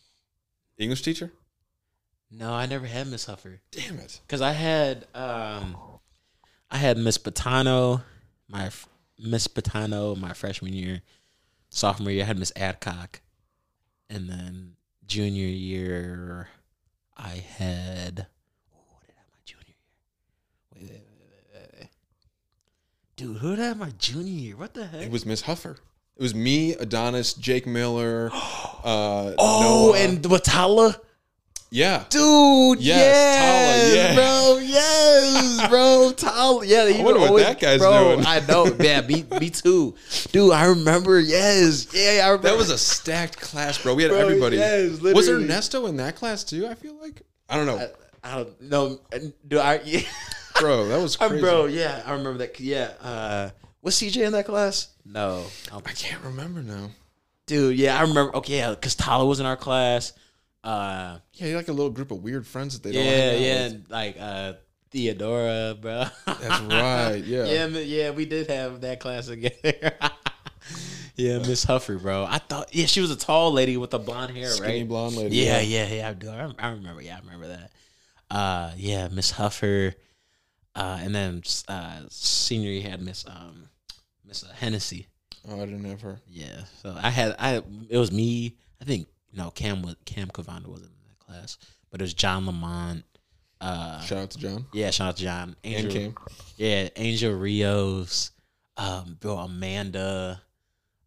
English 0.76 1.00
teacher? 1.00 1.32
No, 2.30 2.52
I 2.52 2.66
never 2.66 2.86
had 2.86 3.08
Miss 3.08 3.26
Huffer. 3.26 3.58
Damn 3.72 3.98
it. 3.98 4.20
Cause 4.28 4.40
I 4.40 4.52
had 4.52 5.06
um, 5.14 5.76
I 6.70 6.76
had 6.76 6.96
Miss 6.96 7.18
Patano, 7.18 8.02
my 8.48 8.70
Miss 9.18 9.48
Patano, 9.48 10.16
my 10.16 10.32
freshman 10.32 10.72
year, 10.72 11.02
sophomore 11.70 12.12
year. 12.12 12.22
I 12.22 12.26
had 12.26 12.38
Miss 12.38 12.52
Adcock, 12.54 13.20
and 14.08 14.28
then 14.28 14.76
junior 15.06 15.48
year, 15.48 16.48
I 17.16 17.42
had. 17.56 18.26
Oh, 18.72 18.78
what 18.94 19.06
did 19.06 19.14
I 19.16 19.20
have 19.20 19.28
my 19.32 19.40
junior 19.44 19.64
year? 19.66 19.76
Wait, 20.74 20.82
wait, 20.82 20.90
wait, 20.90 21.28
wait, 21.30 21.62
wait, 21.72 21.80
wait. 21.80 21.88
Dude, 23.16 23.36
who 23.38 23.56
did 23.56 23.64
I 23.64 23.68
have 23.68 23.78
my 23.78 23.90
junior 23.98 24.32
year? 24.32 24.56
What 24.56 24.74
the 24.74 24.86
heck? 24.86 25.02
It 25.02 25.10
was 25.10 25.26
Miss 25.26 25.42
Huffer. 25.42 25.72
It 26.16 26.22
was 26.22 26.34
me, 26.34 26.74
Adonis, 26.74 27.34
Jake 27.34 27.66
Miller. 27.66 28.30
Uh, 28.82 29.34
oh, 29.36 29.90
Noah. 29.92 29.98
and 30.02 30.22
Watala. 30.22 30.98
Yeah. 31.70 32.04
Dude, 32.10 32.80
Yes, 32.80 32.96
yes, 32.98 33.36
Tala, 33.38 33.94
yeah. 33.94 34.14
bro, 34.14 34.58
yes, 34.58 35.68
bro, 35.68 36.12
Tala, 36.16 36.66
yeah. 36.66 36.88
He 36.88 37.02
wonder 37.02 37.20
what 37.20 37.36
that 37.42 37.60
guy's 37.60 37.78
bro, 37.78 38.14
doing. 38.16 38.26
I 38.26 38.40
know, 38.40 38.66
yeah, 38.80 39.00
me, 39.02 39.24
me 39.40 39.50
too, 39.50 39.94
dude. 40.32 40.52
I 40.52 40.66
remember, 40.66 41.20
yes, 41.20 41.86
yeah, 41.94 42.22
I 42.24 42.28
remember. 42.30 42.48
That 42.48 42.56
was 42.56 42.70
a 42.70 42.78
stacked 42.78 43.40
class, 43.40 43.80
bro. 43.82 43.94
We 43.94 44.02
had 44.02 44.10
Bro, 44.10 44.18
everybody. 44.18 44.56
yes, 44.56 45.00
was. 45.00 45.28
Ernesto 45.28 45.86
in 45.86 45.96
that 45.98 46.16
class 46.16 46.44
too? 46.44 46.66
I 46.66 46.74
feel 46.74 46.94
like. 47.00 47.22
I 47.48 47.56
don't 47.56 47.66
know. 47.66 47.78
I, 48.22 48.32
I 48.32 48.36
don't 48.38 48.60
know, 48.62 49.00
do 49.46 49.58
I? 49.58 49.80
Yeah, 49.84 50.00
bro, 50.60 50.88
that 50.88 51.00
was 51.00 51.16
crazy. 51.28 51.40
bro, 51.40 51.66
yeah, 51.66 52.02
I 52.04 52.12
remember 52.12 52.38
that. 52.38 52.58
Yeah, 52.60 52.90
uh, 53.00 53.50
was 53.80 53.94
CJ 53.94 54.26
in 54.26 54.32
that 54.32 54.44
class? 54.46 54.88
No, 55.06 55.44
I 55.72 55.76
I 55.76 55.92
can't 55.92 56.22
remember 56.22 56.62
now. 56.62 56.90
dude. 57.46 57.76
Yeah, 57.78 57.96
I 57.98 58.02
remember. 58.02 58.34
Okay, 58.36 58.58
yeah, 58.58 58.70
because 58.70 58.94
Tala 58.94 59.24
was 59.24 59.40
in 59.40 59.46
our 59.46 59.56
class. 59.56 60.12
Uh, 60.62 61.18
Yeah, 61.34 61.48
you're 61.48 61.56
like 61.56 61.68
a 61.68 61.72
little 61.72 61.90
group 61.90 62.10
of 62.10 62.22
weird 62.22 62.46
friends 62.46 62.74
that 62.78 62.82
they 62.82 62.92
don't 62.92 63.04
yeah, 63.04 63.32
yeah, 63.34 63.68
with. 63.68 63.90
like 63.90 64.16
uh, 64.20 64.52
Theodora, 64.90 65.76
bro. 65.80 66.04
That's 66.26 66.60
right. 66.62 67.22
Yeah. 67.24 67.44
yeah, 67.66 67.66
yeah, 67.66 68.10
we 68.10 68.26
did 68.26 68.50
have 68.50 68.80
that 68.82 69.00
class 69.00 69.26
together. 69.26 69.92
Yeah, 71.16 71.38
Miss 71.38 71.66
Huffer, 71.66 72.00
bro. 72.00 72.24
I 72.24 72.38
thought, 72.38 72.74
yeah, 72.74 72.86
she 72.86 73.02
was 73.02 73.10
a 73.10 73.16
tall 73.16 73.52
lady 73.52 73.76
with 73.76 73.92
a 73.92 73.98
blonde 73.98 74.34
hair, 74.34 74.48
Skinny 74.48 74.78
right? 74.78 74.88
blonde 74.88 75.16
lady. 75.16 75.36
Yeah, 75.36 75.60
yeah, 75.60 75.86
yeah. 75.86 76.08
I 76.08 76.12
do. 76.14 76.30
I, 76.30 76.50
I 76.58 76.70
remember. 76.70 77.02
Yeah, 77.02 77.16
I 77.16 77.20
remember 77.20 77.48
that. 77.48 77.72
Uh, 78.30 78.72
yeah, 78.76 79.08
Miss 79.08 79.30
Huffer, 79.32 79.92
uh, 80.74 80.98
and 81.02 81.14
then 81.14 81.42
uh, 81.68 82.02
senior 82.08 82.70
you 82.70 82.82
had 82.82 83.02
Miss 83.02 83.26
um, 83.26 83.68
Miss 84.24 84.44
uh, 84.44 84.52
Hennessy. 84.54 85.08
Oh, 85.46 85.56
I 85.60 85.66
didn't 85.66 85.84
have 85.84 86.00
her. 86.00 86.20
Yeah, 86.26 86.64
so 86.82 86.96
I 86.98 87.10
had 87.10 87.36
I 87.38 87.60
it 87.90 87.98
was 87.98 88.12
me. 88.12 88.56
I 88.80 88.84
think 88.84 89.08
no 89.32 89.50
Cam 89.50 89.82
was 89.82 89.96
Cam 90.04 90.28
Cavanda 90.28 90.66
wasn't 90.66 90.90
in 90.92 91.08
that 91.08 91.18
class, 91.18 91.58
but 91.90 92.00
it 92.00 92.04
was 92.04 92.14
John 92.14 92.46
Lamont. 92.46 93.04
Uh, 93.60 94.00
Shout 94.00 94.18
out 94.18 94.30
to 94.30 94.38
John 94.38 94.64
yeah, 94.72 94.90
shout 94.90 95.08
out 95.08 95.16
to 95.18 95.22
John. 95.22 95.54
and 95.62 95.74
Angel, 95.84 95.92
Cam. 96.12 96.14
yeah, 96.56 96.88
Angel 96.96 97.32
Rios, 97.34 98.30
um, 98.78 99.18
bro, 99.20 99.36
Amanda, 99.36 100.40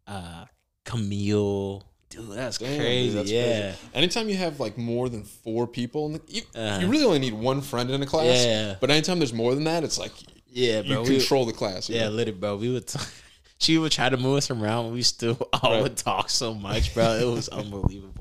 uh, 0.06 0.44
Camille. 0.84 1.82
Dude, 2.10 2.30
that's 2.30 2.58
Damn, 2.58 2.68
dude, 2.70 2.78
crazy. 2.80 3.14
that's 3.16 3.30
yeah. 3.30 3.60
crazy. 3.62 3.76
Anytime 3.94 4.28
you 4.28 4.36
have 4.36 4.60
like 4.60 4.78
more 4.78 5.08
than 5.08 5.24
four 5.24 5.66
people 5.66 6.06
in 6.06 6.12
the, 6.12 6.20
you, 6.28 6.42
Uh, 6.54 6.78
you 6.80 6.86
really 6.86 7.04
only 7.04 7.18
need 7.18 7.34
one 7.34 7.60
friend 7.60 7.90
in 7.90 8.00
a 8.02 8.06
class. 8.06 8.44
Yeah. 8.44 8.76
But 8.80 8.90
anytime 8.92 9.18
there's 9.18 9.32
more 9.32 9.52
than 9.56 9.64
that, 9.64 9.82
it's 9.82 9.98
like 9.98 10.12
Yeah, 10.46 10.82
you 10.82 10.94
bro. 10.94 11.02
we- 11.02 11.16
control 11.18 11.44
the 11.46 11.52
class. 11.52 11.88
yeah, 11.90 12.04
know? 12.04 12.10
lit 12.10 12.28
it, 12.28 12.38
bro. 12.38 12.56
We 12.56 12.70
would. 12.72 12.86
T- 12.86 13.00
she 13.58 13.78
would 13.78 13.90
try 13.90 14.08
to 14.10 14.16
move 14.16 14.36
us 14.36 14.48
around, 14.52 14.86
but 14.86 14.92
we 14.92 15.02
still 15.02 15.36
all 15.54 15.72
Right. 15.72 15.82
would 15.82 15.96
talk 15.96 16.30
so 16.30 16.54
much, 16.54 16.94
bro. 16.94 17.14
It 17.14 17.24
was 17.26 17.48
unbelievable, 17.60 18.13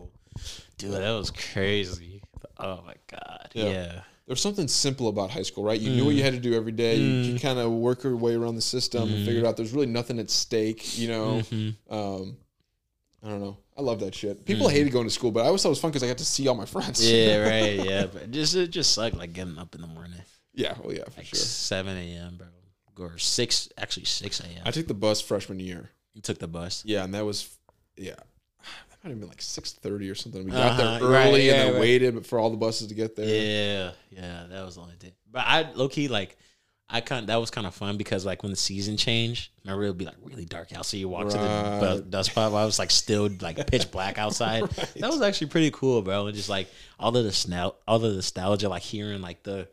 dude. 0.91 1.01
That 1.01 1.11
was 1.11 1.31
crazy. 1.31 2.21
Oh 2.57 2.81
my 2.85 2.95
god. 3.09 3.49
Yeah. 3.53 3.69
Yeah. 3.69 4.01
There's 4.27 4.41
something 4.41 4.69
simple 4.69 5.09
about 5.09 5.31
high 5.31 5.41
school, 5.41 5.65
right? 5.65 5.79
You 5.79 5.91
knew 5.91 6.05
what 6.05 6.15
you 6.15 6.21
mm. 6.21 6.25
had 6.25 6.33
to 6.33 6.39
do 6.39 6.53
every 6.53 6.71
day. 6.71 6.95
You 6.95 7.33
could 7.33 7.39
mm. 7.39 7.41
kind 7.41 7.59
of 7.59 7.71
work 7.71 8.03
your 8.05 8.15
way 8.15 8.35
around 8.35 8.55
the 8.55 8.61
system 8.61 9.03
and 9.13 9.25
figured 9.25 9.43
mm. 9.43 9.47
out 9.47 9.57
there's 9.57 9.73
really 9.73 9.85
nothing 9.85 10.17
at 10.17 10.29
stake. 10.29 10.97
You 10.97 11.09
know, 11.09 11.25
mm-hmm. 11.41 11.93
um, 11.93 12.37
I 13.21 13.29
don't 13.29 13.41
know. 13.41 13.57
I 13.77 13.81
love 13.81 13.99
that 13.99 14.15
shit. 14.15 14.45
People 14.45 14.69
hated 14.69 14.93
going 14.93 15.07
to 15.07 15.13
school, 15.13 15.31
but 15.31 15.41
I 15.41 15.47
always 15.47 15.61
thought 15.61 15.69
it 15.69 15.71
was 15.71 15.81
fun 15.81 15.91
because 15.91 16.03
I 16.03 16.07
got 16.07 16.19
to 16.19 16.25
see 16.25 16.47
all 16.47 16.55
my 16.55 16.65
friends. 16.65 17.05
Yeah. 17.05 17.43
Right. 17.49 17.85
Yeah. 17.85 18.05
But 18.05 18.31
just 18.31 18.55
it 18.55 18.69
just 18.69 18.93
sucked 18.93 19.17
like 19.17 19.33
getting 19.33 19.57
up 19.57 19.75
in 19.75 19.81
the 19.81 19.87
morning, 19.87 20.21
yeah. 20.53 20.75
Well, 20.81 20.93
yeah, 20.93 21.03
for 21.05 21.19
like 21.19 21.25
sure. 21.25 21.39
seven 21.39 21.97
a.m. 21.97 22.39
bro, 22.95 23.07
or 23.07 23.17
six. 23.17 23.69
Actually, 23.77 24.05
six 24.05 24.39
a.m. 24.39 24.61
I 24.65 24.71
took 24.71 24.87
the 24.87 24.93
bus 24.93 25.19
freshman 25.19 25.59
year. 25.59 25.89
you 26.13 26.21
took 26.21 26.39
the 26.39 26.47
bus. 26.47 26.83
Yeah, 26.85 27.03
and 27.03 27.13
that 27.13 27.25
was 27.25 27.57
yeah. 27.97 28.15
Might 29.03 29.09
have 29.09 29.19
been 29.19 29.27
like 29.29 29.41
six 29.41 29.73
thirty 29.73 30.09
or 30.09 30.15
something. 30.15 30.45
We 30.45 30.51
got 30.51 30.77
there 30.77 30.87
Uh-huh, 30.87 31.05
early 31.05 31.13
right, 31.13 31.33
and 31.33 31.43
yeah, 31.43 31.53
then 31.65 31.73
right. 31.73 31.81
waited 31.81 32.25
for 32.25 32.39
all 32.39 32.49
the 32.49 32.57
buses 32.57 32.87
to 32.87 32.93
get 32.95 33.15
there. 33.17 33.25
Yeah, 33.27 33.91
yeah, 34.21 34.45
that 34.49 34.63
was 34.65 34.75
the 34.75 34.81
only 34.81 34.95
thing. 34.95 35.11
But 35.31 35.43
I 35.45 35.69
low 35.73 35.89
key 35.89 36.07
like 36.07 36.37
I 36.89 37.01
kind 37.01 37.27
that 37.27 37.35
was 37.37 37.49
kind 37.49 37.67
of 37.67 37.73
fun 37.75 37.97
because 37.97 38.25
like 38.25 38.43
when 38.43 38.51
the 38.51 38.55
season 38.57 38.95
changed, 38.95 39.51
remember 39.65 39.83
it 39.83 39.87
would 39.87 39.97
be 39.97 40.05
like 40.05 40.15
really 40.23 40.45
dark 40.45 40.71
out. 40.73 40.85
So 40.85 40.95
you 40.95 41.09
walk 41.09 41.27
to 41.29 41.37
the 41.37 41.43
Right. 41.43 41.79
bu- 41.97 42.09
dust 42.09 42.33
while 42.35 42.47
it 42.57 42.65
was 42.65 42.79
like 42.79 42.91
still 42.91 43.29
like 43.41 43.65
pitch 43.67 43.91
black 43.91 44.17
outside. 44.17 44.63
That 44.95 45.09
was 45.09 45.21
actually 45.21 45.47
pretty 45.47 45.71
cool, 45.71 46.01
bro. 46.01 46.27
And 46.27 46.35
just 46.35 46.49
like 46.49 46.67
all 46.99 47.15
of 47.15 47.23
the 47.23 47.29
nostal- 47.29 47.75
all 47.87 47.99
the 47.99 48.13
nostalgia, 48.13 48.69
like 48.69 48.83
hearing 48.83 49.21
like 49.21 49.43
the 49.43 49.67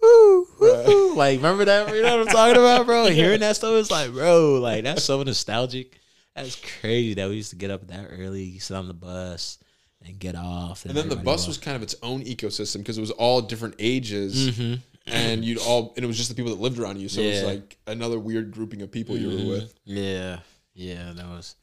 woo, 0.00 0.46
woo. 0.60 1.14
like 1.16 1.38
remember 1.38 1.64
that? 1.64 1.92
You 1.92 2.02
know 2.02 2.18
what 2.18 2.28
I'm 2.28 2.32
talking 2.34 2.56
about, 2.60 2.86
bro? 2.86 3.06
Hearing 3.10 3.40
that 3.40 3.56
stuff 3.56 3.72
is 3.74 3.90
like, 3.90 4.12
bro, 4.12 4.60
like 4.60 4.84
that's 4.84 5.02
so 5.02 5.20
nostalgic. 5.22 5.98
That's 6.36 6.56
crazy 6.80 7.14
that 7.14 7.28
we 7.28 7.36
used 7.36 7.50
to 7.50 7.56
get 7.56 7.70
up 7.70 7.86
that 7.88 8.08
early, 8.10 8.58
sit 8.58 8.76
on 8.76 8.86
the 8.88 8.94
bus, 8.94 9.58
and 10.04 10.18
get 10.18 10.34
off. 10.36 10.84
And 10.84 10.94
then 10.94 11.08
the 11.08 11.16
bus 11.16 11.46
was 11.48 11.56
kind 11.58 11.74
of 11.76 11.82
its 11.82 11.94
own 12.02 12.22
ecosystem 12.24 12.78
because 12.78 12.98
it 12.98 13.00
was 13.00 13.10
all 13.12 13.40
different 13.40 13.74
ages, 13.78 14.50
Mm-hmm. 14.50 14.74
and 15.06 15.44
you'd 15.44 15.58
all 15.58 15.94
and 15.96 16.04
it 16.04 16.06
was 16.06 16.16
just 16.16 16.28
the 16.28 16.34
people 16.34 16.54
that 16.54 16.60
lived 16.60 16.78
around 16.78 16.98
you. 17.00 17.08
So 17.08 17.20
it 17.22 17.30
was 17.30 17.54
like 17.54 17.78
another 17.86 18.18
weird 18.18 18.50
grouping 18.52 18.82
of 18.82 18.90
people 18.92 19.16
you 19.16 19.28
were 19.28 19.50
with. 19.56 19.74
Yeah, 19.84 20.40
yeah, 20.74 21.12
that 21.14 21.26
was 21.26 21.56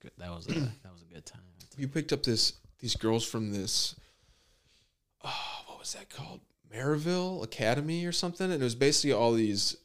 good. 0.00 0.10
That 0.18 0.30
was 0.30 0.46
a, 0.48 0.52
that 0.54 0.92
was 0.92 1.02
a 1.08 1.14
good 1.14 1.24
time. 1.24 1.42
You 1.78 1.88
picked 1.88 2.12
up 2.12 2.22
this 2.22 2.54
these 2.80 2.96
girls 2.96 3.24
from 3.24 3.52
this. 3.52 3.94
Oh, 5.24 5.62
what 5.66 5.78
was 5.78 5.92
that 5.94 6.10
called? 6.10 6.40
Maryville 6.74 7.44
Academy 7.44 8.04
or 8.06 8.12
something, 8.12 8.50
and 8.50 8.60
it 8.60 8.64
was 8.64 8.74
basically 8.74 9.12
all 9.12 9.32
these 9.32 9.76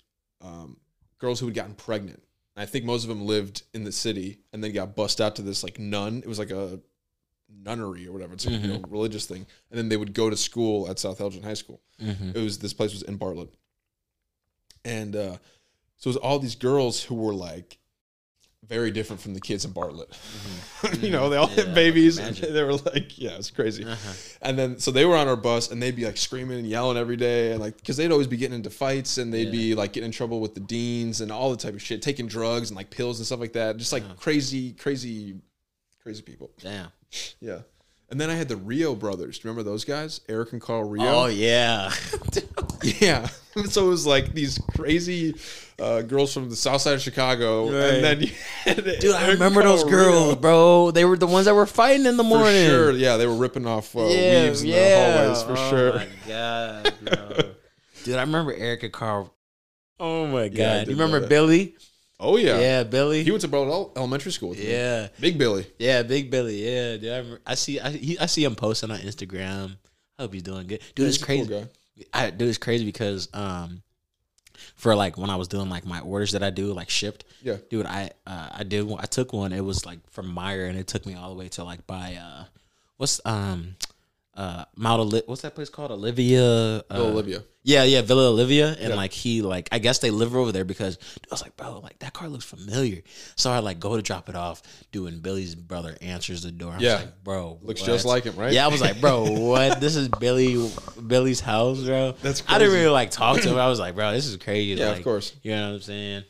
um, 0.42 0.78
girls 1.20 1.40
who 1.40 1.46
had 1.46 1.56
gotten 1.56 1.74
pregnant. 1.76 2.24
I 2.56 2.66
think 2.66 2.86
most 2.86 3.04
of 3.04 3.10
them 3.10 3.26
lived 3.26 3.64
in 3.74 3.84
the 3.84 3.92
city 3.92 4.40
and 4.52 4.64
then 4.64 4.74
got 4.74 4.96
bussed 4.96 5.22
out 5.22 5.36
to 5.38 5.42
this 5.42 5.64
like 5.64 5.80
nun. 5.80 6.18
It 6.18 6.28
was 6.28 6.40
like 6.40 6.52
a 6.52 6.80
nunnery 7.50 8.08
or 8.08 8.12
whatever. 8.12 8.34
It's 8.34 8.46
a 8.46 8.52
you 8.52 8.68
know, 8.68 8.82
religious 8.90 9.26
thing. 9.26 9.46
And 9.70 9.78
then 9.78 9.90
they 9.90 9.98
would 9.98 10.14
go 10.14 10.30
to 10.30 10.38
school 10.38 10.90
at 10.90 11.00
South 11.00 11.22
Elgin 11.22 11.44
High 11.44 11.54
School. 11.54 11.82
Mm-hmm. 12.02 12.32
It 12.36 12.42
was 12.42 12.60
this 12.60 12.74
place 12.74 12.92
was 12.92 13.04
in 13.04 13.18
Bartlett. 13.18 13.54
And 14.84 15.16
uh, 15.16 15.38
so 15.98 16.08
it 16.08 16.14
was 16.14 16.18
all 16.18 16.40
these 16.40 16.56
girls 16.56 17.04
who 17.04 17.16
were 17.16 17.34
like 17.34 17.78
very 18.68 18.92
different 18.92 19.22
from 19.22 19.34
the 19.34 19.42
kids 19.42 19.66
in 19.66 19.72
Bartlett. 19.72 20.18
you 21.02 21.10
know, 21.10 21.30
they 21.30 21.38
all 21.38 21.48
Mm-hmm. 21.48 21.60
Yeah, 21.60 21.66
had 21.66 21.76
babies. 21.76 22.40
They 22.40 22.64
were 22.64 22.74
like, 22.74 23.18
yeah, 23.18 23.32
it's 23.32 23.52
crazy. 23.52 23.84
Uh-huh. 23.84 24.14
And 24.42 24.58
then 24.58 24.80
so 24.80 24.92
they 24.92 25.06
were 25.06 25.18
on 25.18 25.28
our 25.28 25.36
bus 25.36 25.72
and 25.72 25.82
they'd 25.82 25.96
be 25.96 26.06
like 26.06 26.18
screaming 26.18 26.60
and 26.60 26.68
yelling 26.68 26.98
every 26.98 27.18
day 27.18 27.52
and 27.52 27.60
like 27.60 27.76
because 27.78 27.98
they'd 27.98 28.12
always 28.12 28.28
be 28.28 28.38
getting 28.38 28.56
into 28.56 28.70
fights 28.70 29.18
and 29.18 29.34
they'd 29.34 29.52
be 29.52 29.76
like 29.76 29.94
getting 29.94 30.08
in 30.08 30.12
trouble 30.12 30.40
with 30.40 30.54
the 30.54 30.62
deans 30.62 31.22
and 31.22 31.32
all 31.32 31.52
the 31.52 31.58
type 31.58 31.74
of 31.74 31.82
shit, 31.82 32.02
taking 32.02 32.28
drugs 32.28 32.70
and 32.70 32.78
like 32.78 32.90
pills 32.90 33.20
and 33.20 33.26
stuff 33.26 33.40
like 33.40 33.54
that. 33.54 33.78
Just 33.78 33.92
like 33.92 34.04
crazy, 34.18 34.74
crazy, 34.74 35.36
crazy 36.02 36.22
people. 36.22 36.52
Damn. 36.60 36.88
Yeah. 37.40 37.60
And 38.12 38.20
then 38.20 38.30
I 38.30 38.36
had 38.36 38.50
the 38.50 38.58
Rio 38.58 38.94
brothers. 38.94 39.40
Do 39.40 39.48
you 39.48 39.52
remember 39.54 39.70
those 39.70 39.86
guys? 39.86 40.20
Eric 40.30 40.52
and 40.52 40.62
Carl 40.62 40.84
Rio. 40.84 41.06
Oh 41.06 41.26
yeah. 41.28 41.92
Yeah. 43.00 43.28
so 43.70 43.86
it 43.86 43.90
was 43.90 44.08
like 44.08 44.34
these 44.34 44.58
crazy 44.76 45.36
uh, 45.78 46.02
girls 46.02 46.34
from 46.34 46.50
the 46.50 46.56
south 46.56 46.82
side 46.82 46.96
of 46.96 47.02
Chicago. 47.02 47.66
Right. 47.66 47.94
And 47.94 48.04
then 48.04 48.22
you 48.22 48.30
had 48.64 48.84
Dude, 49.00 49.14
I 49.14 49.30
remember 49.34 49.60
and 49.62 49.70
those 49.70 49.84
girls, 49.84 50.30
Rio. 50.30 50.36
bro. 50.36 50.90
They 50.92 51.06
were 51.06 51.16
the 51.16 51.28
ones 51.28 51.46
that 51.46 51.54
were 51.54 51.68
fighting 51.68 52.08
in 52.08 52.18
the 52.18 52.24
For 52.24 52.30
morning. 52.30 52.68
sure. 52.68 52.92
Yeah, 52.92 53.18
they 53.18 53.28
were 53.28 53.36
ripping 53.36 53.68
off 53.68 53.96
uh, 53.96 54.08
Yeah, 54.08 54.46
weaves 54.46 54.64
in 54.64 54.70
yeah. 54.70 55.12
the 55.12 55.20
hallways 55.20 55.44
for 55.44 55.52
oh 55.52 55.70
sure. 55.70 55.94
my 55.94 56.08
god, 56.28 56.94
bro. 57.04 57.38
Dude, 58.04 58.16
I 58.16 58.22
remember 58.22 58.52
Eric 58.54 58.82
and 58.84 58.94
Carl. 58.94 59.32
Oh 60.00 60.26
my 60.26 60.48
god. 60.50 60.58
Yeah, 60.58 60.80
you 60.86 60.92
remember 60.94 61.18
know 61.20 61.28
that. 61.28 61.30
Oh 62.24 62.38
yeah. 62.38 62.60
Yeah, 62.60 62.84
Billy. 62.84 63.24
He 63.24 63.32
went 63.32 63.42
to 63.42 63.48
Bartlett 63.48 63.98
Elementary 63.98 64.32
School 64.32 64.50
with 64.50 64.60
me. 64.60 64.70
yeah. 64.72 65.08
Big 65.20 65.38
Billy. 65.40 65.66
Yeah, 65.80 66.04
Big 66.04 66.30
Billy. 66.30 66.64
Yeah, 66.64 66.98
dude. 66.98 67.12
I, 67.12 67.18
remember, 67.18 67.42
I 67.48 67.56
see. 67.56 67.80
I, 67.80 67.90
he, 67.90 68.20
I 68.20 68.28
see 68.28 68.44
him 68.44 68.56
posting 68.56 68.92
on 68.92 69.00
Instagram. 69.00 69.76
I 70.20 70.24
hope 70.24 70.34
he's 70.34 70.44
doing 70.44 70.68
good, 70.68 70.82
dude. 70.94 71.08
He's 71.08 71.16
it's 71.16 71.24
a 71.24 71.26
cool 71.26 71.46
crazy. 71.48 71.68
I 72.14 72.30
dude, 72.30 72.48
it's 72.48 72.58
crazy 72.60 72.86
because 72.86 73.28
um, 73.34 73.82
for 74.76 74.96
like 74.96 75.18
when 75.18 75.30
I 75.32 75.36
was 75.36 75.48
doing 75.48 75.70
like 75.70 75.84
my 75.86 76.00
orders 76.02 76.34
that 76.34 76.44
I 76.44 76.52
do 76.52 76.74
like 76.74 76.90
Shipt. 76.90 77.24
Yeah. 77.42 77.58
dude. 77.72 77.88
I 77.88 78.12
uh, 78.28 78.50
I 78.52 78.64
did. 78.64 78.84
one- 78.84 79.02
I 79.02 79.06
took 79.08 79.34
one. 79.34 79.52
It 79.52 79.62
was 79.66 79.86
like 79.86 80.00
from 80.12 80.34
Meijer, 80.36 80.70
and 80.70 80.78
it 80.78 80.88
took 80.88 81.06
me 81.08 81.16
all 81.16 81.30
the 81.32 81.36
way 81.36 81.50
to 81.50 81.64
like 81.64 81.88
by 81.88 82.20
uh, 82.22 82.44
what's 82.98 83.20
um, 83.26 83.76
uh, 84.42 84.66
Mount 84.76 85.00
Oli- 85.02 85.24
What's 85.28 85.42
that 85.44 85.54
place 85.56 85.70
called? 85.70 85.92
Olivia. 85.92 86.44
Uh, 86.80 86.84
Olivia. 86.92 87.44
Yeah, 87.64 87.84
yeah, 87.84 88.02
Villa 88.02 88.30
Olivia, 88.30 88.70
and 88.80 88.90
Yeah. 88.90 88.96
like 88.96 89.12
he 89.14 89.44
like 89.44 89.70
I 89.72 89.78
guess 89.78 90.00
they 90.00 90.10
live 90.10 90.36
over 90.36 90.52
there 90.52 90.66
because 90.66 90.98
I 91.16 91.28
was 91.30 91.44
like, 91.44 91.56
bro, 91.58 91.78
like 91.80 92.00
that 92.00 92.12
car 92.12 92.28
looks 92.28 92.46
familiar. 92.46 93.04
So 93.36 93.52
I 93.52 93.60
like 93.60 93.80
go 93.80 93.96
to 93.96 94.02
drop 94.02 94.30
it 94.30 94.36
off, 94.36 94.64
doing 94.92 95.20
Billy's 95.20 95.54
brother 95.54 95.96
answers 96.02 96.42
the 96.42 96.52
door. 96.52 96.72
I 96.74 96.80
Yeah. 96.80 96.94
was 96.96 97.04
like, 97.06 97.24
bro, 97.24 97.60
Looks 97.62 97.82
what? 97.82 97.86
just 97.88 98.06
like 98.06 98.24
him, 98.24 98.36
right? 98.36 98.52
Yeah, 98.52 98.66
I 98.66 98.70
was 98.70 98.82
like, 98.82 99.00
bro, 99.00 99.30
what? 99.50 99.80
This 99.80 99.96
is 99.96 100.08
Billy 100.08 100.72
Billy's 101.06 101.40
house, 101.40 101.84
bro. 101.84 102.14
That's 102.24 102.42
I 102.48 102.58
didn't 102.58 102.74
really 102.74 102.88
like 102.88 103.12
talk 103.12 103.40
to 103.42 103.48
him. 103.50 103.58
I 103.60 103.68
was 103.68 103.80
like, 103.80 103.94
bro, 103.94 104.12
this 104.12 104.26
is 104.26 104.38
crazy. 104.38 104.80
Yeah, 104.82 104.94
of 104.94 105.04
course. 105.04 105.34
You 105.44 105.52
know 105.52 105.68
what 105.70 105.76
I'm 105.76 105.82
saying? 105.82 106.24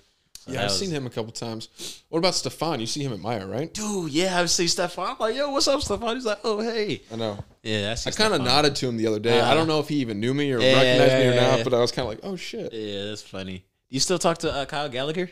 Yeah, 0.54 0.60
I've 0.60 0.66
was- 0.66 0.80
seen 0.80 0.92
him 0.92 1.06
a 1.06 1.10
couple 1.10 1.32
times. 1.32 2.04
What 2.10 2.20
about 2.20 2.36
Stefan? 2.36 2.80
You 2.80 2.86
see 2.88 3.04
him 3.04 3.14
at 3.14 3.20
Meijer, 3.20 3.50
right? 3.52 3.74
Dude, 3.74 4.12
yeah, 4.12 4.40
I 4.40 4.46
see 4.46 4.68
Stefan. 4.68 5.10
I'm 5.12 5.16
like, 5.20 5.36
yo, 5.36 5.50
what's 5.52 5.68
up, 5.68 5.82
Stefan? 5.82 6.16
He's 6.16 6.26
like, 6.26 6.40
oh, 6.44 6.60
hey. 6.62 7.02
I 7.12 7.16
know. 7.16 7.38
Yeah, 7.64 7.82
that's 7.82 8.08
I 8.08 8.12
kind 8.12 8.34
of 8.34 8.42
nodded 8.42 8.76
to 8.78 8.88
him 8.88 8.98
the 8.98 9.08
other 9.08 9.20
day. 9.20 9.40
I 9.40 9.44
Uh-huh. 9.44 9.54
don't 9.56 9.68
know 9.68 9.80
if 9.80 9.88
he 9.90 9.96
even 9.98 10.20
knew 10.20 10.34
me 10.34 10.52
or 10.52 10.60
Yeah, 10.60 10.74
recognized 10.74 11.14
me 11.14 11.28
or 11.28 11.34
yeah, 11.34 11.48
not, 11.50 11.58
yeah. 11.60 11.64
but 11.64 11.74
I 11.74 11.80
was 11.80 11.92
kind 11.92 12.04
of 12.08 12.10
like, 12.10 12.20
oh 12.24 12.36
shit. 12.36 12.74
Yeah, 12.74 13.06
that's 13.06 13.22
funny. 13.22 13.64
You 13.90 14.00
still 14.00 14.18
talk 14.20 14.40
to 14.40 14.52
uh, 14.54 14.66
Kyle 14.66 14.90
Gallagher? 14.90 15.30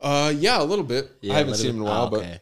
Uh, 0.00 0.32
yeah, 0.36 0.62
a 0.62 0.64
little 0.64 0.84
bit. 0.84 1.10
I 1.28 1.34
haven't 1.34 1.54
seen 1.56 1.70
him 1.70 1.76
in 1.76 1.82
a 1.82 1.84
while, 1.84 2.08
but 2.08 2.24
I 2.24 2.40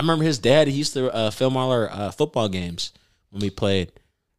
remember 0.00 0.24
his 0.24 0.38
dad. 0.38 0.66
He 0.68 0.74
used 0.74 0.94
to 0.94 1.12
uh, 1.14 1.30
film 1.30 1.56
all 1.56 1.70
our 1.70 1.90
uh, 1.90 2.10
football 2.10 2.48
games 2.48 2.92
when 3.30 3.40
we 3.40 3.50
played. 3.50 3.92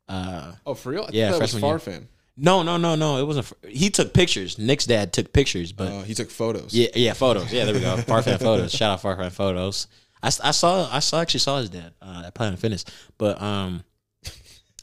Uh, 0.10 0.54
oh, 0.66 0.74
for 0.74 0.90
real? 0.90 1.04
I 1.04 1.10
Yeah, 1.14 1.26
yeah, 1.26 1.32
that 1.38 1.42
was. 1.42 1.54
Farfan. 1.56 2.08
No, 2.40 2.64
no, 2.64 2.78
no, 2.78 2.96
no. 2.96 3.18
It 3.18 3.24
wasn't. 3.26 3.52
He 3.68 3.90
took 3.90 4.14
pictures. 4.14 4.58
Nick's 4.58 4.86
dad 4.86 5.14
took 5.14 5.32
pictures, 5.34 5.72
but 5.72 5.88
Uh, 5.92 6.02
he 6.04 6.14
took 6.14 6.30
photos. 6.32 6.74
yeah, 6.74 6.88
yeah, 6.96 7.14
photos. 7.14 7.52
Yeah, 7.52 7.66
there 7.66 7.74
we 7.74 7.82
go. 7.82 7.98
Farfan 7.98 8.40
photos. 8.40 8.72
Shout 8.72 8.92
out 8.92 9.02
Farfan 9.02 9.32
photos. 9.32 9.88
I 10.22 10.30
saw 10.30 10.90
I 10.92 11.00
saw 11.00 11.22
actually 11.22 11.40
saw 11.40 11.60
his 11.60 11.70
dad 11.70 11.94
uh, 12.02 12.24
at 12.26 12.34
Planet 12.36 12.60
Fitness, 12.60 12.84
but 13.18 13.42
um, 13.42 13.84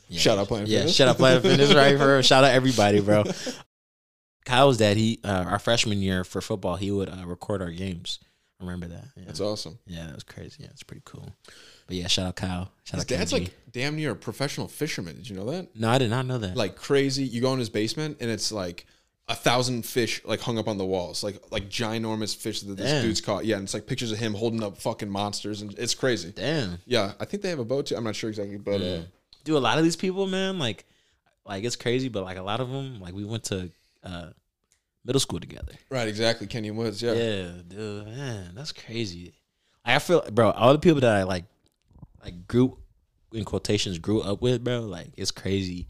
yeah, 0.08 0.18
Shout 0.20 0.38
out 0.38 0.48
Planet 0.48 0.68
yeah, 0.68 0.78
Fitness. 0.78 0.96
shout 0.96 1.08
out 1.08 1.16
Planet 1.18 1.42
Fitness, 1.48 1.74
right? 1.74 1.98
For 1.98 2.22
shout 2.22 2.44
out 2.44 2.52
everybody, 2.52 3.00
bro. 3.00 3.24
Kyle's 4.44 4.78
dad, 4.78 4.96
he 4.96 5.18
uh, 5.24 5.44
our 5.48 5.58
freshman 5.58 6.00
year 6.00 6.22
for 6.24 6.40
football, 6.40 6.76
he 6.76 6.90
would 6.90 7.08
uh, 7.08 7.26
record 7.26 7.60
our 7.62 7.70
games. 7.70 8.20
I 8.60 8.64
remember 8.64 8.86
that. 8.86 9.04
Yeah. 9.16 9.24
That's 9.26 9.40
awesome. 9.40 9.78
Yeah, 9.86 10.06
that 10.06 10.14
was 10.14 10.22
crazy. 10.24 10.56
Yeah, 10.62 10.68
it's 10.70 10.82
pretty 10.82 11.02
cool. 11.04 11.28
But 11.86 11.96
yeah, 11.96 12.06
shout 12.06 12.26
out 12.26 12.36
Kyle. 12.36 12.70
Shout 12.84 12.94
His 12.94 13.00
out 13.02 13.06
dad's 13.08 13.32
Kenji. 13.32 13.40
like 13.40 13.65
damn 13.76 13.94
near 13.94 14.12
a 14.12 14.16
professional 14.16 14.68
fisherman. 14.68 15.16
Did 15.16 15.28
you 15.28 15.36
know 15.36 15.44
that? 15.50 15.76
no, 15.76 15.90
I 15.90 15.98
did 15.98 16.08
not 16.08 16.24
know 16.24 16.38
that. 16.38 16.56
Like 16.56 16.76
crazy. 16.76 17.24
You 17.24 17.42
go 17.42 17.52
in 17.52 17.58
his 17.58 17.68
basement 17.68 18.16
and 18.20 18.30
it's 18.30 18.50
like 18.50 18.86
a 19.28 19.34
thousand 19.34 19.84
fish 19.84 20.22
like 20.24 20.40
hung 20.40 20.56
up 20.56 20.66
on 20.66 20.78
the 20.78 20.84
walls, 20.86 21.22
like 21.22 21.42
like 21.50 21.68
ginormous 21.68 22.34
fish 22.34 22.62
that 22.62 22.76
this 22.76 22.90
Damn. 22.90 23.02
dude's 23.02 23.20
caught. 23.20 23.44
Yeah, 23.44 23.56
and 23.56 23.64
it's 23.64 23.74
like 23.74 23.86
pictures 23.86 24.12
of 24.12 24.18
him 24.18 24.32
holding 24.32 24.62
up 24.62 24.78
fucking 24.78 25.10
monsters, 25.10 25.60
and 25.60 25.78
it's 25.78 25.94
crazy. 25.94 26.32
Damn. 26.32 26.78
Yeah, 26.86 27.12
I 27.20 27.26
think 27.26 27.42
they 27.42 27.50
have 27.50 27.58
a 27.58 27.64
boat 27.64 27.86
too. 27.86 27.96
I'm 27.96 28.04
not 28.04 28.16
sure 28.16 28.30
exactly, 28.30 28.56
but 28.56 28.80
uh, 28.80 29.00
Do 29.44 29.56
a 29.56 29.58
lot 29.58 29.76
of 29.76 29.84
these 29.84 29.96
people, 29.96 30.26
man, 30.26 30.58
like, 30.58 30.86
like 31.44 31.64
it's 31.64 31.76
crazy, 31.76 32.08
but 32.08 32.24
like 32.24 32.38
a 32.38 32.42
lot 32.42 32.60
of 32.60 32.70
them, 32.70 32.98
like 33.00 33.14
we 33.14 33.24
went 33.24 33.44
to 33.44 33.70
uh 34.02 34.28
middle 35.04 35.20
school 35.20 35.38
together. 35.38 35.72
right, 35.90 36.08
exactly. 36.08 36.46
Kenny 36.46 36.70
Woods. 36.70 37.02
Yeah. 37.02 37.12
Yeah, 37.12 37.50
dude, 37.68 38.06
man, 38.06 38.52
that's 38.54 38.72
crazy. 38.72 39.34
Like, 39.84 39.96
I 39.96 39.98
feel, 39.98 40.22
bro, 40.32 40.50
all 40.50 40.72
the 40.72 40.78
people 40.78 41.00
that 41.02 41.14
I 41.14 41.24
like, 41.24 41.44
like 42.24 42.46
grew 42.48 42.78
in 43.32 43.44
quotations 43.44 43.98
grew 43.98 44.20
up 44.22 44.42
with, 44.42 44.64
bro. 44.64 44.80
Like 44.80 45.08
it's 45.16 45.30
crazy. 45.30 45.86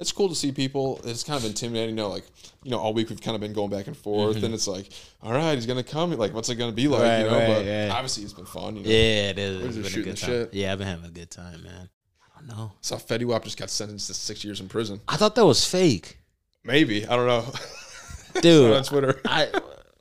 it's 0.00 0.12
cool 0.12 0.28
to 0.28 0.34
see 0.34 0.52
people. 0.52 1.00
It's 1.04 1.24
kind 1.24 1.38
of 1.38 1.44
intimidating, 1.44 1.90
you 1.90 1.96
know. 1.96 2.08
Like, 2.08 2.24
you 2.62 2.70
know, 2.70 2.78
all 2.78 2.94
week 2.94 3.10
we've 3.10 3.20
kind 3.20 3.34
of 3.34 3.40
been 3.40 3.52
going 3.52 3.70
back 3.70 3.86
and 3.86 3.96
forth, 3.96 4.36
mm-hmm. 4.36 4.46
and 4.46 4.54
it's 4.54 4.68
like, 4.68 4.90
all 5.22 5.32
right, 5.32 5.54
he's 5.54 5.66
gonna 5.66 5.82
come. 5.82 6.12
Like, 6.12 6.34
what's 6.34 6.48
it 6.48 6.56
gonna 6.56 6.72
be 6.72 6.88
like? 6.88 7.02
Right, 7.02 7.18
you 7.20 7.24
know, 7.24 7.38
right, 7.38 7.46
but 7.46 7.66
right. 7.66 7.90
obviously 7.90 8.24
it's 8.24 8.32
been 8.32 8.46
fun. 8.46 8.76
You 8.76 8.82
know? 8.82 8.88
Yeah, 8.88 9.30
it 9.30 9.38
is. 9.38 9.58
We're 9.58 9.66
It's 9.66 9.76
just 9.76 9.76
been 9.76 9.86
a 9.86 9.90
shooting 9.90 10.12
good 10.12 10.18
time. 10.18 10.30
shit. 10.30 10.54
Yeah, 10.54 10.72
I've 10.72 10.78
been 10.78 10.88
having 10.88 11.04
a 11.06 11.10
good 11.10 11.30
time, 11.30 11.62
man. 11.62 11.88
I 12.36 12.40
don't 12.40 12.48
know. 12.48 12.72
So 12.80 12.96
Fetty 12.96 13.24
Wap 13.24 13.44
just 13.44 13.58
got 13.58 13.70
sentenced 13.70 14.06
to 14.08 14.14
six 14.14 14.44
years 14.44 14.60
in 14.60 14.68
prison. 14.68 15.00
I 15.08 15.16
thought 15.16 15.34
that 15.34 15.46
was 15.46 15.64
fake, 15.64 16.18
Maybe 16.64 17.06
I 17.06 17.16
don't 17.16 17.26
know. 17.26 17.52
dude. 18.40 18.72
on 18.72 18.84
Twitter, 18.84 19.20
I. 19.24 19.48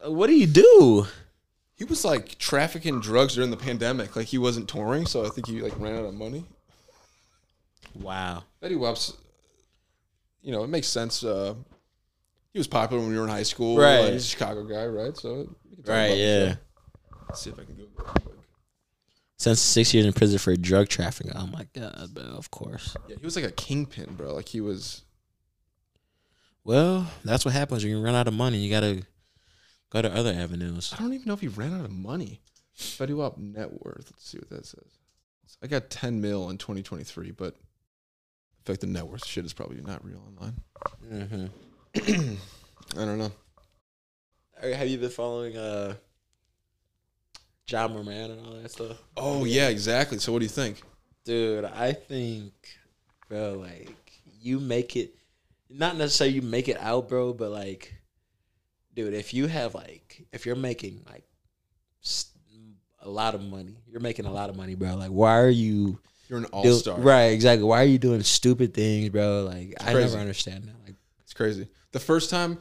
What 0.05 0.27
do 0.27 0.33
you 0.33 0.47
do? 0.47 1.07
He 1.77 1.85
was 1.85 2.03
like 2.03 2.37
trafficking 2.39 2.99
drugs 2.99 3.35
during 3.35 3.51
the 3.51 3.57
pandemic. 3.57 4.15
Like 4.15 4.25
he 4.25 4.37
wasn't 4.37 4.67
touring, 4.67 5.05
so 5.05 5.25
I 5.25 5.29
think 5.29 5.47
he 5.47 5.61
like 5.61 5.79
ran 5.79 5.95
out 5.95 6.05
of 6.05 6.13
money. 6.15 6.43
Wow. 7.93 8.43
Fetty 8.61 8.77
Wap's, 8.77 9.13
you 10.41 10.51
know, 10.51 10.63
it 10.63 10.67
makes 10.67 10.87
sense. 10.87 11.23
Uh, 11.23 11.53
he 12.51 12.59
was 12.59 12.67
popular 12.67 13.01
when 13.01 13.11
we 13.11 13.17
were 13.17 13.23
in 13.23 13.29
high 13.29 13.43
school. 13.43 13.77
Right. 13.77 13.99
Like, 13.99 14.13
he's 14.13 14.25
a 14.25 14.29
Chicago 14.29 14.63
guy, 14.63 14.85
right? 14.87 15.15
So 15.15 15.47
we 15.69 15.75
can 15.75 15.83
talk 15.83 15.93
Right. 15.93 16.17
Yeah. 16.17 16.55
Let's 17.27 17.41
see 17.41 17.51
if 17.51 17.59
I 17.59 17.63
can 17.63 17.75
go. 17.75 17.83
real 17.83 18.05
quick. 18.05 18.35
Since 19.37 19.59
six 19.59 19.93
years 19.93 20.07
in 20.07 20.13
prison 20.13 20.39
for 20.39 20.55
drug 20.55 20.89
trafficking. 20.89 21.33
Oh 21.35 21.45
my 21.45 21.67
god, 21.75 22.09
bro. 22.11 22.23
Of 22.23 22.49
course. 22.49 22.97
Yeah, 23.07 23.17
he 23.19 23.25
was 23.25 23.35
like 23.35 23.45
a 23.45 23.51
kingpin, 23.51 24.15
bro. 24.15 24.33
Like 24.33 24.47
he 24.47 24.61
was. 24.61 25.03
Well, 26.63 27.07
that's 27.23 27.45
what 27.45 27.53
happens 27.53 27.83
when 27.83 27.91
you 27.91 28.01
run 28.01 28.15
out 28.15 28.27
of 28.27 28.33
money. 28.33 28.57
You 28.57 28.71
gotta 28.71 29.03
go 29.89 30.01
to 30.01 30.13
other 30.13 30.31
avenues. 30.31 30.93
I 30.97 31.01
don't 31.01 31.13
even 31.13 31.27
know 31.27 31.33
if 31.33 31.41
he 31.41 31.47
ran 31.47 31.73
out 31.73 31.85
of 31.85 31.91
money. 31.91 32.41
Fetty 32.77 33.15
Wap 33.15 33.37
net 33.37 33.83
worth. 33.83 34.11
Let's 34.11 34.29
see 34.29 34.37
what 34.37 34.49
that 34.49 34.65
says. 34.65 34.97
I 35.63 35.67
got 35.67 35.89
10 35.89 36.21
mil 36.21 36.49
in 36.49 36.57
2023, 36.57 37.31
but 37.31 37.55
in 37.55 38.63
fact, 38.65 38.81
the 38.81 38.87
net 38.87 39.07
worth 39.07 39.25
shit 39.25 39.45
is 39.45 39.53
probably 39.53 39.81
not 39.81 40.03
real 40.05 40.21
online. 40.27 40.61
Mm-hmm. 41.11 42.35
I 42.99 43.05
don't 43.05 43.17
know. 43.17 43.31
Have 44.61 44.87
you 44.87 44.97
been 44.97 45.09
following 45.09 45.55
uh, 45.55 45.95
Ja 47.67 47.87
Morant 47.87 48.31
and 48.31 48.45
all 48.45 48.53
that 48.53 48.71
stuff? 48.71 48.97
Oh 49.15 49.45
yeah, 49.45 49.69
exactly. 49.69 50.19
So 50.19 50.31
what 50.31 50.39
do 50.39 50.45
you 50.45 50.49
think? 50.49 50.81
Dude, 51.25 51.65
I 51.65 51.93
think, 51.93 52.53
bro, 53.29 53.53
like 53.53 53.95
you 54.39 54.59
make 54.59 54.95
it, 54.95 55.15
not 55.69 55.97
necessarily 55.97 56.35
you 56.35 56.41
make 56.41 56.69
it 56.69 56.77
out, 56.79 57.09
bro, 57.09 57.33
but 57.33 57.51
like, 57.51 57.93
dude, 58.97 59.13
if 59.13 59.31
you 59.31 59.45
have 59.45 59.75
like, 59.75 60.25
if 60.33 60.45
you're 60.47 60.55
making 60.55 61.05
like 61.07 61.23
a 63.01 63.09
lot 63.09 63.35
of 63.35 63.43
money, 63.43 63.77
you're 63.87 64.01
making 64.01 64.25
a 64.25 64.31
lot 64.31 64.49
of 64.49 64.55
money, 64.55 64.73
bro. 64.73 64.95
Like, 64.95 65.11
why 65.11 65.37
are 65.37 65.49
you 65.49 65.99
You're 66.27 66.39
an 66.39 66.45
all 66.45 66.65
star. 66.73 66.99
Right, 66.99 67.25
exactly. 67.27 67.63
Why 67.63 67.83
are 67.83 67.87
you 67.87 67.99
doing 67.99 68.23
stupid 68.23 68.73
things, 68.73 69.09
bro? 69.09 69.43
Like, 69.43 69.75
I 69.79 69.93
crazy. 69.93 69.99
never 70.09 70.17
understand 70.17 70.63
that. 70.65 70.75
Like, 70.83 70.95
It's 71.21 71.33
crazy. 71.35 71.67
The 71.91 71.99
first 71.99 72.31
time, 72.31 72.57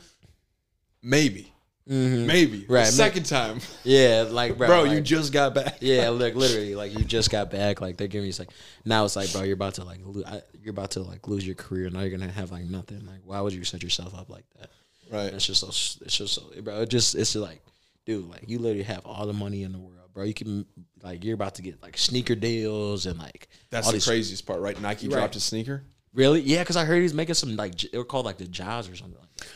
maybe, 1.03 1.51
mhm. 1.89 2.27
maybe. 2.27 2.67
Right, 2.69 2.85
The 2.85 2.93
second 2.93 3.25
time, 3.25 3.61
yeah, 3.83 4.27
like, 4.29 4.59
bro, 4.59 4.67
bro, 4.67 4.83
like- 4.83 4.93
you 4.93 5.01
just 5.01 5.33
got 5.33 5.55
back. 5.55 5.79
Yeah, 5.81 6.09
like 6.11 6.35
literally, 6.35 6.75
like 6.75 6.99
you 6.99 7.03
just 7.03 7.31
got 7.31 7.51
back. 7.51 7.81
Like 7.81 7.97
they're 7.97 8.09
giving 8.09 8.29
you 8.29 8.35
like 8.39 8.51
now 8.85 9.07
it's 9.07 9.17
like, 9.17 9.33
bro, 9.33 9.43
you're 9.43 9.55
about 9.55 9.75
to 9.77 9.85
like 9.85 10.01
lo- 10.05 10.23
I, 10.27 10.43
you're 10.61 10.73
about 10.73 10.91
to 10.93 11.01
like 11.01 11.27
lose 11.29 11.47
your 11.47 11.57
career. 11.57 11.89
Now 11.89 12.01
you're 12.01 12.11
gonna 12.17 12.31
have 12.31 12.53
like 12.53 12.65
nothing. 12.65 13.07
Like, 13.07 13.21
why 13.25 13.41
would 13.41 13.55
you 13.55 13.65
set 13.65 13.83
yourself 13.83 14.15
up 14.15 14.29
like 14.29 14.45
that? 14.61 14.69
Right. 15.11 15.33
It's 15.33 15.47
just 15.47 15.61
so 15.61 15.69
it's 16.05 16.17
just 16.17 16.35
so 16.35 16.43
bro. 16.63 16.83
It 16.83 16.89
just 16.89 17.15
it's 17.15 17.33
just 17.33 17.45
like, 17.45 17.63
dude, 18.05 18.29
like 18.29 18.49
you 18.49 18.59
literally 18.59 18.83
have 18.85 19.05
all 19.07 19.27
the 19.27 19.33
money 19.33 19.63
in 19.63 19.73
the 19.73 19.79
world, 19.79 20.13
bro. 20.13 20.25
You 20.25 20.35
can 20.35 20.67
like 21.03 21.25
you're 21.25 21.35
about 21.35 21.55
to 21.57 21.63
get 21.63 21.83
like 21.83 21.97
sneaker 21.97 22.35
deals 22.35 23.07
and 23.07 23.19
like 23.19 23.49
That's 23.71 23.91
the 23.91 24.01
craziest 24.01 24.47
part, 24.47 24.61
right? 24.61 24.81
Nike 24.81 25.09
Right. 25.09 25.19
dropped 25.19 25.35
his 25.35 25.45
sneaker. 25.45 25.85
Really? 26.13 26.41
Yeah, 26.41 26.63
because 26.63 26.77
I 26.77 26.85
heard 26.85 27.03
he's 27.03 27.15
making 27.15 27.35
some 27.35 27.57
like 27.57 27.77
they 27.79 27.99
were 27.99 28.05
called 28.05 28.25
like 28.27 28.39
the 28.39 28.47
Jaws 28.49 28.89
or 28.89 28.97
something 28.97 29.19
like 29.21 29.37
that. 29.37 29.47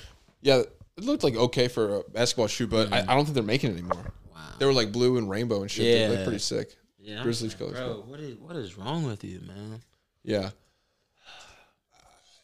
Yeah, 0.43 0.59
it 0.59 1.05
looked 1.05 1.24
like 1.24 1.35
okay 1.35 1.68
for 1.68 1.97
a 1.97 2.02
basketball 2.10 2.47
shoe, 2.47 2.66
but 2.66 2.93
I, 2.93 3.01
I 3.01 3.14
don't 3.14 3.24
think 3.24 3.35
they're 3.35 3.43
making 3.43 3.70
it 3.70 3.78
anymore. 3.78 4.12
Wow. 4.32 4.40
They 4.59 4.66
were 4.66 4.72
like 4.72 4.93
blue 4.93 5.16
and 5.16 5.28
rainbow 5.28 5.62
and 5.62 5.70
shit. 5.70 5.85
They 5.85 6.14
look 6.14 6.24
pretty 6.24 6.39
sick. 6.39 6.77
Yeah, 6.98 7.22
Grizzlies 7.22 7.52
like, 7.52 7.59
colors, 7.59 7.78
bro. 7.78 8.05
What 8.06 8.20
is 8.20 8.36
what 8.39 8.56
is 8.56 8.77
wrong 8.77 9.05
with 9.05 9.24
you, 9.24 9.40
man? 9.47 9.81
Yeah. 10.22 10.51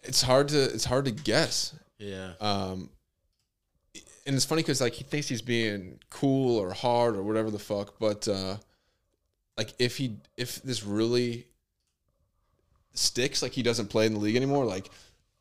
It's 0.03 0.23
hard 0.23 0.49
to 0.49 0.63
it's 0.63 0.85
hard 0.85 1.05
to 1.07 1.11
guess. 1.11 1.75
Yeah. 1.99 2.33
Um, 2.41 2.91
and 4.27 4.35
it's 4.37 4.45
funny 4.45 4.63
because 4.63 4.81
like 4.81 4.93
he 4.95 5.05
thinks 5.05 5.29
he's 5.29 5.43
being 5.43 5.99
cool 6.11 6.59
or 6.59 6.73
hard 6.73 7.17
or 7.17 7.23
whatever 7.23 7.51
the 7.51 7.59
fuck, 7.59 7.99
but 7.99 8.27
uh, 8.29 8.57
like 9.57 9.73
if 9.79 9.97
he 9.97 10.17
if 10.37 10.63
this 10.63 10.85
really 10.85 11.47
sticks, 12.95 13.43
like 13.43 13.53
he 13.53 13.63
doesn't 13.63 13.89
play 13.89 14.07
in 14.07 14.15
the 14.15 14.19
league 14.21 14.37
anymore, 14.37 14.65
like 14.65 14.91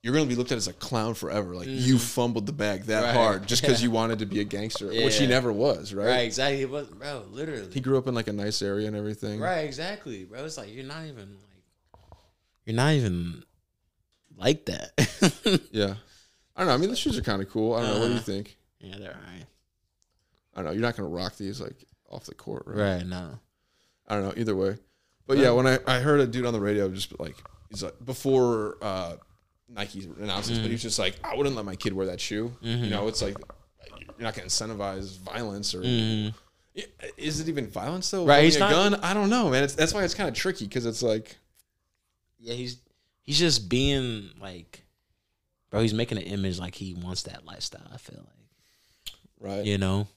you're 0.03 0.13
gonna 0.13 0.25
be 0.27 0.35
looked 0.35 0.51
at 0.51 0.57
as 0.57 0.67
a 0.67 0.73
clown 0.73 1.13
forever. 1.15 1.55
Like 1.55 1.67
you 1.67 1.97
fumbled 1.97 2.45
the 2.45 2.51
bag 2.53 2.83
that 2.85 3.03
Mm-hmm. 3.03 3.05
Right. 3.17 3.23
hard 3.23 3.47
just 3.47 3.61
because 3.63 3.81
you 3.81 3.89
wanted 3.99 4.19
to 4.19 4.25
be 4.25 4.39
a 4.39 4.43
gangster, 4.43 4.87
which 4.87 5.17
he 5.17 5.25
never 5.25 5.51
was, 5.51 5.93
right? 5.93 6.05
Right, 6.07 6.19
exactly. 6.25 6.61
It 6.61 6.69
was, 6.69 6.87
bro, 6.89 7.23
literally. 7.31 7.71
He 7.73 7.79
grew 7.79 7.97
up 7.97 8.07
in 8.07 8.13
like 8.13 8.27
a 8.27 8.33
nice 8.33 8.61
area 8.61 8.87
and 8.87 8.95
everything. 8.95 9.39
Right, 9.39 9.61
exactly, 9.61 10.25
bro. 10.25 10.45
It's 10.45 10.57
like 10.57 10.73
you're 10.73 10.85
not 10.85 11.05
even 11.05 11.29
like 11.31 12.11
you're 12.65 12.75
not 12.75 12.93
even 12.93 13.43
like 14.37 14.65
that. 14.65 14.91
Yeah. 15.71 15.95
I 16.57 16.61
don't 16.61 16.67
know. 16.69 16.73
I 16.73 16.77
mean, 16.77 16.89
the 16.89 16.95
shoes 16.95 17.17
are 17.17 17.21
kind 17.21 17.41
of 17.41 17.49
cool. 17.49 17.73
I 17.73 17.81
don't 17.81 17.89
know. 17.95 17.99
What 17.99 18.05
do 18.05 18.11
you 18.11 18.15
Uh-huh. 18.15 18.23
think? 18.23 18.57
Yeah, 18.85 18.97
they're 18.97 19.15
alright. 19.15 19.45
I 20.53 20.57
don't 20.57 20.65
know. 20.65 20.71
You're 20.71 20.81
not 20.81 20.95
gonna 20.95 21.09
rock 21.09 21.37
these 21.37 21.59
like 21.59 21.85
off 22.09 22.25
the 22.25 22.35
court, 22.35 22.63
right? 22.65 22.97
Right, 22.97 23.05
no. 23.05 23.39
I 24.07 24.15
don't 24.15 24.23
know 24.23 24.33
either 24.37 24.55
way. 24.55 24.77
But 25.27 25.37
yeah, 25.37 25.51
when 25.51 25.65
I, 25.65 25.79
I 25.87 25.99
heard 25.99 26.19
a 26.19 26.27
dude 26.27 26.45
on 26.45 26.53
the 26.53 26.59
radio 26.59 26.89
just 26.89 27.19
like 27.19 27.35
he's 27.69 27.83
like 27.83 28.03
before 28.05 28.77
uh, 28.81 29.15
Nike 29.67 30.07
announced 30.19 30.49
this, 30.49 30.59
but 30.59 30.69
he's 30.69 30.79
mm-hmm. 30.79 30.87
just 30.87 30.99
like, 30.99 31.15
I 31.23 31.35
wouldn't 31.35 31.55
let 31.55 31.65
my 31.65 31.75
kid 31.75 31.93
wear 31.93 32.05
that 32.07 32.21
shoe. 32.21 32.53
You 32.61 32.77
mm-hmm. 32.77 32.89
know, 32.89 33.07
it's 33.07 33.21
like 33.21 33.35
you're 34.17 34.23
not 34.23 34.35
gonna 34.35 34.47
incentivize 34.47 35.17
violence 35.19 35.73
or 35.73 35.81
mm-hmm. 35.81 36.35
Yeah, 36.73 36.85
is 37.15 37.39
it 37.39 37.47
even 37.47 37.67
violence 37.67 38.11
though? 38.11 38.25
Right, 38.25 38.43
he's 38.43 38.59
not- 38.59 38.71
gun. 38.71 38.95
I 38.95 39.13
don't 39.13 39.29
know, 39.29 39.49
man. 39.49 39.63
It's, 39.63 39.75
that's 39.75 39.93
why 39.93 40.03
it's 40.03 40.13
kind 40.13 40.29
of 40.29 40.35
tricky 40.35 40.65
because 40.65 40.85
it's 40.85 41.01
like 41.01 41.37
Yeah, 42.37 42.53
he's 42.53 42.77
he's 43.23 43.39
just 43.39 43.69
being 43.69 44.29
like 44.39 44.83
bro, 45.69 45.81
he's 45.81 45.93
making 45.93 46.17
an 46.17 46.25
image 46.25 46.59
like 46.59 46.75
he 46.75 46.93
wants 46.93 47.23
that 47.23 47.45
lifestyle, 47.45 47.89
I 47.93 47.97
feel 47.97 48.19
like. 48.19 48.44
Right. 49.45 49.63
You 49.63 49.77
know? 49.77 50.07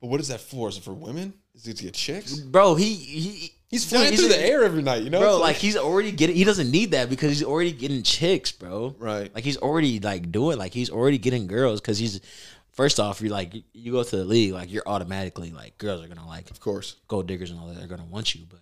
But 0.00 0.08
what 0.08 0.20
is 0.20 0.28
that 0.28 0.40
for? 0.40 0.68
Is 0.68 0.76
it 0.76 0.84
for 0.84 0.92
women? 0.92 1.34
Is 1.54 1.66
it 1.66 1.78
to 1.78 1.84
get 1.84 1.94
chicks? 1.94 2.36
Bro, 2.36 2.76
he 2.76 2.94
he 2.94 3.52
He's 3.68 3.84
flying 3.84 4.12
he's 4.12 4.20
through 4.20 4.28
the 4.28 4.38
air 4.40 4.62
every 4.62 4.82
night. 4.82 5.02
You 5.02 5.10
know, 5.10 5.18
Bro, 5.18 5.36
It's 5.36 5.40
like 5.40 5.56
he's 5.56 5.76
already 5.76 6.12
getting 6.12 6.36
he 6.36 6.44
doesn't 6.44 6.70
need 6.70 6.92
that 6.92 7.10
because 7.10 7.30
he's 7.30 7.42
already 7.42 7.72
getting 7.72 8.02
chicks, 8.04 8.52
bro. 8.52 8.94
right. 8.98 9.34
Like 9.34 9.42
he's 9.42 9.56
already 9.56 9.98
like 9.98 10.30
doing 10.30 10.56
like 10.56 10.72
he's 10.72 10.90
already 10.90 11.18
getting 11.18 11.48
girls 11.48 11.80
because 11.80 11.98
he's 11.98 12.20
first 12.70 13.00
off 13.00 13.20
you're 13.20 13.30
like 13.30 13.54
you 13.72 13.90
go 13.90 14.02
to 14.04 14.16
the 14.16 14.24
league 14.24 14.52
like 14.52 14.70
you're 14.70 14.84
automatically 14.86 15.50
like 15.50 15.78
girls 15.78 16.04
are 16.04 16.08
gonna 16.08 16.26
like 16.26 16.50
of 16.50 16.60
course. 16.60 16.96
gold 17.08 17.26
diggers 17.26 17.50
and 17.50 17.58
all 17.58 17.66
that 17.66 17.76
they're 17.78 17.88
gonna 17.88 18.04
want 18.04 18.34
you 18.34 18.44
but 18.48 18.60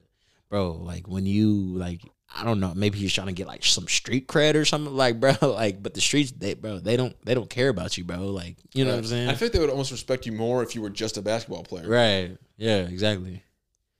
bro 0.49 0.71
like 0.73 1.09
when 1.09 1.27
you 1.27 1.51
like 1.77 2.01
I 2.37 2.45
don't 2.45 2.59
know 2.59 2.73
maybe 2.75 2.99
he's 2.99 3.13
trying 3.13 3.29
to 3.29 3.33
get 3.33 3.47
like 3.47 3.65
some 3.65 3.87
street 3.87 4.27
cred 4.27 4.55
or 4.57 4.65
something 4.65 4.93
like 4.95 5.21
bro 5.21 5.35
like 5.43 5.83
but 5.83 5.95
the 5.95 6.01
streets 6.01 6.33
they 6.33 6.55
bro 6.55 6.79
they 6.81 6.97
don't 6.97 7.15
they 7.25 7.35
don't 7.35 7.49
care 7.49 7.69
about 7.69 7.97
you 7.97 8.05
bro 8.05 8.19
like 8.27 8.57
you 8.73 8.85
know 8.85 8.91
what 8.91 8.99
I'm 8.99 9.05
saying? 9.05 9.29
I 9.29 9.35
think 9.35 9.53
they 9.53 9.59
would 9.61 9.71
almost 9.71 9.93
respect 9.93 10.27
you 10.27 10.33
more 10.33 10.63
if 10.63 10.75
you 10.75 10.83
were 10.83 10.91
just 10.91 11.17
a 11.17 11.23
basketball 11.23 11.63
player. 11.63 11.89
right. 11.89 12.37
Yeah 12.57 12.79
exactly. 12.79 13.43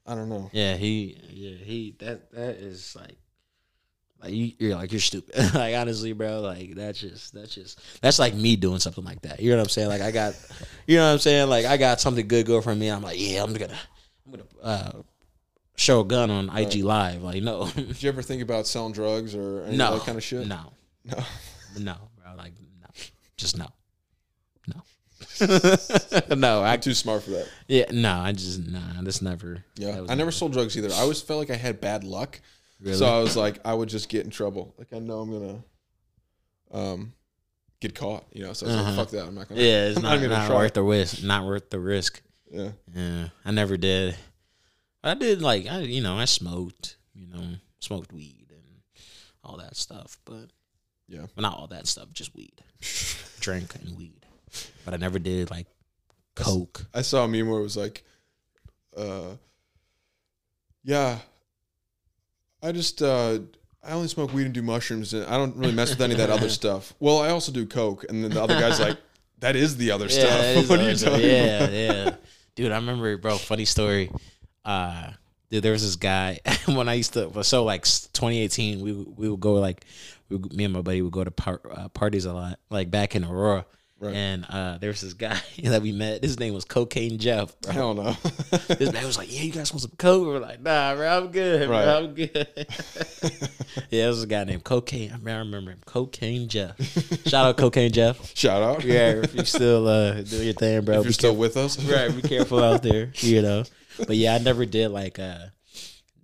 I 0.05 0.15
don't 0.15 0.29
know. 0.29 0.49
yeah 0.53 0.75
he 0.75 1.17
yeah 1.29 1.55
he 1.55 1.95
that 1.99 2.31
that 2.31 2.55
is 2.57 2.95
like 2.95 3.17
like 4.21 4.33
you, 4.33 4.51
you're 4.59 4.75
like 4.75 4.91
you're 4.91 5.01
stupid. 5.01 5.35
Like 5.53 5.75
honestly 5.75 6.13
bro 6.13 6.41
like 6.41 6.75
that's 6.75 6.99
just 6.99 7.33
that's 7.33 7.55
just 7.55 7.79
that's 8.01 8.19
like 8.19 8.33
me 8.33 8.55
doing 8.55 8.79
something 8.79 9.03
like 9.03 9.21
that. 9.21 9.39
You 9.39 9.51
know 9.51 9.57
what 9.57 9.63
i'm 9.63 9.69
saying? 9.69 9.87
Like 9.87 10.01
i 10.01 10.11
got 10.11 10.33
you 10.87 10.97
know 10.97 11.07
what 11.07 11.13
i'm 11.13 11.19
saying? 11.19 11.49
Like 11.49 11.65
i 11.65 11.77
got 11.77 12.01
something 12.01 12.27
good 12.27 12.45
going 12.45 12.61
for 12.63 12.75
me. 12.75 12.89
I'm 12.89 13.01
like 13.01 13.17
yeah 13.17 13.43
i'm 13.43 13.53
gonna 13.53 13.79
i'm 14.25 14.31
gonna 14.31 14.43
uh 14.61 14.91
show 15.75 15.99
a 16.01 16.05
gun 16.05 16.29
on 16.31 16.55
ig 16.57 16.83
live 16.83 17.21
like 17.21 17.43
no 17.43 17.67
Did 17.75 18.01
you 18.01 18.09
ever 18.09 18.21
think 18.21 18.41
about 18.41 18.65
selling 18.67 18.93
drugs 18.93 19.35
or 19.35 19.63
any 19.63 19.77
no 19.77 19.93
of 19.93 19.99
that 19.99 20.05
kind 20.05 20.17
of 20.17 20.23
shit? 20.23 20.47
no 20.47 20.71
No. 21.05 21.17
no 21.79 21.95
bro 22.21 22.33
like 22.37 22.53
no 22.81 22.87
just 23.37 23.57
no 23.57 23.67
no 24.67 24.81
no 26.35 26.61
i 26.63 26.73
I'm 26.73 26.79
too 26.81 26.93
smart 26.93 27.23
for 27.23 27.31
that. 27.31 27.47
yeah 27.67 27.85
no 27.91 28.11
i 28.11 28.31
just 28.31 28.65
nah 28.67 29.01
This 29.03 29.21
never 29.21 29.63
Yeah. 29.75 30.05
I 30.09 30.15
never 30.15 30.31
sold 30.31 30.53
drugs 30.53 30.77
either. 30.77 30.89
I 30.93 30.99
always 31.01 31.21
felt 31.21 31.39
like 31.39 31.49
I 31.51 31.55
had 31.55 31.79
bad 31.81 32.03
luck. 32.03 32.39
Really? 32.81 32.97
So 32.97 33.05
I 33.05 33.19
was 33.21 33.35
like, 33.37 33.59
I 33.65 33.73
would 33.73 33.87
just 33.89 34.09
get 34.09 34.25
in 34.25 34.31
trouble. 34.31 34.73
Like 34.77 34.91
I 34.93 34.99
know 34.99 35.19
I'm 35.19 35.31
gonna 35.31 35.63
um 36.71 37.13
get 37.79 37.93
caught. 37.95 38.25
You 38.33 38.43
know, 38.43 38.53
so 38.53 38.65
I 38.65 38.69
was 38.69 38.85
like, 38.85 38.95
fuck 38.95 39.09
that. 39.11 39.25
I'm 39.27 39.35
not 39.35 39.47
gonna. 39.47 39.61
Uh-huh. 39.61 39.69
Yeah, 39.69 39.87
it's 39.87 39.97
I'm 39.97 40.03
not, 40.03 40.15
gonna 40.15 40.27
not 40.29 40.49
worth 40.51 40.73
the 40.73 40.81
risk. 40.83 41.23
Not 41.23 41.45
worth 41.45 41.69
the 41.69 41.79
risk. 41.79 42.21
Yeah. 42.51 42.71
Yeah, 42.93 43.27
I 43.45 43.51
never 43.51 43.77
did. 43.77 44.15
I 45.05 45.13
did 45.13 45.41
like 45.41 45.67
I, 45.67 45.79
you 45.79 46.01
know, 46.01 46.17
I 46.17 46.25
smoked. 46.25 46.97
You 47.13 47.27
know, 47.27 47.43
smoked 47.79 48.11
weed 48.11 48.47
and 48.49 48.81
all 49.43 49.57
that 49.57 49.75
stuff. 49.77 50.17
But 50.25 50.49
Yeah. 51.07 51.19
well, 51.21 51.29
not 51.43 51.57
all 51.57 51.67
that 51.67 51.87
stuff, 51.87 52.09
just 52.11 52.35
weed, 52.35 52.61
drink 53.39 53.73
and 53.75 53.95
weed. 53.97 54.25
But 54.83 54.93
I 54.93 54.97
never 54.97 55.19
did 55.19 55.49
like 55.51 55.67
coke. 56.35 56.87
I 56.93 57.01
saw 57.03 57.23
a 57.23 57.27
meme 57.27 57.47
where 57.49 57.59
it 57.59 57.63
was 57.63 57.77
like, 57.77 58.03
uh, 58.97 59.35
yeah, 60.83 61.19
I 62.61 62.71
just 62.71 63.01
uh, 63.01 63.39
I 63.83 63.91
only 63.91 64.07
smoke 64.07 64.33
weed 64.33 64.45
and 64.45 64.53
do 64.53 64.61
mushrooms, 64.61 65.13
and 65.13 65.25
I 65.25 65.37
don't 65.37 65.55
really 65.55 65.73
mess 65.73 65.89
with 65.91 66.01
any 66.01 66.13
of 66.13 66.17
that 66.19 66.29
other 66.29 66.49
stuff. 66.61 66.93
Well, 66.99 67.19
I 67.19 67.29
also 67.29 67.51
do 67.51 67.65
coke, 67.65 68.05
and 68.09 68.23
then 68.23 68.31
the 68.31 68.41
other 68.43 68.59
guy's 68.59 68.79
like, 68.79 68.97
that 69.39 69.55
is 69.55 69.77
the 69.77 69.91
other 69.91 70.07
that 70.07 70.11
stuff. 70.55 70.69
what 70.69 70.79
are 70.79 70.89
you 70.89 70.95
talking 70.97 71.21
Yeah, 71.29 71.63
about? 71.63 71.71
yeah, 71.73 72.15
dude. 72.55 72.71
I 72.71 72.75
remember, 72.75 73.17
bro. 73.17 73.37
Funny 73.37 73.65
story. 73.65 74.11
Uh, 74.65 75.11
dude, 75.51 75.63
there 75.63 75.71
was 75.71 75.83
this 75.83 75.95
guy 75.95 76.39
when 76.65 76.89
I 76.89 76.93
used 76.95 77.13
to. 77.13 77.43
So 77.43 77.63
like 77.63 77.83
2018, 77.83 78.81
we 78.81 78.91
we 78.93 79.29
would 79.29 79.39
go 79.39 79.53
like, 79.53 79.85
we, 80.29 80.37
me 80.37 80.63
and 80.65 80.73
my 80.73 80.81
buddy 80.81 81.01
would 81.01 81.13
go 81.13 81.23
to 81.23 81.31
par, 81.31 81.61
uh, 81.71 81.87
parties 81.89 82.25
a 82.25 82.33
lot, 82.33 82.59
like 82.69 82.89
back 82.91 83.15
in 83.15 83.23
Aurora. 83.23 83.65
Right. 83.97 84.13
And 84.13 84.45
uh, 84.49 84.77
there 84.77 84.89
was 84.89 84.99
this 84.99 85.13
guy 85.13 85.39
that 85.63 85.81
we 85.81 85.93
met. 85.93 86.21
His 86.21 86.37
name 86.37 86.53
was 86.53 86.65
Cocaine 86.65 87.17
Jeff. 87.17 87.55
don't 87.61 87.95
know. 87.95 88.15
This 88.67 88.91
man 88.91 89.05
was 89.05 89.17
like, 89.17 89.33
"Yeah, 89.33 89.43
you 89.43 89.53
guys 89.53 89.71
want 89.71 89.83
some 89.83 89.91
coke?" 89.97 90.27
We 90.27 90.33
are 90.33 90.39
like, 90.39 90.61
"Nah, 90.61 90.95
bro, 90.95 91.07
I'm 91.17 91.31
good, 91.31 91.69
Right. 91.69 91.85
bro, 91.85 91.97
I'm 91.99 92.13
good." 92.13 92.47
yeah, 93.89 94.01
there 94.01 94.09
was 94.09 94.21
a 94.23 94.27
guy 94.27 94.43
named 94.43 94.65
Cocaine. 94.65 95.11
I, 95.13 95.17
mean, 95.17 95.33
I 95.33 95.39
remember 95.39 95.71
him, 95.71 95.79
Cocaine 95.85 96.49
Jeff. 96.49 96.77
Shout 97.25 97.45
out 97.45 97.57
Cocaine 97.57 97.91
Jeff. 97.93 98.35
Shout 98.35 98.61
out. 98.61 98.83
Yeah, 98.83 99.21
if 99.23 99.33
you 99.33 99.45
still 99.45 99.87
uh, 99.87 100.21
do 100.21 100.43
your 100.43 100.53
thing, 100.53 100.81
bro. 100.83 100.99
if 100.99 101.05
you're 101.05 101.13
still 101.13 101.35
with 101.35 101.55
us, 101.55 101.81
right 101.85 102.13
be 102.13 102.21
careful 102.21 102.61
out 102.61 102.83
there 102.83 103.11
you 103.15 103.41
know 103.41 103.63
but 103.97 104.15
yeah 104.15 104.35
i 104.35 104.37
never 104.39 104.65
did 104.65 104.89
like 104.89 105.19
uh, 105.19 105.37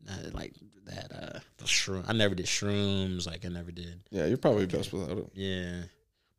uh 0.10 0.30
like 0.34 0.54
that 0.86 1.12
uh 1.12 1.40
the 1.58 1.66
shroom 1.66 2.04
i 2.08 2.14
never 2.14 2.36
did 2.36 2.46
shrooms 2.46 3.26
like 3.28 3.46
i 3.46 3.50
never 3.50 3.72
did 3.72 4.02
Yeah, 4.10 4.26
you're 4.26 4.38
probably 4.38 4.66
best 4.66 4.92
without 4.92 5.18
it. 5.18 5.28
yeah 5.34 5.82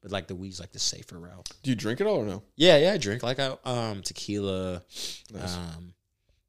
but 0.02 0.10
like 0.10 0.26
the 0.26 0.34
weed's 0.34 0.58
like 0.60 0.72
the 0.72 0.78
safer 0.78 1.18
route 1.18 1.48
Do 1.62 1.70
you 1.70 1.76
drink 1.76 2.00
it 2.00 2.06
all 2.06 2.16
or 2.16 2.24
no? 2.26 2.42
yeah 2.56 2.76
yeah 2.76 2.92
i 2.92 2.98
drink 2.98 3.22
like 3.22 3.38
i 3.38 3.56
um 3.64 4.02
tequila 4.02 4.82
Nice. 5.32 5.56
um 5.56 5.94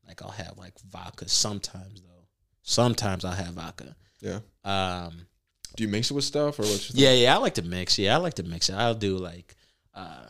like 0.08 0.22
i'll 0.22 0.32
have 0.32 0.58
like 0.58 0.74
vodka 0.90 1.30
sometimes 1.30 2.02
though 2.02 2.26
sometimes 2.64 3.24
i'll 3.26 3.32
have 3.34 3.54
vodka 3.54 3.96
Yeah. 4.22 4.40
um 4.66 5.28
Do 5.76 5.84
you 5.84 5.90
mix 5.90 6.12
it 6.12 6.14
with 6.16 6.24
stuff 6.26 6.60
or 6.60 6.64
what's? 6.64 6.94
yeah 6.96 7.14
yeah 7.14 7.36
i 7.36 7.38
like 7.38 7.54
to 7.56 7.62
mix 7.62 7.98
yeah 8.00 8.16
i 8.16 8.18
like 8.18 8.34
to 8.36 8.44
mix 8.44 8.70
it 8.70 8.76
i'll 8.76 8.96
do 8.96 9.18
like 9.18 9.56
uh 9.94 10.26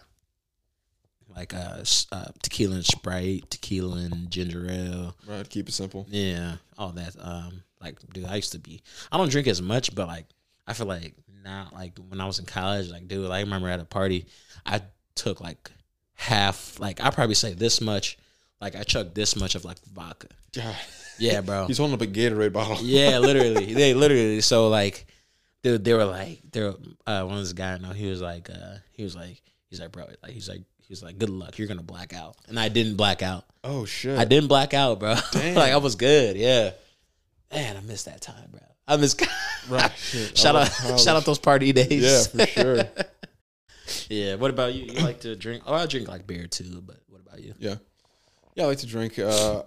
like 1.36 1.54
uh, 1.54 1.84
uh 2.12 2.26
tequila 2.42 2.76
and 2.76 2.86
sprite 2.86 3.50
tequila 3.50 3.98
and 3.98 4.30
ginger 4.30 4.70
ale 4.70 5.16
Right. 5.28 5.50
Keep 5.50 5.70
it 5.70 5.74
simple. 5.74 6.06
Yeah, 6.10 6.56
all 6.78 6.92
that. 6.92 7.16
Um, 7.20 7.64
like, 7.82 7.98
dude, 8.14 8.26
I 8.26 8.36
used 8.36 8.54
to 8.54 8.60
be. 8.60 8.82
I 9.12 9.18
don't 9.18 9.30
drink 9.30 9.48
as 9.48 9.62
much, 9.62 9.94
but 9.94 10.08
like, 10.08 10.26
I 10.66 10.74
feel 10.74 10.88
like 10.88 11.16
not 11.44 11.74
like 11.74 11.98
when 12.08 12.22
I 12.22 12.26
was 12.26 12.40
in 12.40 12.46
college, 12.46 12.90
like, 12.90 13.08
dude, 13.08 13.30
I 13.30 13.42
remember 13.42 13.70
at 13.70 13.80
a 13.80 13.86
party, 13.86 14.26
I 14.66 14.82
took 15.16 15.42
like 15.42 15.70
half. 16.16 16.80
Like, 16.80 17.04
I 17.04 17.10
probably 17.10 17.36
say 17.36 17.54
this 17.54 17.82
much. 17.82 18.18
Like, 18.62 18.76
I 18.76 18.84
chugged 18.84 19.14
this 19.14 19.36
much 19.36 19.56
of 19.56 19.66
like 19.66 19.78
vodka. 19.94 20.30
God. 20.56 20.76
Yeah, 21.20 21.42
bro. 21.42 21.66
He's 21.68 21.78
holding 21.78 21.96
up 21.96 22.02
a 22.02 22.08
Gatorade 22.08 22.54
bottle. 22.54 22.78
yeah, 22.82 23.20
literally. 23.20 23.74
They 23.74 23.94
literally. 23.94 24.42
So 24.42 24.70
like, 24.70 25.06
dude, 25.62 25.84
they 25.84 25.94
were 25.94 26.06
like, 26.06 26.40
they 26.52 26.62
were. 26.62 26.76
Uh, 27.06 27.24
one 27.24 27.36
of 27.36 27.42
this 27.42 27.54
guy, 27.54 27.74
I 27.74 27.78
know, 27.78 27.92
he 27.92 28.08
was 28.08 28.22
like, 28.22 28.50
uh, 28.50 28.78
he 28.94 29.04
was 29.04 29.16
like, 29.16 29.42
he's 29.70 29.82
like, 29.82 29.92
bro, 29.92 30.06
like, 30.24 30.32
he's 30.32 30.48
like, 30.48 30.62
he 30.88 30.92
was 30.92 31.02
like, 31.04 31.18
good 31.18 31.30
luck, 31.30 31.58
you're 31.58 31.68
gonna 31.68 31.82
black 31.84 32.14
out, 32.14 32.36
and 32.48 32.60
I 32.60 32.70
didn't 32.70 32.96
black 32.96 33.22
out. 33.22 33.46
Oh 33.64 33.86
shit. 33.86 34.18
I 34.18 34.26
didn't 34.26 34.48
black 34.50 34.74
out, 34.74 35.00
bro. 35.00 35.16
Like 35.34 35.72
I 35.74 35.78
was 35.78 35.96
good. 35.96 36.36
Yeah. 36.36 36.72
Man, 37.52 37.78
I 37.78 37.82
missed 37.82 38.06
that 38.06 38.22
time, 38.22 38.50
bro. 38.52 38.60
I 38.88 38.98
miss. 38.98 39.16
Right. 39.70 39.92
Shit. 39.98 40.38
shout 40.38 40.56
out, 40.58 40.70
college. 40.72 41.02
shout 41.02 41.16
out 41.16 41.24
those 41.26 41.40
party 41.40 41.72
days. 41.72 42.30
Yeah, 42.34 42.46
for 42.46 42.52
sure. 42.52 42.84
yeah. 44.10 44.36
What 44.36 44.50
about 44.52 44.74
you? 44.74 44.86
You 44.86 45.00
like 45.02 45.22
to 45.22 45.36
drink? 45.38 45.64
Oh, 45.66 45.74
I 45.74 45.86
drink 45.86 46.08
like 46.10 46.28
beer 46.28 46.48
too. 46.48 46.82
But 46.86 46.98
what 47.08 47.22
about 47.22 47.40
you? 47.42 47.54
Yeah. 47.60 47.76
Yeah, 48.56 48.66
I 48.66 48.68
like 48.68 48.80
to 48.80 48.88
drink. 48.88 49.18
Uh, 49.20 49.64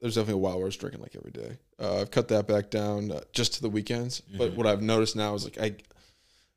there's 0.00 0.14
definitely 0.16 0.34
a 0.34 0.38
while 0.38 0.54
where 0.56 0.64
I 0.64 0.66
was 0.66 0.76
drinking 0.76 1.00
like 1.00 1.16
every 1.16 1.30
day. 1.30 1.56
Uh, 1.78 2.02
I've 2.02 2.10
cut 2.10 2.28
that 2.28 2.46
back 2.46 2.68
down 2.70 3.10
uh, 3.10 3.20
just 3.32 3.54
to 3.54 3.62
the 3.62 3.70
weekends. 3.70 4.20
Mm-hmm. 4.20 4.36
But 4.38 4.52
what 4.54 4.66
I've 4.66 4.82
noticed 4.82 5.16
now 5.16 5.34
is 5.34 5.44
like 5.44 5.58
I, 5.58 5.74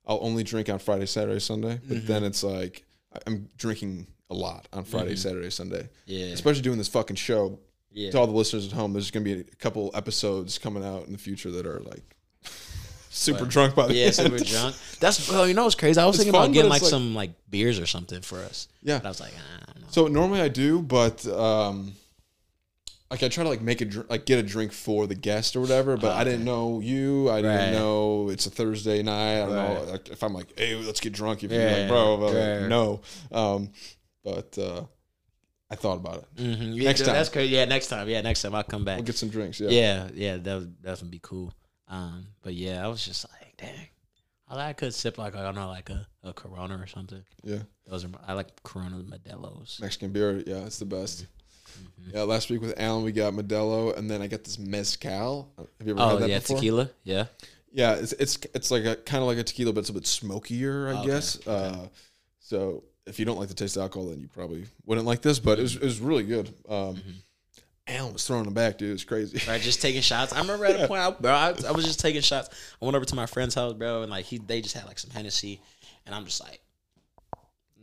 I'll 0.05 0.19
only 0.21 0.43
drink 0.43 0.69
on 0.69 0.79
Friday, 0.79 1.05
Saturday, 1.05 1.39
Sunday. 1.39 1.79
But 1.87 1.97
Mm-hmm. 1.99 2.07
then 2.07 2.23
it's 2.25 2.43
like 2.43 2.83
I'm 3.27 3.49
drinking 3.57 4.07
a 4.29 4.33
lot 4.33 4.67
on 4.73 4.83
Friday, 4.83 5.11
Mm-hmm. 5.11 5.15
Saturday, 5.17 5.49
Sunday. 5.49 5.89
Yeah. 6.05 6.27
Especially 6.27 6.61
doing 6.61 6.77
this 6.77 6.87
fucking 6.87 7.15
show. 7.17 7.59
Yeah. 7.91 8.09
To 8.11 8.19
all 8.19 8.27
the 8.27 8.33
listeners 8.33 8.65
at 8.67 8.73
home, 8.73 8.93
there's 8.93 9.11
gonna 9.11 9.23
be 9.23 9.33
a 9.41 9.43
couple 9.43 9.91
episodes 9.93 10.57
coming 10.57 10.83
out 10.83 11.05
in 11.05 11.11
the 11.11 11.19
future 11.19 11.51
that 11.51 11.65
are 11.67 11.79
like 11.81 12.15
super 13.09 13.41
What? 13.41 13.49
drunk 13.49 13.75
by 13.75 13.87
the 13.87 13.93
Yeah, 13.93 14.05
end. 14.05 14.15
super 14.15 14.37
drunk. 14.39 14.75
That's 14.99 15.29
well, 15.29 15.47
you 15.47 15.53
know 15.53 15.63
what's 15.65 15.75
crazy? 15.75 15.99
I 15.99 16.05
was 16.05 16.15
It's 16.15 16.23
thinking 16.23 16.33
fun, 16.33 16.45
about 16.45 16.53
getting 16.53 16.69
like, 16.71 16.81
like- 16.81 16.89
some 16.89 17.13
like 17.13 17.31
beers 17.49 17.79
or 17.79 17.85
something 17.85 18.21
for 18.21 18.39
us. 18.39 18.67
Yeah. 18.81 18.97
But 18.97 19.05
I 19.05 19.09
was 19.09 19.19
like, 19.19 19.33
ah, 19.37 19.63
I 19.67 19.71
don't 19.73 19.81
know. 19.83 19.87
So 19.91 20.07
normally 20.07 20.41
I 20.41 20.47
do, 20.47 20.81
but 20.81 21.25
um, 21.27 21.93
like 23.13 23.21
I 23.21 23.27
try 23.27 23.43
to 23.43 23.49
like 23.51 23.61
make 23.61 23.79
a 23.79 23.85
dr- 23.85 24.09
like 24.09 24.25
get 24.25 24.39
a 24.39 24.43
drink 24.43 24.71
for 24.71 25.05
the 25.05 25.13
guest 25.13 25.55
or 25.55 25.61
whatever. 25.61 25.97
But 25.97 26.13
I 26.17 26.23
didn't 26.23 26.45
know 26.45 26.79
you. 26.79 27.29
I 27.29 27.43
didn't 27.43 27.57
Right. 27.57 27.71
know 27.71 28.29
it's 28.29 28.47
a 28.47 28.49
Thursday 28.49 29.03
night. 29.03 29.43
I 29.43 29.45
don't 29.45 29.55
know 29.55 29.91
like, 29.91 30.09
if 30.09 30.23
I'm 30.23 30.33
like, 30.33 30.57
hey, 30.57 30.75
let's 30.77 30.99
get 30.99 31.13
drunk. 31.13 31.43
If 31.43 31.51
you're 31.51 31.63
like, 31.71 31.87
bro, 31.87 32.15
like, 32.15 32.67
no. 32.67 33.01
Um, 33.31 33.69
but 34.23 34.57
uh, 34.57 34.85
I 35.69 35.75
thought 35.75 35.97
about 35.97 36.23
it. 36.23 36.35
Mhm. 36.37 36.75
Yeah, 36.75 36.85
Next 36.85 37.01
dude, 37.01 37.05
time. 37.05 37.15
That's 37.15 37.29
crazy. 37.29 37.53
Yeah, 37.53 37.65
next 37.65 37.87
time. 37.89 38.09
Yeah, 38.09 38.21
next 38.21 38.41
time 38.41 38.55
I'll 38.55 38.63
come 38.63 38.83
back. 38.83 38.97
We'll 38.97 39.05
get 39.05 39.15
some 39.15 39.29
drinks. 39.29 39.59
Yeah. 39.59 39.69
Yeah, 39.69 40.09
yeah, 40.15 40.37
that 40.37 40.55
would 40.55 40.81
definitely 40.81 41.09
be 41.09 41.19
cool. 41.21 41.53
Um, 41.87 42.25
but 42.41 42.55
yeah, 42.55 42.83
I 42.83 42.87
was 42.87 43.05
just 43.05 43.27
like, 43.29 43.55
dang, 43.57 43.89
I, 44.49 44.73
could 44.73 44.91
sip 44.91 45.19
like 45.19 45.35
I 45.35 45.43
don't 45.43 45.53
know, 45.53 45.67
like 45.67 45.91
a, 45.91 46.07
a 46.23 46.33
Corona 46.33 46.77
or 46.81 46.87
something. 46.87 47.23
Yeah. 47.43 47.59
Those 47.85 48.05
are 48.05 48.09
I 48.27 48.33
like 48.33 48.63
Corona 48.63 48.97
Modelo's. 48.97 49.79
Mexican 49.79 50.11
beer. 50.11 50.41
Yeah, 50.47 50.65
it's 50.65 50.79
the 50.79 50.85
best. 50.85 51.27
Mm-hmm. 51.73 52.15
Yeah. 52.17 52.23
Last 52.23 52.49
week 52.49 52.61
with 52.61 52.79
Alan, 52.79 53.03
we 53.03 53.11
got 53.11 53.33
Modelo, 53.33 53.97
and 53.97 54.09
then 54.09 54.21
I 54.21 54.27
got 54.27 54.43
this 54.43 54.57
mezcal. 54.59 55.49
Have 55.57 55.67
you 55.87 55.93
ever 55.93 56.01
had 56.01 56.11
Oh 56.11 56.19
that 56.19 56.29
yeah, 56.29 56.39
before? 56.39 56.57
tequila. 56.57 56.89
Yeah, 57.03 57.25
Yeah, 57.71 57.93
it's 57.95 58.13
it's 58.13 58.37
it's 58.53 58.71
like 58.71 58.85
a 58.85 58.95
kind 58.97 59.21
of 59.21 59.27
like 59.27 59.37
a 59.37 59.43
tequila, 59.43 59.73
but 59.73 59.81
it's 59.81 59.89
a 59.89 59.93
bit 59.93 60.05
smokier, 60.07 60.89
I 60.89 60.99
Okay, 60.99 61.07
guess. 61.07 61.45
Uh, 61.47 61.87
so 62.39 62.83
if 63.05 63.19
you 63.19 63.25
don't 63.25 63.37
like 63.39 63.47
the 63.49 63.53
taste 63.53 63.75
of 63.77 63.81
alcohol, 63.83 64.09
then 64.09 64.19
you 64.19 64.27
probably 64.27 64.65
wouldn't 64.85 65.07
like 65.07 65.21
this. 65.21 65.39
But 65.39 65.59
it 65.59 65.63
was, 65.63 65.75
it 65.75 65.83
was 65.83 65.99
really 65.99 66.23
good. 66.23 66.47
Um, 66.69 66.95
Mm-hmm. 66.95 67.11
Alan 67.85 68.13
was 68.13 68.25
throwing 68.25 68.45
them 68.45 68.53
back, 68.53 68.77
dude. 68.77 68.93
It's 68.93 69.03
crazy. 69.03 69.41
right. 69.45 69.59
Just 69.59 69.81
taking 69.81 69.99
shots. 69.99 70.31
I 70.31 70.39
remember 70.39 70.63
at 70.65 70.79
a 70.79 70.87
point, 70.87 71.01
I, 71.01 71.11
bro, 71.11 71.29
I, 71.33 71.53
I 71.67 71.71
was 71.71 71.83
just 71.83 71.99
taking 71.99 72.21
shots. 72.21 72.47
I 72.81 72.85
went 72.85 72.95
over 72.95 73.03
to 73.03 73.15
my 73.15 73.25
friend's 73.25 73.55
house, 73.55 73.73
bro, 73.73 74.03
and 74.03 74.09
like 74.09 74.23
he, 74.23 74.37
they 74.37 74.61
just 74.61 74.73
had 74.73 74.85
like 74.85 74.97
some 74.99 75.09
Hennessy, 75.11 75.59
and 76.05 76.15
I'm 76.15 76.23
just 76.23 76.39
like 76.41 76.61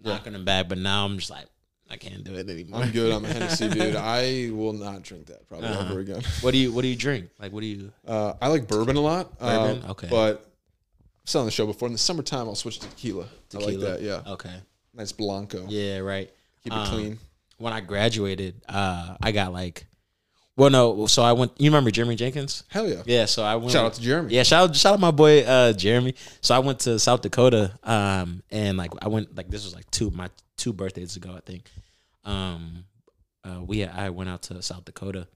knocking 0.03 0.33
them 0.33 0.47
back. 0.47 0.71
But 0.71 0.79
now 0.79 1.05
I'm 1.05 1.19
just 1.19 1.29
like, 1.31 1.45
I 1.91 1.97
can't 1.97 2.23
do 2.23 2.35
it 2.35 2.49
anymore. 2.49 2.83
I'm 2.83 2.93
good 2.93 3.11
on 3.13 3.23
the 3.23 3.29
Hennessy, 3.33 3.69
dude. 3.69 3.97
I 3.97 4.51
will 4.53 4.73
not 4.73 5.03
drink 5.03 5.27
that 5.27 5.49
probably 5.49 5.69
Uh-huh. 5.69 5.91
ever 5.91 5.99
again. 6.01 6.23
What 6.41 6.53
do 6.53 6.59
you 6.59 6.73
What 6.73 6.83
do 6.83 6.89
you 6.89 6.95
drink? 6.97 7.31
Like, 7.39 7.53
what 7.53 7.61
do 7.61 7.67
you? 7.67 7.93
Uh, 8.07 8.35
I 8.41 8.47
like 8.49 8.69
bourbon 8.69 8.97
a 8.97 9.01
lot. 9.01 9.37
Bourbon? 9.39 9.83
um, 9.85 9.91
Okay. 9.91 10.07
But 10.09 10.47
I've 11.25 11.29
said 11.31 11.41
on 11.41 11.45
the 11.47 11.51
show 11.51 11.67
before. 11.67 11.87
In 11.89 11.93
the 11.93 11.99
summertime, 11.99 12.47
I'll 12.49 12.55
switch 12.55 12.79
to 12.79 12.89
tequila. 12.89 13.25
I 13.25 13.57
like 13.57 13.65
Tequila? 13.67 13.85
that. 13.91 14.03
Yeah, 14.03 14.23
Okay. 14.35 14.55
nice 14.95 15.11
blanco. 15.13 15.67
Yeah. 15.69 15.99
Right. 15.99 16.31
Keep 16.63 16.73
it 16.75 16.77
Um, 16.77 16.87
clean. 16.87 17.19
when 17.59 17.73
I 17.73 17.81
graduated, 17.81 18.61
uh, 18.69 19.17
I 19.21 19.33
got 19.33 19.53
like, 19.53 19.87
well, 20.57 20.71
no, 20.71 21.07
so 21.07 21.23
I 21.23 21.33
went. 21.33 21.53
You 21.59 21.71
remember 21.71 21.91
Jeremy 21.91 22.17
Jenkins? 22.17 22.65
Hell 22.69 22.89
yeah. 22.89 23.03
Yeah, 23.07 23.25
so 23.27 23.43
I 23.43 23.57
went. 23.57 23.71
Shout 23.73 23.85
out 23.87 23.95
to 23.95 24.01
Jeremy. 24.01 24.35
Yeah, 24.35 24.43
shout 24.43 24.71
out, 24.71 24.77
shout 24.77 24.95
out 24.95 25.01
my 25.01 25.11
boy 25.11 25.43
uh, 25.43 25.73
Jeremy. 25.73 26.15
So 26.41 26.55
I 26.55 26.59
went 26.59 26.81
to 26.81 26.99
South 26.99 27.23
Dakota, 27.23 27.73
um, 27.85 28.43
and 28.51 28.77
like 28.77 28.93
I 29.03 29.09
went 29.09 29.35
like 29.37 29.49
this 29.49 29.65
was 29.65 29.75
like 29.75 29.91
two 29.91 30.11
my 30.11 30.29
two 30.57 30.73
birthdays 30.73 31.17
ago, 31.17 31.33
I 31.37 31.41
think. 31.41 31.71
Um, 32.25 32.85
uh, 33.45 33.63
we 33.65 33.85
I 33.85 34.11
went 34.11 34.29
out 34.29 34.43
to 34.43 34.61
South 34.63 34.85
Dakota. 34.85 35.27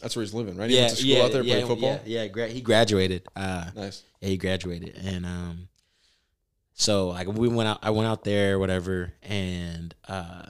That's 0.00 0.16
where 0.16 0.24
he's 0.24 0.34
living, 0.34 0.56
right? 0.56 0.68
He 0.68 0.76
Yeah, 0.76 0.82
went 0.82 0.90
to 0.90 0.96
school 0.96 1.10
yeah, 1.12 1.22
out 1.22 1.32
there, 1.32 1.42
yeah, 1.44 1.66
football. 1.66 2.00
Yeah, 2.04 2.22
yeah 2.22 2.26
gra- 2.26 2.48
he 2.48 2.60
graduated. 2.60 3.26
Uh, 3.36 3.66
Nice. 3.76 4.02
yeah, 4.20 4.28
he 4.28 4.36
graduated, 4.36 5.00
and 5.04 5.24
um, 5.24 5.68
so 6.74 7.08
like 7.10 7.28
we 7.28 7.48
went 7.48 7.68
out. 7.68 7.78
I 7.82 7.90
went 7.90 8.08
out 8.08 8.24
there, 8.24 8.58
whatever, 8.58 9.12
and 9.22 9.94
uh, 10.08 10.46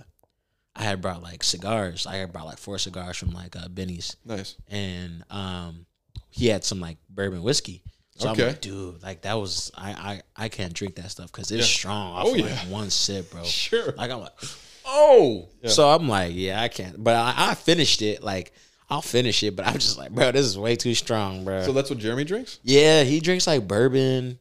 I 0.76 0.82
had 0.82 1.00
brought 1.00 1.22
like 1.22 1.42
cigars. 1.44 2.06
I 2.06 2.16
had 2.16 2.32
brought 2.32 2.46
like 2.46 2.58
four 2.58 2.78
cigars 2.78 3.16
from 3.16 3.30
like 3.30 3.54
uh, 3.56 3.68
Benny's, 3.68 4.16
Nice. 4.24 4.56
and 4.68 5.22
um, 5.30 5.86
he 6.30 6.48
had 6.48 6.64
some 6.64 6.80
like 6.80 6.98
bourbon 7.08 7.42
whiskey. 7.42 7.82
So 8.16 8.30
Okay. 8.30 8.42
I'm 8.42 8.48
like, 8.48 8.60
dude, 8.60 9.02
like 9.02 9.22
that 9.22 9.34
was 9.34 9.70
I 9.76 10.22
I 10.36 10.44
I 10.44 10.48
can't 10.48 10.72
drink 10.72 10.96
that 10.96 11.10
stuff 11.10 11.30
because 11.32 11.50
it's 11.50 11.60
Yeah. 11.60 11.76
strong. 11.78 12.12
Off 12.14 12.26
Oh, 12.26 12.30
like 12.32 12.44
yeah. 12.44 12.68
one 12.68 12.90
sip, 12.90 13.30
bro. 13.30 13.42
Sure. 13.44 13.92
Like 13.96 14.10
I'm 14.10 14.20
like, 14.20 14.32
oh. 14.86 15.48
Yeah. 15.62 15.70
So 15.70 15.88
I'm 15.88 16.08
like, 16.08 16.32
yeah, 16.34 16.60
I 16.60 16.68
can't. 16.68 17.02
But 17.02 17.16
I, 17.16 17.34
I 17.50 17.54
finished 17.54 18.02
it. 18.02 18.22
Like 18.22 18.52
I'll 18.90 19.00
finish 19.02 19.42
it, 19.42 19.56
but 19.56 19.66
I'm 19.66 19.74
just 19.74 19.96
like, 19.98 20.10
bro, 20.12 20.30
this 20.32 20.44
is 20.46 20.58
way 20.58 20.76
too 20.76 20.94
strong, 20.94 21.44
bro. 21.44 21.62
So 21.64 21.72
that's 21.72 21.88
what 21.90 21.98
Jeremy 21.98 22.24
drinks. 22.24 22.58
Yeah, 22.62 23.02
he 23.02 23.18
drinks 23.20 23.46
like 23.46 23.66
bourbon. 23.66 24.38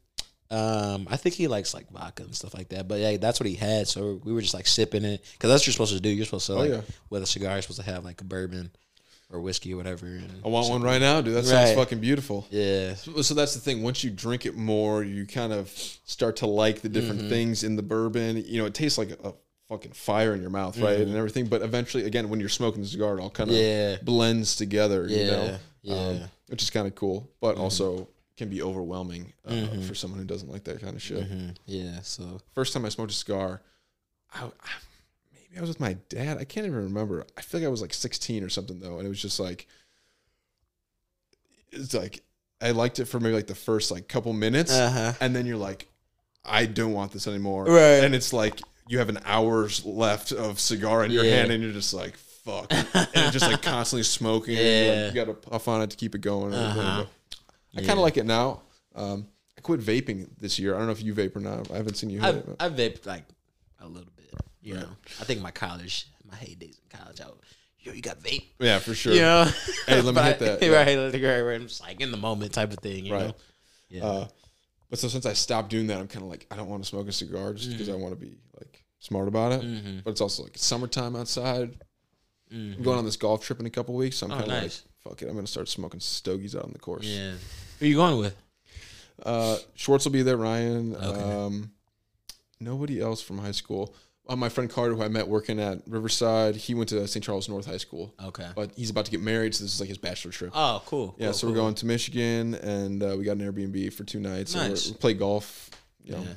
Um, 0.53 1.07
I 1.09 1.17
think 1.17 1.35
he 1.35 1.47
likes 1.47 1.73
like 1.73 1.89
vodka 1.91 2.23
and 2.23 2.35
stuff 2.35 2.53
like 2.53 2.69
that. 2.69 2.87
But 2.87 2.99
yeah, 2.99 3.17
that's 3.17 3.39
what 3.39 3.47
he 3.47 3.55
had. 3.55 3.87
So 3.87 4.21
we 4.23 4.33
were 4.33 4.41
just 4.41 4.53
like 4.53 4.67
sipping 4.67 5.03
it 5.03 5.23
because 5.33 5.49
that's 5.49 5.61
what 5.61 5.67
you're 5.67 5.73
supposed 5.73 5.93
to 5.95 5.99
do. 6.01 6.09
You're 6.09 6.25
supposed 6.25 6.45
to 6.47 6.53
like 6.53 6.69
yeah. 6.71 6.81
with 7.09 7.23
a 7.23 7.25
cigar, 7.25 7.53
you're 7.53 7.61
supposed 7.63 7.79
to 7.81 7.85
have 7.91 8.03
like 8.05 8.21
a 8.21 8.23
bourbon 8.25 8.71
or 9.31 9.39
whiskey 9.41 9.73
or 9.73 9.77
whatever. 9.77 10.05
I 10.45 10.47
want 10.47 10.69
one 10.69 10.83
right 10.83 11.01
now, 11.01 11.19
dude. 11.21 11.33
That 11.35 11.45
sounds 11.45 11.69
Right. 11.69 11.75
fucking 11.77 11.99
beautiful. 11.99 12.45
Yeah, 12.51 12.93
So, 12.95 13.21
so 13.23 13.33
that's 13.33 13.55
the 13.55 13.61
thing. 13.61 13.81
Once 13.81 14.03
you 14.03 14.11
drink 14.11 14.45
it 14.45 14.55
more, 14.55 15.03
you 15.03 15.25
kind 15.25 15.51
of 15.51 15.69
start 16.05 16.35
to 16.37 16.45
like 16.45 16.81
the 16.81 16.89
different 16.89 17.21
Mm-hmm. 17.21 17.29
things 17.29 17.63
in 17.63 17.75
the 17.75 17.81
bourbon. 17.81 18.43
You 18.45 18.59
know, 18.59 18.65
it 18.67 18.75
tastes 18.75 18.97
like 18.99 19.09
a 19.23 19.33
fucking 19.69 19.93
fire 19.93 20.35
in 20.35 20.41
your 20.41 20.51
mouth, 20.51 20.77
right? 20.77 20.99
And 20.99 21.15
everything. 21.15 21.47
But 21.47 21.63
eventually, 21.63 22.03
again, 22.05 22.29
when 22.29 22.39
you're 22.39 22.49
smoking 22.49 22.81
the 22.83 22.87
cigar, 22.87 23.17
it 23.17 23.21
all 23.21 23.31
kind 23.31 23.49
of 23.49 23.55
Mm-hmm. 23.55 23.91
Yeah. 23.93 23.97
blends 24.03 24.55
together. 24.55 25.07
you 25.09 25.17
Yeah, 25.17 25.31
know, 25.31 25.57
yeah. 25.81 25.95
Um, 25.95 26.19
which 26.49 26.61
is 26.61 26.69
kind 26.69 26.85
of 26.85 26.93
cool, 26.93 27.27
but 27.41 27.55
also 27.55 28.07
can 28.37 28.49
be 28.49 28.61
overwhelming 28.63 29.31
uh, 29.47 29.67
for 29.87 29.93
someone 29.93 30.19
who 30.19 30.25
doesn't 30.25 30.51
like 30.51 30.63
that 30.63 30.81
kind 30.81 30.95
of 30.95 31.01
shit. 31.01 31.29
Mhm. 31.29 31.55
yeah. 31.65 31.99
So 32.01 32.39
First 32.55 32.73
time 32.73 32.85
I 32.85 32.89
smoked 32.89 33.11
a 33.11 33.15
cigar, 33.15 33.61
I, 34.33 34.45
I 34.45 34.49
maybe 35.33 35.57
I 35.57 35.61
was 35.61 35.69
with 35.69 35.79
my 35.79 35.93
dad. 36.09 36.37
I 36.39 36.43
can't 36.43 36.65
even 36.65 36.83
remember. 36.85 37.25
I 37.37 37.41
feel 37.41 37.59
like 37.61 37.67
I 37.67 37.69
was 37.71 37.81
like 37.81 37.93
16 37.93 38.43
or 38.43 38.49
something 38.49 38.79
though, 38.79 38.97
and 38.97 39.05
it 39.05 39.09
was 39.09 39.21
just 39.21 39.39
like 39.39 39.67
it's 41.71 41.93
like 41.93 42.23
I 42.61 42.71
liked 42.71 42.99
it 42.99 43.05
for 43.05 43.19
maybe 43.19 43.35
like 43.35 43.47
the 43.47 43.55
first 43.55 43.91
like 43.91 44.07
couple 44.07 44.31
minutes, 44.33 44.71
Uh-huh. 44.71 45.13
and 45.19 45.35
then 45.35 45.45
you're 45.45 45.57
like, 45.57 45.87
I 46.45 46.65
don't 46.65 46.93
want 46.93 47.11
this 47.11 47.27
anymore, 47.27 47.65
Right. 47.65 48.03
And 48.03 48.15
it's 48.15 48.33
like 48.33 48.59
you 48.87 48.97
have 48.99 49.09
an 49.09 49.19
hour's 49.25 49.85
left 49.85 50.31
of 50.31 50.59
cigar 50.59 51.03
in 51.05 51.11
your 51.11 51.23
Yeah. 51.23 51.35
hand, 51.37 51.51
and 51.51 51.63
you're 51.63 51.71
just 51.73 51.93
like, 51.93 52.17
fuck, 52.17 52.71
and 52.71 53.31
just 53.31 53.45
like 53.49 53.61
constantly 53.61 54.03
smoking. 54.03 54.57
Yeah. 54.59 55.03
like, 55.05 55.13
you 55.15 55.25
got 55.25 55.25
to 55.27 55.33
puff 55.49 55.67
on 55.67 55.81
it 55.81 55.89
to 55.91 55.97
keep 55.97 56.15
it 56.15 56.21
going. 56.21 56.53
Uh-huh. 56.53 57.05
I 57.75 57.79
kind 57.81 57.91
of 57.93 57.99
like 57.99 58.17
it 58.17 58.25
now. 58.25 58.61
Um, 58.95 59.27
I 59.57 59.61
quit 59.61 59.79
vaping 59.79 60.27
this 60.39 60.59
year. 60.59 60.75
I 60.75 60.77
don't 60.77 60.87
know 60.87 60.91
if 60.93 61.01
you 61.03 61.13
vape 61.13 61.35
or 61.35 61.39
not. 61.39 61.71
I 61.71 61.77
haven't 61.77 61.95
seen 61.95 62.09
you. 62.09 62.19
hit 62.21 62.35
I 62.35 62.37
it, 62.37 62.45
I 62.59 62.69
vaped 62.69 63.05
like 63.05 63.23
a 63.79 63.87
little 63.87 64.11
bit. 64.15 64.33
You 64.61 64.75
know, 64.75 64.89
I 65.19 65.23
think 65.25 65.41
my 65.41 65.51
college, 65.51 66.07
my 66.29 66.37
heydays 66.37 66.79
in 66.81 66.97
college, 66.97 67.19
I 67.21 67.25
would, 67.25 67.35
yo, 67.79 67.91
you 67.93 68.01
got 68.01 68.19
vape. 68.19 68.45
Yeah, 68.59 68.79
for 68.79 68.93
sure. 68.93 69.13
You 69.13 69.21
know, 69.21 69.45
Hey, 69.87 70.01
let 70.01 70.15
me 70.15 70.21
hit 70.23 70.39
that, 70.39 70.61
yeah. 70.61 70.69
Right, 70.69 70.97
right, 70.97 71.21
right, 71.21 71.41
right. 71.41 71.55
I'm 71.61 71.67
just 71.67 71.81
like 71.81 71.99
in 71.99 72.11
the 72.11 72.17
moment 72.17 72.53
type 72.53 72.71
of 72.71 72.79
thing. 72.79 73.05
You 73.05 73.13
Right. 73.13 73.27
know. 73.27 73.35
Yeah. 73.89 74.05
Uh, 74.05 74.27
but 74.89 74.99
so 74.99 75.07
since 75.07 75.25
I 75.25 75.33
stopped 75.33 75.69
doing 75.69 75.87
that, 75.87 75.99
I'm 75.99 76.07
kind 76.07 76.23
of 76.23 76.29
like 76.29 76.45
I 76.51 76.55
don't 76.55 76.69
want 76.69 76.83
to 76.83 76.87
smoke 76.89 77.07
a 77.07 77.11
cigar 77.11 77.53
just 77.53 77.71
because 77.71 77.89
Mm. 77.89 77.93
I 77.93 77.95
want 77.97 78.13
to 78.17 78.25
be 78.25 78.37
like 78.59 78.83
smart 78.99 79.27
about 79.27 79.51
it. 79.53 79.61
Mm-hmm. 79.61 79.99
But 80.05 80.11
it's 80.11 80.21
also 80.21 80.43
like 80.43 80.53
summertime 80.57 81.15
outside. 81.15 81.75
I'm 82.51 82.83
going 82.83 82.99
on 82.99 83.05
this 83.05 83.17
golf 83.17 83.43
trip 83.43 83.59
in 83.59 83.65
a 83.65 83.69
couple 83.71 83.95
weeks, 83.95 84.17
so 84.17 84.27
I'm 84.27 84.31
Oh, 84.33 84.35
kind 84.35 84.51
of 84.51 84.61
nice. 84.61 84.83
like, 84.85 84.92
fuck 85.03 85.21
it, 85.21 85.27
I'm 85.29 85.35
gonna 85.35 85.47
start 85.47 85.69
smoking 85.69 85.99
stogies 85.99 86.55
out 86.55 86.63
on 86.65 86.71
the 86.73 86.79
course. 86.79 87.05
yeah. 87.05 87.33
Who 87.79 87.85
are 87.85 87.87
you 87.89 87.95
going 87.95 88.17
with? 88.19 88.35
Uh, 89.23 89.57
Schwartz 89.75 90.05
will 90.05 90.11
be 90.11 90.21
there. 90.23 90.37
Ryan. 90.37 90.95
Okay. 90.95 91.21
Um, 91.21 91.71
nobody 92.59 92.99
else 93.01 93.21
from 93.21 93.37
high 93.37 93.51
school. 93.51 93.93
Uh, 94.27 94.37
my 94.37 94.47
friend 94.47 94.69
Carter, 94.69 94.95
who 94.95 95.03
I 95.03 95.09
met 95.09 95.27
working 95.27 95.59
at 95.59 95.81
Riverside, 95.85 96.55
he 96.55 96.73
went 96.73 96.87
to 96.89 97.05
St. 97.09 97.21
Charles 97.23 97.49
North 97.49 97.65
High 97.65 97.77
School, 97.77 98.13
Okay. 98.23 98.47
but 98.55 98.71
he's 98.77 98.89
about 98.89 99.03
to 99.03 99.11
get 99.11 99.21
married, 99.21 99.53
so 99.53 99.65
this 99.65 99.73
is 99.73 99.79
like 99.81 99.89
his 99.89 99.97
bachelor 99.97 100.31
trip. 100.31 100.51
Oh, 100.55 100.81
cool. 100.85 101.13
Yeah, 101.17 101.27
cool, 101.27 101.33
so 101.33 101.47
we're 101.49 101.55
going 101.55 101.75
to 101.75 101.85
Michigan, 101.85 102.55
and 102.55 103.03
uh, 103.03 103.15
we 103.17 103.25
got 103.25 103.35
an 103.35 103.39
Airbnb 103.41 103.91
for 103.91 104.05
two 104.05 104.21
nights. 104.21 104.55
and 104.55 104.69
Nice. 104.69 104.87
we're, 104.87 104.93
we 104.93 104.97
play 104.97 105.13
golf. 105.13 105.69
You 106.05 106.13
know, 106.13 106.19
Yeah. 106.21 106.33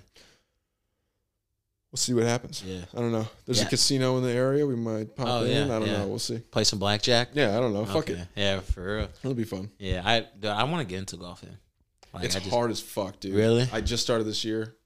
We'll 1.97 2.03
see 2.03 2.13
what 2.13 2.25
happens. 2.25 2.63
Yeah. 2.63 2.83
I 2.95 2.99
don't 3.01 3.11
know. 3.11 3.27
There's 3.47 3.61
Yeah. 3.61 3.67
a 3.67 3.71
casino 3.71 4.19
in 4.19 4.23
the 4.23 4.31
area. 4.33 4.67
We 4.67 4.77
might 4.77 5.17
pop 5.17 5.27
Oh, 5.27 5.45
in. 5.45 5.51
yeah, 5.69 5.75
I 5.75 5.79
don't 5.79 5.87
yeah. 5.89 5.99
know. 5.99 6.07
We'll 6.09 6.19
see. 6.19 6.39
Play 6.39 6.65
some 6.65 6.79
blackjack. 6.79 7.31
Yeah, 7.33 7.57
I 7.57 7.61
don't 7.61 7.73
know. 7.73 7.87
Fuck 7.87 8.11
it. 8.11 8.19
Yeah, 8.37 8.61
for 8.61 8.97
real. 8.99 9.09
It'll 9.23 9.35
be 9.35 9.45
fun. 9.45 9.71
Yeah, 9.79 10.03
I 10.05 10.21
dude, 10.39 10.51
I 10.51 10.65
want 10.65 10.87
to 10.87 10.91
get 10.93 10.99
into 10.99 11.17
golfing. 11.17 11.57
Like, 12.13 12.25
it's 12.25 12.35
just, 12.35 12.49
hard 12.49 12.71
as 12.71 12.81
fuck, 12.83 13.19
dude. 13.21 13.35
Really? 13.35 13.67
I 13.73 13.81
just 13.81 14.03
started 14.03 14.25
this 14.25 14.45
year. 14.45 14.77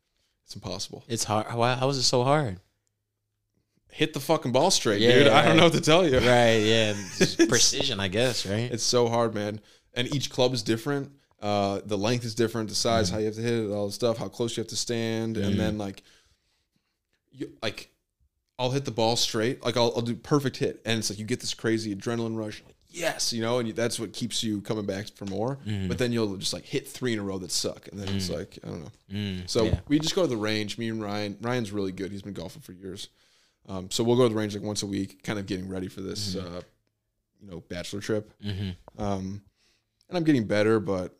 It's 0.44 0.54
impossible. 0.54 1.04
It's 1.08 1.24
hard. 1.24 1.52
Why? 1.52 1.74
How 1.74 1.88
was 1.88 1.98
it 1.98 2.02
so 2.04 2.22
hard? 2.22 2.60
Hit 3.92 4.12
the 4.14 4.20
fucking 4.20 4.52
ball 4.52 4.70
straight, 4.70 5.00
dude. 5.00 5.26
I 5.26 5.44
don't 5.46 5.56
know 5.56 5.64
what 5.64 5.72
to 5.72 5.80
tell 5.80 6.06
you. 6.08 6.18
Right. 6.18 6.58
Yeah. 6.58 6.94
Precision, 7.48 7.98
I 7.98 8.06
guess. 8.08 8.46
Right. 8.46 8.70
It's 8.70 8.84
so 8.84 9.08
hard, 9.08 9.34
man. 9.34 9.60
And 9.94 10.12
each 10.14 10.30
club 10.30 10.54
is 10.54 10.62
different. 10.62 11.10
Uh, 11.42 11.80
the 11.84 11.98
length 11.98 12.24
is 12.24 12.34
different, 12.34 12.68
the 12.68 12.74
size, 12.74 13.06
Mm-hmm. 13.06 13.14
how 13.14 13.18
you 13.20 13.26
have 13.26 13.34
to 13.34 13.40
hit 13.42 13.64
it, 13.64 13.70
all 13.70 13.86
the 13.86 13.92
stuff, 13.92 14.18
how 14.18 14.28
close 14.28 14.56
you 14.56 14.60
have 14.60 14.68
to 14.68 14.76
stand, 14.76 15.36
and 15.38 15.54
Mhm. 15.54 15.58
then 15.58 15.78
like, 15.78 16.02
you 17.32 17.52
like, 17.62 17.90
I'll 18.58 18.70
hit 18.70 18.84
the 18.84 18.90
ball 18.90 19.16
straight, 19.16 19.64
like 19.64 19.76
I'll, 19.76 19.92
I'll 19.96 20.02
do 20.02 20.14
perfect 20.14 20.56
hit, 20.58 20.80
and 20.84 20.98
it's 20.98 21.10
like 21.10 21.18
you 21.18 21.24
get 21.24 21.40
this 21.40 21.54
crazy 21.54 21.94
adrenaline 21.94 22.36
rush, 22.36 22.62
like 22.66 22.74
yes, 22.90 23.32
you 23.32 23.40
know, 23.40 23.58
and 23.58 23.68
you, 23.68 23.72
that's 23.74 23.98
what 23.98 24.12
keeps 24.12 24.42
you 24.42 24.60
coming 24.60 24.84
back 24.84 25.06
for 25.14 25.24
more. 25.26 25.58
Mm-hmm. 25.66 25.88
But 25.88 25.98
then 25.98 26.12
you'll 26.12 26.36
just 26.36 26.52
like 26.52 26.64
hit 26.66 26.86
three 26.88 27.12
in 27.12 27.18
a 27.18 27.22
row 27.22 27.38
that 27.38 27.50
suck, 27.52 27.88
and 27.88 27.98
then 27.98 28.08
it's 28.14 28.28
like 28.28 28.58
I 28.64 28.68
don't 28.68 28.80
know. 28.82 28.90
Mm, 29.12 29.48
So 29.48 29.64
yeah. 29.64 29.80
we 29.88 29.98
just 29.98 30.14
go 30.14 30.22
to 30.22 30.28
the 30.28 30.36
range. 30.36 30.76
Me 30.76 30.88
and 30.88 31.02
Ryan. 31.02 31.36
Ryan's 31.40 31.72
really 31.72 31.92
good. 31.92 32.10
He's 32.12 32.22
been 32.22 32.32
golfing 32.34 32.62
for 32.62 32.72
years. 32.72 33.08
Um, 33.68 33.90
so 33.90 34.02
we'll 34.02 34.16
go 34.16 34.24
to 34.24 34.28
the 34.30 34.34
range 34.38 34.54
like 34.54 34.64
once 34.64 34.82
a 34.82 34.86
week, 34.86 35.22
kind 35.22 35.38
of 35.38 35.46
getting 35.46 35.68
ready 35.68 35.86
for 35.88 36.00
this, 36.00 36.34
Mm-hmm. 36.34 36.56
uh, 36.56 36.60
you 37.40 37.50
know, 37.50 37.60
bachelor 37.68 38.00
trip. 38.00 38.32
Mhm. 38.44 38.74
Um, 38.98 39.42
and 40.08 40.18
I'm 40.18 40.24
getting 40.24 40.44
better, 40.46 40.80
but 40.80 41.16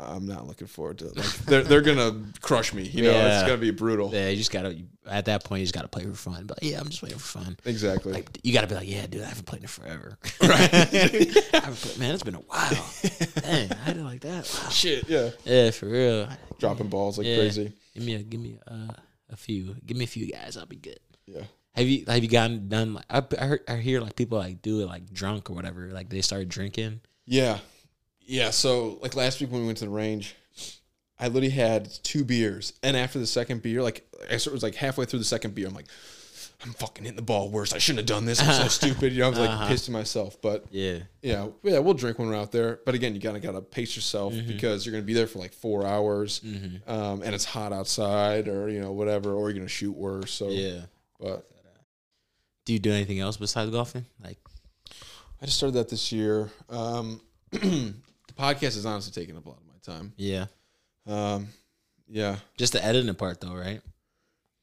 I'm 0.00 0.26
not 0.26 0.46
looking 0.46 0.66
forward 0.68 0.98
to 0.98 1.06
it. 1.08 1.16
Like 1.16 1.26
they're 1.46 1.62
they're 1.64 1.80
gonna 1.80 2.24
crush 2.40 2.72
me. 2.72 2.82
You 2.84 3.04
know, 3.04 3.10
Yeah. 3.10 3.38
it's 3.40 3.42
gonna 3.48 3.60
be 3.60 3.70
brutal. 3.72 4.10
Yeah, 4.12 4.28
you 4.28 4.36
just 4.36 4.52
gotta 4.52 4.74
you, 4.74 4.86
at 5.06 5.24
that 5.24 5.44
point 5.44 5.60
you 5.60 5.64
just 5.66 5.74
gotta 5.74 5.88
play 5.88 6.04
for 6.04 6.14
fun. 6.14 6.44
But 6.46 6.62
yeah, 6.62 6.78
I'm 6.78 6.86
just 6.88 7.00
playing 7.00 7.16
for 7.18 7.38
fun. 7.40 7.56
Exactly. 7.64 8.12
Like 8.12 8.38
you 8.42 8.52
gotta 8.52 8.66
be 8.68 8.74
like, 8.76 8.88
yeah, 8.88 9.06
dude, 9.06 9.22
I 9.22 9.26
haven't 9.26 9.46
played 9.46 9.64
it 9.64 9.70
forever. 9.70 10.16
Right? 10.40 10.70
Played, 10.70 11.98
man, 11.98 12.14
it's 12.14 12.22
been 12.22 12.36
a 12.36 12.38
while. 12.38 12.70
Dang, 13.42 13.70
I 13.86 13.92
did 13.92 14.04
like 14.04 14.20
that. 14.20 14.44
Wow. 14.62 14.70
Shit. 14.70 15.08
Yeah. 15.08 15.30
Yeah, 15.44 15.70
for 15.72 15.86
real. 15.86 16.28
Dropping 16.58 16.88
balls 16.88 17.18
like 17.18 17.26
Yeah. 17.26 17.36
crazy. 17.36 17.72
Give 17.94 18.04
me 18.04 18.14
a 18.14 18.22
give 18.22 18.40
me 18.40 18.58
a, 18.66 18.94
a 19.30 19.36
few. 19.36 19.74
Give 19.84 19.96
me 19.96 20.04
a 20.04 20.08
few 20.08 20.30
guys. 20.30 20.56
I'll 20.56 20.66
be 20.66 20.76
good. 20.76 21.00
Yeah. 21.26 21.42
Have 21.74 21.86
you 21.86 22.04
have 22.06 22.22
you 22.22 22.28
gotten 22.28 22.68
done? 22.68 22.94
Like 22.94 23.04
I 23.10 23.22
I, 23.38 23.44
heard, 23.46 23.60
I 23.68 23.76
hear 23.76 24.00
like 24.00 24.16
people 24.16 24.38
like 24.38 24.62
do 24.62 24.80
it 24.80 24.86
like 24.86 25.12
drunk 25.12 25.50
or 25.50 25.54
whatever. 25.54 25.90
Like 25.92 26.08
they 26.08 26.20
start 26.22 26.48
drinking. 26.48 27.00
Yeah. 27.26 27.58
Yeah. 28.28 28.50
So 28.50 28.98
like 29.02 29.16
last 29.16 29.40
week 29.40 29.50
when 29.50 29.62
we 29.62 29.66
went 29.66 29.78
to 29.78 29.84
the 29.86 29.90
range, 29.90 30.36
I 31.18 31.26
literally 31.26 31.48
had 31.50 31.90
two 32.04 32.24
beers, 32.24 32.74
and 32.84 32.96
after 32.96 33.18
the 33.18 33.26
second 33.26 33.60
beer, 33.62 33.82
like 33.82 34.06
I 34.30 34.36
sort 34.36 34.48
of 34.48 34.52
was 34.52 34.62
like 34.62 34.76
halfway 34.76 35.04
through 35.04 35.18
the 35.18 35.24
second 35.24 35.52
beer, 35.56 35.66
I'm 35.66 35.74
like, 35.74 35.88
I'm 36.64 36.72
fucking 36.74 37.04
hitting 37.04 37.16
the 37.16 37.22
ball 37.22 37.50
worse. 37.50 37.72
I 37.72 37.78
shouldn't 37.78 38.00
have 38.00 38.06
done 38.16 38.24
this. 38.24 38.40
I'm 38.40 38.52
so 38.52 38.68
stupid. 38.86 39.12
You 39.12 39.20
know, 39.20 39.26
I 39.26 39.30
was 39.30 39.38
like 39.38 39.50
Uh-huh. 39.50 39.68
pissed 39.68 39.88
at 39.88 39.92
myself. 39.92 40.40
But 40.42 40.66
Yeah. 40.70 40.98
yeah, 41.22 41.48
yeah, 41.64 41.78
we'll 41.80 41.94
drink 41.94 42.18
when 42.20 42.28
we're 42.28 42.36
out 42.36 42.52
there. 42.52 42.78
But 42.84 42.94
again, 42.94 43.14
you 43.14 43.20
gotta 43.20 43.40
gotta 43.40 43.60
pace 43.60 43.96
yourself 43.96 44.32
Mm-hmm. 44.34 44.46
because 44.46 44.84
you're 44.86 44.92
gonna 44.92 45.02
be 45.04 45.14
there 45.14 45.26
for 45.26 45.38
like 45.40 45.52
four 45.52 45.84
hours, 45.86 46.40
um, 46.86 47.22
and 47.22 47.34
it's 47.34 47.44
hot 47.44 47.72
outside, 47.72 48.46
or 48.46 48.68
you 48.68 48.78
know 48.80 48.92
whatever, 48.92 49.32
or 49.32 49.48
you're 49.50 49.58
gonna 49.58 49.68
shoot 49.68 49.92
worse. 49.96 50.30
So 50.32 50.50
Yeah. 50.50 50.82
but 51.18 51.48
Do 52.64 52.72
you 52.74 52.78
do 52.78 52.92
anything 52.92 53.18
else 53.18 53.36
besides 53.38 53.70
golfing? 53.70 54.04
Like 54.22 54.38
I 55.40 55.46
just 55.46 55.56
started 55.56 55.74
that 55.74 55.88
this 55.88 56.12
year. 56.12 56.50
Um, 56.68 57.20
podcast 58.38 58.76
is 58.76 58.86
honestly 58.86 59.12
taking 59.20 59.36
up 59.36 59.44
a 59.46 59.48
lot 59.48 59.58
of 59.58 59.66
my 59.66 59.94
time. 59.94 60.12
yeah, 60.16 60.46
Um, 61.06 61.48
yeah, 62.08 62.36
just 62.56 62.72
the 62.72 62.84
editing 62.84 63.14
part 63.14 63.40
though, 63.40 63.54
right? 63.54 63.80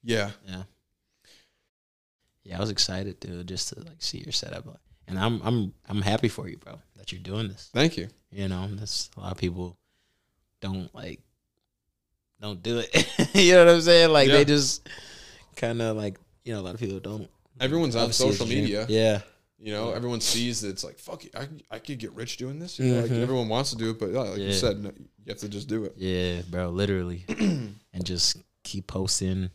yeah, 0.03 0.31
Yeah. 0.47 0.63
Yeah, 2.43 2.57
I 2.57 2.59
was 2.59 2.69
excited, 2.69 3.19
dude, 3.19 3.47
just 3.47 3.69
to 3.69 3.79
like 3.79 3.97
see 3.99 4.19
your 4.19 4.31
setup, 4.31 4.65
and 5.07 5.17
I'm 5.17 5.41
I'm 5.43 5.73
I'm 5.89 6.01
happy 6.01 6.27
for 6.27 6.47
you, 6.47 6.57
bro, 6.57 6.77
that 6.95 7.11
you're 7.11 7.21
doing 7.21 7.47
this. 7.47 7.69
thank 7.73 7.97
you. 7.97 8.07
You 8.31 8.47
know, 8.47 8.67
that's 8.71 9.09
a 9.17 9.19
lot 9.21 9.31
of 9.31 9.37
people 9.39 9.77
don't 10.61 10.93
like 10.93 11.21
don't 12.39 12.61
do 12.61 12.79
it. 12.83 13.07
you 13.33 13.53
know 13.53 13.65
what 13.65 13.73
I'm 13.73 13.81
saying? 13.81 14.11
Like 14.11 14.27
Yeah. 14.27 14.33
they 14.35 14.45
just 14.45 14.87
kind 15.55 15.81
of 15.81 15.97
like 15.97 16.19
you 16.43 16.53
know 16.53 16.59
a 16.59 16.63
lot 16.63 16.75
of 16.75 16.79
people 16.79 16.99
don't. 16.99 17.27
Everyone's 17.59 17.95
on 17.95 18.11
social 18.13 18.45
media. 18.45 18.85
Yeah, 18.89 19.21
You 19.57 19.71
know, 19.71 19.91
everyone 19.93 20.19
sees 20.21 20.61
that 20.61 20.69
it's 20.69 20.83
like, 20.83 20.99
fuck 20.99 21.23
it, 21.25 21.33
I, 21.35 21.47
I 21.71 21.79
could 21.79 21.97
get 21.97 22.11
rich 22.11 22.37
doing 22.37 22.59
this. 22.59 22.77
You 22.77 22.85
know, 22.93 23.01
like 23.01 23.11
Mhm. 23.11 23.21
everyone 23.21 23.47
wants 23.49 23.69
to 23.71 23.77
do 23.77 23.91
it, 23.91 23.99
but 23.99 24.11
yeah, 24.11 24.19
like 24.19 24.39
you 24.39 24.51
said, 24.53 24.83
no, 24.83 24.91
you 24.97 25.29
have 25.29 25.37
to 25.39 25.49
just 25.49 25.67
do 25.69 25.85
it. 25.85 25.93
yeah, 25.97 26.41
bro, 26.49 26.69
literally, 26.69 27.23
and 27.29 28.03
just 28.03 28.37
keep 28.63 28.85
posting, 28.87 29.49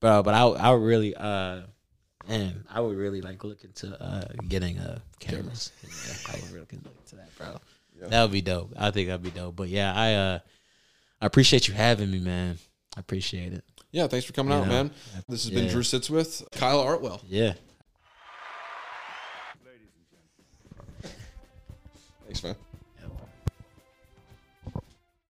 bro. 0.00 0.22
But 0.22 0.34
I 0.34 0.42
I 0.46 0.72
really 0.74 1.14
uh. 1.14 1.62
Man, 2.28 2.64
I 2.68 2.80
would 2.80 2.96
really 2.96 3.20
like 3.20 3.44
look 3.44 3.62
into 3.62 3.86
uh, 4.02 4.26
getting 4.48 4.80
uh, 4.80 4.98
cameras. 5.20 5.70
Yeah, 5.84 6.14
I 6.26 6.40
would 6.40 6.50
really 6.50 6.58
look 6.60 6.72
into 6.72 7.14
that, 7.14 7.28
bro. 7.38 7.60
Yeah. 8.00 8.08
That 8.08 8.22
would 8.22 8.32
be 8.32 8.40
dope. 8.42 8.72
I 8.76 8.90
think 8.90 9.06
that'd 9.06 9.22
be 9.22 9.30
dope. 9.30 9.54
But 9.54 9.68
yeah, 9.68 9.92
I 9.94 10.14
uh, 10.14 10.38
I 11.20 11.26
appreciate 11.26 11.68
you 11.68 11.74
having 11.74 12.10
me, 12.10 12.18
man. 12.18 12.58
I 12.96 13.00
appreciate 13.00 13.52
it. 13.52 13.62
Yeah, 13.92 14.08
thanks 14.08 14.26
for 14.26 14.32
coming 14.32 14.54
out, 14.54 14.62
Yeah. 14.64 14.68
man. 14.70 14.90
This 15.28 15.44
has 15.44 15.50
been 15.52 15.68
Drew 15.68 15.84
Sits 15.84 16.10
with 16.10 16.42
Kyle 16.50 16.84
Artwell. 16.84 17.20
Yeah. 17.28 17.52
Thanks, 22.26 22.42
man. 22.42 22.56